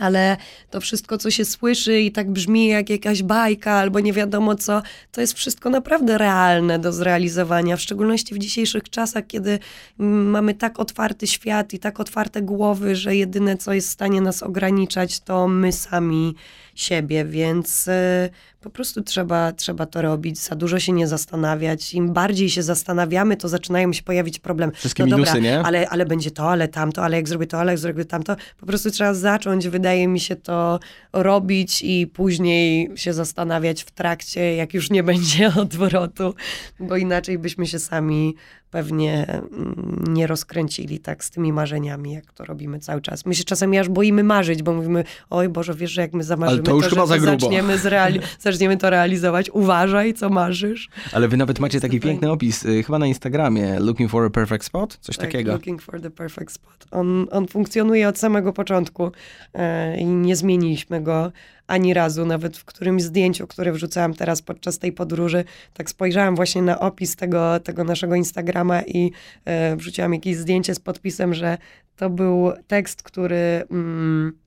Ale 0.02 0.38
to 0.70 0.82
wszystko, 0.82 1.18
co 1.18 1.32
się 1.32 1.46
słyszy 1.46 2.00
i 2.00 2.12
tak 2.12 2.32
brzmi 2.32 2.68
jak 2.68 2.90
jakaś 2.90 3.24
bajka 3.24 3.72
albo 3.72 4.00
nie 4.00 4.14
wiadomo 4.14 4.56
co, 4.56 4.82
to 5.12 5.22
jest 5.22 5.34
wszystko 5.34 5.70
naprawdę 5.70 6.18
realne 6.18 6.80
do 6.80 6.94
zrealizowania, 6.94 7.78
w 7.78 7.82
szczególności 7.82 8.36
w 8.36 8.38
dzisiejszych 8.38 8.90
czasach, 8.90 9.28
kiedy 9.28 9.60
mamy 9.98 10.54
tak 10.54 10.80
otwarty 10.80 11.28
świat 11.28 11.74
i 11.74 11.80
tak 11.80 12.00
otwarte 12.00 12.42
głowy, 12.42 12.96
że 12.96 13.16
jedyne, 13.16 13.58
co 13.58 13.74
jest 13.74 13.90
w 13.90 13.92
stanie 13.92 14.22
nas 14.22 14.44
ograniczać, 14.44 15.20
to 15.20 15.48
my 15.48 15.72
sami 15.72 16.36
siebie, 16.82 17.26
więc 17.26 17.88
y, 17.88 18.30
po 18.62 18.70
prostu 18.70 19.02
trzeba, 19.02 19.52
trzeba 19.52 19.86
to 19.86 20.02
robić, 20.02 20.40
za 20.40 20.56
dużo 20.56 20.80
się 20.80 20.92
nie 20.92 21.08
zastanawiać. 21.08 21.94
Im 21.94 22.14
bardziej 22.14 22.50
się 22.50 22.64
zastanawiamy, 22.64 23.38
to 23.38 23.50
zaczynają 23.50 23.94
się 23.94 24.04
pojawić 24.04 24.40
problemy. 24.40 24.74
Wszystkie 24.74 25.04
no 25.04 25.10
dobra, 25.10 25.34
minusy, 25.34 25.42
nie? 25.42 25.60
ale, 25.60 25.90
ale 25.90 26.06
będzie 26.06 26.32
to, 26.32 26.52
ale 26.52 26.68
tamto, 26.68 27.04
ale 27.04 27.18
jak 27.18 27.30
zrobię 27.30 27.48
to, 27.48 27.60
ale 27.60 27.72
jak 27.72 27.80
zrobię 27.80 28.06
tamto. 28.06 28.36
Po 28.60 28.66
prostu 28.66 28.92
trzeba 28.92 29.14
zacząć, 29.14 29.68
wydaje 29.68 30.08
mi 30.08 30.20
się, 30.20 30.36
to 30.36 30.80
robić 31.14 31.82
i 31.82 32.08
później 32.08 32.92
się 32.96 33.14
zastanawiać 33.14 33.84
w 33.84 33.92
trakcie, 33.92 34.56
jak 34.56 34.74
już 34.74 34.90
nie 34.90 35.04
będzie 35.04 35.52
odwrotu, 35.62 36.34
bo 36.80 36.98
inaczej 36.98 37.38
byśmy 37.38 37.68
się 37.68 37.80
sami 37.80 38.36
pewnie 38.72 39.28
mm, 39.28 40.04
nie 40.08 40.28
rozkręcili 40.28 41.00
tak 41.00 41.24
z 41.24 41.30
tymi 41.30 41.54
marzeniami, 41.54 42.14
jak 42.14 42.34
to 42.34 42.46
robimy 42.46 42.80
cały 42.80 43.02
czas. 43.02 43.26
My 43.26 43.36
się 43.36 43.44
czasami 43.44 43.80
aż 43.80 43.90
boimy 43.90 44.24
marzyć, 44.24 44.64
bo 44.64 44.74
mówimy, 44.74 45.04
oj 45.30 45.50
Boże, 45.50 45.74
wiesz, 45.74 45.92
że 45.92 46.02
jak 46.02 46.14
my 46.14 46.24
zamarzymy, 46.24 46.64
to 46.64 46.74
już 46.74 46.84
że 46.84 46.90
chyba 46.90 47.02
to 47.02 47.08
za 47.08 47.18
grubo. 47.18 47.40
zaczniemy, 47.40 47.78
zreali- 47.78 48.20
zaczniemy 48.40 48.78
to 48.78 48.90
realizować. 48.90 49.50
Uważaj, 49.50 50.14
co 50.14 50.30
marzysz. 50.30 50.90
Ale 51.14 51.28
wy 51.28 51.38
nawet 51.38 51.60
macie 51.60 51.82
taki 51.82 52.00
piękny 52.00 52.32
opis, 52.32 52.66
y, 52.66 52.84
chyba 52.84 53.00
na 53.00 53.08
Instagramie, 53.08 53.80
looking 53.80 54.12
for 54.12 54.26
a 54.26 54.30
perfect 54.30 54.66
spot, 54.66 54.98
coś 55.02 55.18
Tak, 55.18 55.26
takiego. 55.26 55.54
Looking 55.54 55.82
for 55.82 56.02
the 56.02 56.10
perfect 56.12 56.52
spot. 56.52 56.86
On, 56.92 57.28
on 57.32 57.48
funkcjonuje 57.48 58.08
od 58.08 58.18
samego 58.18 58.54
początku 58.54 59.12
e, 59.54 59.98
i 59.98 60.06
nie 60.06 60.36
zmieniliśmy 60.36 61.02
go 61.02 61.32
ani 61.68 61.94
razu. 61.94 62.26
Nawet 62.26 62.58
w 62.58 62.66
którymś 62.66 63.04
zdjęciu, 63.04 63.48
które 63.48 63.72
wrzucałam 63.72 64.14
teraz 64.14 64.42
podczas 64.42 64.80
tej 64.80 64.92
podróży, 64.92 65.44
tak 65.74 65.90
spojrzałam 65.90 66.36
właśnie 66.36 66.62
na 66.62 66.80
opis 66.80 67.16
tego, 67.16 67.60
tego 67.60 67.84
naszego 67.84 68.16
Instagrama 68.16 68.82
i 68.82 69.12
e, 69.46 69.76
wrzuciłam 69.76 70.14
jakieś 70.14 70.38
zdjęcie 70.38 70.76
z 70.76 70.80
podpisem, 70.80 71.34
że 71.34 71.58
to 71.96 72.10
był 72.10 72.52
tekst, 72.68 73.04
który... 73.04 73.64
Mm, 73.72 74.42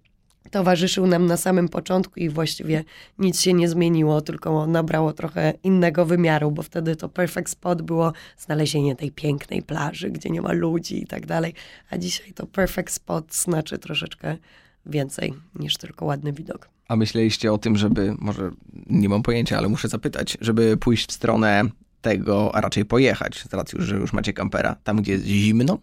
towarzyszył 0.50 1.06
nam 1.06 1.26
na 1.26 1.36
samym 1.36 1.68
początku 1.68 2.20
i 2.20 2.28
właściwie 2.28 2.84
nic 3.18 3.40
się 3.40 3.52
nie 3.52 3.68
zmieniło, 3.68 4.20
tylko 4.20 4.66
nabrało 4.66 5.12
trochę 5.12 5.52
innego 5.62 6.06
wymiaru, 6.06 6.50
bo 6.50 6.62
wtedy 6.62 6.96
to 6.96 7.08
perfect 7.08 7.50
spot 7.50 7.82
było 7.82 8.12
znalezienie 8.38 8.96
tej 8.96 9.10
pięknej 9.10 9.62
plaży, 9.62 10.10
gdzie 10.10 10.30
nie 10.30 10.42
ma 10.42 10.52
ludzi 10.52 11.02
i 11.02 11.06
tak 11.06 11.26
dalej, 11.26 11.54
a 11.90 11.98
dzisiaj 11.98 12.32
to 12.32 12.46
perfect 12.46 12.92
spot 12.92 13.34
znaczy 13.34 13.78
troszeczkę 13.78 14.36
więcej 14.86 15.34
niż 15.54 15.76
tylko 15.76 16.04
ładny 16.04 16.32
widok. 16.32 16.73
A 16.88 16.96
myśleliście 16.96 17.52
o 17.52 17.58
tym, 17.58 17.76
żeby, 17.76 18.14
może 18.18 18.50
nie 18.86 19.08
mam 19.08 19.22
pojęcia, 19.22 19.58
ale 19.58 19.68
muszę 19.68 19.88
zapytać, 19.88 20.38
żeby 20.40 20.76
pójść 20.76 21.08
w 21.08 21.12
stronę 21.12 21.62
tego, 22.00 22.54
a 22.54 22.60
raczej 22.60 22.84
pojechać, 22.84 23.44
z 23.50 23.54
racji, 23.54 23.78
że 23.82 23.96
już 23.96 24.12
macie 24.12 24.32
kampera, 24.32 24.76
tam 24.84 24.96
gdzie 24.96 25.12
jest 25.12 25.24
zimno? 25.24 25.78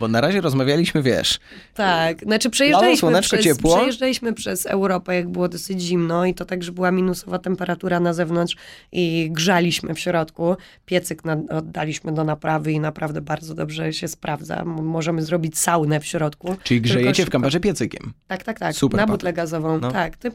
Bo 0.00 0.08
na 0.08 0.20
razie 0.20 0.40
rozmawialiśmy, 0.40 1.02
wiesz, 1.02 1.40
Tak, 1.74 2.22
znaczy 2.22 2.50
przejeżdżaliśmy, 2.50 2.96
słoneczko, 2.98 3.36
przez, 3.36 3.44
ciepło. 3.44 3.76
przejeżdżaliśmy 3.76 4.32
przez 4.32 4.66
Europę, 4.66 5.14
jak 5.14 5.28
było 5.28 5.48
dosyć 5.48 5.80
zimno 5.80 6.24
i 6.24 6.34
to 6.34 6.44
tak, 6.44 6.62
że 6.62 6.72
była 6.72 6.90
minusowa 6.90 7.38
temperatura 7.38 8.00
na 8.00 8.12
zewnątrz 8.12 8.56
i 8.92 9.28
grzaliśmy 9.30 9.94
w 9.94 9.98
środku. 9.98 10.56
Piecyk 10.86 11.24
na, 11.24 11.36
oddaliśmy 11.50 12.12
do 12.12 12.24
naprawy 12.24 12.72
i 12.72 12.80
naprawdę 12.80 13.20
bardzo 13.20 13.54
dobrze 13.54 13.92
się 13.92 14.08
sprawdza. 14.08 14.64
Możemy 14.64 15.22
zrobić 15.22 15.58
saunę 15.58 16.00
w 16.00 16.06
środku. 16.06 16.56
czyli 16.62 16.80
grzejecie 16.80 17.26
w 17.26 17.30
kamperze 17.30 17.60
piecykiem. 17.60 18.12
Tak, 18.26 18.44
tak, 18.44 18.58
tak. 18.58 18.76
Super, 18.76 19.00
na 19.00 19.06
butlę 19.06 19.32
gazową. 19.32 19.78
No. 19.78 19.92
Tak. 19.92 20.16
Te, 20.16 20.30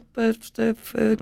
te, 0.52 0.74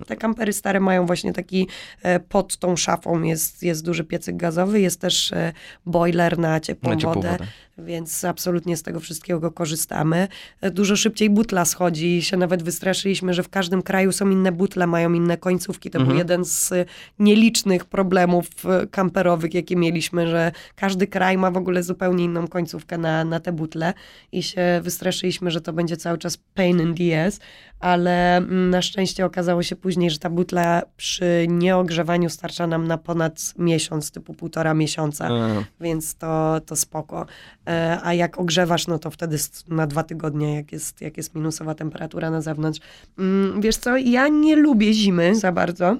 te 0.07 0.17
kampery 0.17 0.53
stare 0.53 0.81
mają 0.81 1.07
właśnie 1.07 1.33
taki 1.33 1.69
e, 2.03 2.21
pod 2.21 2.57
tą 2.57 2.77
szafą 2.77 3.23
jest, 3.23 3.63
jest 3.63 3.85
duży 3.85 4.05
piecyk 4.05 4.37
gazowy, 4.37 4.81
jest 4.81 5.01
też 5.01 5.33
e, 5.33 5.53
boiler 5.87 6.39
na 6.39 6.61
ciepłą, 6.61 6.91
Na 6.91 6.97
ciepłą 6.97 7.15
wodę, 7.15 7.31
wodę. 7.31 7.47
Więc 7.79 8.25
absolutnie 8.25 8.77
z 8.77 8.83
tego 8.83 9.01
wszystkiego 9.01 9.51
korzystamy. 9.51 10.29
E, 10.61 10.71
Dużo 10.71 10.97
szybciej 10.97 11.31
butla 11.31 11.65
schodzi 11.65 12.17
i 12.17 12.23
się 12.23 12.37
nawet 12.37 12.63
wystraszyliśmy, 12.63 13.35
że 13.35 13.43
w 13.43 13.49
każdym 13.49 13.83
kraju 13.83 14.13
są 14.13 14.31
inne 14.31 14.53
butle, 14.53 14.87
mają 14.87 15.13
inne 15.13 15.37
końcówki. 15.37 15.91
To 15.91 15.99
Mhm. 15.99 16.09
był 16.09 16.19
jeden 16.19 16.45
z 16.45 16.73
e, 16.73 16.85
nielicznych 17.19 17.85
problemów 17.85 18.47
e, 18.67 18.87
kamperowych, 18.87 19.55
jakie 19.55 19.77
mieliśmy, 19.77 20.29
że 20.29 20.53
każdy 20.77 21.07
kraj 21.07 21.39
ma 21.39 21.51
w 21.51 21.57
ogóle 21.57 21.83
zupełnie 21.83 22.25
inną 22.25 22.49
końcówkę 22.49 22.99
na, 22.99 23.25
na 23.25 23.41
te 23.41 23.53
butle 23.53 23.95
i 24.33 24.43
się 24.43 24.81
wystraszyliśmy, 24.83 25.51
że 25.51 25.61
to 25.61 25.73
będzie 25.73 25.97
cały 25.97 26.19
czas 26.19 26.37
pain 26.55 26.81
in 26.81 26.95
the 26.95 27.25
ass, 27.27 27.41
ale 27.81 28.37
mm, 28.37 28.71
na 28.71 28.83
szczęście 28.83 29.27
okazało 29.27 29.63
się 29.63 29.77
później, 29.77 30.11
że 30.11 30.19
ta 30.19 30.31
butla 30.31 30.83
przy 30.97 31.47
nieogrzewaniu 31.49 32.31
starcza 32.31 32.67
nam 32.67 32.87
na 32.87 32.99
ponad 32.99 33.55
miesiąc, 33.59 34.11
typu 34.11 34.35
półtora 34.35 34.75
miesiąca, 34.75 35.29
A, 35.29 35.65
więc 35.81 36.15
to, 36.15 36.61
to 36.67 36.77
spoko. 36.77 37.27
E, 37.67 37.99
A 38.03 38.15
jak 38.15 38.39
ogrzewasz, 38.39 38.87
no 38.87 38.99
to 38.99 39.11
wtedy 39.11 39.37
na 39.69 39.87
dwa 39.87 40.03
tygodnie, 40.03 40.55
jak 40.55 40.73
jest, 40.73 41.01
jak 41.01 41.17
jest 41.17 41.35
minusowa 41.35 41.75
temperatura 41.75 42.31
na 42.31 42.41
zewnątrz. 42.41 42.81
Mm, 43.19 43.61
Wiesz 43.61 43.77
co, 43.77 43.97
ja 43.97 44.29
nie 44.29 44.57
lubię 44.57 44.93
zimy 44.93 45.35
za 45.35 45.53
bardzo. 45.53 45.97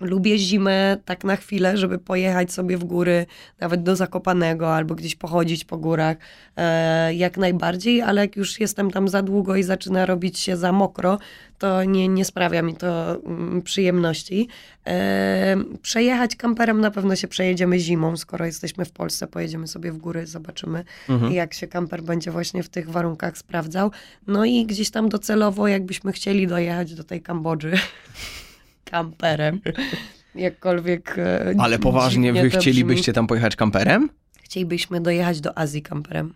Lubię 0.00 0.38
zimę 0.38 0.96
tak 1.04 1.24
na 1.24 1.36
chwilę, 1.36 1.76
żeby 1.76 1.98
pojechać 1.98 2.52
sobie 2.52 2.78
w 2.78 2.84
góry, 2.84 3.26
nawet 3.60 3.82
do 3.82 3.96
Zakopanego, 3.96 4.74
albo 4.74 4.94
gdzieś 4.94 5.14
pochodzić 5.14 5.64
po 5.64 5.78
górach, 5.78 6.16
e, 6.56 7.14
jak 7.14 7.36
najbardziej, 7.36 8.02
ale 8.02 8.20
jak 8.20 8.36
już 8.36 8.60
jestem 8.60 8.90
tam 8.90 9.08
za 9.08 9.22
długo 9.22 9.56
i 9.56 9.62
zaczyna 9.62 10.06
robić 10.06 10.38
się 10.38 10.56
za 10.56 10.72
mokro, 10.72 11.18
to 11.58 11.84
nie, 11.84 12.08
nie 12.08 12.24
sprawia 12.24 12.62
mi 12.62 12.74
to 12.74 13.16
mm, 13.24 13.62
przyjemności. 13.62 14.48
E, 14.86 15.56
przejechać 15.82 16.36
kamperem 16.36 16.80
na 16.80 16.90
pewno 16.90 17.16
się 17.16 17.28
przejedziemy 17.28 17.78
zimą, 17.78 18.16
skoro 18.16 18.46
jesteśmy 18.46 18.84
w 18.84 18.90
Polsce, 18.90 19.26
pojedziemy 19.26 19.68
sobie 19.68 19.92
w 19.92 19.98
góry, 19.98 20.26
zobaczymy 20.26 20.84
mhm. 21.08 21.32
jak 21.32 21.54
się 21.54 21.66
kamper 21.66 22.02
będzie 22.02 22.30
właśnie 22.30 22.62
w 22.62 22.68
tych 22.68 22.90
warunkach 22.90 23.38
sprawdzał. 23.38 23.90
No 24.26 24.44
i 24.44 24.66
gdzieś 24.66 24.90
tam 24.90 25.08
docelowo, 25.08 25.68
jakbyśmy 25.68 26.12
chcieli 26.12 26.46
dojechać 26.46 26.94
do 26.94 27.04
tej 27.04 27.22
Kambodży 27.22 27.72
kamperem, 28.90 29.60
Jakkolwiek. 30.34 31.18
e, 31.18 31.54
Ale 31.58 31.78
poważnie, 31.78 32.32
wy 32.32 32.50
chcielibyście 32.50 33.12
tam 33.12 33.26
pojechać 33.26 33.56
kamperem? 33.56 34.08
Chcielibyśmy 34.42 35.00
dojechać 35.00 35.40
do 35.40 35.58
Azji 35.58 35.82
kamperem. 35.82 36.34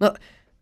No, 0.00 0.12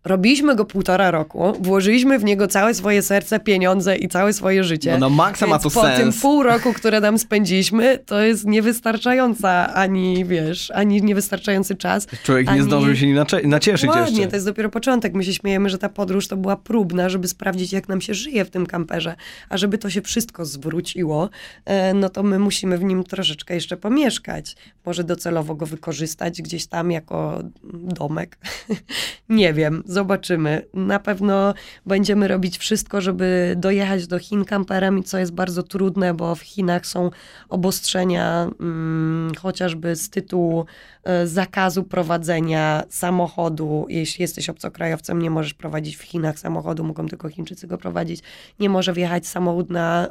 robiliśmy 0.06 0.56
go 0.56 0.64
półtora 0.64 1.10
roku, 1.10 1.52
włożyliśmy 1.60 2.18
w 2.18 2.24
niego 2.24 2.46
całe 2.46 2.74
swoje 2.74 3.02
serce, 3.02 3.40
pieniądze 3.40 3.96
i 3.96 4.08
całe 4.08 4.32
swoje 4.32 4.64
życie. 4.64 4.92
No 4.98 4.98
na 5.10 5.16
maksa 5.16 5.46
ma 5.46 5.58
to 5.58 5.70
po 5.70 5.82
sens. 5.82 6.00
tym 6.00 6.12
pół 6.12 6.42
roku, 6.42 6.72
które 6.72 7.00
tam 7.00 7.18
spędziliśmy, 7.18 7.98
to 8.06 8.20
jest 8.20 8.44
niewystarczająca 8.46 9.74
ani, 9.74 10.24
wiesz, 10.24 10.70
ani 10.70 11.02
niewystarczający 11.02 11.74
czas. 11.74 12.06
Człowiek 12.22 12.46
nie 12.46 12.52
ani- 12.52 12.62
zdążył 12.62 12.96
się 12.96 13.06
nim 13.06 13.16
nacze- 13.16 13.46
nacieszyć 13.46 13.90
Ładnie, 13.90 14.10
jeszcze. 14.16 14.30
to 14.30 14.36
jest 14.36 14.46
dopiero 14.46 14.68
początek. 14.70 15.14
My 15.14 15.24
się 15.24 15.34
śmiejemy, 15.34 15.70
że 15.70 15.78
ta 15.78 15.88
podróż 15.88 16.28
to 16.28 16.36
była 16.36 16.56
próbna, 16.56 17.08
żeby 17.08 17.28
sprawdzić, 17.28 17.72
jak 17.72 17.88
nam 17.88 18.00
się 18.00 18.14
żyje 18.14 18.44
w 18.44 18.50
tym 18.50 18.66
kamperze. 18.66 19.14
A 19.48 19.56
żeby 19.56 19.78
to 19.78 19.90
się 19.90 20.02
wszystko 20.02 20.44
zwróciło, 20.44 21.30
e, 21.64 21.94
no 21.94 22.08
to 22.08 22.22
my 22.22 22.38
musimy 22.38 22.78
w 22.78 22.84
nim 22.84 23.04
troszeczkę 23.04 23.54
jeszcze 23.54 23.76
pomieszkać. 23.76 24.56
Może 24.86 25.04
docelowo 25.04 25.54
go 25.54 25.66
wykorzystać 25.66 26.42
gdzieś 26.42 26.66
tam 26.66 26.90
jako 26.90 27.42
domek. 27.72 28.38
Nie 29.28 29.52
wiem, 29.54 29.82
zobaczymy. 29.96 30.66
Na 30.74 30.98
pewno 30.98 31.54
będziemy 31.86 32.28
robić 32.28 32.58
wszystko, 32.58 33.00
żeby 33.00 33.54
dojechać 33.56 34.06
do 34.06 34.18
Chin 34.18 34.44
kamperem, 34.44 35.02
co 35.02 35.18
jest 35.18 35.32
bardzo 35.32 35.62
trudne, 35.62 36.14
bo 36.14 36.34
w 36.34 36.40
Chinach 36.40 36.86
są 36.86 37.10
obostrzenia 37.48 38.50
mm, 38.60 39.32
chociażby 39.34 39.96
z 39.96 40.10
tytułu 40.10 40.66
e, 41.04 41.26
zakazu 41.26 41.84
prowadzenia 41.84 42.82
samochodu. 42.88 43.86
Jeśli 43.88 44.22
jesteś 44.22 44.48
obcokrajowcem, 44.48 45.22
nie 45.22 45.30
możesz 45.30 45.54
prowadzić 45.54 45.96
w 45.96 46.02
Chinach 46.02 46.38
samochodu, 46.38 46.84
mogą 46.84 47.08
tylko 47.08 47.28
Chińczycy 47.28 47.66
go 47.66 47.78
prowadzić. 47.78 48.20
Nie 48.60 48.68
może 48.68 48.92
wjechać 48.92 49.26
samochód 49.26 49.70
na 49.70 50.08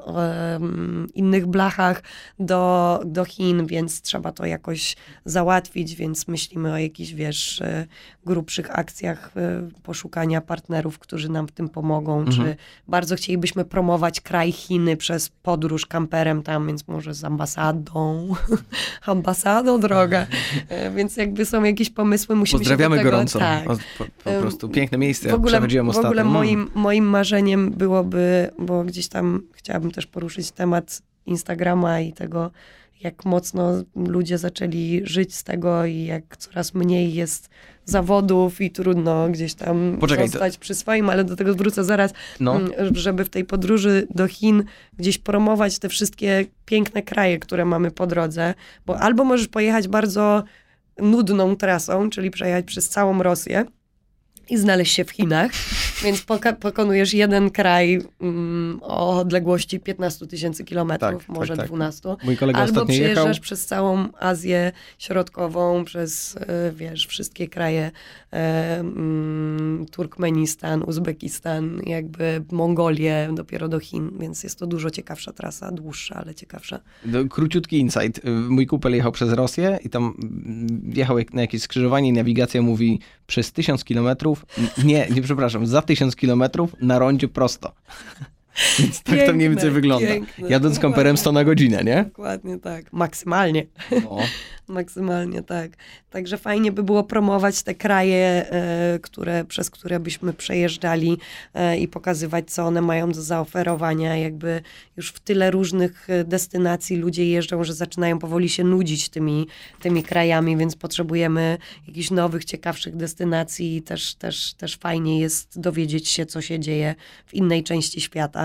innych 1.14 1.46
blachach 1.48 2.04
do, 2.40 3.00
do 3.06 3.26
Chin, 3.26 3.66
więc 3.66 4.02
trzeba 4.02 4.32
to 4.32 4.46
jakoś 4.46 4.96
załatwić, 5.26 5.96
więc 5.96 6.28
myślimy 6.28 6.74
o 6.74 6.78
jakichś, 6.78 7.12
wiesz, 7.12 7.62
e, 7.62 7.86
grubszych 8.26 8.80
akcjach 8.80 9.32
e, 9.38 9.70
poszukania 9.80 10.42
partnerów, 10.42 11.00
którzy 11.00 11.30
nam 11.30 11.48
w 11.48 11.52
tym 11.52 11.70
pomogą, 11.70 12.26
czy 12.26 12.56
bardzo 12.88 13.16
chcielibyśmy 13.16 13.66
promować 13.66 14.22
kraj 14.22 14.52
Chiny 14.52 14.98
przez 14.98 15.30
podróż 15.30 15.86
kamperem 15.86 16.44
tam, 16.44 16.68
więc 16.68 16.88
może 16.88 17.14
z 17.14 17.24
ambasadą, 17.24 18.28
ambasadą 19.06 19.80
droga, 19.80 20.28
E, 20.70 20.92
więc 20.92 21.18
jakby 21.18 21.46
są 21.46 21.64
jakieś 21.64 21.90
pomysły, 21.90 22.36
musimy 22.36 22.60
Pozdrawiamy 22.60 22.96
się 22.96 23.00
tego, 23.00 23.12
gorąco. 23.12 23.40
Tak. 23.40 23.66
Po, 23.98 24.06
po 24.24 24.40
prostu 24.42 24.70
piękne 24.70 24.98
miejsce. 24.98 25.30
W 25.30 25.34
ogóle, 25.34 25.52
Przechodziłem 25.52 25.86
w 25.86 25.90
ostatnio. 25.90 26.10
ogóle 26.10 26.22
Mm. 26.22 26.34
moim, 26.34 26.70
moim 26.76 27.06
marzeniem 27.06 27.72
byłoby, 27.72 28.50
bo 28.60 28.84
gdzieś 28.84 29.08
tam 29.08 29.42
chciałabym 29.54 29.92
też 29.92 30.06
poruszyć 30.08 30.52
temat 30.52 31.02
Instagrama 31.26 32.00
i 32.00 32.14
tego, 32.14 32.52
jak 33.02 33.26
mocno 33.26 33.72
ludzie 33.96 34.38
zaczęli 34.38 35.02
żyć 35.04 35.36
z 35.36 35.44
tego 35.44 35.86
i 35.86 36.04
jak 36.04 36.38
coraz 36.38 36.74
mniej 36.74 37.14
jest 37.14 37.50
zawodów 37.86 38.62
i 38.62 38.72
trudno 38.72 39.30
gdzieś 39.30 39.54
tam 39.54 39.98
Poczekaj, 40.00 40.26
to- 40.26 40.32
zostać 40.32 40.58
przy 40.58 40.76
swoim, 40.76 41.10
ale 41.10 41.24
do 41.24 41.36
tego 41.36 41.56
wrócę 41.56 41.84
zaraz, 41.84 42.12
No. 42.40 42.56
mm, 42.56 42.72
żeby 42.96 43.26
w 43.26 43.30
tej 43.30 43.46
podróży 43.46 44.08
do 44.16 44.28
Chin 44.28 44.64
gdzieś 44.98 45.18
promować 45.18 45.80
te 45.80 45.90
wszystkie 45.90 46.46
piękne 46.66 47.02
kraje, 47.02 47.40
które 47.40 47.66
mamy 47.66 47.92
po 47.92 48.08
drodze, 48.08 48.54
bo 48.86 49.00
albo 49.00 49.24
możesz 49.24 49.48
pojechać 49.48 49.88
bardzo 49.88 50.44
nudną 51.00 51.56
trasą, 51.56 52.10
czyli 52.10 52.32
przejechać 52.32 52.66
przez 52.66 52.90
całą 52.90 53.24
Rosję 53.24 53.66
i 54.50 54.58
znaleźć 54.58 54.96
się 54.96 55.06
w 55.06 55.10
Chinach, 55.12 55.52
więc 56.04 56.22
poka- 56.22 56.56
pokonujesz 56.56 57.14
jeden 57.14 57.52
kraj 57.52 58.02
mm, 58.22 58.80
o 58.82 59.20
odległości 59.20 59.80
15 59.80 60.28
tysięcy 60.28 60.64
kilometrów, 60.64 61.12
Tak, 61.12 61.28
tak, 61.28 61.36
może 61.36 61.58
tak. 61.58 61.68
12. 61.68 62.16
Mój 62.24 62.38
kolega 62.38 62.60
Albo 62.60 62.72
ostatnio 62.82 62.94
jechał. 62.96 63.14
przejeżdżasz 63.14 63.40
przez 63.40 63.66
całą 63.66 64.08
Azję 64.20 64.72
Środkową, 65.00 65.86
przez, 65.86 66.36
e, 66.38 66.72
wiesz, 66.76 67.08
wszystkie 67.08 67.48
kraje, 67.48 67.92
e, 68.34 68.80
mm, 68.80 69.86
Turkmenistan, 69.92 70.84
Uzbekistan, 70.84 71.82
jakby 71.86 72.44
Mongolię, 72.52 73.30
dopiero 73.34 73.68
do 73.68 73.80
Chin, 73.80 74.12
więc 74.20 74.44
jest 74.44 74.60
to 74.60 74.68
dużo 74.68 74.90
ciekawsza 74.90 75.34
trasa, 75.34 75.72
dłuższa, 75.72 76.16
ale 76.16 76.36
ciekawsza. 76.36 76.80
No, 77.06 77.26
Króciutki 77.30 77.80
insight. 77.80 78.22
Mój 78.50 78.68
kupel 78.68 78.96
jechał 78.96 79.12
przez 79.12 79.34
Rosję 79.34 79.80
i 79.84 79.90
tam 79.90 80.04
mm, 80.24 80.92
jechał 80.96 81.18
na 81.34 81.42
jakieś 81.42 81.62
skrzyżowanie 81.62 82.10
i 82.10 82.14
nawigacja 82.14 82.62
mówi 82.62 83.00
przez 83.28 83.52
tysiąc 83.52 83.84
kilometrów, 83.84 84.46
nie, 84.84 85.08
nie 85.10 85.22
przepraszam, 85.22 85.68
za 85.68 85.82
tysiąc 85.82 86.16
kilometrów 86.16 86.76
na 86.82 87.00
rondzie 87.00 87.28
prosto. 87.28 87.74
Więc 88.80 89.04
tak 89.04 89.06
to 89.06 89.14
mniej 89.14 89.26
Piękne, 89.26 89.50
więcej 89.50 89.72
wygląda. 89.72 90.08
piękne. 90.08 90.50
Jadąc 90.50 90.80
kamperem 90.80 91.18
100 91.18 91.32
na 91.32 91.44
godzinę, 91.44 91.84
nie? 91.84 92.04
Dokładnie 92.04 92.60
tak, 92.60 92.94
maksymalnie. 92.94 93.66
No. 93.92 94.18
Maksymalnie 94.68 95.44
tak. 95.44 95.72
Także 96.10 96.38
fajnie 96.38 96.72
by 96.72 96.84
było 96.84 97.04
promować 97.04 97.64
te 97.64 97.76
kraje, 97.76 98.52
e, 98.52 99.00
które, 99.02 99.46
przez 99.46 99.70
które 99.70 100.00
byśmy 100.00 100.34
przejeżdżali 100.34 101.18
e, 101.54 101.78
i 101.78 101.88
pokazywać, 101.88 102.52
co 102.52 102.64
one 102.64 102.82
mają 102.82 103.12
do 103.12 103.22
zaoferowania. 103.22 104.18
Jakby 104.18 104.62
już 104.98 105.10
w 105.10 105.20
tyle 105.20 105.52
różnych 105.52 106.10
e, 106.10 106.24
destynacji 106.24 106.98
ludzie 106.98 107.30
jeżdżą, 107.30 107.64
że 107.64 107.74
zaczynają 107.74 108.20
powoli 108.20 108.50
się 108.50 108.64
nudzić 108.64 109.10
tymi, 109.10 109.48
tymi 109.82 110.04
krajami, 110.04 110.58
więc 110.58 110.76
potrzebujemy 110.76 111.58
jakichś 111.88 112.12
nowych, 112.12 112.46
ciekawszych 112.46 112.96
destynacji 112.96 113.78
i 113.78 113.82
też, 113.82 114.16
też, 114.16 114.54
też 114.54 114.78
fajnie 114.78 115.20
jest 115.20 115.60
dowiedzieć 115.60 116.10
się, 116.10 116.26
co 116.26 116.42
się 116.42 116.60
dzieje 116.60 116.96
w 117.26 117.34
innej 117.34 117.64
części 117.64 118.02
świata. 118.02 118.45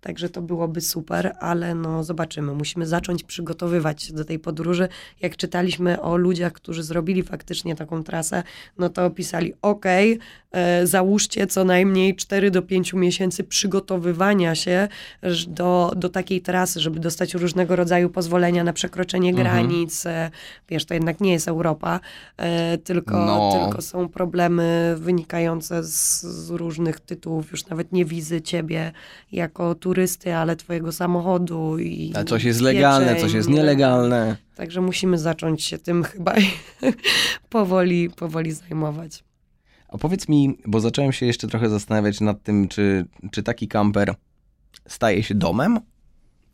Także 0.00 0.28
to 0.28 0.42
byłoby 0.42 0.80
super, 0.80 1.34
ale 1.40 1.74
no 1.74 2.04
zobaczymy. 2.04 2.54
Musimy 2.54 2.86
zacząć 2.86 3.22
przygotowywać 3.22 4.02
się 4.02 4.12
do 4.14 4.24
tej 4.24 4.38
podróży. 4.38 4.88
Jak 5.20 5.36
czytaliśmy 5.36 6.00
o 6.00 6.16
ludziach, 6.16 6.52
którzy 6.52 6.82
zrobili 6.82 7.22
faktycznie 7.22 7.76
taką 7.76 8.04
trasę, 8.04 8.42
no 8.78 8.88
to 8.88 9.04
opisali, 9.06 9.54
ok, 9.62 9.84
e, 10.52 10.86
załóżcie 10.86 11.46
co 11.46 11.64
najmniej 11.64 12.16
4 12.16 12.50
do 12.50 12.62
5 12.62 12.92
miesięcy 12.92 13.44
przygotowywania 13.44 14.54
się 14.54 14.88
do, 15.48 15.92
do 15.96 16.08
takiej 16.08 16.40
trasy, 16.40 16.80
żeby 16.80 17.00
dostać 17.00 17.34
różnego 17.34 17.76
rodzaju 17.76 18.10
pozwolenia 18.10 18.64
na 18.64 18.72
przekroczenie 18.72 19.30
Mhm. 19.30 19.46
granic. 19.46 20.06
E, 20.06 20.30
Wiesz, 20.68 20.84
to 20.84 20.94
jednak 20.94 21.20
nie 21.20 21.32
jest 21.32 21.48
Europa, 21.48 22.00
e, 22.36 22.78
tylko, 22.78 23.26
No. 23.26 23.58
tylko 23.66 23.82
są 23.82 24.08
problemy 24.08 24.94
wynikające 24.98 25.84
z, 25.84 26.22
z 26.22 26.50
różnych 26.50 27.00
tytułów, 27.00 27.50
już 27.50 27.66
nawet 27.66 27.92
nie 27.92 28.04
wizy 28.04 28.42
ciebie 28.42 28.92
jako 29.32 29.74
turysty, 29.88 30.34
ale 30.34 30.56
twojego 30.56 30.92
samochodu 30.92 31.78
i 31.78 32.12
A 32.16 32.24
coś 32.24 32.44
jest 32.44 32.60
legalne, 32.60 33.16
coś 33.16 33.32
jest 33.32 33.48
nielegalne. 33.48 34.36
Także 34.56 34.80
musimy 34.80 35.18
zacząć 35.18 35.64
się 35.64 35.78
tym 35.78 36.04
chyba 36.04 36.34
powoli, 37.50 38.10
powoli 38.10 38.52
zajmować. 38.52 39.24
A 39.88 39.98
powiedz 39.98 40.28
mi, 40.28 40.58
bo 40.66 40.80
zacząłem 40.80 41.12
się 41.12 41.26
jeszcze 41.26 41.48
trochę 41.48 41.68
zastanawiać 41.68 42.20
nad 42.20 42.42
tym, 42.42 42.68
czy, 42.68 43.04
czy 43.30 43.42
taki 43.42 43.68
kamper 43.68 44.14
staje 44.88 45.22
się 45.22 45.34
domem? 45.34 45.80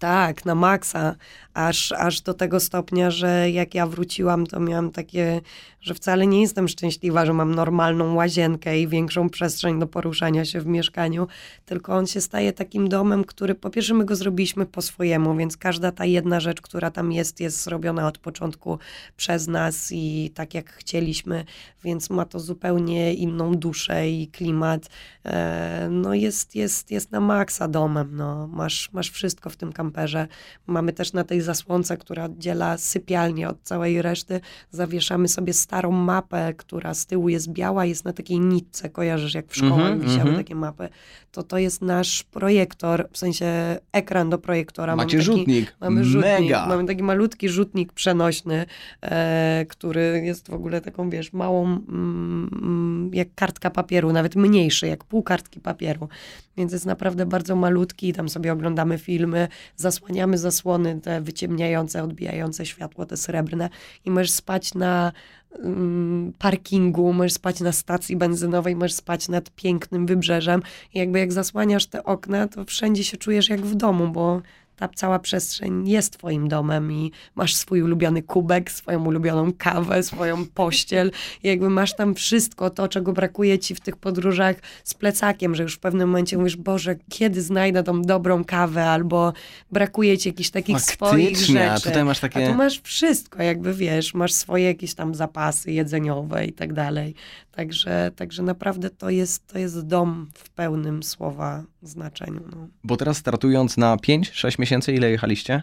Tak, 0.04 0.44
na 0.44 0.54
maksa. 0.54 1.16
Aż, 1.54 1.92
aż 1.92 2.20
do 2.20 2.34
tego 2.34 2.60
stopnia, 2.60 3.10
że 3.10 3.50
jak 3.50 3.74
ja 3.74 3.86
wróciłam, 3.86 4.46
to 4.46 4.60
miałam 4.60 4.90
takie, 4.90 5.40
że 5.80 5.94
wcale 5.94 6.26
nie 6.26 6.40
jestem 6.40 6.68
szczęśliwa, 6.68 7.26
że 7.26 7.32
mam 7.32 7.54
normalną 7.54 8.14
łazienkę 8.14 8.80
i 8.80 8.88
większą 8.88 9.30
przestrzeń 9.30 9.80
do 9.80 9.86
poruszania 9.86 10.44
się 10.44 10.60
w 10.60 10.66
mieszkaniu, 10.66 11.26
tylko 11.66 11.94
on 11.94 12.06
się 12.06 12.20
staje 12.20 12.52
takim 12.52 12.88
domem, 12.88 13.24
który 13.24 13.54
po 13.54 13.70
pierwsze 13.70 13.94
my 13.94 14.04
go 14.04 14.16
zrobiliśmy 14.16 14.66
po 14.66 14.82
swojemu, 14.82 15.36
więc 15.36 15.56
każda 15.56 15.92
ta 15.92 16.04
jedna 16.04 16.40
rzecz, 16.40 16.60
która 16.60 16.90
tam 16.90 17.12
jest, 17.12 17.40
jest 17.40 17.62
zrobiona 17.62 18.08
od 18.08 18.18
początku 18.18 18.78
przez 19.16 19.48
nas 19.48 19.88
i 19.92 20.30
tak 20.34 20.54
jak 20.54 20.72
chcieliśmy, 20.72 21.44
więc 21.84 22.10
ma 22.10 22.24
to 22.24 22.40
zupełnie 22.40 23.14
inną 23.14 23.54
duszę 23.54 24.10
i 24.10 24.28
klimat. 24.28 24.88
E, 25.24 25.88
no 25.90 26.14
jest, 26.14 26.54
jest, 26.54 26.90
jest 26.90 27.10
na 27.12 27.20
maksa 27.20 27.68
domem, 27.68 28.16
no. 28.16 28.46
Masz, 28.46 28.92
masz 28.92 29.10
wszystko 29.10 29.50
w 29.50 29.56
tym 29.56 29.72
kamperze. 29.94 30.28
Mamy 30.66 30.92
też 30.92 31.12
na 31.12 31.24
tej 31.24 31.40
zasłonce, 31.40 31.96
która 31.96 32.24
oddziela 32.24 32.78
sypialnię 32.78 33.48
od 33.48 33.62
całej 33.62 34.02
reszty, 34.02 34.40
zawieszamy 34.70 35.28
sobie 35.28 35.52
starą 35.52 35.90
mapę, 35.90 36.54
która 36.56 36.94
z 36.94 37.06
tyłu 37.06 37.28
jest 37.28 37.52
biała, 37.52 37.84
jest 37.84 38.04
na 38.04 38.12
takiej 38.12 38.40
nitce, 38.40 38.90
kojarzysz 38.90 39.34
jak 39.34 39.46
w 39.48 39.56
szkołach 39.56 39.74
Mhm, 39.74 40.00
wisiały 40.00 40.20
mhm. 40.20 40.36
takie 40.36 40.54
mapy. 40.54 40.88
To 41.32 41.42
to 41.42 41.58
jest 41.58 41.82
nasz 41.82 42.22
projektor, 42.22 43.08
w 43.12 43.18
sensie 43.18 43.46
ekran 43.92 44.30
do 44.30 44.38
projektora. 44.38 44.96
Macie 44.96 45.16
Mamy 45.16 45.26
taki, 45.26 45.36
rzutnik. 45.38 45.76
Mamy 45.80 46.04
rzutnik, 46.04 46.40
Mega. 46.40 46.66
mamy 46.66 46.86
taki 46.86 47.02
malutki 47.02 47.48
rzutnik 47.48 47.92
przenośny, 47.92 48.66
e, 49.02 49.66
który 49.68 50.22
jest 50.24 50.48
w 50.48 50.54
ogóle 50.54 50.80
taką, 50.80 51.10
wiesz, 51.10 51.32
małą, 51.32 51.64
mm, 51.64 52.50
mm, 52.52 53.10
jak 53.14 53.28
kartka 53.34 53.70
papieru, 53.70 54.12
nawet 54.12 54.36
mniejszy, 54.36 54.86
jak 54.86 55.04
pół 55.04 55.22
kartki 55.22 55.60
papieru. 55.60 56.08
Więc 56.56 56.72
jest 56.72 56.86
naprawdę 56.86 57.26
bardzo 57.26 57.56
malutki, 57.56 58.12
tam 58.12 58.28
sobie 58.28 58.52
oglądamy 58.52 58.98
filmy, 58.98 59.48
zasłaniamy 59.76 60.38
zasłony 60.38 61.00
te 61.00 61.20
wyciemniające, 61.20 62.02
odbijające 62.02 62.66
światło, 62.66 63.06
te 63.06 63.16
srebrne 63.16 63.70
i 64.04 64.10
możesz 64.10 64.30
spać 64.30 64.74
na 64.74 65.12
mm, 65.58 66.32
parkingu, 66.38 67.12
możesz 67.12 67.32
spać 67.32 67.60
na 67.60 67.72
stacji 67.72 68.16
benzynowej, 68.16 68.76
możesz 68.76 68.94
spać 68.94 69.28
nad 69.28 69.50
pięknym 69.50 70.06
wybrzeżem. 70.06 70.62
I 70.94 70.98
jakby 70.98 71.18
jak 71.18 71.32
zasłaniasz 71.32 71.86
te 71.86 72.04
okna, 72.04 72.48
to 72.48 72.64
wszędzie 72.64 73.04
się 73.04 73.16
czujesz 73.16 73.48
jak 73.48 73.60
w 73.60 73.74
domu, 73.74 74.08
bo 74.08 74.42
ta 74.76 74.88
cała 74.88 75.18
przestrzeń 75.18 75.88
jest 75.88 76.18
twoim 76.18 76.48
domem 76.48 76.92
i 76.92 77.12
masz 77.34 77.54
swój 77.54 77.82
ulubiony 77.82 78.22
kubek, 78.22 78.70
swoją 78.70 79.04
ulubioną 79.04 79.52
kawę, 79.58 80.02
swoją 80.02 80.46
pościel 80.46 81.10
i 81.42 81.48
jakby 81.48 81.70
masz 81.70 81.96
tam 81.96 82.14
wszystko 82.14 82.70
to, 82.70 82.88
czego 82.88 83.12
brakuje 83.12 83.58
ci 83.58 83.74
w 83.74 83.80
tych 83.80 83.96
podróżach 83.96 84.56
z 84.84 84.94
plecakiem, 84.94 85.54
że 85.54 85.62
już 85.62 85.74
w 85.74 85.78
pewnym 85.78 86.08
momencie 86.08 86.38
mówisz, 86.38 86.56
Boże, 86.56 86.96
kiedy 87.08 87.42
znajdę 87.42 87.82
tą 87.82 88.02
dobrą 88.02 88.44
kawę 88.44 88.90
albo 88.90 89.32
brakuje 89.70 90.18
ci 90.18 90.28
jakichś 90.28 90.50
takich 90.50 90.80
swoich 90.80 91.28
Faktycznie, 91.28 91.70
a 91.70 91.76
rzeczy. 91.76 91.88
tutaj 91.88 92.04
masz 92.04 92.20
takie- 92.20 92.46
A 92.48 92.50
tu 92.50 92.54
masz 92.54 92.80
wszystko, 92.80 93.42
jakby 93.42 93.74
wiesz, 93.74 94.14
masz 94.14 94.32
swoje 94.32 94.64
jakieś 94.64 94.94
tam 94.94 95.14
zapasy 95.14 95.72
jedzeniowe 95.72 96.46
i 96.46 96.52
tak 96.52 96.72
dalej. 96.72 97.14
Także, 97.52 98.10
także 98.16 98.42
naprawdę 98.42 98.90
to 98.90 99.10
jest, 99.10 99.46
to 99.46 99.58
jest 99.58 99.86
dom 99.86 100.30
w 100.34 100.50
pełnym 100.50 101.02
słowa 101.02 101.62
znaczeniu. 101.88 102.40
No. 102.52 102.68
Bo 102.84 102.96
teraz 102.96 103.16
startując 103.16 103.76
na 103.76 103.96
5-6 103.96 104.58
miesięcy, 104.60 104.92
ile 104.92 105.10
jechaliście? 105.10 105.62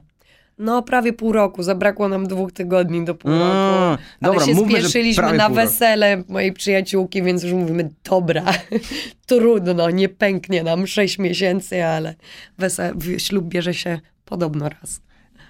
No, 0.57 0.81
prawie 0.83 1.13
pół 1.13 1.31
roku. 1.31 1.63
Zabrakło 1.63 2.09
nam 2.09 2.27
dwóch 2.27 2.51
tygodni 2.51 3.05
do 3.05 3.15
pół 3.15 3.31
Mm, 3.31 3.41
roku. 3.43 4.03
dobra, 4.21 4.37
Ale 4.39 4.45
się 4.47 4.53
mówmy, 4.53 4.79
spieszyliśmy 4.79 5.33
na 5.33 5.49
wesele 5.49 6.23
mojej 6.27 6.53
przyjaciółki, 6.53 7.23
więc 7.23 7.43
już 7.43 7.53
mówimy, 7.53 7.89
dobra, 8.03 8.43
trudno, 9.25 9.89
nie 9.89 10.09
pęknie 10.09 10.63
nam 10.63 10.87
sześć 10.87 11.19
miesięcy, 11.19 11.85
ale 11.85 12.15
wese- 12.59 13.17
ślub 13.19 13.45
bierze 13.45 13.73
się 13.73 13.99
podobno 14.25 14.69
raz. 14.69 15.01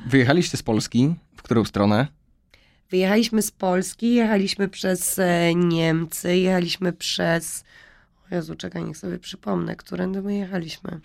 Wyjechaliście 0.08 0.58
z 0.58 0.64
Polski, 0.64 1.16
w 1.36 1.42
którą 1.42 1.66
stronę? 1.66 2.08
Wyjechaliśmy 2.90 3.42
z 3.42 3.52
Polski, 3.52 4.14
jechaliśmy 4.14 4.68
przez 4.68 5.20
e, 5.20 5.56
Niemcy, 5.56 6.38
jechaliśmy 6.38 6.94
przez... 6.94 7.64
Jezu, 8.32 8.56
czekaj, 8.56 8.84
niech 8.84 8.98
sobie 8.98 9.20
przypomnę, 9.20 9.76
którędy 9.76 10.22
my 10.22 10.36
jechaliśmy. 10.36 11.00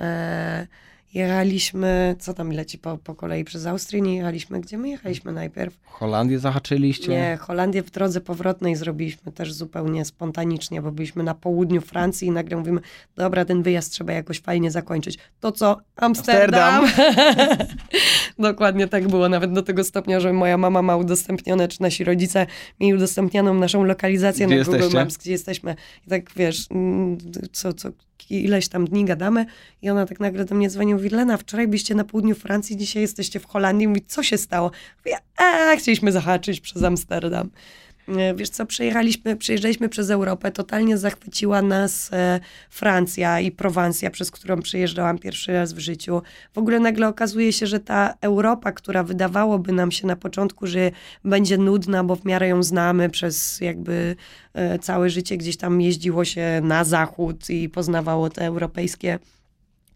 E, 0.00 0.66
jechaliśmy, 1.14 2.16
co 2.18 2.34
tam 2.34 2.50
leci 2.50 2.78
po, 2.78 2.98
po 2.98 3.14
kolei, 3.14 3.44
przez 3.44 3.66
Austrię 3.66 4.00
nie 4.00 4.16
jechaliśmy. 4.16 4.60
Gdzie 4.60 4.78
my 4.78 4.88
jechaliśmy 4.88 5.32
najpierw? 5.32 5.74
Holandię 5.84 6.38
zahaczyliście? 6.38 7.08
Nie, 7.08 7.38
Holandię 7.40 7.82
w 7.82 7.90
drodze 7.90 8.20
powrotnej 8.20 8.76
zrobiliśmy 8.76 9.32
też 9.32 9.52
zupełnie 9.52 10.04
spontanicznie, 10.04 10.82
bo 10.82 10.92
byliśmy 10.92 11.22
na 11.22 11.34
południu 11.34 11.80
Francji 11.80 12.28
i 12.28 12.30
nagle 12.30 12.56
mówimy, 12.56 12.80
dobra, 13.16 13.44
ten 13.44 13.62
wyjazd 13.62 13.92
trzeba 13.92 14.12
jakoś 14.12 14.40
fajnie 14.40 14.70
zakończyć. 14.70 15.18
To 15.40 15.52
co? 15.52 15.80
Amsterdam. 15.96 16.86
Dokładnie 18.38 18.88
tak 18.88 19.08
było, 19.08 19.28
nawet 19.28 19.52
do 19.52 19.62
tego 19.62 19.84
stopnia, 19.84 20.20
że 20.20 20.32
moja 20.32 20.58
mama 20.58 20.82
ma 20.82 20.96
udostępnione, 20.96 21.68
czy 21.68 21.82
nasi 21.82 22.04
rodzice 22.04 22.46
mieli 22.80 22.94
udostępnioną 22.94 23.54
naszą 23.54 23.84
lokalizację 23.84 24.46
Gdzie 24.46 24.56
na 24.56 24.64
Google 24.64 24.76
jesteście? 24.76 24.98
Maps, 24.98 25.16
gdzie 25.16 25.32
jesteśmy. 25.32 25.76
I 26.06 26.10
tak 26.10 26.30
wiesz, 26.36 26.66
mm, 26.70 27.18
co, 27.52 27.72
co 27.72 27.90
ileś 28.30 28.68
tam 28.68 28.84
dni 28.84 29.04
gadamy 29.04 29.46
i 29.82 29.90
ona 29.90 30.06
tak 30.06 30.20
nagle 30.20 30.44
do 30.44 30.54
mnie 30.54 30.70
dzwoni, 30.70 30.94
mówi, 31.00 31.10
Lena, 31.16 31.36
wczoraj 31.36 31.68
byliście 31.68 31.94
na 31.94 32.04
południu 32.04 32.34
Francji, 32.34 32.76
dzisiaj 32.76 33.02
jesteście 33.02 33.40
w 33.40 33.46
Holandii. 33.46 33.88
Mówi, 33.88 34.04
co 34.06 34.22
się 34.22 34.38
stało? 34.38 34.70
Mówię, 34.98 35.16
a, 35.36 35.76
chcieliśmy 35.76 36.12
zahaczyć 36.12 36.60
przez 36.60 36.82
Amsterdam. 36.82 37.50
E, 38.08 38.34
Wiesz 38.34 38.48
co, 38.48 38.66
przejechaliśmy, 38.66 39.36
przejeżdżaliśmy 39.36 39.88
przez 39.88 40.10
Europę, 40.10 40.52
totalnie 40.52 40.98
zachwyciła 40.98 41.62
nas 41.62 42.10
e, 42.12 42.40
Francja 42.70 43.40
i 43.40 43.50
Prowansja, 43.50 44.10
przez 44.10 44.30
którą 44.30 44.62
przejeżdżałam 44.62 45.18
pierwszy 45.18 45.52
raz 45.52 45.72
w 45.72 45.78
życiu. 45.78 46.22
W 46.52 46.58
ogóle 46.58 46.80
nagle 46.80 47.08
okazuje 47.08 47.52
się, 47.52 47.66
że 47.66 47.80
ta 47.80 48.14
Europa, 48.20 48.72
która 48.72 49.02
wydawałoby 49.02 49.72
nam 49.72 49.90
się 49.92 50.06
na 50.06 50.16
początku, 50.16 50.66
że 50.66 50.90
będzie 51.24 51.58
nudna, 51.58 52.04
bo 52.04 52.16
w 52.16 52.24
miarę 52.24 52.48
ją 52.48 52.62
znamy 52.62 53.10
przez 53.10 53.60
jakby 53.60 54.16
e, 54.54 54.78
całe 54.78 55.10
życie, 55.10 55.36
gdzieś 55.36 55.56
tam 55.56 55.80
jeździło 55.80 56.24
się 56.24 56.60
na 56.64 56.84
zachód 56.84 57.50
i 57.50 57.68
poznawało 57.68 58.30
te 58.30 58.46
europejskie 58.46 59.18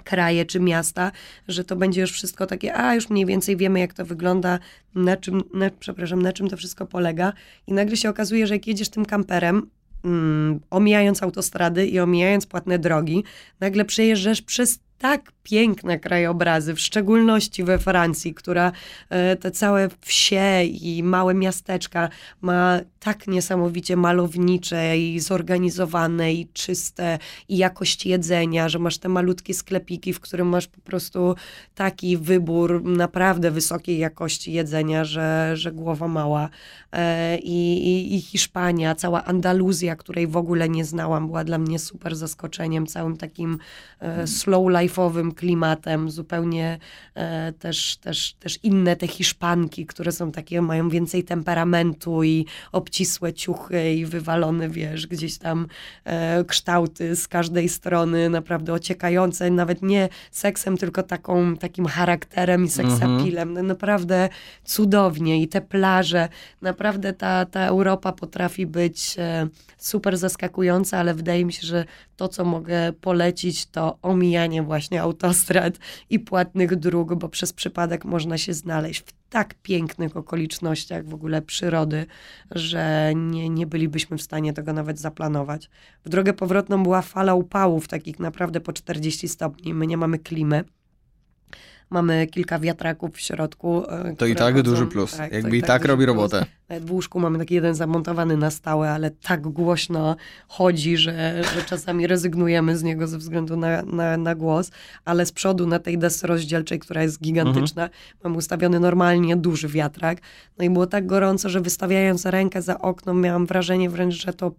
kraje 0.04 0.44
czy 0.46 0.60
miasta, 0.60 1.12
że 1.48 1.64
to 1.64 1.76
będzie 1.76 2.00
już 2.00 2.12
wszystko 2.12 2.46
takie, 2.46 2.76
a 2.76 2.94
już 2.94 3.10
mniej 3.10 3.26
więcej 3.26 3.56
wiemy, 3.56 3.80
jak 3.80 3.94
to 3.94 4.04
wygląda, 4.04 4.58
na 4.94 5.16
czym, 5.16 5.42
na, 5.54 5.70
przepraszam, 5.70 6.22
na 6.22 6.32
czym 6.32 6.48
to 6.48 6.56
wszystko 6.56 6.86
polega. 6.86 7.32
I 7.66 7.72
nagle 7.72 7.96
się 7.96 8.08
okazuje, 8.08 8.46
że 8.46 8.54
jak 8.54 8.66
jedziesz 8.66 8.88
tym 8.88 9.06
kamperem, 9.06 9.70
mm, 10.04 10.60
omijając 10.70 11.22
autostrady 11.22 11.86
i 11.86 12.00
omijając 12.00 12.46
płatne 12.46 12.78
drogi, 12.78 13.24
nagle 13.60 13.84
przejeżdżasz 13.84 14.42
przez 14.42 14.78
tak 15.04 15.32
piękne 15.42 15.98
krajobrazy, 15.98 16.74
w 16.74 16.80
szczególności 16.80 17.64
we 17.64 17.78
Francji, 17.78 18.34
która 18.34 18.72
e, 19.10 19.36
te 19.36 19.50
całe 19.50 19.88
wsie 20.00 20.64
i 20.64 21.02
małe 21.02 21.34
miasteczka 21.34 22.08
ma 22.40 22.80
tak 23.00 23.26
niesamowicie 23.26 23.96
malownicze 23.96 24.98
i 24.98 25.20
zorganizowane 25.20 26.32
i 26.32 26.48
czyste 26.52 27.18
i 27.48 27.56
jakość 27.56 28.06
jedzenia, 28.06 28.68
że 28.68 28.78
masz 28.78 28.98
te 28.98 29.08
malutkie 29.08 29.54
sklepiki, 29.54 30.12
w 30.12 30.20
którym 30.20 30.48
masz 30.48 30.66
po 30.66 30.80
prostu 30.80 31.34
taki 31.74 32.16
wybór 32.16 32.84
naprawdę 32.84 33.50
wysokiej 33.50 33.98
jakości 33.98 34.52
jedzenia, 34.52 35.04
że, 35.04 35.52
że 35.54 35.72
głowa 35.72 36.08
mała. 36.08 36.48
E, 36.92 37.38
i, 37.38 37.88
i, 37.88 38.14
I 38.14 38.20
Hiszpania, 38.20 38.94
cała 38.94 39.24
Andaluzja, 39.24 39.96
której 39.96 40.26
w 40.26 40.36
ogóle 40.36 40.68
nie 40.68 40.84
znałam, 40.84 41.26
była 41.26 41.44
dla 41.44 41.58
mnie 41.58 41.78
super 41.78 42.16
zaskoczeniem, 42.16 42.86
całym 42.86 43.16
takim 43.16 43.58
e, 44.00 44.26
slow 44.26 44.66
klimatem, 45.36 46.10
zupełnie 46.10 46.78
e, 47.14 47.52
też, 47.52 47.96
też, 47.96 48.34
też 48.34 48.58
inne 48.62 48.96
te 48.96 49.06
Hiszpanki, 49.06 49.86
które 49.86 50.12
są 50.12 50.32
takie, 50.32 50.62
mają 50.62 50.88
więcej 50.88 51.24
temperamentu 51.24 52.24
i 52.24 52.46
obcisłe 52.72 53.32
ciuchy 53.32 53.94
i 53.94 54.06
wywalone, 54.06 54.68
wiesz, 54.68 55.06
gdzieś 55.06 55.38
tam 55.38 55.66
e, 56.04 56.44
kształty 56.44 57.16
z 57.16 57.28
każdej 57.28 57.68
strony, 57.68 58.30
naprawdę 58.30 58.72
ociekające, 58.72 59.50
nawet 59.50 59.82
nie 59.82 60.08
seksem, 60.30 60.76
tylko 60.76 61.02
taką, 61.02 61.56
takim 61.56 61.86
charakterem 61.86 62.64
i 62.64 62.68
seksapilem. 62.68 63.52
No, 63.52 63.62
Naprawdę 63.62 64.28
cudownie 64.64 65.42
i 65.42 65.48
te 65.48 65.60
plaże, 65.60 66.28
naprawdę 66.62 67.12
ta, 67.12 67.44
ta 67.44 67.66
Europa 67.66 68.12
potrafi 68.12 68.66
być 68.66 69.14
e, 69.18 69.48
super 69.78 70.16
zaskakująca, 70.16 70.98
ale 70.98 71.14
wydaje 71.14 71.44
mi 71.44 71.52
się, 71.52 71.66
że 71.66 71.84
to, 72.16 72.28
co 72.28 72.44
mogę 72.44 72.92
polecić, 72.92 73.66
to 73.66 73.98
omijanie 74.02 74.62
właśnie 74.62 75.02
autostrad 75.02 75.78
i 76.10 76.18
płatnych 76.18 76.76
dróg, 76.76 77.14
bo 77.14 77.28
przez 77.28 77.52
przypadek 77.52 78.04
można 78.04 78.38
się 78.38 78.54
znaleźć 78.54 79.00
w 79.00 79.12
tak 79.30 79.54
pięknych 79.54 80.16
okolicznościach 80.16 81.06
w 81.06 81.14
ogóle 81.14 81.42
przyrody, 81.42 82.06
że 82.50 83.12
nie, 83.16 83.48
nie 83.48 83.66
bylibyśmy 83.66 84.18
w 84.18 84.22
stanie 84.22 84.52
tego 84.52 84.72
nawet 84.72 84.98
zaplanować. 84.98 85.70
W 86.04 86.08
drogę 86.08 86.32
powrotną 86.32 86.82
była 86.82 87.02
fala 87.02 87.34
upałów, 87.34 87.88
takich 87.88 88.18
naprawdę 88.18 88.60
po 88.60 88.72
40 88.72 89.28
stopni. 89.28 89.74
My 89.74 89.86
nie 89.86 89.96
mamy 89.96 90.18
klimy. 90.18 90.64
Mamy 91.94 92.26
kilka 92.26 92.58
wiatraków 92.58 93.14
w 93.14 93.20
środku. 93.20 93.82
e, 93.90 94.16
To 94.16 94.26
i 94.26 94.34
tak 94.34 94.54
chodzą- 94.54 94.62
duży 94.70 94.86
plus. 94.86 95.16
tak, 95.16 95.32
Jakby 95.32 95.56
i 95.56 95.62
tak 95.62 95.82
duży 95.82 95.88
robi 95.88 96.04
plus. 96.04 96.16
robotę. 96.16 96.46
Nawet 96.68 96.84
w 96.84 96.92
łóżku 96.92 97.20
mamy 97.20 97.38
taki 97.38 97.54
jeden 97.54 97.74
zamontowany 97.74 98.36
na 98.36 98.50
stałe, 98.50 98.90
ale 98.90 99.10
tak 99.10 99.40
głośno 99.42 100.16
chodzi, 100.48 100.96
że, 100.96 101.42
że 101.54 101.62
czasami 101.62 102.06
rezygnujemy 102.06 102.76
z 102.76 102.82
niego 102.82 103.06
ze 103.06 103.18
względu 103.18 103.56
na, 103.56 103.82
na, 103.82 104.16
na 104.16 104.34
głos, 104.34 104.70
ale 105.04 105.26
z 105.26 105.32
przodu 105.32 105.66
na 105.66 105.78
tej 105.78 105.98
desce 105.98 106.26
rozdzielczej, 106.26 106.78
która 106.78 107.02
jest 107.02 107.20
gigantyczna, 107.22 107.90
mam 108.24 108.36
ustawiony 108.36 108.80
normalnie 108.80 109.36
duży 109.36 109.68
wiatrak. 109.68 110.18
No 110.58 110.64
i 110.64 110.70
było 110.70 110.86
tak 110.86 111.06
gorąco, 111.06 111.48
że 111.48 111.60
wystawiając 111.60 112.26
rękę 112.26 112.62
za 112.62 112.78
okno 112.78 113.14
miałam 113.14 113.46
wrażenie 113.46 113.90
wręcz, 113.90 114.14
że 114.14 114.32
to 114.32 114.52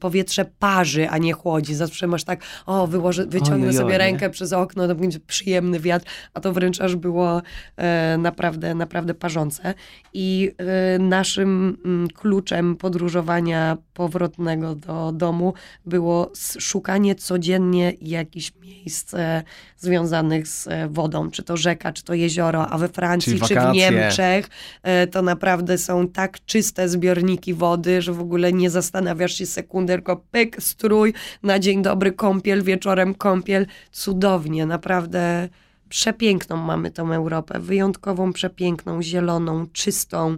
powietrze 0.00 0.44
parzy, 0.58 1.08
a 1.08 1.18
nie 1.18 1.32
chłodzi. 1.32 1.74
Zawsze 1.74 2.06
masz 2.06 2.24
tak, 2.24 2.40
o, 2.66 2.86
wyłożę, 2.86 3.26
wyciągnę 3.26 3.72
sobie 3.72 3.92
nie? 3.92 3.98
rękę 3.98 4.30
przez 4.30 4.52
okno, 4.52 4.88
to 4.88 4.94
będzie 4.94 5.20
przyjemny 5.20 5.80
wiatr, 5.80 6.06
a 6.34 6.40
to 6.40 6.52
wręcz 6.52 6.80
aż 6.80 6.96
było 6.96 7.42
e, 7.76 8.18
naprawdę, 8.18 8.74
naprawdę 8.74 9.14
parzące. 9.14 9.74
I 10.12 10.52
e, 10.58 10.98
naszym 10.98 11.78
mm, 11.84 12.08
kluczem 12.08 12.76
podróżowania 12.76 13.76
powrotnego 13.94 14.74
do 14.74 15.12
domu 15.12 15.54
było 15.86 16.32
szukanie 16.58 17.14
codziennie 17.14 17.92
jakichś 18.00 18.52
miejsc 18.60 19.14
e, 19.14 19.42
związanych 19.76 20.48
z 20.48 20.66
e, 20.66 20.88
wodą, 20.88 21.30
czy 21.30 21.42
to 21.42 21.56
rzeka, 21.56 21.92
czy 21.92 22.04
to 22.04 22.14
jezioro, 22.14 22.68
a 22.68 22.78
we 22.78 22.88
Francji, 22.88 23.40
czy 23.40 23.54
w. 23.54 23.72
Niemczech 23.72 24.48
e, 24.82 25.06
to 25.06 25.22
naprawdę 25.22 25.78
są 25.78 26.08
tak 26.08 26.44
czyste 26.44 26.88
zbiorniki 26.88 27.54
wody, 27.54 28.02
że 28.02 28.12
w 28.12 28.20
ogóle 28.20 28.52
nie 28.52 28.70
zastanawiasz 28.70 29.34
się 29.34 29.46
sekundę, 29.58 29.94
tylko 29.94 30.16
pyk, 30.30 30.62
strój, 30.62 31.14
na 31.42 31.58
dzień 31.58 31.82
dobry 31.82 32.12
kąpiel, 32.12 32.62
wieczorem 32.62 33.14
kąpiel. 33.14 33.66
Cudownie, 33.92 34.66
naprawdę 34.66 35.48
przepiękną 35.88 36.56
mamy 36.56 36.90
tą 36.90 37.12
Europę, 37.12 37.60
wyjątkową, 37.60 38.32
przepiękną, 38.32 39.02
zieloną, 39.02 39.66
czystą, 39.72 40.36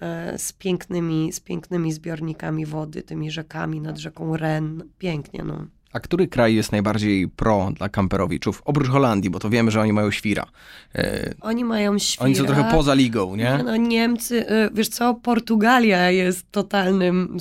e, 0.00 0.38
z 0.38 0.52
pięknymi, 0.52 1.32
z 1.32 1.40
pięknymi 1.40 1.92
zbiornikami 1.92 2.66
wody, 2.66 3.02
tymi 3.02 3.30
rzekami 3.30 3.80
nad 3.80 3.98
rzeką 3.98 4.36
Ren. 4.36 4.82
Pięknie, 4.98 5.44
no. 5.44 5.66
A 5.92 6.00
który 6.00 6.28
kraj 6.28 6.54
jest 6.54 6.72
najbardziej 6.72 7.28
pro 7.28 7.70
dla 7.76 7.88
kamperowiczów? 7.88 8.62
Oprócz 8.64 8.88
Holandii, 8.88 9.30
bo 9.30 9.38
to 9.38 9.50
wiemy, 9.50 9.70
że 9.70 9.80
oni 9.80 9.92
mają 9.92 10.10
świra. 10.10 10.46
E, 10.94 11.34
Oni 11.40 11.64
mają 11.64 11.98
świra. 11.98 12.24
oni 12.24 12.34
są 12.36 12.44
trochę 12.44 12.64
poza 12.70 12.94
ligą, 12.94 13.36
Nie, 13.36 13.44
nie? 13.44 13.62
No, 13.64 13.76
Niemcy, 13.76 14.50
y, 14.50 14.70
wiesz 14.74 14.88
co, 14.88 15.14
Portugalia 15.14 16.10
jest 16.10 16.50
totalnym 16.50 17.36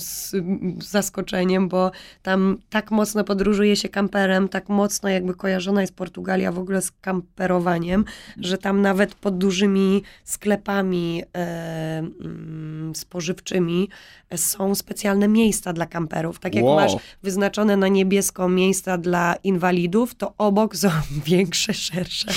zaskoczeniem, 0.78 1.68
bo 1.70 1.92
tam 2.22 2.58
tak 2.70 2.92
mocno 2.92 3.24
podróżuje 3.24 3.76
się 3.76 3.90
kamperem, 3.90 4.50
tak 4.50 4.70
mocno 4.70 5.10
jakby 5.10 5.34
kojarzona 5.36 5.82
jest 5.82 5.96
Portugalia 5.96 6.52
w 6.52 6.60
ogóle 6.60 6.82
z 6.82 6.92
kamperowaniem, 6.92 8.06
że 8.38 8.58
tam 8.58 8.82
nawet 8.82 9.16
pod 9.16 9.38
dużymi 9.38 10.04
sklepami 10.24 11.24
e, 11.36 11.98
mm, 12.00 12.96
spożywczymi 12.96 13.90
e, 14.30 14.38
są 14.38 14.76
specjalne 14.76 15.28
miejsca 15.28 15.74
dla 15.74 15.86
kamperów. 15.86 16.40
Tak 16.40 16.56
jak 16.56 16.66
Wow. 16.66 16.76
masz 16.76 16.92
wyznaczone 17.24 17.78
na 17.78 17.88
niebiesko 17.88 18.39
miejsca 18.48 18.98
dla 18.98 19.36
inwalidów, 19.44 20.16
to 20.16 20.34
obok 20.38 20.76
są 20.76 20.90
większe, 21.26 21.74
szersze 21.74 22.28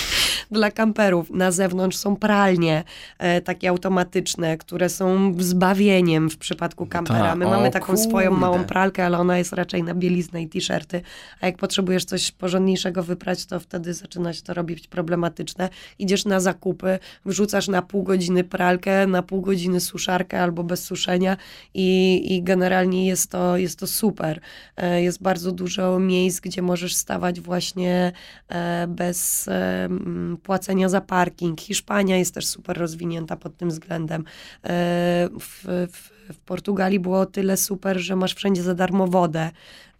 dla 0.51 0.70
kamperów. 0.70 1.31
Na 1.31 1.51
zewnątrz 1.51 1.97
są 1.97 2.16
pralnie 2.16 2.85
e, 3.19 3.41
takie 3.41 3.69
automatyczne, 3.69 4.57
które 4.59 4.89
są 4.89 5.35
zbawieniem 5.39 6.31
w 6.31 6.37
przypadku 6.37 6.87
kampera. 6.87 7.35
My 7.37 7.45
Tak. 7.45 7.55
O 7.55 7.57
mamy 7.57 7.70
taką 7.70 7.97
swoją 7.97 8.31
kurde. 8.31 8.41
małą 8.41 8.65
pralkę, 8.65 9.07
ale 9.07 9.19
ona 9.19 9.39
jest 9.39 9.53
raczej 9.53 9.83
na 9.83 9.95
bieliznę 9.95 10.43
i 10.43 10.49
t-shirty. 10.49 11.03
A 11.41 11.47
jak 11.47 11.57
potrzebujesz 11.57 12.05
coś 12.05 12.33
porządniejszego 12.33 13.03
wyprać, 13.03 13.47
to 13.47 13.61
wtedy 13.61 13.95
zaczyna 13.95 14.33
się 14.33 14.43
to 14.43 14.55
robić 14.55 14.89
problematyczne. 14.89 15.69
Idziesz 15.99 16.24
na 16.24 16.41
zakupy, 16.41 16.99
wrzucasz 17.24 17.69
na 17.69 17.83
pół 17.83 18.03
godziny 18.03 18.45
pralkę, 18.45 19.07
na 19.07 19.23
pół 19.23 19.41
godziny 19.41 19.81
suszarkę 19.81 20.43
albo 20.43 20.65
bez 20.65 20.85
suszenia 20.85 21.37
i, 21.74 22.23
i 22.37 22.43
generalnie 22.43 23.07
jest 23.07 23.31
to, 23.31 23.57
jest 23.57 23.79
to 23.79 23.87
super. 23.87 24.41
E, 24.77 25.03
Jest 25.03 25.23
bardzo 25.23 25.53
dużo 25.53 25.91
miejsc, 25.98 26.40
gdzie 26.40 26.62
możesz 26.62 26.94
stawać 26.94 27.40
właśnie 27.40 28.12
e, 28.48 28.86
bez 28.86 29.48
e, 29.48 29.89
płacenia 30.43 30.89
za 30.89 31.01
parking. 31.01 31.60
Hiszpania 31.60 32.16
jest 32.16 32.35
też 32.35 32.47
super 32.47 32.78
rozwinięta 32.78 33.36
pod 33.36 33.56
tym 33.56 33.69
względem. 33.69 34.24
E, 34.64 35.28
W, 35.40 35.64
w, 35.93 36.12
w 36.32 36.39
Portugalii 36.39 37.01
było 37.01 37.27
tyle 37.27 37.56
super, 37.56 37.98
że 37.98 38.16
masz 38.16 38.35
wszędzie 38.35 38.62
za 38.62 38.74
darmo 38.74 39.06
wodę. 39.06 39.51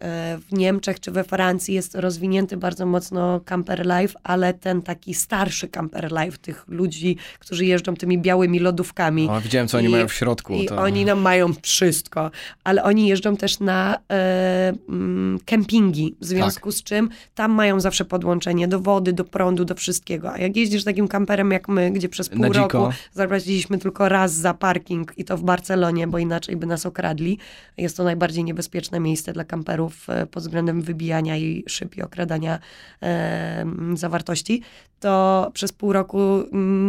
E, 0.03 0.37
W 0.49 0.53
Niemczech 0.53 0.99
czy 0.99 1.11
we 1.11 1.23
Francji 1.23 1.73
jest 1.73 1.95
rozwinięty 1.95 2.57
bardzo 2.57 2.85
mocno 2.85 3.39
camper 3.39 3.85
life, 3.85 4.19
ale 4.23 4.53
ten 4.53 4.81
taki 4.81 5.13
starszy 5.13 5.67
camper 5.67 6.11
life, 6.11 6.37
tych 6.37 6.65
ludzi, 6.67 7.17
którzy 7.39 7.65
jeżdżą 7.65 7.95
tymi 7.95 8.17
białymi 8.17 8.59
lodówkami. 8.59 9.29
O, 9.29 9.41
widziałem, 9.41 9.67
co 9.67 9.77
oni 9.77 9.87
I- 9.87 9.91
mają 9.91 10.07
w 10.07 10.13
środku. 10.13 10.53
I 10.53 10.65
to... 10.65 10.77
oni 10.77 11.05
nam 11.05 11.19
mają 11.21 11.53
wszystko, 11.61 12.31
ale 12.63 12.83
oni 12.83 13.07
jeżdżą 13.07 13.37
też 13.37 13.59
na 13.59 13.97
e, 14.11 14.73
mm, 14.89 15.39
kempingi, 15.45 16.15
w 16.21 16.25
związku 16.25 16.69
Tak. 16.69 16.77
z 16.79 16.83
czym 16.83 17.09
tam 17.35 17.51
mają 17.51 17.79
zawsze 17.79 18.05
podłączenie 18.05 18.67
do 18.67 18.79
wody, 18.79 19.13
do 19.13 19.23
prądu, 19.25 19.65
do 19.65 19.75
wszystkiego. 19.75 20.31
A 20.31 20.37
jak 20.37 20.55
jeździsz 20.57 20.83
takim 20.83 21.07
kamperem 21.07 21.51
jak 21.51 21.67
my, 21.67 21.91
gdzie 21.91 22.09
przez 22.09 22.29
pół 22.29 22.39
Na 22.39 22.49
dziko. 22.49 22.61
roku 22.61 22.93
zapłaciliśmy 23.13 23.77
tylko 23.77 24.09
raz 24.09 24.33
za 24.33 24.53
parking 24.53 25.13
i 25.17 25.25
to 25.25 25.37
w 25.37 25.43
Barcelonie, 25.43 26.07
bo 26.07 26.17
inaczej 26.19 26.55
by 26.55 26.65
nas 26.65 26.85
okradli. 26.85 27.37
Jest 27.77 27.97
to 27.97 28.03
najbardziej 28.03 28.43
niebezpieczne 28.43 28.99
miejsce 28.99 29.33
dla 29.33 29.43
kamperów 29.43 29.92
e, 30.09 30.25
pod 30.25 30.43
względem 30.43 30.81
wybijania 30.81 31.37
i 31.37 31.63
szyb 31.67 31.97
i 31.97 32.01
okradania 32.01 32.59
e, 33.01 33.65
zawartości. 33.93 34.61
To 34.99 35.51
przez 35.53 35.71
pół 35.71 35.93
roku 35.93 36.19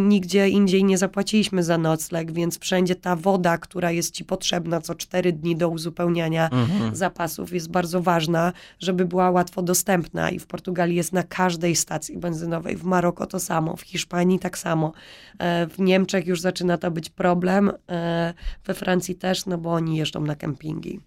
nigdzie 0.09 0.49
indziej 0.49 0.85
nie 0.85 0.99
zapłaciliśmy 0.99 1.63
za 1.63 1.79
nocleg, 1.79 2.33
więc 2.33 2.59
wszędzie 2.59 2.95
ta 2.95 3.17
woda, 3.17 3.59
która 3.59 3.91
jest 3.91 4.15
ci 4.15 4.25
potrzebna 4.25 4.81
co 4.81 4.95
cztery 4.95 5.33
dni 5.33 5.57
do 5.57 5.69
uzupełniania 5.69 6.49
Mhm. 6.53 6.97
zapasów 6.97 7.53
jest 7.53 7.71
bardzo 7.71 8.03
ważna, 8.03 8.53
żeby 8.79 9.05
była 9.05 9.31
łatwo 9.31 9.63
dostępna 9.63 10.31
i 10.31 10.39
w 10.39 10.47
Portugalii 10.47 10.97
jest 10.97 11.13
na 11.13 11.23
każdej 11.23 11.77
stacji 11.77 12.19
benzynowej, 12.19 12.77
w 12.77 12.85
Maroko 12.85 13.27
to 13.27 13.41
samo, 13.41 13.77
w 13.77 13.81
Hiszpanii 13.81 14.39
tak 14.39 14.59
samo, 14.59 14.93
E, 15.39 15.67
w 15.67 15.79
Niemczech 15.79 16.27
już 16.27 16.41
zaczyna 16.41 16.79
to 16.79 16.91
być 16.91 17.11
problem, 17.11 17.73
e, 17.91 18.35
we 18.65 18.75
Francji 18.75 19.15
też, 19.15 19.47
no 19.47 19.59
bo 19.59 19.73
oni 19.73 19.97
jeżdżą 19.97 20.21
na 20.21 20.37
kempingi. 20.37 21.01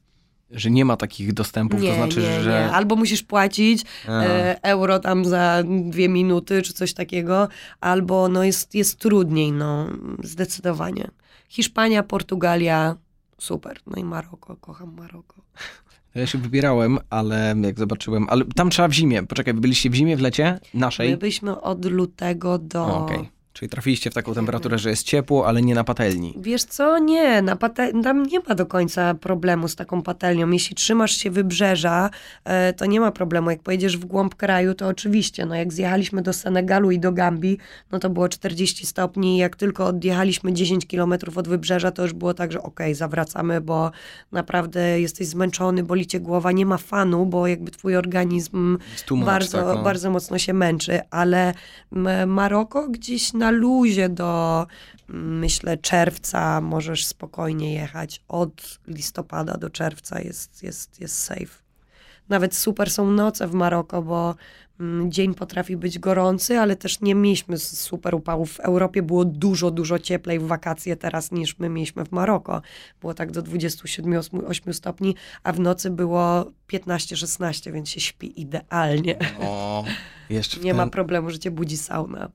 Że 0.51 0.71
nie 0.71 0.85
ma 0.85 0.97
takich 0.97 1.33
dostępów, 1.33 1.81
to 1.81 1.95
znaczy, 1.95 2.19
nie, 2.19 2.41
że... 2.41 2.49
nie. 2.49 2.71
Albo 2.71 2.95
musisz 2.95 3.23
płacić 3.23 3.83
e, 4.07 4.63
euro 4.63 4.99
tam 4.99 5.25
za 5.25 5.63
dwie 5.65 6.09
minuty, 6.09 6.61
czy 6.61 6.73
coś 6.73 6.93
takiego, 6.93 7.47
albo 7.81 8.27
no 8.27 8.43
jest, 8.43 8.75
jest 8.75 8.99
trudniej, 8.99 9.51
no 9.51 9.87
zdecydowanie. 10.23 11.07
Hiszpania, 11.49 12.03
Portugalia, 12.03 12.95
super. 13.37 13.79
No 13.87 14.01
i 14.01 14.03
Maroko, 14.03 14.55
kocham 14.55 14.93
Maroko. 14.95 15.35
Ja 16.15 16.27
się 16.27 16.37
wybierałem, 16.37 16.99
ale 17.09 17.55
jak 17.61 17.79
zobaczyłem... 17.79 18.25
Ale 18.29 18.45
tam 18.45 18.69
trzeba 18.69 18.87
w 18.87 18.91
zimie. 18.91 19.23
Poczekaj, 19.23 19.53
byliście 19.53 19.89
w 19.89 19.93
zimie, 19.93 20.17
w 20.17 20.21
lecie? 20.21 20.59
Naszej? 20.73 21.11
My 21.11 21.17
byliśmy 21.17 21.61
od 21.61 21.85
lutego 21.85 22.57
do... 22.57 22.85
O, 22.85 23.05
Okej. 23.05 23.29
Czyli 23.57 23.69
trafiliście 23.69 24.11
w 24.11 24.13
taką 24.13 24.33
temperaturę, 24.33 24.77
że 24.77 24.89
jest 24.89 25.03
ciepło, 25.03 25.47
ale 25.47 25.61
nie 25.61 25.75
na 25.75 25.83
patelni. 25.83 26.33
Wiesz 26.37 26.63
co, 26.63 26.99
nie, 26.99 27.41
na 27.41 27.55
pate- 27.55 28.03
tam 28.03 28.23
nie 28.23 28.39
ma 28.39 28.55
do 28.55 28.65
końca 28.65 29.13
problemu 29.13 29.67
z 29.67 29.75
taką 29.75 30.01
patelnią. 30.01 30.49
Jeśli 30.49 30.75
trzymasz 30.75 31.17
się 31.17 31.31
wybrzeża, 31.31 32.09
e, 32.43 32.73
to 32.73 32.85
nie 32.85 32.99
ma 32.99 33.11
problemu. 33.11 33.49
Jak 33.49 33.61
pojedziesz 33.61 33.97
w 33.97 34.05
głąb 34.05 34.35
kraju, 34.35 34.73
to 34.73 34.87
oczywiście. 34.87 35.45
No 35.45 35.55
jak 35.55 35.73
zjechaliśmy 35.73 36.21
do 36.21 36.33
Senegalu 36.33 36.91
i 36.91 36.99
do 36.99 37.11
Gambii, 37.11 37.57
no 37.91 37.99
to 37.99 38.09
było 38.09 38.29
40 38.29 38.85
stopni. 38.85 39.37
Jak 39.37 39.55
tylko 39.55 39.85
odjechaliśmy 39.85 40.53
10 40.53 40.87
kilometrów 40.87 41.37
od 41.37 41.47
wybrzeża, 41.47 41.91
to 41.91 42.01
już 42.01 42.13
było 42.13 42.33
tak, 42.33 42.51
że 42.51 42.61
okej, 42.61 42.95
zawracamy, 42.95 43.61
bo 43.61 43.91
naprawdę 44.31 45.01
jesteś 45.01 45.27
zmęczony, 45.27 45.83
boli 45.83 46.07
cię 46.07 46.19
głowa, 46.19 46.51
nie 46.51 46.65
ma 46.65 46.77
fanu, 46.77 47.25
bo 47.25 47.47
jakby 47.47 47.71
twój 47.71 47.95
organizm 47.95 48.77
bardzo, 49.25 49.57
tak, 49.57 49.77
no. 49.77 49.83
bardzo 49.83 50.11
mocno 50.11 50.37
się 50.37 50.53
męczy, 50.53 50.99
ale 51.11 51.53
Maroko 52.27 52.87
gdzieś 52.87 53.33
na 53.33 53.46
luzie 53.51 54.09
do 54.09 54.65
mm, 55.09 55.39
myślę 55.39 55.77
czerwca 55.77 56.61
możesz 56.61 57.05
spokojnie 57.05 57.73
jechać. 57.73 58.21
Od 58.27 58.79
listopada 58.87 59.57
do 59.57 59.69
czerwca 59.69 60.21
jest, 60.21 60.63
jest, 60.63 61.01
jest 61.01 61.23
safe. 61.23 61.67
Nawet 62.29 62.55
super 62.55 62.91
są 62.91 63.11
noce 63.11 63.47
w 63.47 63.53
Maroko, 63.53 64.01
bo 64.01 64.35
mm, 64.79 65.11
dzień 65.11 65.33
potrafi 65.33 65.77
być 65.77 65.99
gorący, 65.99 66.59
ale 66.59 66.75
też 66.75 67.01
nie 67.01 67.15
mieliśmy 67.15 67.57
super 67.57 68.15
upałów. 68.15 68.53
W 68.53 68.59
Europie 68.59 69.01
było 69.01 69.25
dużo, 69.25 69.71
dużo 69.71 69.99
cieplej 69.99 70.39
w 70.39 70.47
wakacje 70.47 70.95
teraz 70.95 71.31
niż 71.31 71.59
my 71.59 71.69
mieliśmy 71.69 72.05
w 72.05 72.11
Maroko. 72.11 72.61
Było 73.01 73.13
tak 73.13 73.31
do 73.31 73.43
27-8 73.43 74.73
stopni, 74.73 75.15
a 75.43 75.53
w 75.53 75.59
nocy 75.59 75.89
było 75.89 76.51
15-16, 76.71 77.71
więc 77.71 77.89
się 77.89 77.99
śpi 77.99 78.41
idealnie. 78.41 79.17
O, 79.39 79.85
jeszcze 80.29 80.59
Nie 80.59 80.71
ten... 80.71 80.77
ma 80.77 80.87
problemu, 80.87 81.29
że 81.29 81.39
cię 81.39 81.51
budzi 81.51 81.77
sauna. 81.77 82.29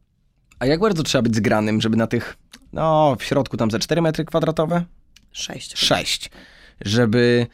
A 0.63 0.67
jak 0.67 0.81
bardzo 0.81 1.03
trzeba 1.03 1.23
być 1.23 1.37
zgranym, 1.37 1.81
żeby 1.81 1.97
na 1.97 2.07
tych, 2.07 2.37
no 2.73 3.17
w 3.19 3.25
środku 3.25 3.57
tam 3.57 3.71
ze 3.71 3.79
4 3.79 4.03
metry 4.03 4.25
kwadratowe? 4.25 4.85
Sześć. 5.33 5.79
6. 5.79 6.31
Żeby, 6.81 7.47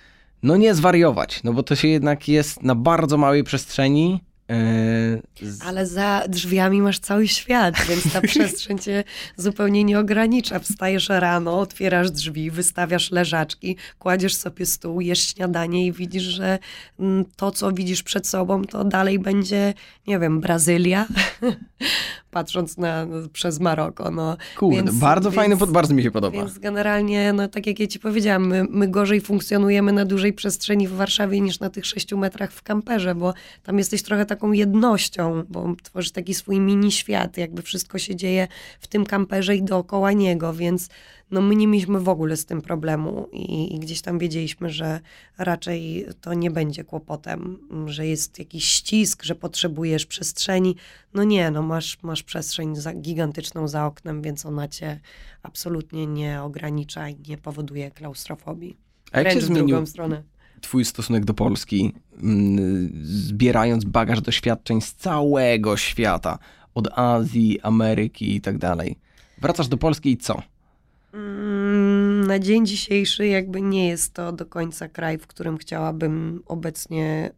no 0.43 0.57
nie 0.57 0.75
zwariować, 0.75 1.41
no 1.45 1.53
bo 1.53 1.63
to 1.63 1.77
się 1.77 1.89
jednak 1.89 2.29
jest 2.29 2.63
na 2.63 2.75
bardzo 2.75 3.17
małej 3.17 3.45
przestrzeni. 3.45 4.25
Yy, 4.49 5.49
z... 5.51 5.63
Ale 5.63 5.87
za 5.87 6.25
drzwiami 6.29 6.83
masz 6.83 6.99
cały 6.99 7.29
świat, 7.29 7.75
więc 7.89 8.13
ta 8.13 8.21
przestrzeń 8.33 8.79
cię 8.79 9.05
zupełnie 9.37 9.85
nie 9.85 9.99
ogranicza. 9.99 10.59
Wstajesz 10.59 11.09
rano, 11.09 11.61
otwierasz 11.61 12.11
drzwi, 12.11 12.51
wystawiasz 12.51 13.11
leżaczki, 13.11 13.77
kładziesz 13.99 14.35
sobie 14.35 14.67
stół, 14.67 15.01
jesz 15.01 15.35
śniadanie 15.35 15.87
i 15.87 15.93
widzisz, 15.93 16.23
że 16.23 16.59
mm, 17.01 17.25
to, 17.37 17.51
co 17.51 17.73
widzisz 17.73 18.03
przed 18.03 18.27
sobą, 18.27 18.65
to 18.65 18.85
dalej 18.85 19.19
będzie, 19.19 19.75
nie 20.07 20.19
wiem, 20.19 20.41
Brazylia, 20.41 21.07
patrząc 22.31 22.79
na, 22.79 23.07
przez 23.33 23.61
Maroko. 23.61 24.11
No. 24.11 24.37
Kurde, 24.59 24.77
Więc- 24.83 24.99
bardzo 24.99 25.31
fajny, 25.31 25.49
więc- 25.49 25.61
pod- 25.61 25.71
bardzo 25.71 25.95
mi 25.95 26.03
się 26.03 26.11
podoba. 26.11 26.37
Więc 26.37 26.59
generalnie, 26.59 27.33
no 27.33 27.49
tak 27.49 27.67
jak 27.67 27.81
ja 27.81 27.87
ci 27.87 28.01
powiedziałam, 28.01 28.47
my, 28.47 28.65
my 28.71 28.89
gorzej 28.89 29.21
funkcjonujemy 29.21 29.93
na 29.93 30.05
dużej 30.05 30.33
przestrzeni 30.33 30.89
w 30.89 30.93
Warszawie 30.93 31.41
niż 31.41 31.61
na 31.61 31.71
tych 31.71 31.87
sześciu 31.87 32.19
metrach 32.19 32.53
w 32.53 32.63
kamperze, 32.63 33.15
bo 33.15 33.35
tam 33.63 33.79
jesteś 33.79 34.03
trochę 34.03 34.27
taką 34.27 34.53
jednością, 34.53 35.43
bo 35.49 35.75
tworzysz 35.83 36.13
taki 36.13 36.35
swój 36.35 36.61
mini 36.61 36.93
świat, 36.93 37.37
jakby 37.37 37.63
wszystko 37.63 37.99
się 37.99 38.17
dzieje 38.17 38.49
w 38.81 38.87
tym 38.87 39.07
kamperze 39.07 39.57
i 39.57 39.63
dookoła 39.63 40.13
niego, 40.13 40.55
więc 40.55 40.89
no 41.31 41.41
my 41.41 41.57
nie 41.57 41.67
mieliśmy 41.67 42.01
w 42.01 42.09
ogóle 42.09 42.37
z 42.37 42.47
tym 42.47 42.63
problemu 42.63 43.29
i, 43.33 43.75
i 43.77 43.79
gdzieś 43.79 44.03
tam 44.03 44.19
wiedzieliśmy, 44.19 44.71
że 44.71 45.01
raczej 45.39 46.07
to 46.21 46.35
nie 46.35 46.51
będzie 46.51 46.85
kłopotem, 46.85 47.59
że 47.87 48.07
jest 48.07 48.39
jakiś 48.39 48.65
ścisk, 48.65 49.23
że 49.23 49.35
potrzebujesz 49.35 50.07
przestrzeni. 50.07 50.77
No 51.15 51.25
nie, 51.25 51.51
no 51.51 51.63
masz, 51.63 52.03
masz 52.03 52.23
przestrzeń 52.23 52.77
za, 52.77 52.95
gigantyczną 52.95 53.69
za 53.69 53.87
oknem, 53.87 54.23
więc 54.23 54.47
ona 54.47 54.69
cię 54.69 55.01
absolutnie 55.43 56.07
nie 56.07 56.43
ogranicza 56.43 57.09
i 57.09 57.17
nie 57.29 57.39
powoduje 57.39 57.91
klaustrofobii. 57.91 58.77
A 59.13 59.21
jak 59.21 59.33
się 59.33 59.41
zmienił 59.41 59.67
drugą 59.67 59.87
stronę. 59.87 60.23
twój 60.61 60.85
stosunek 60.85 61.25
do 61.25 61.35
Polski, 61.35 61.93
mm, 62.23 62.91
zbierając 63.03 63.85
bagaż 63.85 64.21
doświadczeń 64.21 64.81
z 64.81 64.95
całego 64.95 65.77
świata, 65.77 66.39
od 66.75 66.99
Azji, 66.99 67.61
Ameryki 67.61 68.37
i 68.37 68.41
tak 68.41 68.59
dalej? 68.59 68.99
Wracasz 69.41 69.69
do 69.69 69.77
Polski 69.77 70.11
i 70.11 70.17
co? 70.17 70.43
Mm, 71.13 72.27
Na 72.27 72.39
dzień 72.39 72.67
dzisiejszy 72.67 73.27
jakby 73.27 73.63
nie 73.63 73.89
jest 73.89 74.15
to 74.15 74.33
do 74.33 74.47
końca 74.47 74.89
kraj, 74.89 75.19
w 75.19 75.27
którym 75.27 75.59
chciałabym 75.59 76.43
obecnie 76.47 77.31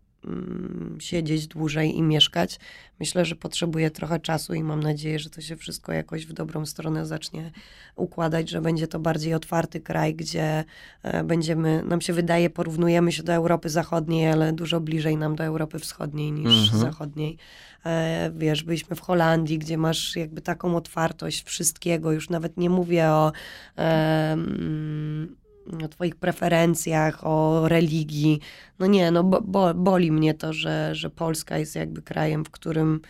siedzieć 0.99 1.47
dłużej 1.47 1.97
i 1.97 2.03
mieszkać. 2.03 2.61
Myślę, 3.01 3.25
że 3.25 3.37
potrzebuję 3.37 3.91
trochę 3.91 4.21
czasu 4.21 4.55
i 4.55 4.63
mam 4.63 4.83
nadzieję, 4.83 5.19
że 5.19 5.31
to 5.31 5.41
się 5.41 5.57
wszystko 5.57 5.93
jakoś 5.93 6.27
w 6.27 6.33
dobrą 6.33 6.67
stronę 6.67 7.07
zacznie 7.07 7.51
układać, 7.97 8.51
że 8.51 8.61
będzie 8.61 8.87
to 8.87 8.99
bardziej 8.99 9.35
otwarty 9.35 9.81
kraj, 9.81 10.15
gdzie 10.15 10.65
e, 11.03 11.25
będziemy, 11.25 11.83
nam 11.83 12.01
się 12.01 12.13
wydaje, 12.13 12.51
porównujemy 12.51 13.13
się 13.13 13.23
do 13.23 13.33
Europy 13.33 13.69
Zachodniej, 13.69 14.29
ale 14.29 14.53
dużo 14.53 14.81
bliżej 14.81 15.17
nam 15.17 15.37
do 15.37 15.45
Europy 15.45 15.79
Wschodniej 15.79 16.33
niż 16.33 16.61
Mhm. 16.63 16.81
Zachodniej. 16.81 17.39
E, 17.87 18.31
wiesz, 18.37 18.63
byliśmy 18.63 18.97
w 18.97 19.01
Holandii, 19.01 19.59
gdzie 19.59 19.79
masz 19.79 20.17
jakby 20.17 20.41
taką 20.41 20.77
otwartość 20.77 21.45
wszystkiego, 21.45 22.13
już 22.13 22.31
nawet 22.31 22.57
nie 22.57 22.71
mówię 22.71 23.09
o, 23.09 23.33
em, 23.77 25.37
o 25.85 25.89
twoich 25.89 26.17
preferencjach, 26.17 27.27
o 27.27 27.69
religii. 27.69 28.41
No 28.79 28.87
nie, 28.87 29.11
no 29.11 29.25
bo, 29.25 29.41
bo, 29.41 29.75
boli 29.75 30.13
mnie 30.13 30.35
to, 30.35 30.53
że, 30.53 30.95
że 30.95 31.11
Polska 31.11 31.59
jest 31.59 31.77
jakby 31.77 32.03
krajem, 32.03 32.45
w 32.45 32.51
którym 32.51 33.01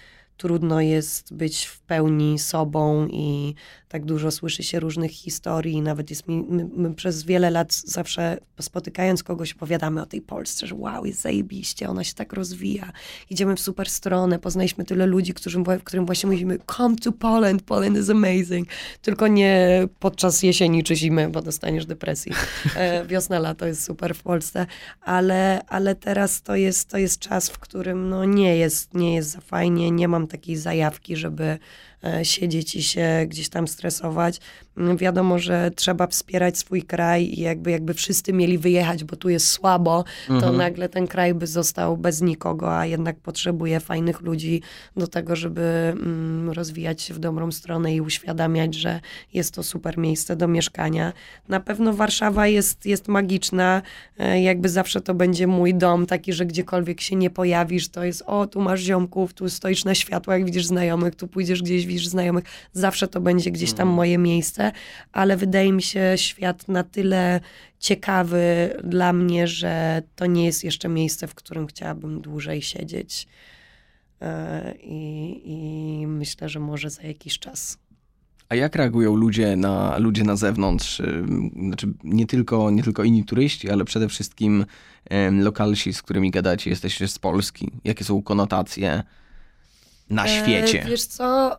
trudno 0.41 0.81
jest 0.81 1.35
być 1.35 1.65
w 1.65 1.81
pełni 1.81 2.39
sobą 2.39 3.07
i 3.07 3.55
tak 3.89 4.05
dużo 4.05 4.31
słyszy 4.31 4.63
się 4.63 4.81
różnych 4.81 5.11
historii. 5.11 5.83
Nawet 5.83 6.11
jest 6.11 6.29
mi, 6.29 6.45
my, 6.49 6.69
my 6.77 6.95
przez 6.95 7.25
wiele 7.25 7.51
lat 7.51 7.75
zawsze 7.75 8.39
spotykając 8.61 9.23
kogoś 9.23 9.53
opowiadamy 9.53 10.03
o 10.03 10.07
tej 10.07 10.23
Polsce, 10.23 10.67
że 10.67 10.75
wow, 10.75 11.05
jest 11.05 11.21
zajebiście, 11.21 11.89
ona 11.89 12.05
się 12.05 12.15
tak 12.15 12.33
rozwija. 12.33 12.93
Idziemy 13.31 13.57
w 13.57 13.61
super 13.61 13.91
stronę, 13.91 14.39
poznaliśmy 14.39 14.85
tyle 14.85 15.07
ludzi, 15.07 15.35
którym, 15.35 15.65
którym 15.85 16.07
właśnie 16.07 16.31
mówimy 16.31 16.59
come 16.77 16.97
to 16.97 17.13
Poland, 17.13 17.63
Poland 17.63 17.99
is 17.99 18.11
amazing. 18.11 18.69
Tylko 19.03 19.29
nie 19.29 19.89
podczas 19.99 20.43
jesieni 20.43 20.85
czy 20.85 20.97
zimy, 20.97 21.29
bo 21.29 21.43
dostaniesz 21.43 21.87
depresji. 21.87 22.33
E, 22.77 23.07
Wiosna, 23.07 23.39
lato 23.39 23.67
jest 23.67 23.85
super 23.85 24.15
w 24.15 24.23
Polsce, 24.23 24.67
ale, 25.01 25.65
ale 25.67 25.95
teraz 25.95 26.43
to 26.43 26.57
jest, 26.57 26.89
to 26.89 26.99
jest 26.99 27.19
czas, 27.19 27.51
w 27.51 27.59
którym 27.59 28.09
no 28.09 28.25
nie 28.25 28.57
jest, 28.57 28.95
nie 28.95 29.15
jest 29.15 29.31
za 29.31 29.41
fajnie, 29.41 29.91
nie 29.91 30.09
mam 30.09 30.27
takiej 30.31 30.57
zajawki, 30.57 31.17
żeby 31.17 31.59
siedzieć 32.23 32.77
i 32.77 32.83
się 32.83 33.09
gdzieś 33.29 33.49
tam 33.49 33.69
stresować. 33.69 34.41
Mm, 34.77 34.97
Wiadomo, 34.97 35.39
że 35.39 35.71
trzeba 35.77 36.07
wspierać 36.07 36.59
swój 36.59 36.83
kraj 36.83 37.25
i 37.25 37.41
jakby, 37.41 37.71
jakby 37.71 37.95
wszyscy 37.95 38.33
mieli 38.33 38.59
wyjechać, 38.59 39.05
bo 39.05 39.17
tu 39.17 39.29
jest 39.29 39.49
słabo, 39.49 40.05
to 40.27 40.35
Mhm. 40.35 40.57
nagle 40.57 40.89
ten 40.89 41.07
kraj 41.07 41.35
by 41.35 41.47
został 41.47 41.97
bez 41.97 42.21
nikogo, 42.23 42.79
a 42.79 42.87
jednak 42.87 43.17
potrzebuje 43.17 43.81
fajnych 43.81 44.21
ludzi 44.21 44.63
do 44.97 45.07
tego, 45.07 45.37
żeby 45.37 45.61
mm, 45.63 46.51
rozwijać 46.51 47.03
się 47.03 47.15
w 47.15 47.19
dobrą 47.19 47.53
stronę 47.53 47.95
i 47.95 48.01
uświadamiać, 48.01 48.75
że 48.75 49.01
jest 49.33 49.55
to 49.55 49.63
super 49.63 49.99
miejsce 49.99 50.37
do 50.37 50.49
mieszkania. 50.49 51.13
Na 51.49 51.61
pewno 51.61 51.93
Warszawa 51.93 52.47
jest, 52.47 52.87
jest 52.87 53.09
magiczna, 53.09 53.83
e, 54.19 54.43
jakby 54.43 54.69
zawsze 54.69 55.01
to 55.01 55.15
będzie 55.15 55.47
mój 55.47 55.75
dom, 55.75 56.07
taki, 56.07 56.33
że 56.33 56.47
gdziekolwiek 56.47 57.01
się 57.01 57.17
nie 57.17 57.31
pojawisz, 57.31 57.89
to 57.89 58.05
jest 58.05 58.23
o, 58.27 58.47
tu 58.47 58.61
masz 58.61 58.81
ziomków, 58.81 59.35
tu 59.35 59.49
stoisz 59.49 59.85
na 59.85 59.95
światłach, 59.95 60.45
widzisz 60.45 60.67
znajomych, 60.67 61.15
tu 61.15 61.29
pójdziesz 61.29 61.63
gdzieś, 61.63 61.87
widzisz 61.91 62.09
znajomych, 62.09 62.45
zawsze 62.73 63.09
to 63.09 63.21
będzie 63.21 63.51
gdzieś 63.51 63.73
tam 63.73 63.89
moje 63.89 64.19
miejsce, 64.19 64.73
ale 65.13 65.37
wydaje 65.37 65.73
mi 65.73 65.83
się 65.83 66.13
świat 66.17 66.69
na 66.69 66.85
tyle 66.85 67.41
ciekawy 67.79 68.75
dla 68.85 69.13
mnie, 69.13 69.47
że 69.47 70.03
to 70.17 70.27
nie 70.27 70.45
jest 70.45 70.65
jeszcze 70.65 70.89
miejsce, 70.89 71.27
w 71.27 71.35
którym 71.35 71.67
chciałabym 71.67 72.21
dłużej 72.21 72.63
siedzieć. 72.63 73.29
E, 74.21 74.75
I, 74.83 75.43
I 75.45 76.07
myślę, 76.07 76.49
że 76.49 76.61
może 76.61 76.91
za 76.91 77.03
jakiś 77.03 77.39
czas. 77.39 77.79
A 78.49 78.55
jak 78.55 78.77
reagują 78.77 79.17
ludzie 79.17 79.57
na, 79.57 79.99
ludzie 79.99 80.25
na 80.25 80.37
zewnątrz? 80.37 81.01
Ym, 81.01 81.51
Znaczy 81.67 81.93
nie 82.05 82.27
tylko, 82.27 82.71
nie 82.71 82.83
tylko 82.83 83.05
inni 83.05 83.25
turyści, 83.25 83.71
ale 83.71 83.85
przede 83.85 84.09
wszystkim 84.09 84.67
lokalsi, 85.33 85.93
z 85.93 86.03
którymi 86.03 86.31
gadacie, 86.31 86.71
jesteście 86.71 87.09
z 87.09 87.19
Polski. 87.19 87.71
Jakie 87.85 88.05
są 88.05 88.23
konotacje 88.23 89.03
na 90.11 90.29
świecie? 90.29 90.83
E, 90.83 90.87
wiesz 90.87 91.05
co? 91.05 91.57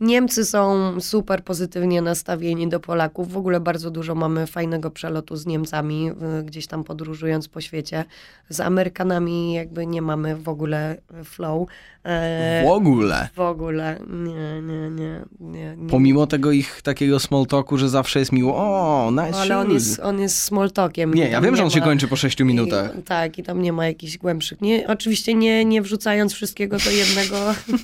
Niemcy 0.00 0.44
są 0.44 0.92
super 1.00 1.44
pozytywnie 1.44 2.02
nastawieni 2.02 2.68
do 2.68 2.80
Polaków. 2.80 3.32
W 3.32 3.36
ogóle 3.36 3.60
bardzo 3.60 3.90
dużo 3.90 4.14
mamy 4.14 4.46
fajnego 4.46 4.90
przelotu 4.90 5.36
z 5.36 5.46
Niemcami, 5.46 6.10
y, 6.40 6.42
gdzieś 6.44 6.66
tam 6.66 6.84
podróżując 6.84 7.48
po 7.48 7.60
świecie. 7.60 8.04
Z 8.48 8.60
Amerykanami 8.60 9.52
jakby 9.54 9.86
nie 9.86 10.02
mamy 10.02 10.36
w 10.36 10.48
ogóle 10.48 10.96
flow. 11.24 11.68
E, 12.04 12.62
W 12.64 12.68
ogóle. 12.70 13.28
w 13.34 13.40
ogóle. 13.40 13.98
Nie, 14.10 14.62
nie, 14.62 14.90
nie. 14.90 15.22
nie, 15.40 15.76
nie. 15.76 15.88
Pomimo 15.90 16.26
tego 16.26 16.52
ich 16.52 16.82
takiego 16.82 17.20
small 17.20 17.46
talku, 17.46 17.78
że 17.78 17.88
zawsze 17.88 18.18
jest 18.18 18.32
miło, 18.32 18.56
o, 18.56 19.10
nice 19.10 19.38
Ale 19.40 19.58
on 19.58 19.70
jest, 19.72 20.00
on 20.00 20.20
jest 20.20 20.42
small 20.42 20.70
talkiem. 20.70 21.14
Nie, 21.14 21.28
ja 21.28 21.40
wiem, 21.40 21.56
że 21.56 21.64
on 21.64 21.70
się 21.70 21.80
ma- 21.80 21.84
kończy 21.86 22.08
po 22.08 22.16
6 22.16 22.40
minutach. 22.40 22.98
I, 22.98 23.02
tak, 23.02 23.38
i 23.38 23.42
tam 23.42 23.62
nie 23.62 23.72
ma 23.72 23.86
jakichś 23.86 24.18
głębszych. 24.18 24.60
Nie, 24.60 24.86
oczywiście 24.88 25.34
nie, 25.34 25.64
nie 25.64 25.82
wrzucając 25.82 26.32
wszystkiego 26.32 26.76
do 26.78 26.90
jednego, 26.90 27.36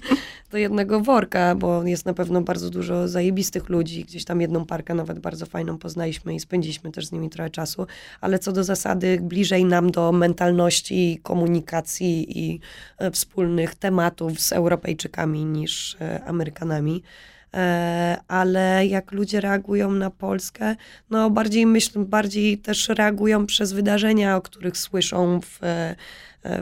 do 0.52 0.58
jednego 0.58 1.00
worka, 1.00 1.54
bo 1.54 1.82
jest 1.84 2.01
na 2.04 2.14
pewno 2.14 2.42
bardzo 2.42 2.70
dużo 2.70 3.08
zajebistych 3.08 3.68
ludzi. 3.68 4.04
Gdzieś 4.04 4.24
tam 4.24 4.40
jedną 4.40 4.64
parkę 4.66 4.94
nawet 4.94 5.18
bardzo 5.18 5.46
fajną 5.46 5.78
poznaliśmy 5.78 6.34
i 6.34 6.40
spędziliśmy 6.40 6.92
też 6.92 7.06
z 7.06 7.12
nimi 7.12 7.30
trochę 7.30 7.50
czasu. 7.50 7.86
Ale 8.20 8.38
co 8.38 8.52
do 8.52 8.64
zasady, 8.64 9.18
bliżej 9.22 9.64
nam 9.64 9.90
do 9.90 10.12
mentalności, 10.12 11.20
komunikacji 11.22 12.38
i 12.38 12.60
e, 12.98 13.10
wspólnych 13.10 13.74
tematów 13.74 14.40
z 14.40 14.52
Europejczykami 14.52 15.44
niż 15.44 15.96
e, 16.00 16.24
Amerykanami. 16.24 17.02
E, 17.54 18.16
ale 18.28 18.86
jak 18.86 19.12
ludzie 19.12 19.40
reagują 19.40 19.90
na 19.90 20.10
Polskę, 20.10 20.76
no 21.10 21.30
bardziej 21.30 21.66
myślę, 21.66 22.04
bardziej 22.04 22.58
też 22.58 22.88
reagują 22.88 23.46
przez 23.46 23.72
wydarzenia, 23.72 24.36
o 24.36 24.40
których 24.40 24.76
słyszą 24.76 25.40
w, 25.40 25.58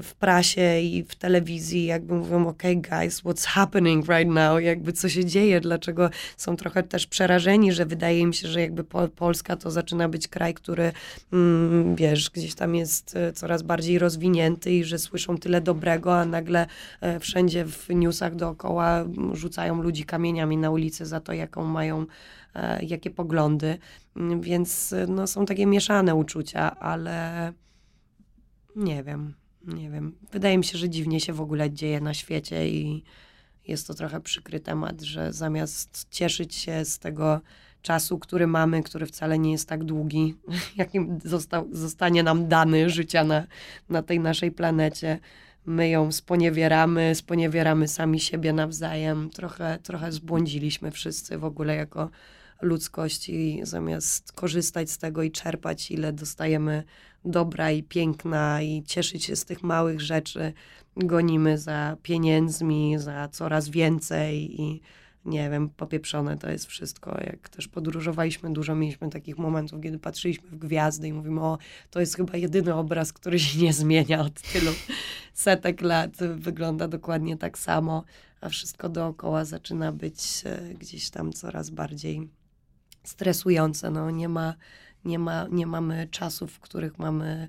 w 0.02 0.15
prasie 0.15 0.81
i 0.81 1.05
w 1.05 1.15
telewizji, 1.15 1.85
jakby 1.85 2.15
mówią, 2.15 2.48
ok 2.48 2.62
guys, 2.62 3.23
what's 3.23 3.47
happening 3.47 4.09
right 4.09 4.31
now, 4.31 4.62
jakby 4.62 4.93
co 4.93 5.09
się 5.09 5.24
dzieje, 5.24 5.61
dlaczego 5.61 6.11
są 6.36 6.57
trochę 6.57 6.82
też 6.82 7.07
przerażeni, 7.07 7.73
że 7.73 7.86
wydaje 7.86 8.19
im 8.19 8.32
się, 8.32 8.48
że 8.48 8.61
jakby 8.61 8.85
po, 8.85 9.09
Polska 9.09 9.57
to 9.57 9.70
zaczyna 9.70 10.09
być 10.09 10.28
kraj, 10.28 10.55
który, 10.55 10.93
mm, 11.32 11.97
wiesz, 11.97 12.31
gdzieś 12.31 12.55
tam 12.55 12.74
jest 12.74 13.16
e, 13.16 13.32
coraz 13.32 13.62
bardziej 13.62 13.98
rozwinięty 13.98 14.73
i 14.73 14.85
że 14.85 14.98
słyszą 14.98 15.39
tyle 15.39 15.61
dobrego, 15.61 16.19
a 16.20 16.24
nagle 16.24 16.66
e, 17.01 17.20
wszędzie 17.20 17.65
w 17.65 17.89
newsach 17.89 18.36
dookoła 18.36 19.05
rzucają 19.32 19.82
ludzi 19.82 20.05
kamieniami 20.05 20.57
na 20.57 20.70
ulicy 20.70 21.07
za 21.07 21.20
to, 21.20 21.32
jaką 21.32 21.65
mają, 21.65 22.07
e, 22.55 22.85
jakie 22.85 23.11
poglądy. 23.11 23.78
Mm, 24.16 24.40
Więc 24.40 24.93
e, 24.93 25.07
no, 25.07 25.27
są 25.27 25.47
takie 25.47 25.66
mieszane 25.66 26.15
uczucia, 26.15 26.77
ale 26.81 27.52
nie 28.77 29.02
wiem, 29.02 29.35
nie 29.66 29.91
wiem. 29.91 30.12
Wydaje 30.32 30.59
mi 30.59 30.65
się, 30.65 30.78
że 30.78 30.91
dziwnie 30.91 31.20
się 31.20 31.32
w 31.32 31.41
ogóle 31.41 31.70
dzieje 31.70 32.01
na 32.01 32.15
świecie 32.15 32.69
i 32.69 33.05
jest 33.66 33.87
to 33.87 33.95
trochę 33.95 34.20
przykry 34.20 34.61
temat, 34.61 35.01
że 35.01 35.32
zamiast 35.32 36.07
cieszyć 36.11 36.55
się 36.55 36.85
z 36.85 36.99
tego 36.99 37.41
czasu, 37.82 38.19
który 38.19 38.47
mamy, 38.47 38.82
który 38.82 39.07
wcale 39.07 39.39
nie 39.39 39.53
jest 39.53 39.69
tak 39.69 39.85
długi, 39.85 40.35
jakim 40.77 41.19
został, 41.24 41.69
zostanie 41.73 42.23
nam 42.23 42.49
dany 42.49 42.91
życia 42.91 43.24
na, 43.24 43.47
na 43.89 44.03
tej 44.03 44.20
naszej 44.20 44.53
planecie, 44.53 45.19
my 45.66 45.89
ją 45.89 46.12
sponiewieramy, 46.12 47.15
sponiewieramy 47.15 47.89
sami 47.89 48.20
siebie 48.20 48.53
nawzajem. 48.53 49.31
Trochę, 49.31 49.78
trochę 49.82 50.12
zbłądziliśmy 50.12 50.91
wszyscy 50.91 51.39
w 51.39 51.45
ogóle 51.45 51.77
jako 51.77 52.11
ludzkość 52.62 53.28
i 53.28 53.61
zamiast 53.62 54.32
korzystać 54.32 54.91
z 54.91 54.99
tego 54.99 55.23
i 55.23 55.31
czerpać, 55.31 55.91
ile 55.91 56.12
dostajemy 56.12 56.85
dobra 57.24 57.70
i 57.70 57.82
piękna 57.82 58.62
i 58.62 58.82
cieszyć 58.82 59.24
się 59.24 59.36
z 59.36 59.44
tych 59.44 59.62
małych 59.62 60.01
rzeczy, 60.01 60.52
gonimy 60.97 61.59
za 61.59 61.97
pieniędzmi, 62.02 62.94
za 62.98 63.28
coraz 63.28 63.68
więcej 63.68 64.60
i 64.60 64.80
nie 65.24 65.51
wiem, 65.51 65.68
popieprzone 65.68 66.38
to 66.38 66.51
jest 66.51 66.66
wszystko. 66.66 67.20
Jak 67.24 67.48
też 67.48 67.68
podróżowaliśmy 67.68 68.52
dużo, 68.52 68.74
mieliśmy 68.74 69.10
takich 69.10 69.38
momentów, 69.38 69.82
kiedy 69.82 69.98
patrzyliśmy 69.98 70.48
w 70.48 70.56
gwiazdy 70.56 71.09
i 71.09 71.12
mówimy, 71.12 71.40
o, 71.40 71.59
to 71.90 72.01
jest 72.01 72.16
chyba 72.16 72.36
jedyny 72.36 72.74
obraz, 72.74 73.12
który 73.12 73.38
się 73.38 73.59
nie 73.59 73.72
zmienia 73.72 74.20
od 74.20 74.42
tylu 74.42 74.72
setek 75.34 75.80
lat. 75.80 76.16
Wygląda 76.36 76.88
dokładnie 76.88 77.36
tak 77.36 77.59
samo, 77.59 78.05
a 78.40 78.48
wszystko 78.48 78.88
dookoła 78.88 79.44
zaczyna 79.44 79.92
być 79.92 80.42
e, 80.44 80.74
gdzieś 80.74 81.10
tam 81.10 81.32
coraz 81.32 81.70
bardziej 81.70 82.28
stresujące. 83.05 83.90
No, 83.90 84.10
nie, 84.10 84.28
ma, 84.28 84.55
nie, 85.05 85.18
ma, 85.18 85.47
nie 85.51 85.66
mamy 85.66 86.09
czasów, 86.10 86.52
w 86.52 86.60
których 86.60 86.98
mamy 86.98 87.48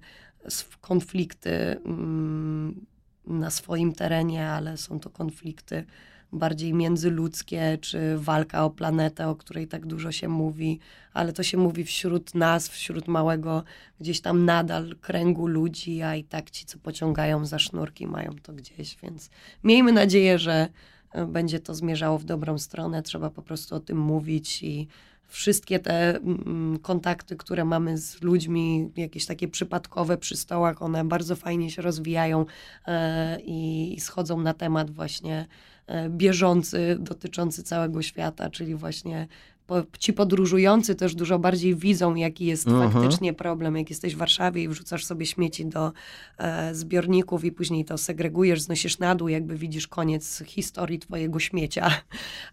konflikty 0.82 1.52
mm, 1.86 2.86
na 3.28 3.49
swoim 3.49 3.94
terenie, 3.94 4.49
ale 4.49 4.78
są 4.78 4.99
to 4.99 5.10
konflikty 5.10 5.86
bardziej 6.34 6.73
międzyludzkie, 6.73 7.78
czy 7.82 8.18
walka 8.18 8.65
o 8.65 8.69
planetę, 8.69 9.28
o 9.28 9.36
której 9.36 9.68
tak 9.68 9.86
dużo 9.86 10.11
się 10.11 10.28
mówi, 10.28 10.80
ale 11.14 11.34
to 11.34 11.44
się 11.44 11.57
mówi 11.57 11.84
wśród 11.84 12.36
nas, 12.36 12.69
wśród 12.69 13.07
małego 13.07 13.64
gdzieś 13.99 14.22
tam 14.22 14.45
nadal 14.45 14.95
kręgu 15.02 15.48
ludzi, 15.48 16.02
a 16.02 16.15
i 16.15 16.23
tak 16.23 16.52
ci, 16.52 16.65
co 16.65 16.80
pociągają 16.80 17.45
za 17.45 17.60
sznurki, 17.60 18.07
mają 18.07 18.32
to 18.44 18.53
gdzieś, 18.53 18.98
więc 19.03 19.30
miejmy 19.64 19.91
nadzieję, 19.91 20.40
że 20.40 20.68
e, 21.11 21.26
będzie 21.26 21.60
to 21.60 21.76
zmierzało 21.76 22.18
w 22.18 22.23
dobrą 22.23 22.57
stronę. 22.57 23.03
Trzeba 23.03 23.30
po 23.30 23.41
prostu 23.41 23.76
o 23.76 23.80
tym 23.80 23.98
mówić 23.98 24.64
i 24.64 24.88
wszystkie 25.32 25.80
te 25.80 26.16
mm, 26.18 26.80
kontakty, 26.80 27.36
które 27.36 27.66
mamy 27.66 27.98
z 27.98 28.22
ludźmi, 28.22 28.91
jakieś 28.98 29.26
takie 29.26 29.48
przypadkowe 29.48 30.18
przy 30.18 30.38
stołach, 30.38 30.82
one 30.82 31.06
bardzo 31.06 31.36
fajnie 31.36 31.72
się 31.72 31.82
rozwijają 31.82 32.45
e, 32.88 33.40
i, 33.40 33.98
schodzą 33.99 34.41
na 34.41 34.53
temat 34.53 34.91
właśnie 34.91 35.48
e, 35.88 36.10
bieżący, 36.10 36.98
dotyczący 36.99 37.64
całego 37.64 38.02
świata, 38.02 38.49
czyli 38.49 38.76
właśnie 38.76 39.28
po, 39.68 39.84
ci 40.00 40.14
podróżujący 40.14 40.96
też 40.96 41.16
dużo 41.16 41.40
bardziej 41.40 41.76
widzą, 41.76 42.16
jaki 42.16 42.46
jest 42.46 42.68
Mhm. 42.68 42.92
faktycznie 42.92 43.34
problem. 43.34 43.78
Jak 43.78 43.90
jesteś 43.90 44.16
w 44.16 44.18
Warszawie 44.18 44.64
i 44.64 44.68
wrzucasz 44.68 45.06
sobie 45.06 45.26
śmieci 45.26 45.66
do 45.66 45.92
e, 46.38 46.76
zbiorników 46.76 47.46
i 47.46 47.52
później 47.52 47.86
to 47.86 47.98
segregujesz, 47.98 48.62
znosisz 48.62 49.00
na 49.00 49.16
dół, 49.16 49.28
jakby 49.28 49.56
widzisz 49.56 49.88
koniec 49.88 50.44
historii 50.46 51.00
twojego 51.00 51.40
śmiecia. 51.40 51.92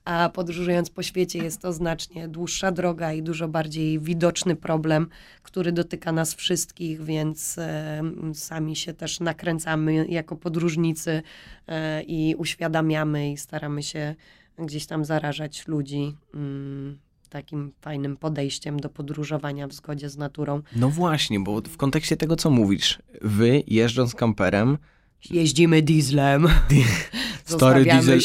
A 0.04 0.30
podróżując 0.34 0.90
po 0.90 1.02
świecie 1.02 1.38
jest 1.38 1.62
to 1.62 1.72
znacznie 1.72 2.28
dłuższa 2.28 2.72
droga 2.72 3.12
i 3.12 3.22
dużo 3.22 3.48
bardziej 3.48 4.00
widoczny 4.00 4.56
problem, 4.56 5.08
który 5.42 5.72
dotyka 5.72 6.12
nas 6.12 6.34
wszystkich, 6.34 7.04
więc 7.04 7.58
e, 7.58 8.02
sami 8.34 8.76
się 8.76 8.94
też 8.94 9.20
nakręcamy 9.20 10.06
jako 10.08 10.36
podróżnicy 10.36 11.22
e, 11.68 12.02
i 12.02 12.34
uświadamiamy 12.34 13.32
i 13.32 13.36
staramy 13.36 13.82
się 13.82 14.14
gdzieś 14.66 14.86
tam 14.86 15.04
zarażać 15.04 15.68
ludzi 15.68 16.16
mm, 16.34 16.98
takim 17.28 17.72
fajnym 17.80 18.16
podejściem 18.16 18.80
do 18.80 18.88
podróżowania 18.88 19.68
w 19.68 19.72
zgodzie 19.72 20.10
z 20.10 20.16
naturą. 20.16 20.62
No 20.76 20.88
właśnie, 20.88 21.40
bo 21.40 21.60
w 21.60 21.76
kontekście 21.76 22.16
tego, 22.16 22.36
co 22.36 22.50
mówisz, 22.50 22.98
wy 23.20 23.62
jeżdżąc 23.66 24.14
kamperem, 24.14 24.78
Jeździmy 25.30 25.82
dieslem. 25.82 26.48
stary 27.44 27.84
diesel, 27.84 28.20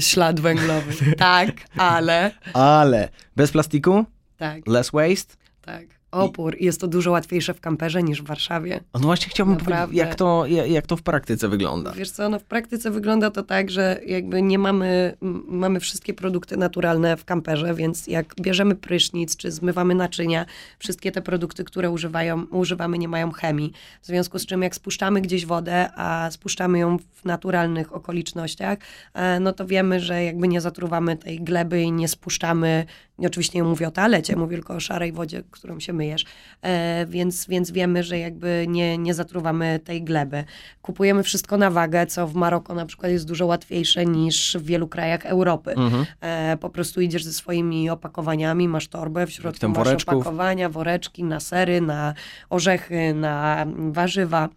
ślad 0.00 0.40
węglowy. 0.40 0.92
Tak, 1.16 1.50
ale... 1.76 2.30
ale 2.52 3.08
bez 3.36 3.50
plastiku, 3.50 4.04
Tak, 4.36 4.66
less 4.66 4.90
waste. 4.90 5.34
tak. 5.62 5.95
Opór. 6.10 6.56
Jest 6.60 6.80
to 6.80 6.88
dużo 6.88 7.10
łatwiejsze 7.10 7.54
w 7.54 7.60
kamperze 7.60 8.02
niż 8.02 8.22
w 8.22 8.26
Warszawie. 8.26 8.80
No 8.94 9.00
właśnie 9.00 9.28
chciałbym 9.28 9.56
Naprawdę. 9.56 9.86
powiedzieć, 9.86 10.06
jak 10.06 10.14
to, 10.14 10.46
jak, 10.46 10.86
to 10.86 10.96
w 10.96 11.02
praktyce 11.02 11.48
wygląda. 11.48 11.92
Wiesz 11.92 12.10
co, 12.10 12.28
no 12.28 12.38
w 12.38 12.44
praktyce 12.44 12.90
wygląda 12.90 13.30
to 13.30 13.42
tak, 13.42 13.70
że 13.70 14.00
jakby 14.06 14.42
nie 14.42 14.58
mamy, 14.58 15.16
mamy 15.48 15.80
wszystkie 15.80 16.14
produkty 16.14 16.56
naturalne 16.56 17.16
w 17.16 17.24
kamperze, 17.24 17.74
więc 17.74 18.06
jak 18.06 18.34
bierzemy 18.40 18.74
prysznic, 18.74 19.36
czy 19.36 19.50
zmywamy 19.50 19.94
naczynia, 19.94 20.46
wszystkie 20.78 21.12
te 21.12 21.22
produkty, 21.22 21.64
które 21.64 21.90
używają, 21.90 22.44
używamy 22.44 22.98
nie 22.98 23.08
mają 23.08 23.32
chemii. 23.32 23.72
W 24.02 24.06
związku 24.06 24.38
z 24.38 24.46
czym 24.46 24.62
jak 24.62 24.74
spuszczamy 24.74 25.20
gdzieś 25.20 25.46
wodę, 25.46 25.90
a 25.96 26.30
spuszczamy 26.30 26.78
ją 26.78 26.98
w 26.98 27.24
naturalnych 27.24 27.92
okolicznościach, 27.92 28.78
e, 29.14 29.40
no 29.40 29.52
to 29.52 29.66
wiemy, 29.66 30.00
że 30.00 30.24
jakby 30.24 30.48
nie 30.48 30.60
zatruwamy 30.60 31.16
tej 31.16 31.40
gleby 31.40 31.82
i 31.82 31.92
nie 31.92 32.08
spuszczamy, 32.08 32.86
i 32.86 32.86
oczywiście 33.24 33.58
nie 33.58 33.64
mówię 33.64 33.88
o 33.88 33.90
toalecie, 33.90 34.36
mówię 34.36 34.56
tylko 34.56 34.74
o 34.74 34.80
szarej 34.80 35.12
wodzie, 35.12 35.42
którą 35.50 35.80
się 35.80 35.92
myjesz, 35.92 36.24
e, 36.62 37.06
więc, 37.06 37.46
więc 37.46 37.70
wiemy, 37.70 38.02
że 38.02 38.18
jakby 38.18 38.66
nie, 38.68 38.98
nie 38.98 39.14
zatruwamy 39.14 39.80
tej 39.84 40.02
gleby. 40.02 40.44
Kupujemy 40.82 41.22
wszystko 41.22 41.56
na 41.56 41.70
wagę, 41.70 42.06
co 42.06 42.26
w 42.26 42.34
Maroko 42.34 42.74
na 42.74 42.86
przykład 42.86 43.12
jest 43.12 43.26
dużo 43.26 43.46
łatwiejsze 43.46 44.06
niż 44.06 44.56
w 44.60 44.64
wielu 44.64 44.88
krajach 44.88 45.26
Europy. 45.26 45.70
Mhm. 45.70 46.06
E, 46.20 46.56
po 46.56 46.70
prostu 46.70 47.00
idziesz 47.00 47.24
ze 47.24 47.32
swoimi 47.32 47.90
opakowaniami, 47.90 48.68
masz 48.68 48.88
torbę, 48.88 49.26
w 49.26 49.30
środku 49.30 49.68
masz 49.68 49.78
woreczków. 49.78 50.14
opakowania, 50.14 50.68
woreczki 50.68 51.24
na 51.24 51.40
sery, 51.40 51.80
na 51.80 52.14
orzechy, 52.50 53.14
na 53.14 53.66
warzywa. 53.76 54.48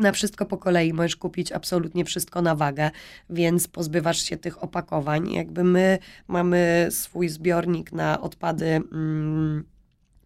Na 0.00 0.12
wszystko 0.12 0.46
po 0.46 0.58
kolei 0.58 0.92
możesz 0.92 1.16
kupić 1.16 1.52
absolutnie 1.52 2.04
wszystko 2.04 2.42
na 2.42 2.54
wagę, 2.54 2.90
więc 3.30 3.68
pozbywasz 3.68 4.22
się 4.22 4.36
tych 4.36 4.64
opakowań. 4.64 5.32
Jakby 5.32 5.64
my 5.64 5.98
mamy 6.28 6.88
swój 6.90 7.28
zbiornik 7.28 7.92
na 7.92 8.20
odpady 8.20 8.66
mm, 8.66 9.64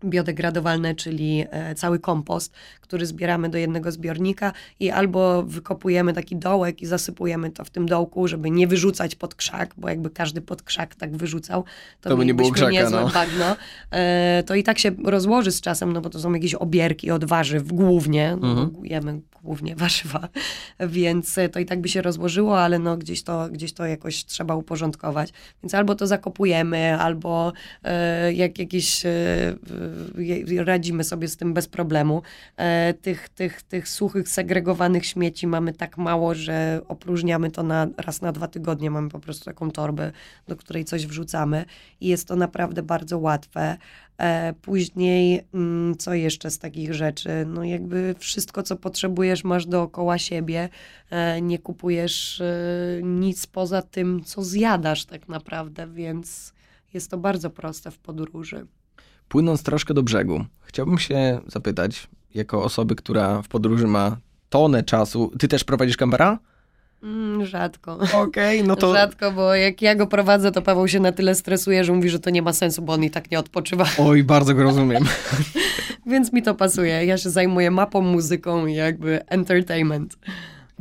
biodegradowalne, 0.04 0.94
czyli 0.94 1.44
e, 1.50 1.74
cały 1.74 1.98
kompost, 1.98 2.54
który 2.84 3.06
zbieramy 3.06 3.48
do 3.48 3.58
jednego 3.58 3.92
zbiornika 3.92 4.52
i 4.80 4.90
albo 4.90 5.42
wykopujemy 5.42 6.12
taki 6.12 6.36
dołek 6.36 6.82
i 6.82 6.86
zasypujemy 6.86 7.50
to 7.50 7.64
w 7.64 7.70
tym 7.70 7.86
dołku, 7.86 8.28
żeby 8.28 8.50
nie 8.50 8.66
wyrzucać 8.66 9.14
pod 9.14 9.34
krzak, 9.34 9.74
bo 9.76 9.88
jakby 9.88 10.10
każdy 10.10 10.40
pod 10.40 10.62
krzak 10.62 10.94
tak 10.94 11.16
wyrzucał, 11.16 11.64
to, 12.00 12.10
To 12.10 12.16
by 12.16 12.26
nie 12.26 12.34
było 12.34 12.50
krzaka, 12.50 12.70
niezłe 12.72 13.00
no. 13.00 13.08
bagno. 13.10 13.56
E, 13.90 14.42
to 14.46 14.54
i 14.54 14.62
tak 14.62 14.78
się 14.78 14.90
rozłoży 15.04 15.52
z 15.52 15.60
czasem, 15.60 15.92
no 15.92 16.00
bo 16.00 16.10
to 16.10 16.18
są 16.20 16.32
jakieś 16.32 16.54
obierki 16.54 17.10
od 17.10 17.24
warzyw 17.24 17.72
głównie, 17.72 18.36
no, 18.40 18.48
Mhm. 18.48 18.70
bo 18.70 18.80
jemy 18.84 19.20
głównie 19.42 19.76
warzywa, 19.84 20.28
więc 20.80 21.38
e, 21.38 21.48
to 21.48 21.60
i 21.60 21.66
tak 21.66 21.80
by 21.80 21.88
się 21.88 22.02
rozłożyło, 22.02 22.60
ale 22.60 22.78
no 22.78 22.96
gdzieś 22.96 23.22
to, 23.22 23.48
gdzieś 23.48 23.72
to 23.72 23.86
jakoś 23.86 24.24
trzeba 24.24 24.54
uporządkować. 24.54 25.32
Więc 25.62 25.74
albo 25.74 25.94
to 25.94 26.06
zakopujemy, 26.06 26.98
albo 26.98 27.52
e, 27.84 28.32
jak 28.32 28.58
jakieś 28.58 29.06
e, 29.06 29.10
radzimy 30.64 31.04
sobie 31.04 31.28
z 31.28 31.36
tym 31.36 31.54
bez 31.54 31.68
problemu. 31.68 32.22
E, 32.56 32.83
tych, 32.92 33.28
tych, 33.28 33.62
tych 33.62 33.88
suchych, 33.88 34.28
segregowanych 34.28 35.06
śmieci 35.06 35.46
mamy 35.46 35.72
tak 35.72 35.98
mało, 35.98 36.34
że 36.34 36.80
opróżniamy 36.88 37.50
to 37.50 37.62
na, 37.62 37.86
raz 37.96 38.22
na 38.22 38.32
dwa 38.32 38.48
tygodnie. 38.48 38.90
Mamy 38.90 39.08
po 39.08 39.20
prostu 39.20 39.44
taką 39.44 39.70
torbę, 39.70 40.12
do 40.48 40.56
której 40.56 40.84
coś 40.84 41.06
wrzucamy 41.06 41.64
i 42.00 42.08
jest 42.08 42.28
to 42.28 42.36
naprawdę 42.36 42.82
bardzo 42.82 43.18
łatwe. 43.18 43.76
E, 44.18 44.52
później, 44.62 45.40
mm, 45.54 45.96
co 45.96 46.14
jeszcze 46.14 46.50
z 46.50 46.58
takich 46.58 46.94
rzeczy? 46.94 47.30
No 47.46 47.64
jakby 47.64 48.14
wszystko, 48.18 48.62
co 48.62 48.76
potrzebujesz, 48.76 49.44
masz 49.44 49.66
dookoła 49.66 50.18
siebie. 50.18 50.68
E, 51.10 51.40
nie 51.40 51.58
kupujesz 51.58 52.40
e, 52.40 52.54
nic 53.02 53.46
poza 53.46 53.82
tym, 53.82 54.24
co 54.24 54.42
zjadasz 54.42 55.04
tak 55.04 55.28
naprawdę, 55.28 55.86
więc 55.86 56.54
jest 56.94 57.10
to 57.10 57.18
bardzo 57.18 57.50
proste 57.50 57.90
w 57.90 57.98
podróży. 57.98 58.66
Płynąc 59.28 59.62
troszkę 59.62 59.94
do 59.94 60.02
brzegu, 60.02 60.44
chciałbym 60.60 60.98
się 60.98 61.40
zapytać, 61.46 62.08
jako 62.34 62.62
osoby, 62.62 62.94
która 62.94 63.42
w 63.42 63.48
podróży 63.48 63.86
ma 63.86 64.16
tonę 64.48 64.82
czasu, 64.82 65.32
ty 65.38 65.48
też 65.48 65.64
prowadzisz 65.64 65.96
kampera? 65.96 66.38
Mm, 67.02 67.46
rzadko. 67.46 67.98
Okej, 68.12 68.64
no 68.64 68.76
to... 68.76 68.92
Rzadko, 68.94 69.32
bo 69.32 69.54
jak 69.54 69.82
ja 69.82 69.94
go 69.94 70.06
prowadzę, 70.06 70.52
to 70.52 70.62
Paweł 70.62 70.88
się 70.88 71.00
na 71.00 71.12
tyle 71.12 71.34
stresuje, 71.34 71.84
że 71.84 71.92
mówi, 71.92 72.10
że 72.10 72.18
to 72.18 72.30
nie 72.30 72.42
ma 72.42 72.52
sensu, 72.52 72.82
bo 72.82 72.92
on 72.92 73.04
i 73.04 73.10
tak 73.10 73.30
nie 73.30 73.38
odpoczywa. 73.38 73.84
Oj, 73.98 74.24
bardzo 74.24 74.54
go 74.54 74.62
rozumiem. 74.62 75.04
Więc 76.06 76.32
mi 76.32 76.42
to 76.42 76.54
pasuje. 76.54 77.04
Ja 77.06 77.18
się 77.18 77.30
zajmuję 77.30 77.70
mapą, 77.70 78.00
muzyką 78.00 78.66
i 78.66 78.74
jakby 78.74 79.26
entertainment 79.26 80.16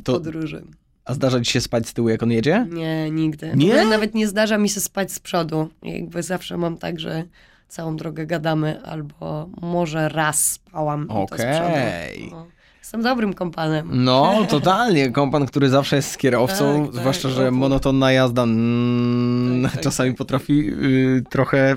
To, 0.04 0.14
podróży. 0.14 0.64
a 1.06 1.14
zdarza 1.14 1.42
ci 1.42 1.52
się 1.52 1.62
spać 1.62 1.88
z 1.88 1.94
tyłu, 1.94 2.10
jak 2.10 2.24
on 2.24 2.32
jedzie? 2.32 2.68
Nie, 2.72 3.12
nigdy. 3.12 3.52
Nie? 3.56 3.86
nawet 3.86 4.16
nie 4.16 4.28
zdarza 4.28 4.58
mi 4.58 4.70
się 4.70 4.82
spać 4.82 5.12
z 5.12 5.20
przodu. 5.20 5.70
Jakby 5.84 6.24
zawsze 6.24 6.58
mam 6.58 6.78
tak, 6.78 7.00
że 7.00 7.24
całą 7.74 7.96
drogę 7.96 8.26
gadamy, 8.26 8.82
albo 8.86 9.50
może 9.62 10.10
raz 10.10 10.52
spałam 10.52 11.10
Okej. 11.10 11.38
przodu. 11.38 12.36
No. 12.36 12.48
Jestem 12.80 13.02
dobrym 13.02 13.34
kompanem. 13.34 13.90
No, 13.92 14.46
totalnie. 14.50 15.12
Kompan, 15.12 15.46
który 15.46 15.70
zawsze 15.70 15.96
jest 15.96 16.12
z 16.12 16.18
kierowcą, 16.18 16.84
Tak, 16.86 16.92
tak, 16.94 17.02
zwłaszcza, 17.02 17.30
że 17.30 17.48
opór. 17.48 17.60
monotonna 17.60 18.12
jazda 18.12 18.44
mm, 18.44 19.64
Tak, 19.64 19.72
tak, 19.72 19.82
czasami 19.82 20.10
tak. 20.10 20.18
potrafi 20.18 20.70
y, 20.70 21.24
trochę... 21.30 21.76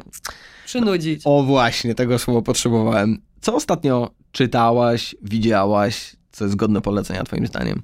Przynudzić. 0.65 1.23
O 1.25 1.43
właśnie, 1.43 1.95
tego 1.95 2.19
słowa 2.19 2.43
potrzebowałem. 2.43 3.19
Co 3.41 3.55
ostatnio 3.55 4.11
czytałaś, 4.33 5.17
widziałaś, 5.23 6.17
co 6.33 6.45
jest 6.45 6.57
godne 6.57 6.81
polecenia 6.81 7.25
twoim 7.25 7.47
zdaniem? 7.47 7.83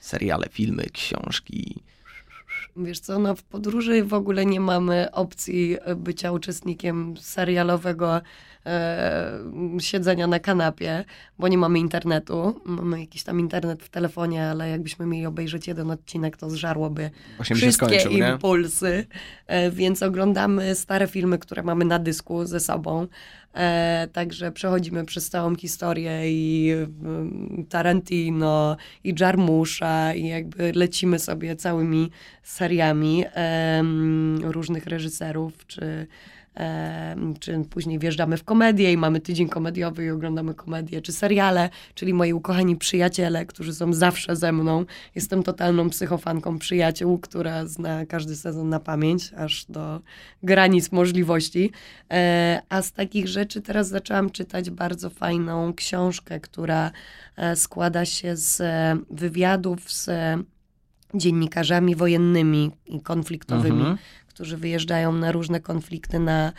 Seriale, 0.00 0.46
filmy, 0.50 0.84
książki. 0.92 1.82
Wiesz 2.78 3.00
co, 3.00 3.18
no 3.18 3.34
w 3.34 3.42
podróży 3.42 4.04
w 4.04 4.14
ogóle 4.14 4.46
nie 4.46 4.60
mamy 4.60 5.10
opcji 5.12 5.76
bycia 5.96 6.32
uczestnikiem 6.32 7.14
serialowego 7.16 8.20
siedzenia 9.80 10.26
na 10.26 10.38
kanapie, 10.38 11.04
bo 11.38 11.48
nie 11.48 11.58
mamy 11.58 11.78
internetu. 11.78 12.60
Mamy 12.64 13.00
jakiś 13.00 13.22
tam 13.22 13.40
internet 13.40 13.82
w 13.82 13.88
telefonie, 13.88 14.44
ale 14.44 14.70
jakbyśmy 14.70 15.06
mieli 15.06 15.26
obejrzeć 15.26 15.68
jeden 15.68 15.90
odcinek, 15.90 16.36
to 16.36 16.50
zżarłoby 16.50 17.10
Właśnie 17.36 17.56
wszystkie 17.56 18.00
skończył, 18.00 18.12
impulsy, 18.12 19.06
e, 19.46 19.70
więc 19.70 20.02
oglądamy 20.02 20.74
stare 20.74 21.06
filmy, 21.06 21.38
które 21.38 21.62
mamy 21.62 21.84
na 21.84 21.98
dysku 21.98 22.46
ze 22.46 22.60
sobą. 22.60 23.06
E, 23.54 24.08
także 24.12 24.52
przechodzimy 24.52 25.04
przez 25.04 25.30
całą 25.30 25.56
historię 25.56 26.32
i 26.32 26.72
mm, 26.72 27.66
Tarantino, 27.68 28.76
i 29.04 29.14
Jarmusza, 29.20 30.14
i 30.14 30.26
jakby 30.26 30.72
lecimy 30.72 31.18
sobie 31.18 31.56
całymi 31.56 32.10
seriami 32.42 33.24
różnych 34.42 34.86
reżyserów, 34.86 35.66
czy, 35.66 36.06
czy 37.40 37.64
później 37.70 37.98
wjeżdżamy 37.98 38.36
w 38.36 38.44
komedię 38.44 38.92
i 38.92 38.96
mamy 38.96 39.20
tydzień 39.20 39.48
komediowy 39.48 40.04
i 40.04 40.10
oglądamy 40.10 40.54
komedię, 40.54 41.02
czy 41.02 41.12
seriale, 41.12 41.70
czyli 41.94 42.14
moi 42.14 42.32
ukochani 42.32 42.76
przyjaciele, 42.76 43.46
którzy 43.46 43.74
są 43.74 43.92
zawsze 43.92 44.36
ze 44.36 44.52
mną. 44.52 44.84
Jestem 45.14 45.42
totalną 45.42 45.90
psychofanką 45.90 46.58
przyjaciół, 46.58 47.18
która 47.18 47.66
zna 47.66 48.06
każdy 48.06 48.36
sezon 48.36 48.68
na 48.68 48.80
pamięć, 48.80 49.32
aż 49.36 49.64
do 49.68 50.00
granic 50.42 50.92
możliwości. 50.92 51.70
E, 52.10 52.62
a 52.68 52.82
z 52.82 52.92
takich 52.92 53.28
rzeczy 53.28 53.60
teraz 53.60 53.88
zaczęłam 53.88 54.30
czytać 54.30 54.70
bardzo 54.70 55.10
fajną 55.10 55.74
książkę, 55.74 56.40
która 56.40 56.90
e, 57.36 57.56
składa 57.56 58.04
się 58.04 58.36
z 58.36 58.60
e, 58.60 58.96
wywiadów 59.10 59.92
z 59.92 60.10
dziennikarzami 61.14 61.94
wojennymi 61.96 62.70
i 62.86 63.00
konfliktowymi, 63.00 63.80
Mhm. 63.80 63.98
Którzy 64.38 64.56
wyjeżdżają 64.56 65.12
na 65.12 65.32
różne 65.32 65.60
konflikty 65.60 66.18
na 66.18 66.52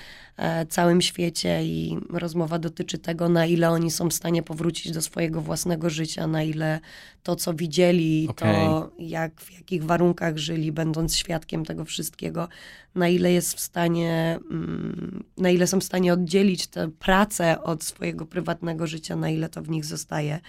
całym 0.69 1.01
świecie 1.01 1.63
i 1.63 1.97
rozmowa 2.09 2.59
dotyczy 2.59 2.97
tego, 2.97 3.29
na 3.29 3.45
ile 3.45 3.69
oni 3.69 3.91
są 3.91 4.09
w 4.09 4.13
stanie 4.13 4.43
powrócić 4.43 4.91
do 4.91 5.01
swojego 5.01 5.41
własnego 5.41 5.89
życia, 5.89 6.27
na 6.27 6.43
ile 6.43 6.79
to, 7.23 7.35
co 7.35 7.53
widzieli, 7.53 8.29
to 8.35 8.91
jak, 8.99 9.41
w 9.41 9.51
jakich 9.51 9.83
warunkach 9.83 10.37
żyli, 10.37 10.71
będąc 10.71 11.15
świadkiem 11.15 11.65
tego 11.65 11.85
wszystkiego, 11.85 12.47
na 12.95 13.07
ile 13.07 13.31
jest 13.31 13.53
w 13.53 13.59
stanie, 13.59 14.39
mm, 14.51 15.23
na 15.37 15.49
ile 15.49 15.67
są 15.67 15.79
w 15.79 15.83
stanie 15.83 16.13
oddzielić 16.13 16.67
tę 16.67 16.89
pracę 16.99 17.63
od 17.63 17.83
swojego 17.83 18.25
prywatnego 18.25 18.87
życia, 18.87 19.15
na 19.15 19.29
ile 19.29 19.49
to 19.49 19.61
w 19.61 19.69
nich 19.69 19.85
zostaje. 19.85 20.39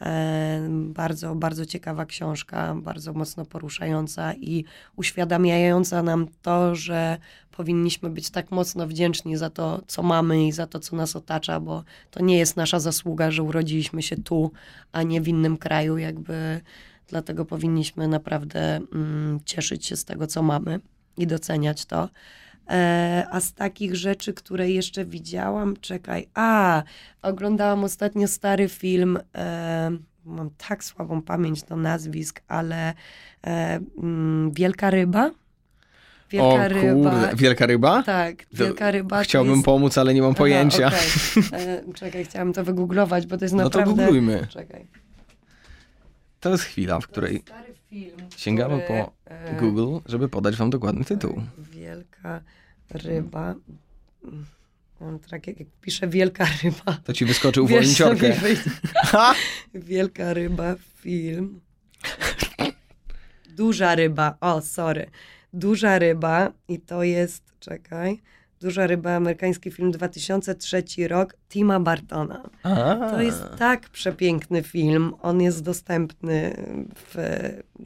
E, 0.00 0.68
bardzo, 0.70 1.34
bardzo 1.34 1.66
ciekawa 1.66 2.06
książka, 2.06 2.74
bardzo 2.74 3.12
mocno 3.12 3.44
poruszająca 3.44 4.34
i 4.34 4.64
uświadamiająca 4.96 6.02
nam 6.02 6.26
to, 6.42 6.74
że 6.74 7.18
powinniśmy 7.58 8.10
być 8.10 8.30
tak 8.30 8.50
mocno 8.50 8.86
wdzięczni 8.86 9.36
za 9.36 9.50
to, 9.50 9.82
co 9.86 10.02
mamy 10.02 10.46
i 10.46 10.52
za 10.52 10.66
to, 10.66 10.78
co 10.80 10.96
nas 10.96 11.16
otacza, 11.16 11.60
bo 11.60 11.84
to 12.10 12.22
nie 12.22 12.38
jest 12.38 12.56
nasza 12.56 12.80
zasługa, 12.80 13.30
że 13.30 13.42
urodziliśmy 13.42 14.02
się 14.02 14.16
tu, 14.16 14.52
a 14.92 15.02
nie 15.02 15.20
w 15.20 15.28
innym 15.28 15.56
kraju, 15.56 15.98
jakby 15.98 16.60
dlatego 17.08 17.44
powinniśmy 17.44 18.08
naprawdę 18.08 18.80
mm, 18.94 19.40
cieszyć 19.44 19.86
się 19.86 19.96
z 19.96 20.04
tego, 20.04 20.26
co 20.26 20.42
mamy 20.42 20.80
i 21.16 21.26
doceniać 21.26 21.84
to. 21.84 22.08
E, 22.68 23.26
a 23.30 23.40
z 23.40 23.52
takich 23.52 23.96
rzeczy, 23.96 24.34
które 24.34 24.70
jeszcze 24.70 25.04
widziałam, 25.04 25.76
czekaj, 25.76 26.28
a 26.34 26.82
oglądałam 27.22 27.84
ostatnio 27.84 28.28
stary 28.28 28.68
film, 28.68 29.18
e, 29.34 29.90
mam 30.24 30.50
tak 30.68 30.84
słabą 30.84 31.22
pamięć 31.22 31.62
do 31.62 31.76
nazwisk, 31.76 32.40
ale 32.48 32.94
e, 33.46 33.80
mm, 33.98 34.50
Wielka 34.52 34.90
Ryba. 34.90 35.30
Wielka 36.30 36.46
o 36.46 36.68
Ryba. 36.68 37.10
kurde, 37.10 37.36
wielka 37.36 37.66
ryba? 37.66 38.02
Tak, 38.02 38.46
Wielka 38.52 38.90
Ryba. 38.90 39.22
Chciałbym 39.22 39.52
jest... 39.52 39.64
pomóc, 39.64 39.98
ale 39.98 40.14
nie 40.14 40.22
mam 40.22 40.34
pojęcia. 40.34 40.86
Aha, 40.86 40.96
okej. 41.48 41.60
e, 41.90 41.92
czekaj, 41.94 42.24
chciałam 42.24 42.52
to 42.52 42.64
wygooglować, 42.64 43.26
bo 43.26 43.38
to 43.38 43.44
jest 43.44 43.54
No 43.54 43.70
to 43.70 43.78
naprawdę... 43.78 44.02
googlujmy. 44.04 44.46
Czekaj. 44.50 44.86
To 46.40 46.50
jest 46.50 46.64
chwila, 46.64 47.00
w 47.00 47.06
której 47.06 47.42
film, 47.90 48.16
sięgamy 48.36 48.82
który, 48.82 49.02
po 49.04 49.12
e, 49.24 49.56
Google, 49.60 49.98
żeby 50.06 50.28
podać 50.28 50.56
wam 50.56 50.70
dokładny 50.70 51.04
tytuł. 51.04 51.42
Wielka 51.58 52.40
ryba. 52.90 53.54
On 55.00 55.18
tak 55.18 55.46
jak, 55.46 55.56
pisze 55.80 56.08
wielka 56.08 56.46
ryba. 56.62 56.98
To 57.04 57.12
ci 57.12 57.24
wyskoczył 57.24 57.66
wolniciorkę. 57.66 58.34
Wielka 59.74 60.34
ryba, 60.34 60.74
film. 60.96 61.60
Duża 63.56 63.94
ryba, 63.94 64.36
o 64.40 64.60
sorry. 64.60 65.10
Duża 65.52 65.98
ryba 65.98 66.52
i 66.68 66.80
to 66.80 67.02
jest, 67.02 67.42
czekaj, 67.60 68.20
Duża 68.60 68.86
ryba, 68.86 69.16
amerykański 69.16 69.70
film 69.70 69.90
2003 69.90 70.84
rok, 71.08 71.36
Tima 71.48 71.80
Bartona. 71.80 72.50
A. 72.62 73.10
To 73.10 73.20
jest 73.20 73.42
tak 73.58 73.88
przepiękny 73.88 74.62
film. 74.62 75.14
On 75.22 75.42
jest 75.42 75.62
dostępny 75.62 76.56
w 76.96 77.16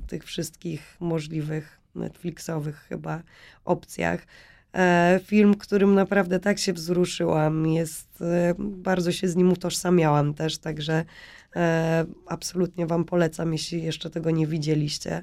tych 0.06 0.24
wszystkich 0.24 0.96
możliwych 1.00 1.80
Netflixowych 1.94 2.76
chyba 2.76 3.22
opcjach. 3.64 4.26
E, 4.74 5.20
Film, 5.24 5.54
którym 5.54 5.94
naprawdę 5.94 6.40
tak 6.40 6.58
się 6.58 6.72
wzruszyłam. 6.72 7.66
Jest, 7.66 8.22
e, 8.22 8.54
bardzo 8.58 9.12
się 9.12 9.28
z 9.28 9.36
nim 9.36 9.52
utożsamiałam 9.52 10.34
też, 10.34 10.58
także 10.58 11.04
e, 11.56 12.04
absolutnie 12.26 12.86
wam 12.86 13.04
polecam, 13.04 13.52
jeśli 13.52 13.82
jeszcze 13.82 14.10
tego 14.10 14.30
nie 14.30 14.46
widzieliście. 14.46 15.22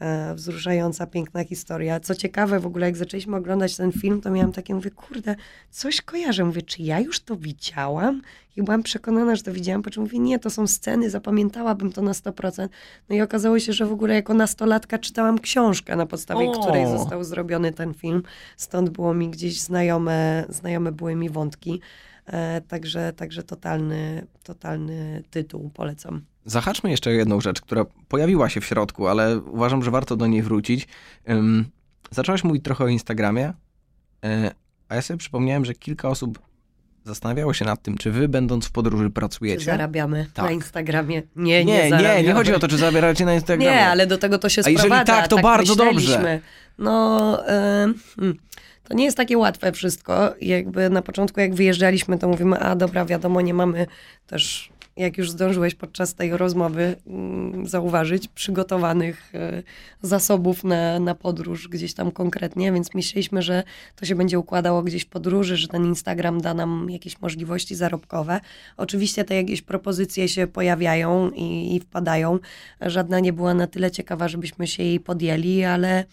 E, 0.00 0.34
Wzruszająca, 0.34 1.06
piękna 1.06 1.44
historia. 1.44 2.00
Co 2.00 2.14
ciekawe, 2.14 2.60
w 2.60 2.66
ogóle 2.66 2.86
jak 2.86 2.96
zaczęliśmy 2.96 3.36
oglądać 3.36 3.76
ten 3.76 3.92
film, 3.92 4.20
to 4.20 4.30
miałam 4.30 4.52
takie, 4.52 4.74
mówię, 4.74 4.90
kurde, 4.90 5.36
coś 5.70 6.00
kojarzę. 6.00 6.44
Mówię, 6.44 6.62
czy 6.62 6.82
ja 6.82 7.00
już 7.00 7.20
to 7.20 7.36
widziałam? 7.36 8.22
I 8.56 8.62
byłam 8.62 8.82
przekonana, 8.82 9.36
że 9.36 9.42
to 9.42 9.52
widziałam, 9.52 9.82
po 9.82 9.90
czym 9.90 10.02
mówię, 10.02 10.18
nie, 10.18 10.38
to 10.38 10.50
są 10.50 10.66
sceny, 10.66 11.10
zapamiętałabym 11.10 11.92
to 11.92 12.02
na 12.02 12.12
100%. 12.12 12.68
No 13.08 13.16
i 13.16 13.20
okazało 13.20 13.58
się, 13.58 13.72
że 13.72 13.86
w 13.86 13.92
ogóle 13.92 14.14
jako 14.14 14.34
nastolatka 14.34 14.98
czytałam 14.98 15.38
książkę, 15.38 15.96
na 15.96 16.06
podstawie 16.06 16.46
O! 16.46 16.60
której 16.60 16.86
został 16.86 17.24
zrobiony 17.24 17.72
ten 17.72 17.94
film. 17.94 18.22
Stąd 18.56 18.90
było 18.90 19.14
mi 19.14 19.30
gdzieś 19.30 19.60
znajome, 19.60 20.44
znajome 20.48 20.92
były 20.92 21.14
mi 21.14 21.30
wątki. 21.30 21.80
E, 22.26 22.60
także, 22.60 23.12
także 23.12 23.42
totalny, 23.42 24.26
totalny 24.42 25.22
tytuł, 25.30 25.70
polecam. 25.74 26.33
Zahaczmy 26.44 26.90
jeszcze 26.90 27.12
jedną 27.12 27.40
rzecz, 27.40 27.60
która 27.60 27.84
pojawiła 28.08 28.48
się 28.48 28.60
w 28.60 28.64
środku, 28.64 29.06
ale 29.08 29.38
uważam, 29.38 29.82
że 29.84 29.90
warto 29.90 30.16
do 30.16 30.26
niej 30.26 30.42
wrócić. 30.42 30.88
Ym, 31.30 31.64
zaczęłaś 32.10 32.44
mówić 32.44 32.64
trochę 32.64 32.84
o 32.84 32.88
Instagramie, 32.88 33.48
y, 33.48 34.50
a 34.88 34.94
ja 34.94 35.02
sobie 35.02 35.18
przypomniałem, 35.18 35.64
że 35.64 35.74
kilka 35.74 36.08
osób 36.08 36.38
zastanawiało 37.04 37.54
się 37.54 37.64
nad 37.64 37.82
tym, 37.82 37.98
czy 37.98 38.10
wy 38.10 38.28
będąc 38.28 38.66
w 38.66 38.70
podróży 38.72 39.04
Czy 39.04 39.10
pracujecie. 39.10 39.64
zarabiamy 39.64 40.26
Tak. 40.34 40.44
na 40.44 40.50
Instagramie? 40.50 41.22
Nie, 41.36 41.64
nie, 41.64 41.90
nie, 41.90 41.98
nie, 41.98 42.22
nie 42.22 42.32
chodzi 42.32 42.54
o 42.54 42.58
to, 42.58 42.68
czy 42.68 42.76
zabieracie 42.76 43.24
na 43.24 43.34
Instagramie. 43.34 43.70
Nie, 43.76 43.86
ale 43.88 44.06
do 44.06 44.18
tego 44.18 44.38
to 44.38 44.48
się 44.48 44.62
A 44.64 44.70
jeżeli 44.70 44.88
sprowadza. 44.88 45.04
tak, 45.12 45.28
to 45.28 45.38
bardzo 45.38 45.76
dobrze. 45.76 46.40
No, 46.78 47.18
hmm, 48.16 48.38
to 48.84 48.94
nie 48.94 49.04
jest 49.04 49.16
takie 49.16 49.38
łatwe 49.38 49.72
wszystko. 49.72 50.34
Jakby 50.40 50.90
na 50.90 51.02
początku, 51.02 51.40
jak 51.40 51.54
wyjeżdżaliśmy, 51.54 52.18
to 52.18 52.28
mówimy, 52.28 52.58
a 52.58 52.76
dobra, 52.76 53.04
wiadomo, 53.04 53.40
nie 53.40 53.54
mamy 53.54 53.86
też, 54.26 54.70
jak 54.96 55.18
już 55.18 55.30
zdążyłeś 55.30 55.74
podczas 55.74 56.14
tej 56.14 56.36
rozmowy 56.36 56.96
mm, 57.06 57.66
zauważyć, 57.66 58.28
przygotowanych 58.28 59.34
e, 59.34 59.62
zasobów 60.02 60.64
na, 60.64 61.00
na 61.00 61.14
podróż 61.14 61.68
gdzieś 61.68 61.94
tam 61.94 62.10
konkretnie, 62.10 62.72
więc 62.72 62.94
myśleliśmy, 62.94 63.42
że 63.42 63.62
to 63.96 64.06
się 64.06 64.14
będzie 64.14 64.38
układało 64.38 64.82
gdzieś 64.82 65.02
w 65.02 65.08
podróży, 65.08 65.56
że 65.56 65.68
ten 65.68 65.84
Instagram 65.84 66.40
da 66.40 66.54
nam 66.54 66.90
jakieś 66.90 67.20
możliwości 67.20 67.74
zarobkowe. 67.74 68.40
Oczywiście 68.76 69.24
te 69.24 69.34
jakieś 69.34 69.62
propozycje 69.62 70.28
się 70.28 70.46
pojawiają 70.46 71.30
i, 71.30 71.76
i 71.76 71.80
wpadają. 71.80 72.38
Żadna 72.80 73.20
nie 73.20 73.32
była 73.32 73.54
na 73.54 73.66
tyle 73.66 73.90
ciekawa, 73.90 74.28
żebyśmy 74.28 74.66
się 74.66 74.82
jej 74.82 75.00
podjęli, 75.00 75.64
ale 75.64 76.04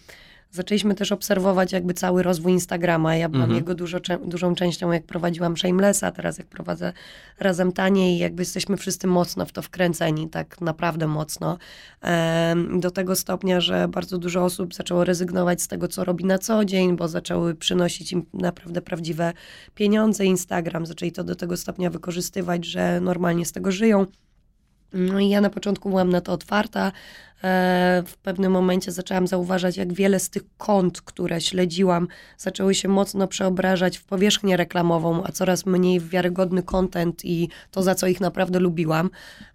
zaczęliśmy 0.52 0.96
też 0.96 1.12
obserwować 1.12 1.72
jakby 1.72 1.94
cały 1.94 2.24
rozwój 2.24 2.52
Instagrama. 2.52 3.16
Ja 3.16 3.30
byłam 3.30 3.44
Mhm. 3.44 3.58
jego 3.58 3.76
dużo, 3.76 3.98
dużą 4.26 4.56
częścią, 4.56 4.92
jak 4.92 5.04
prowadziłam 5.04 5.58
Shamelessa, 5.58 6.12
teraz 6.12 6.38
jak 6.38 6.48
prowadzę 6.48 6.94
Razem 7.40 7.72
Taniej, 7.72 8.18
jakby 8.18 8.42
jesteśmy 8.42 8.78
wszyscy 8.78 9.08
mocno 9.08 9.46
w 9.46 9.52
to 9.52 9.62
wkręceni, 9.62 10.30
tak 10.30 10.62
naprawdę 10.62 11.08
mocno. 11.08 11.58
Do 12.80 12.92
tego 12.92 13.16
stopnia, 13.16 13.62
że 13.62 13.88
bardzo 13.88 14.18
dużo 14.18 14.46
osób 14.46 14.74
zaczęło 14.74 15.04
rezygnować 15.04 15.62
z 15.62 15.68
tego, 15.68 15.88
co 15.88 16.04
robi 16.04 16.26
na 16.26 16.38
co 16.38 16.66
dzień, 16.66 16.96
bo 16.98 17.08
zaczęły 17.08 17.56
przynosić 17.56 18.12
im 18.12 18.26
naprawdę 18.34 18.82
prawdziwe 18.82 19.34
pieniądze. 19.76 20.26
Instagram 20.26 20.86
zaczęli 20.86 21.12
to 21.12 21.24
do 21.24 21.36
tego 21.36 21.58
stopnia 21.58 21.90
wykorzystywać, 21.90 22.66
że 22.66 23.02
normalnie 23.02 23.46
z 23.46 23.52
tego 23.52 23.72
żyją. 23.72 24.06
No 24.94 25.20
i 25.20 25.30
ja 25.30 25.42
na 25.42 25.50
początku 25.50 25.90
byłam 25.90 26.10
na 26.10 26.22
to 26.22 26.34
otwarta. 26.34 26.92
E, 27.44 28.04
W 28.08 28.18
pewnym 28.18 28.52
momencie 28.52 28.92
zaczęłam 28.92 29.28
zauważać, 29.28 29.78
jak 29.78 29.94
wiele 29.94 30.20
z 30.20 30.30
tych 30.30 30.44
kont, 30.58 31.02
które 31.02 31.42
śledziłam, 31.42 32.08
zaczęły 32.38 32.76
się 32.76 32.88
mocno 32.88 33.28
przeobrażać 33.28 33.98
w 33.98 34.04
powierzchnię 34.04 34.58
reklamową, 34.58 35.24
a 35.24 35.32
coraz 35.32 35.66
mniej 35.66 36.00
w 36.00 36.10
wiarygodny 36.10 36.64
content 36.64 37.26
i 37.26 37.50
to, 37.72 37.84
za 37.84 37.96
co 37.96 38.08
ich 38.08 38.22
naprawdę 38.22 38.60
lubiłam. 38.60 39.10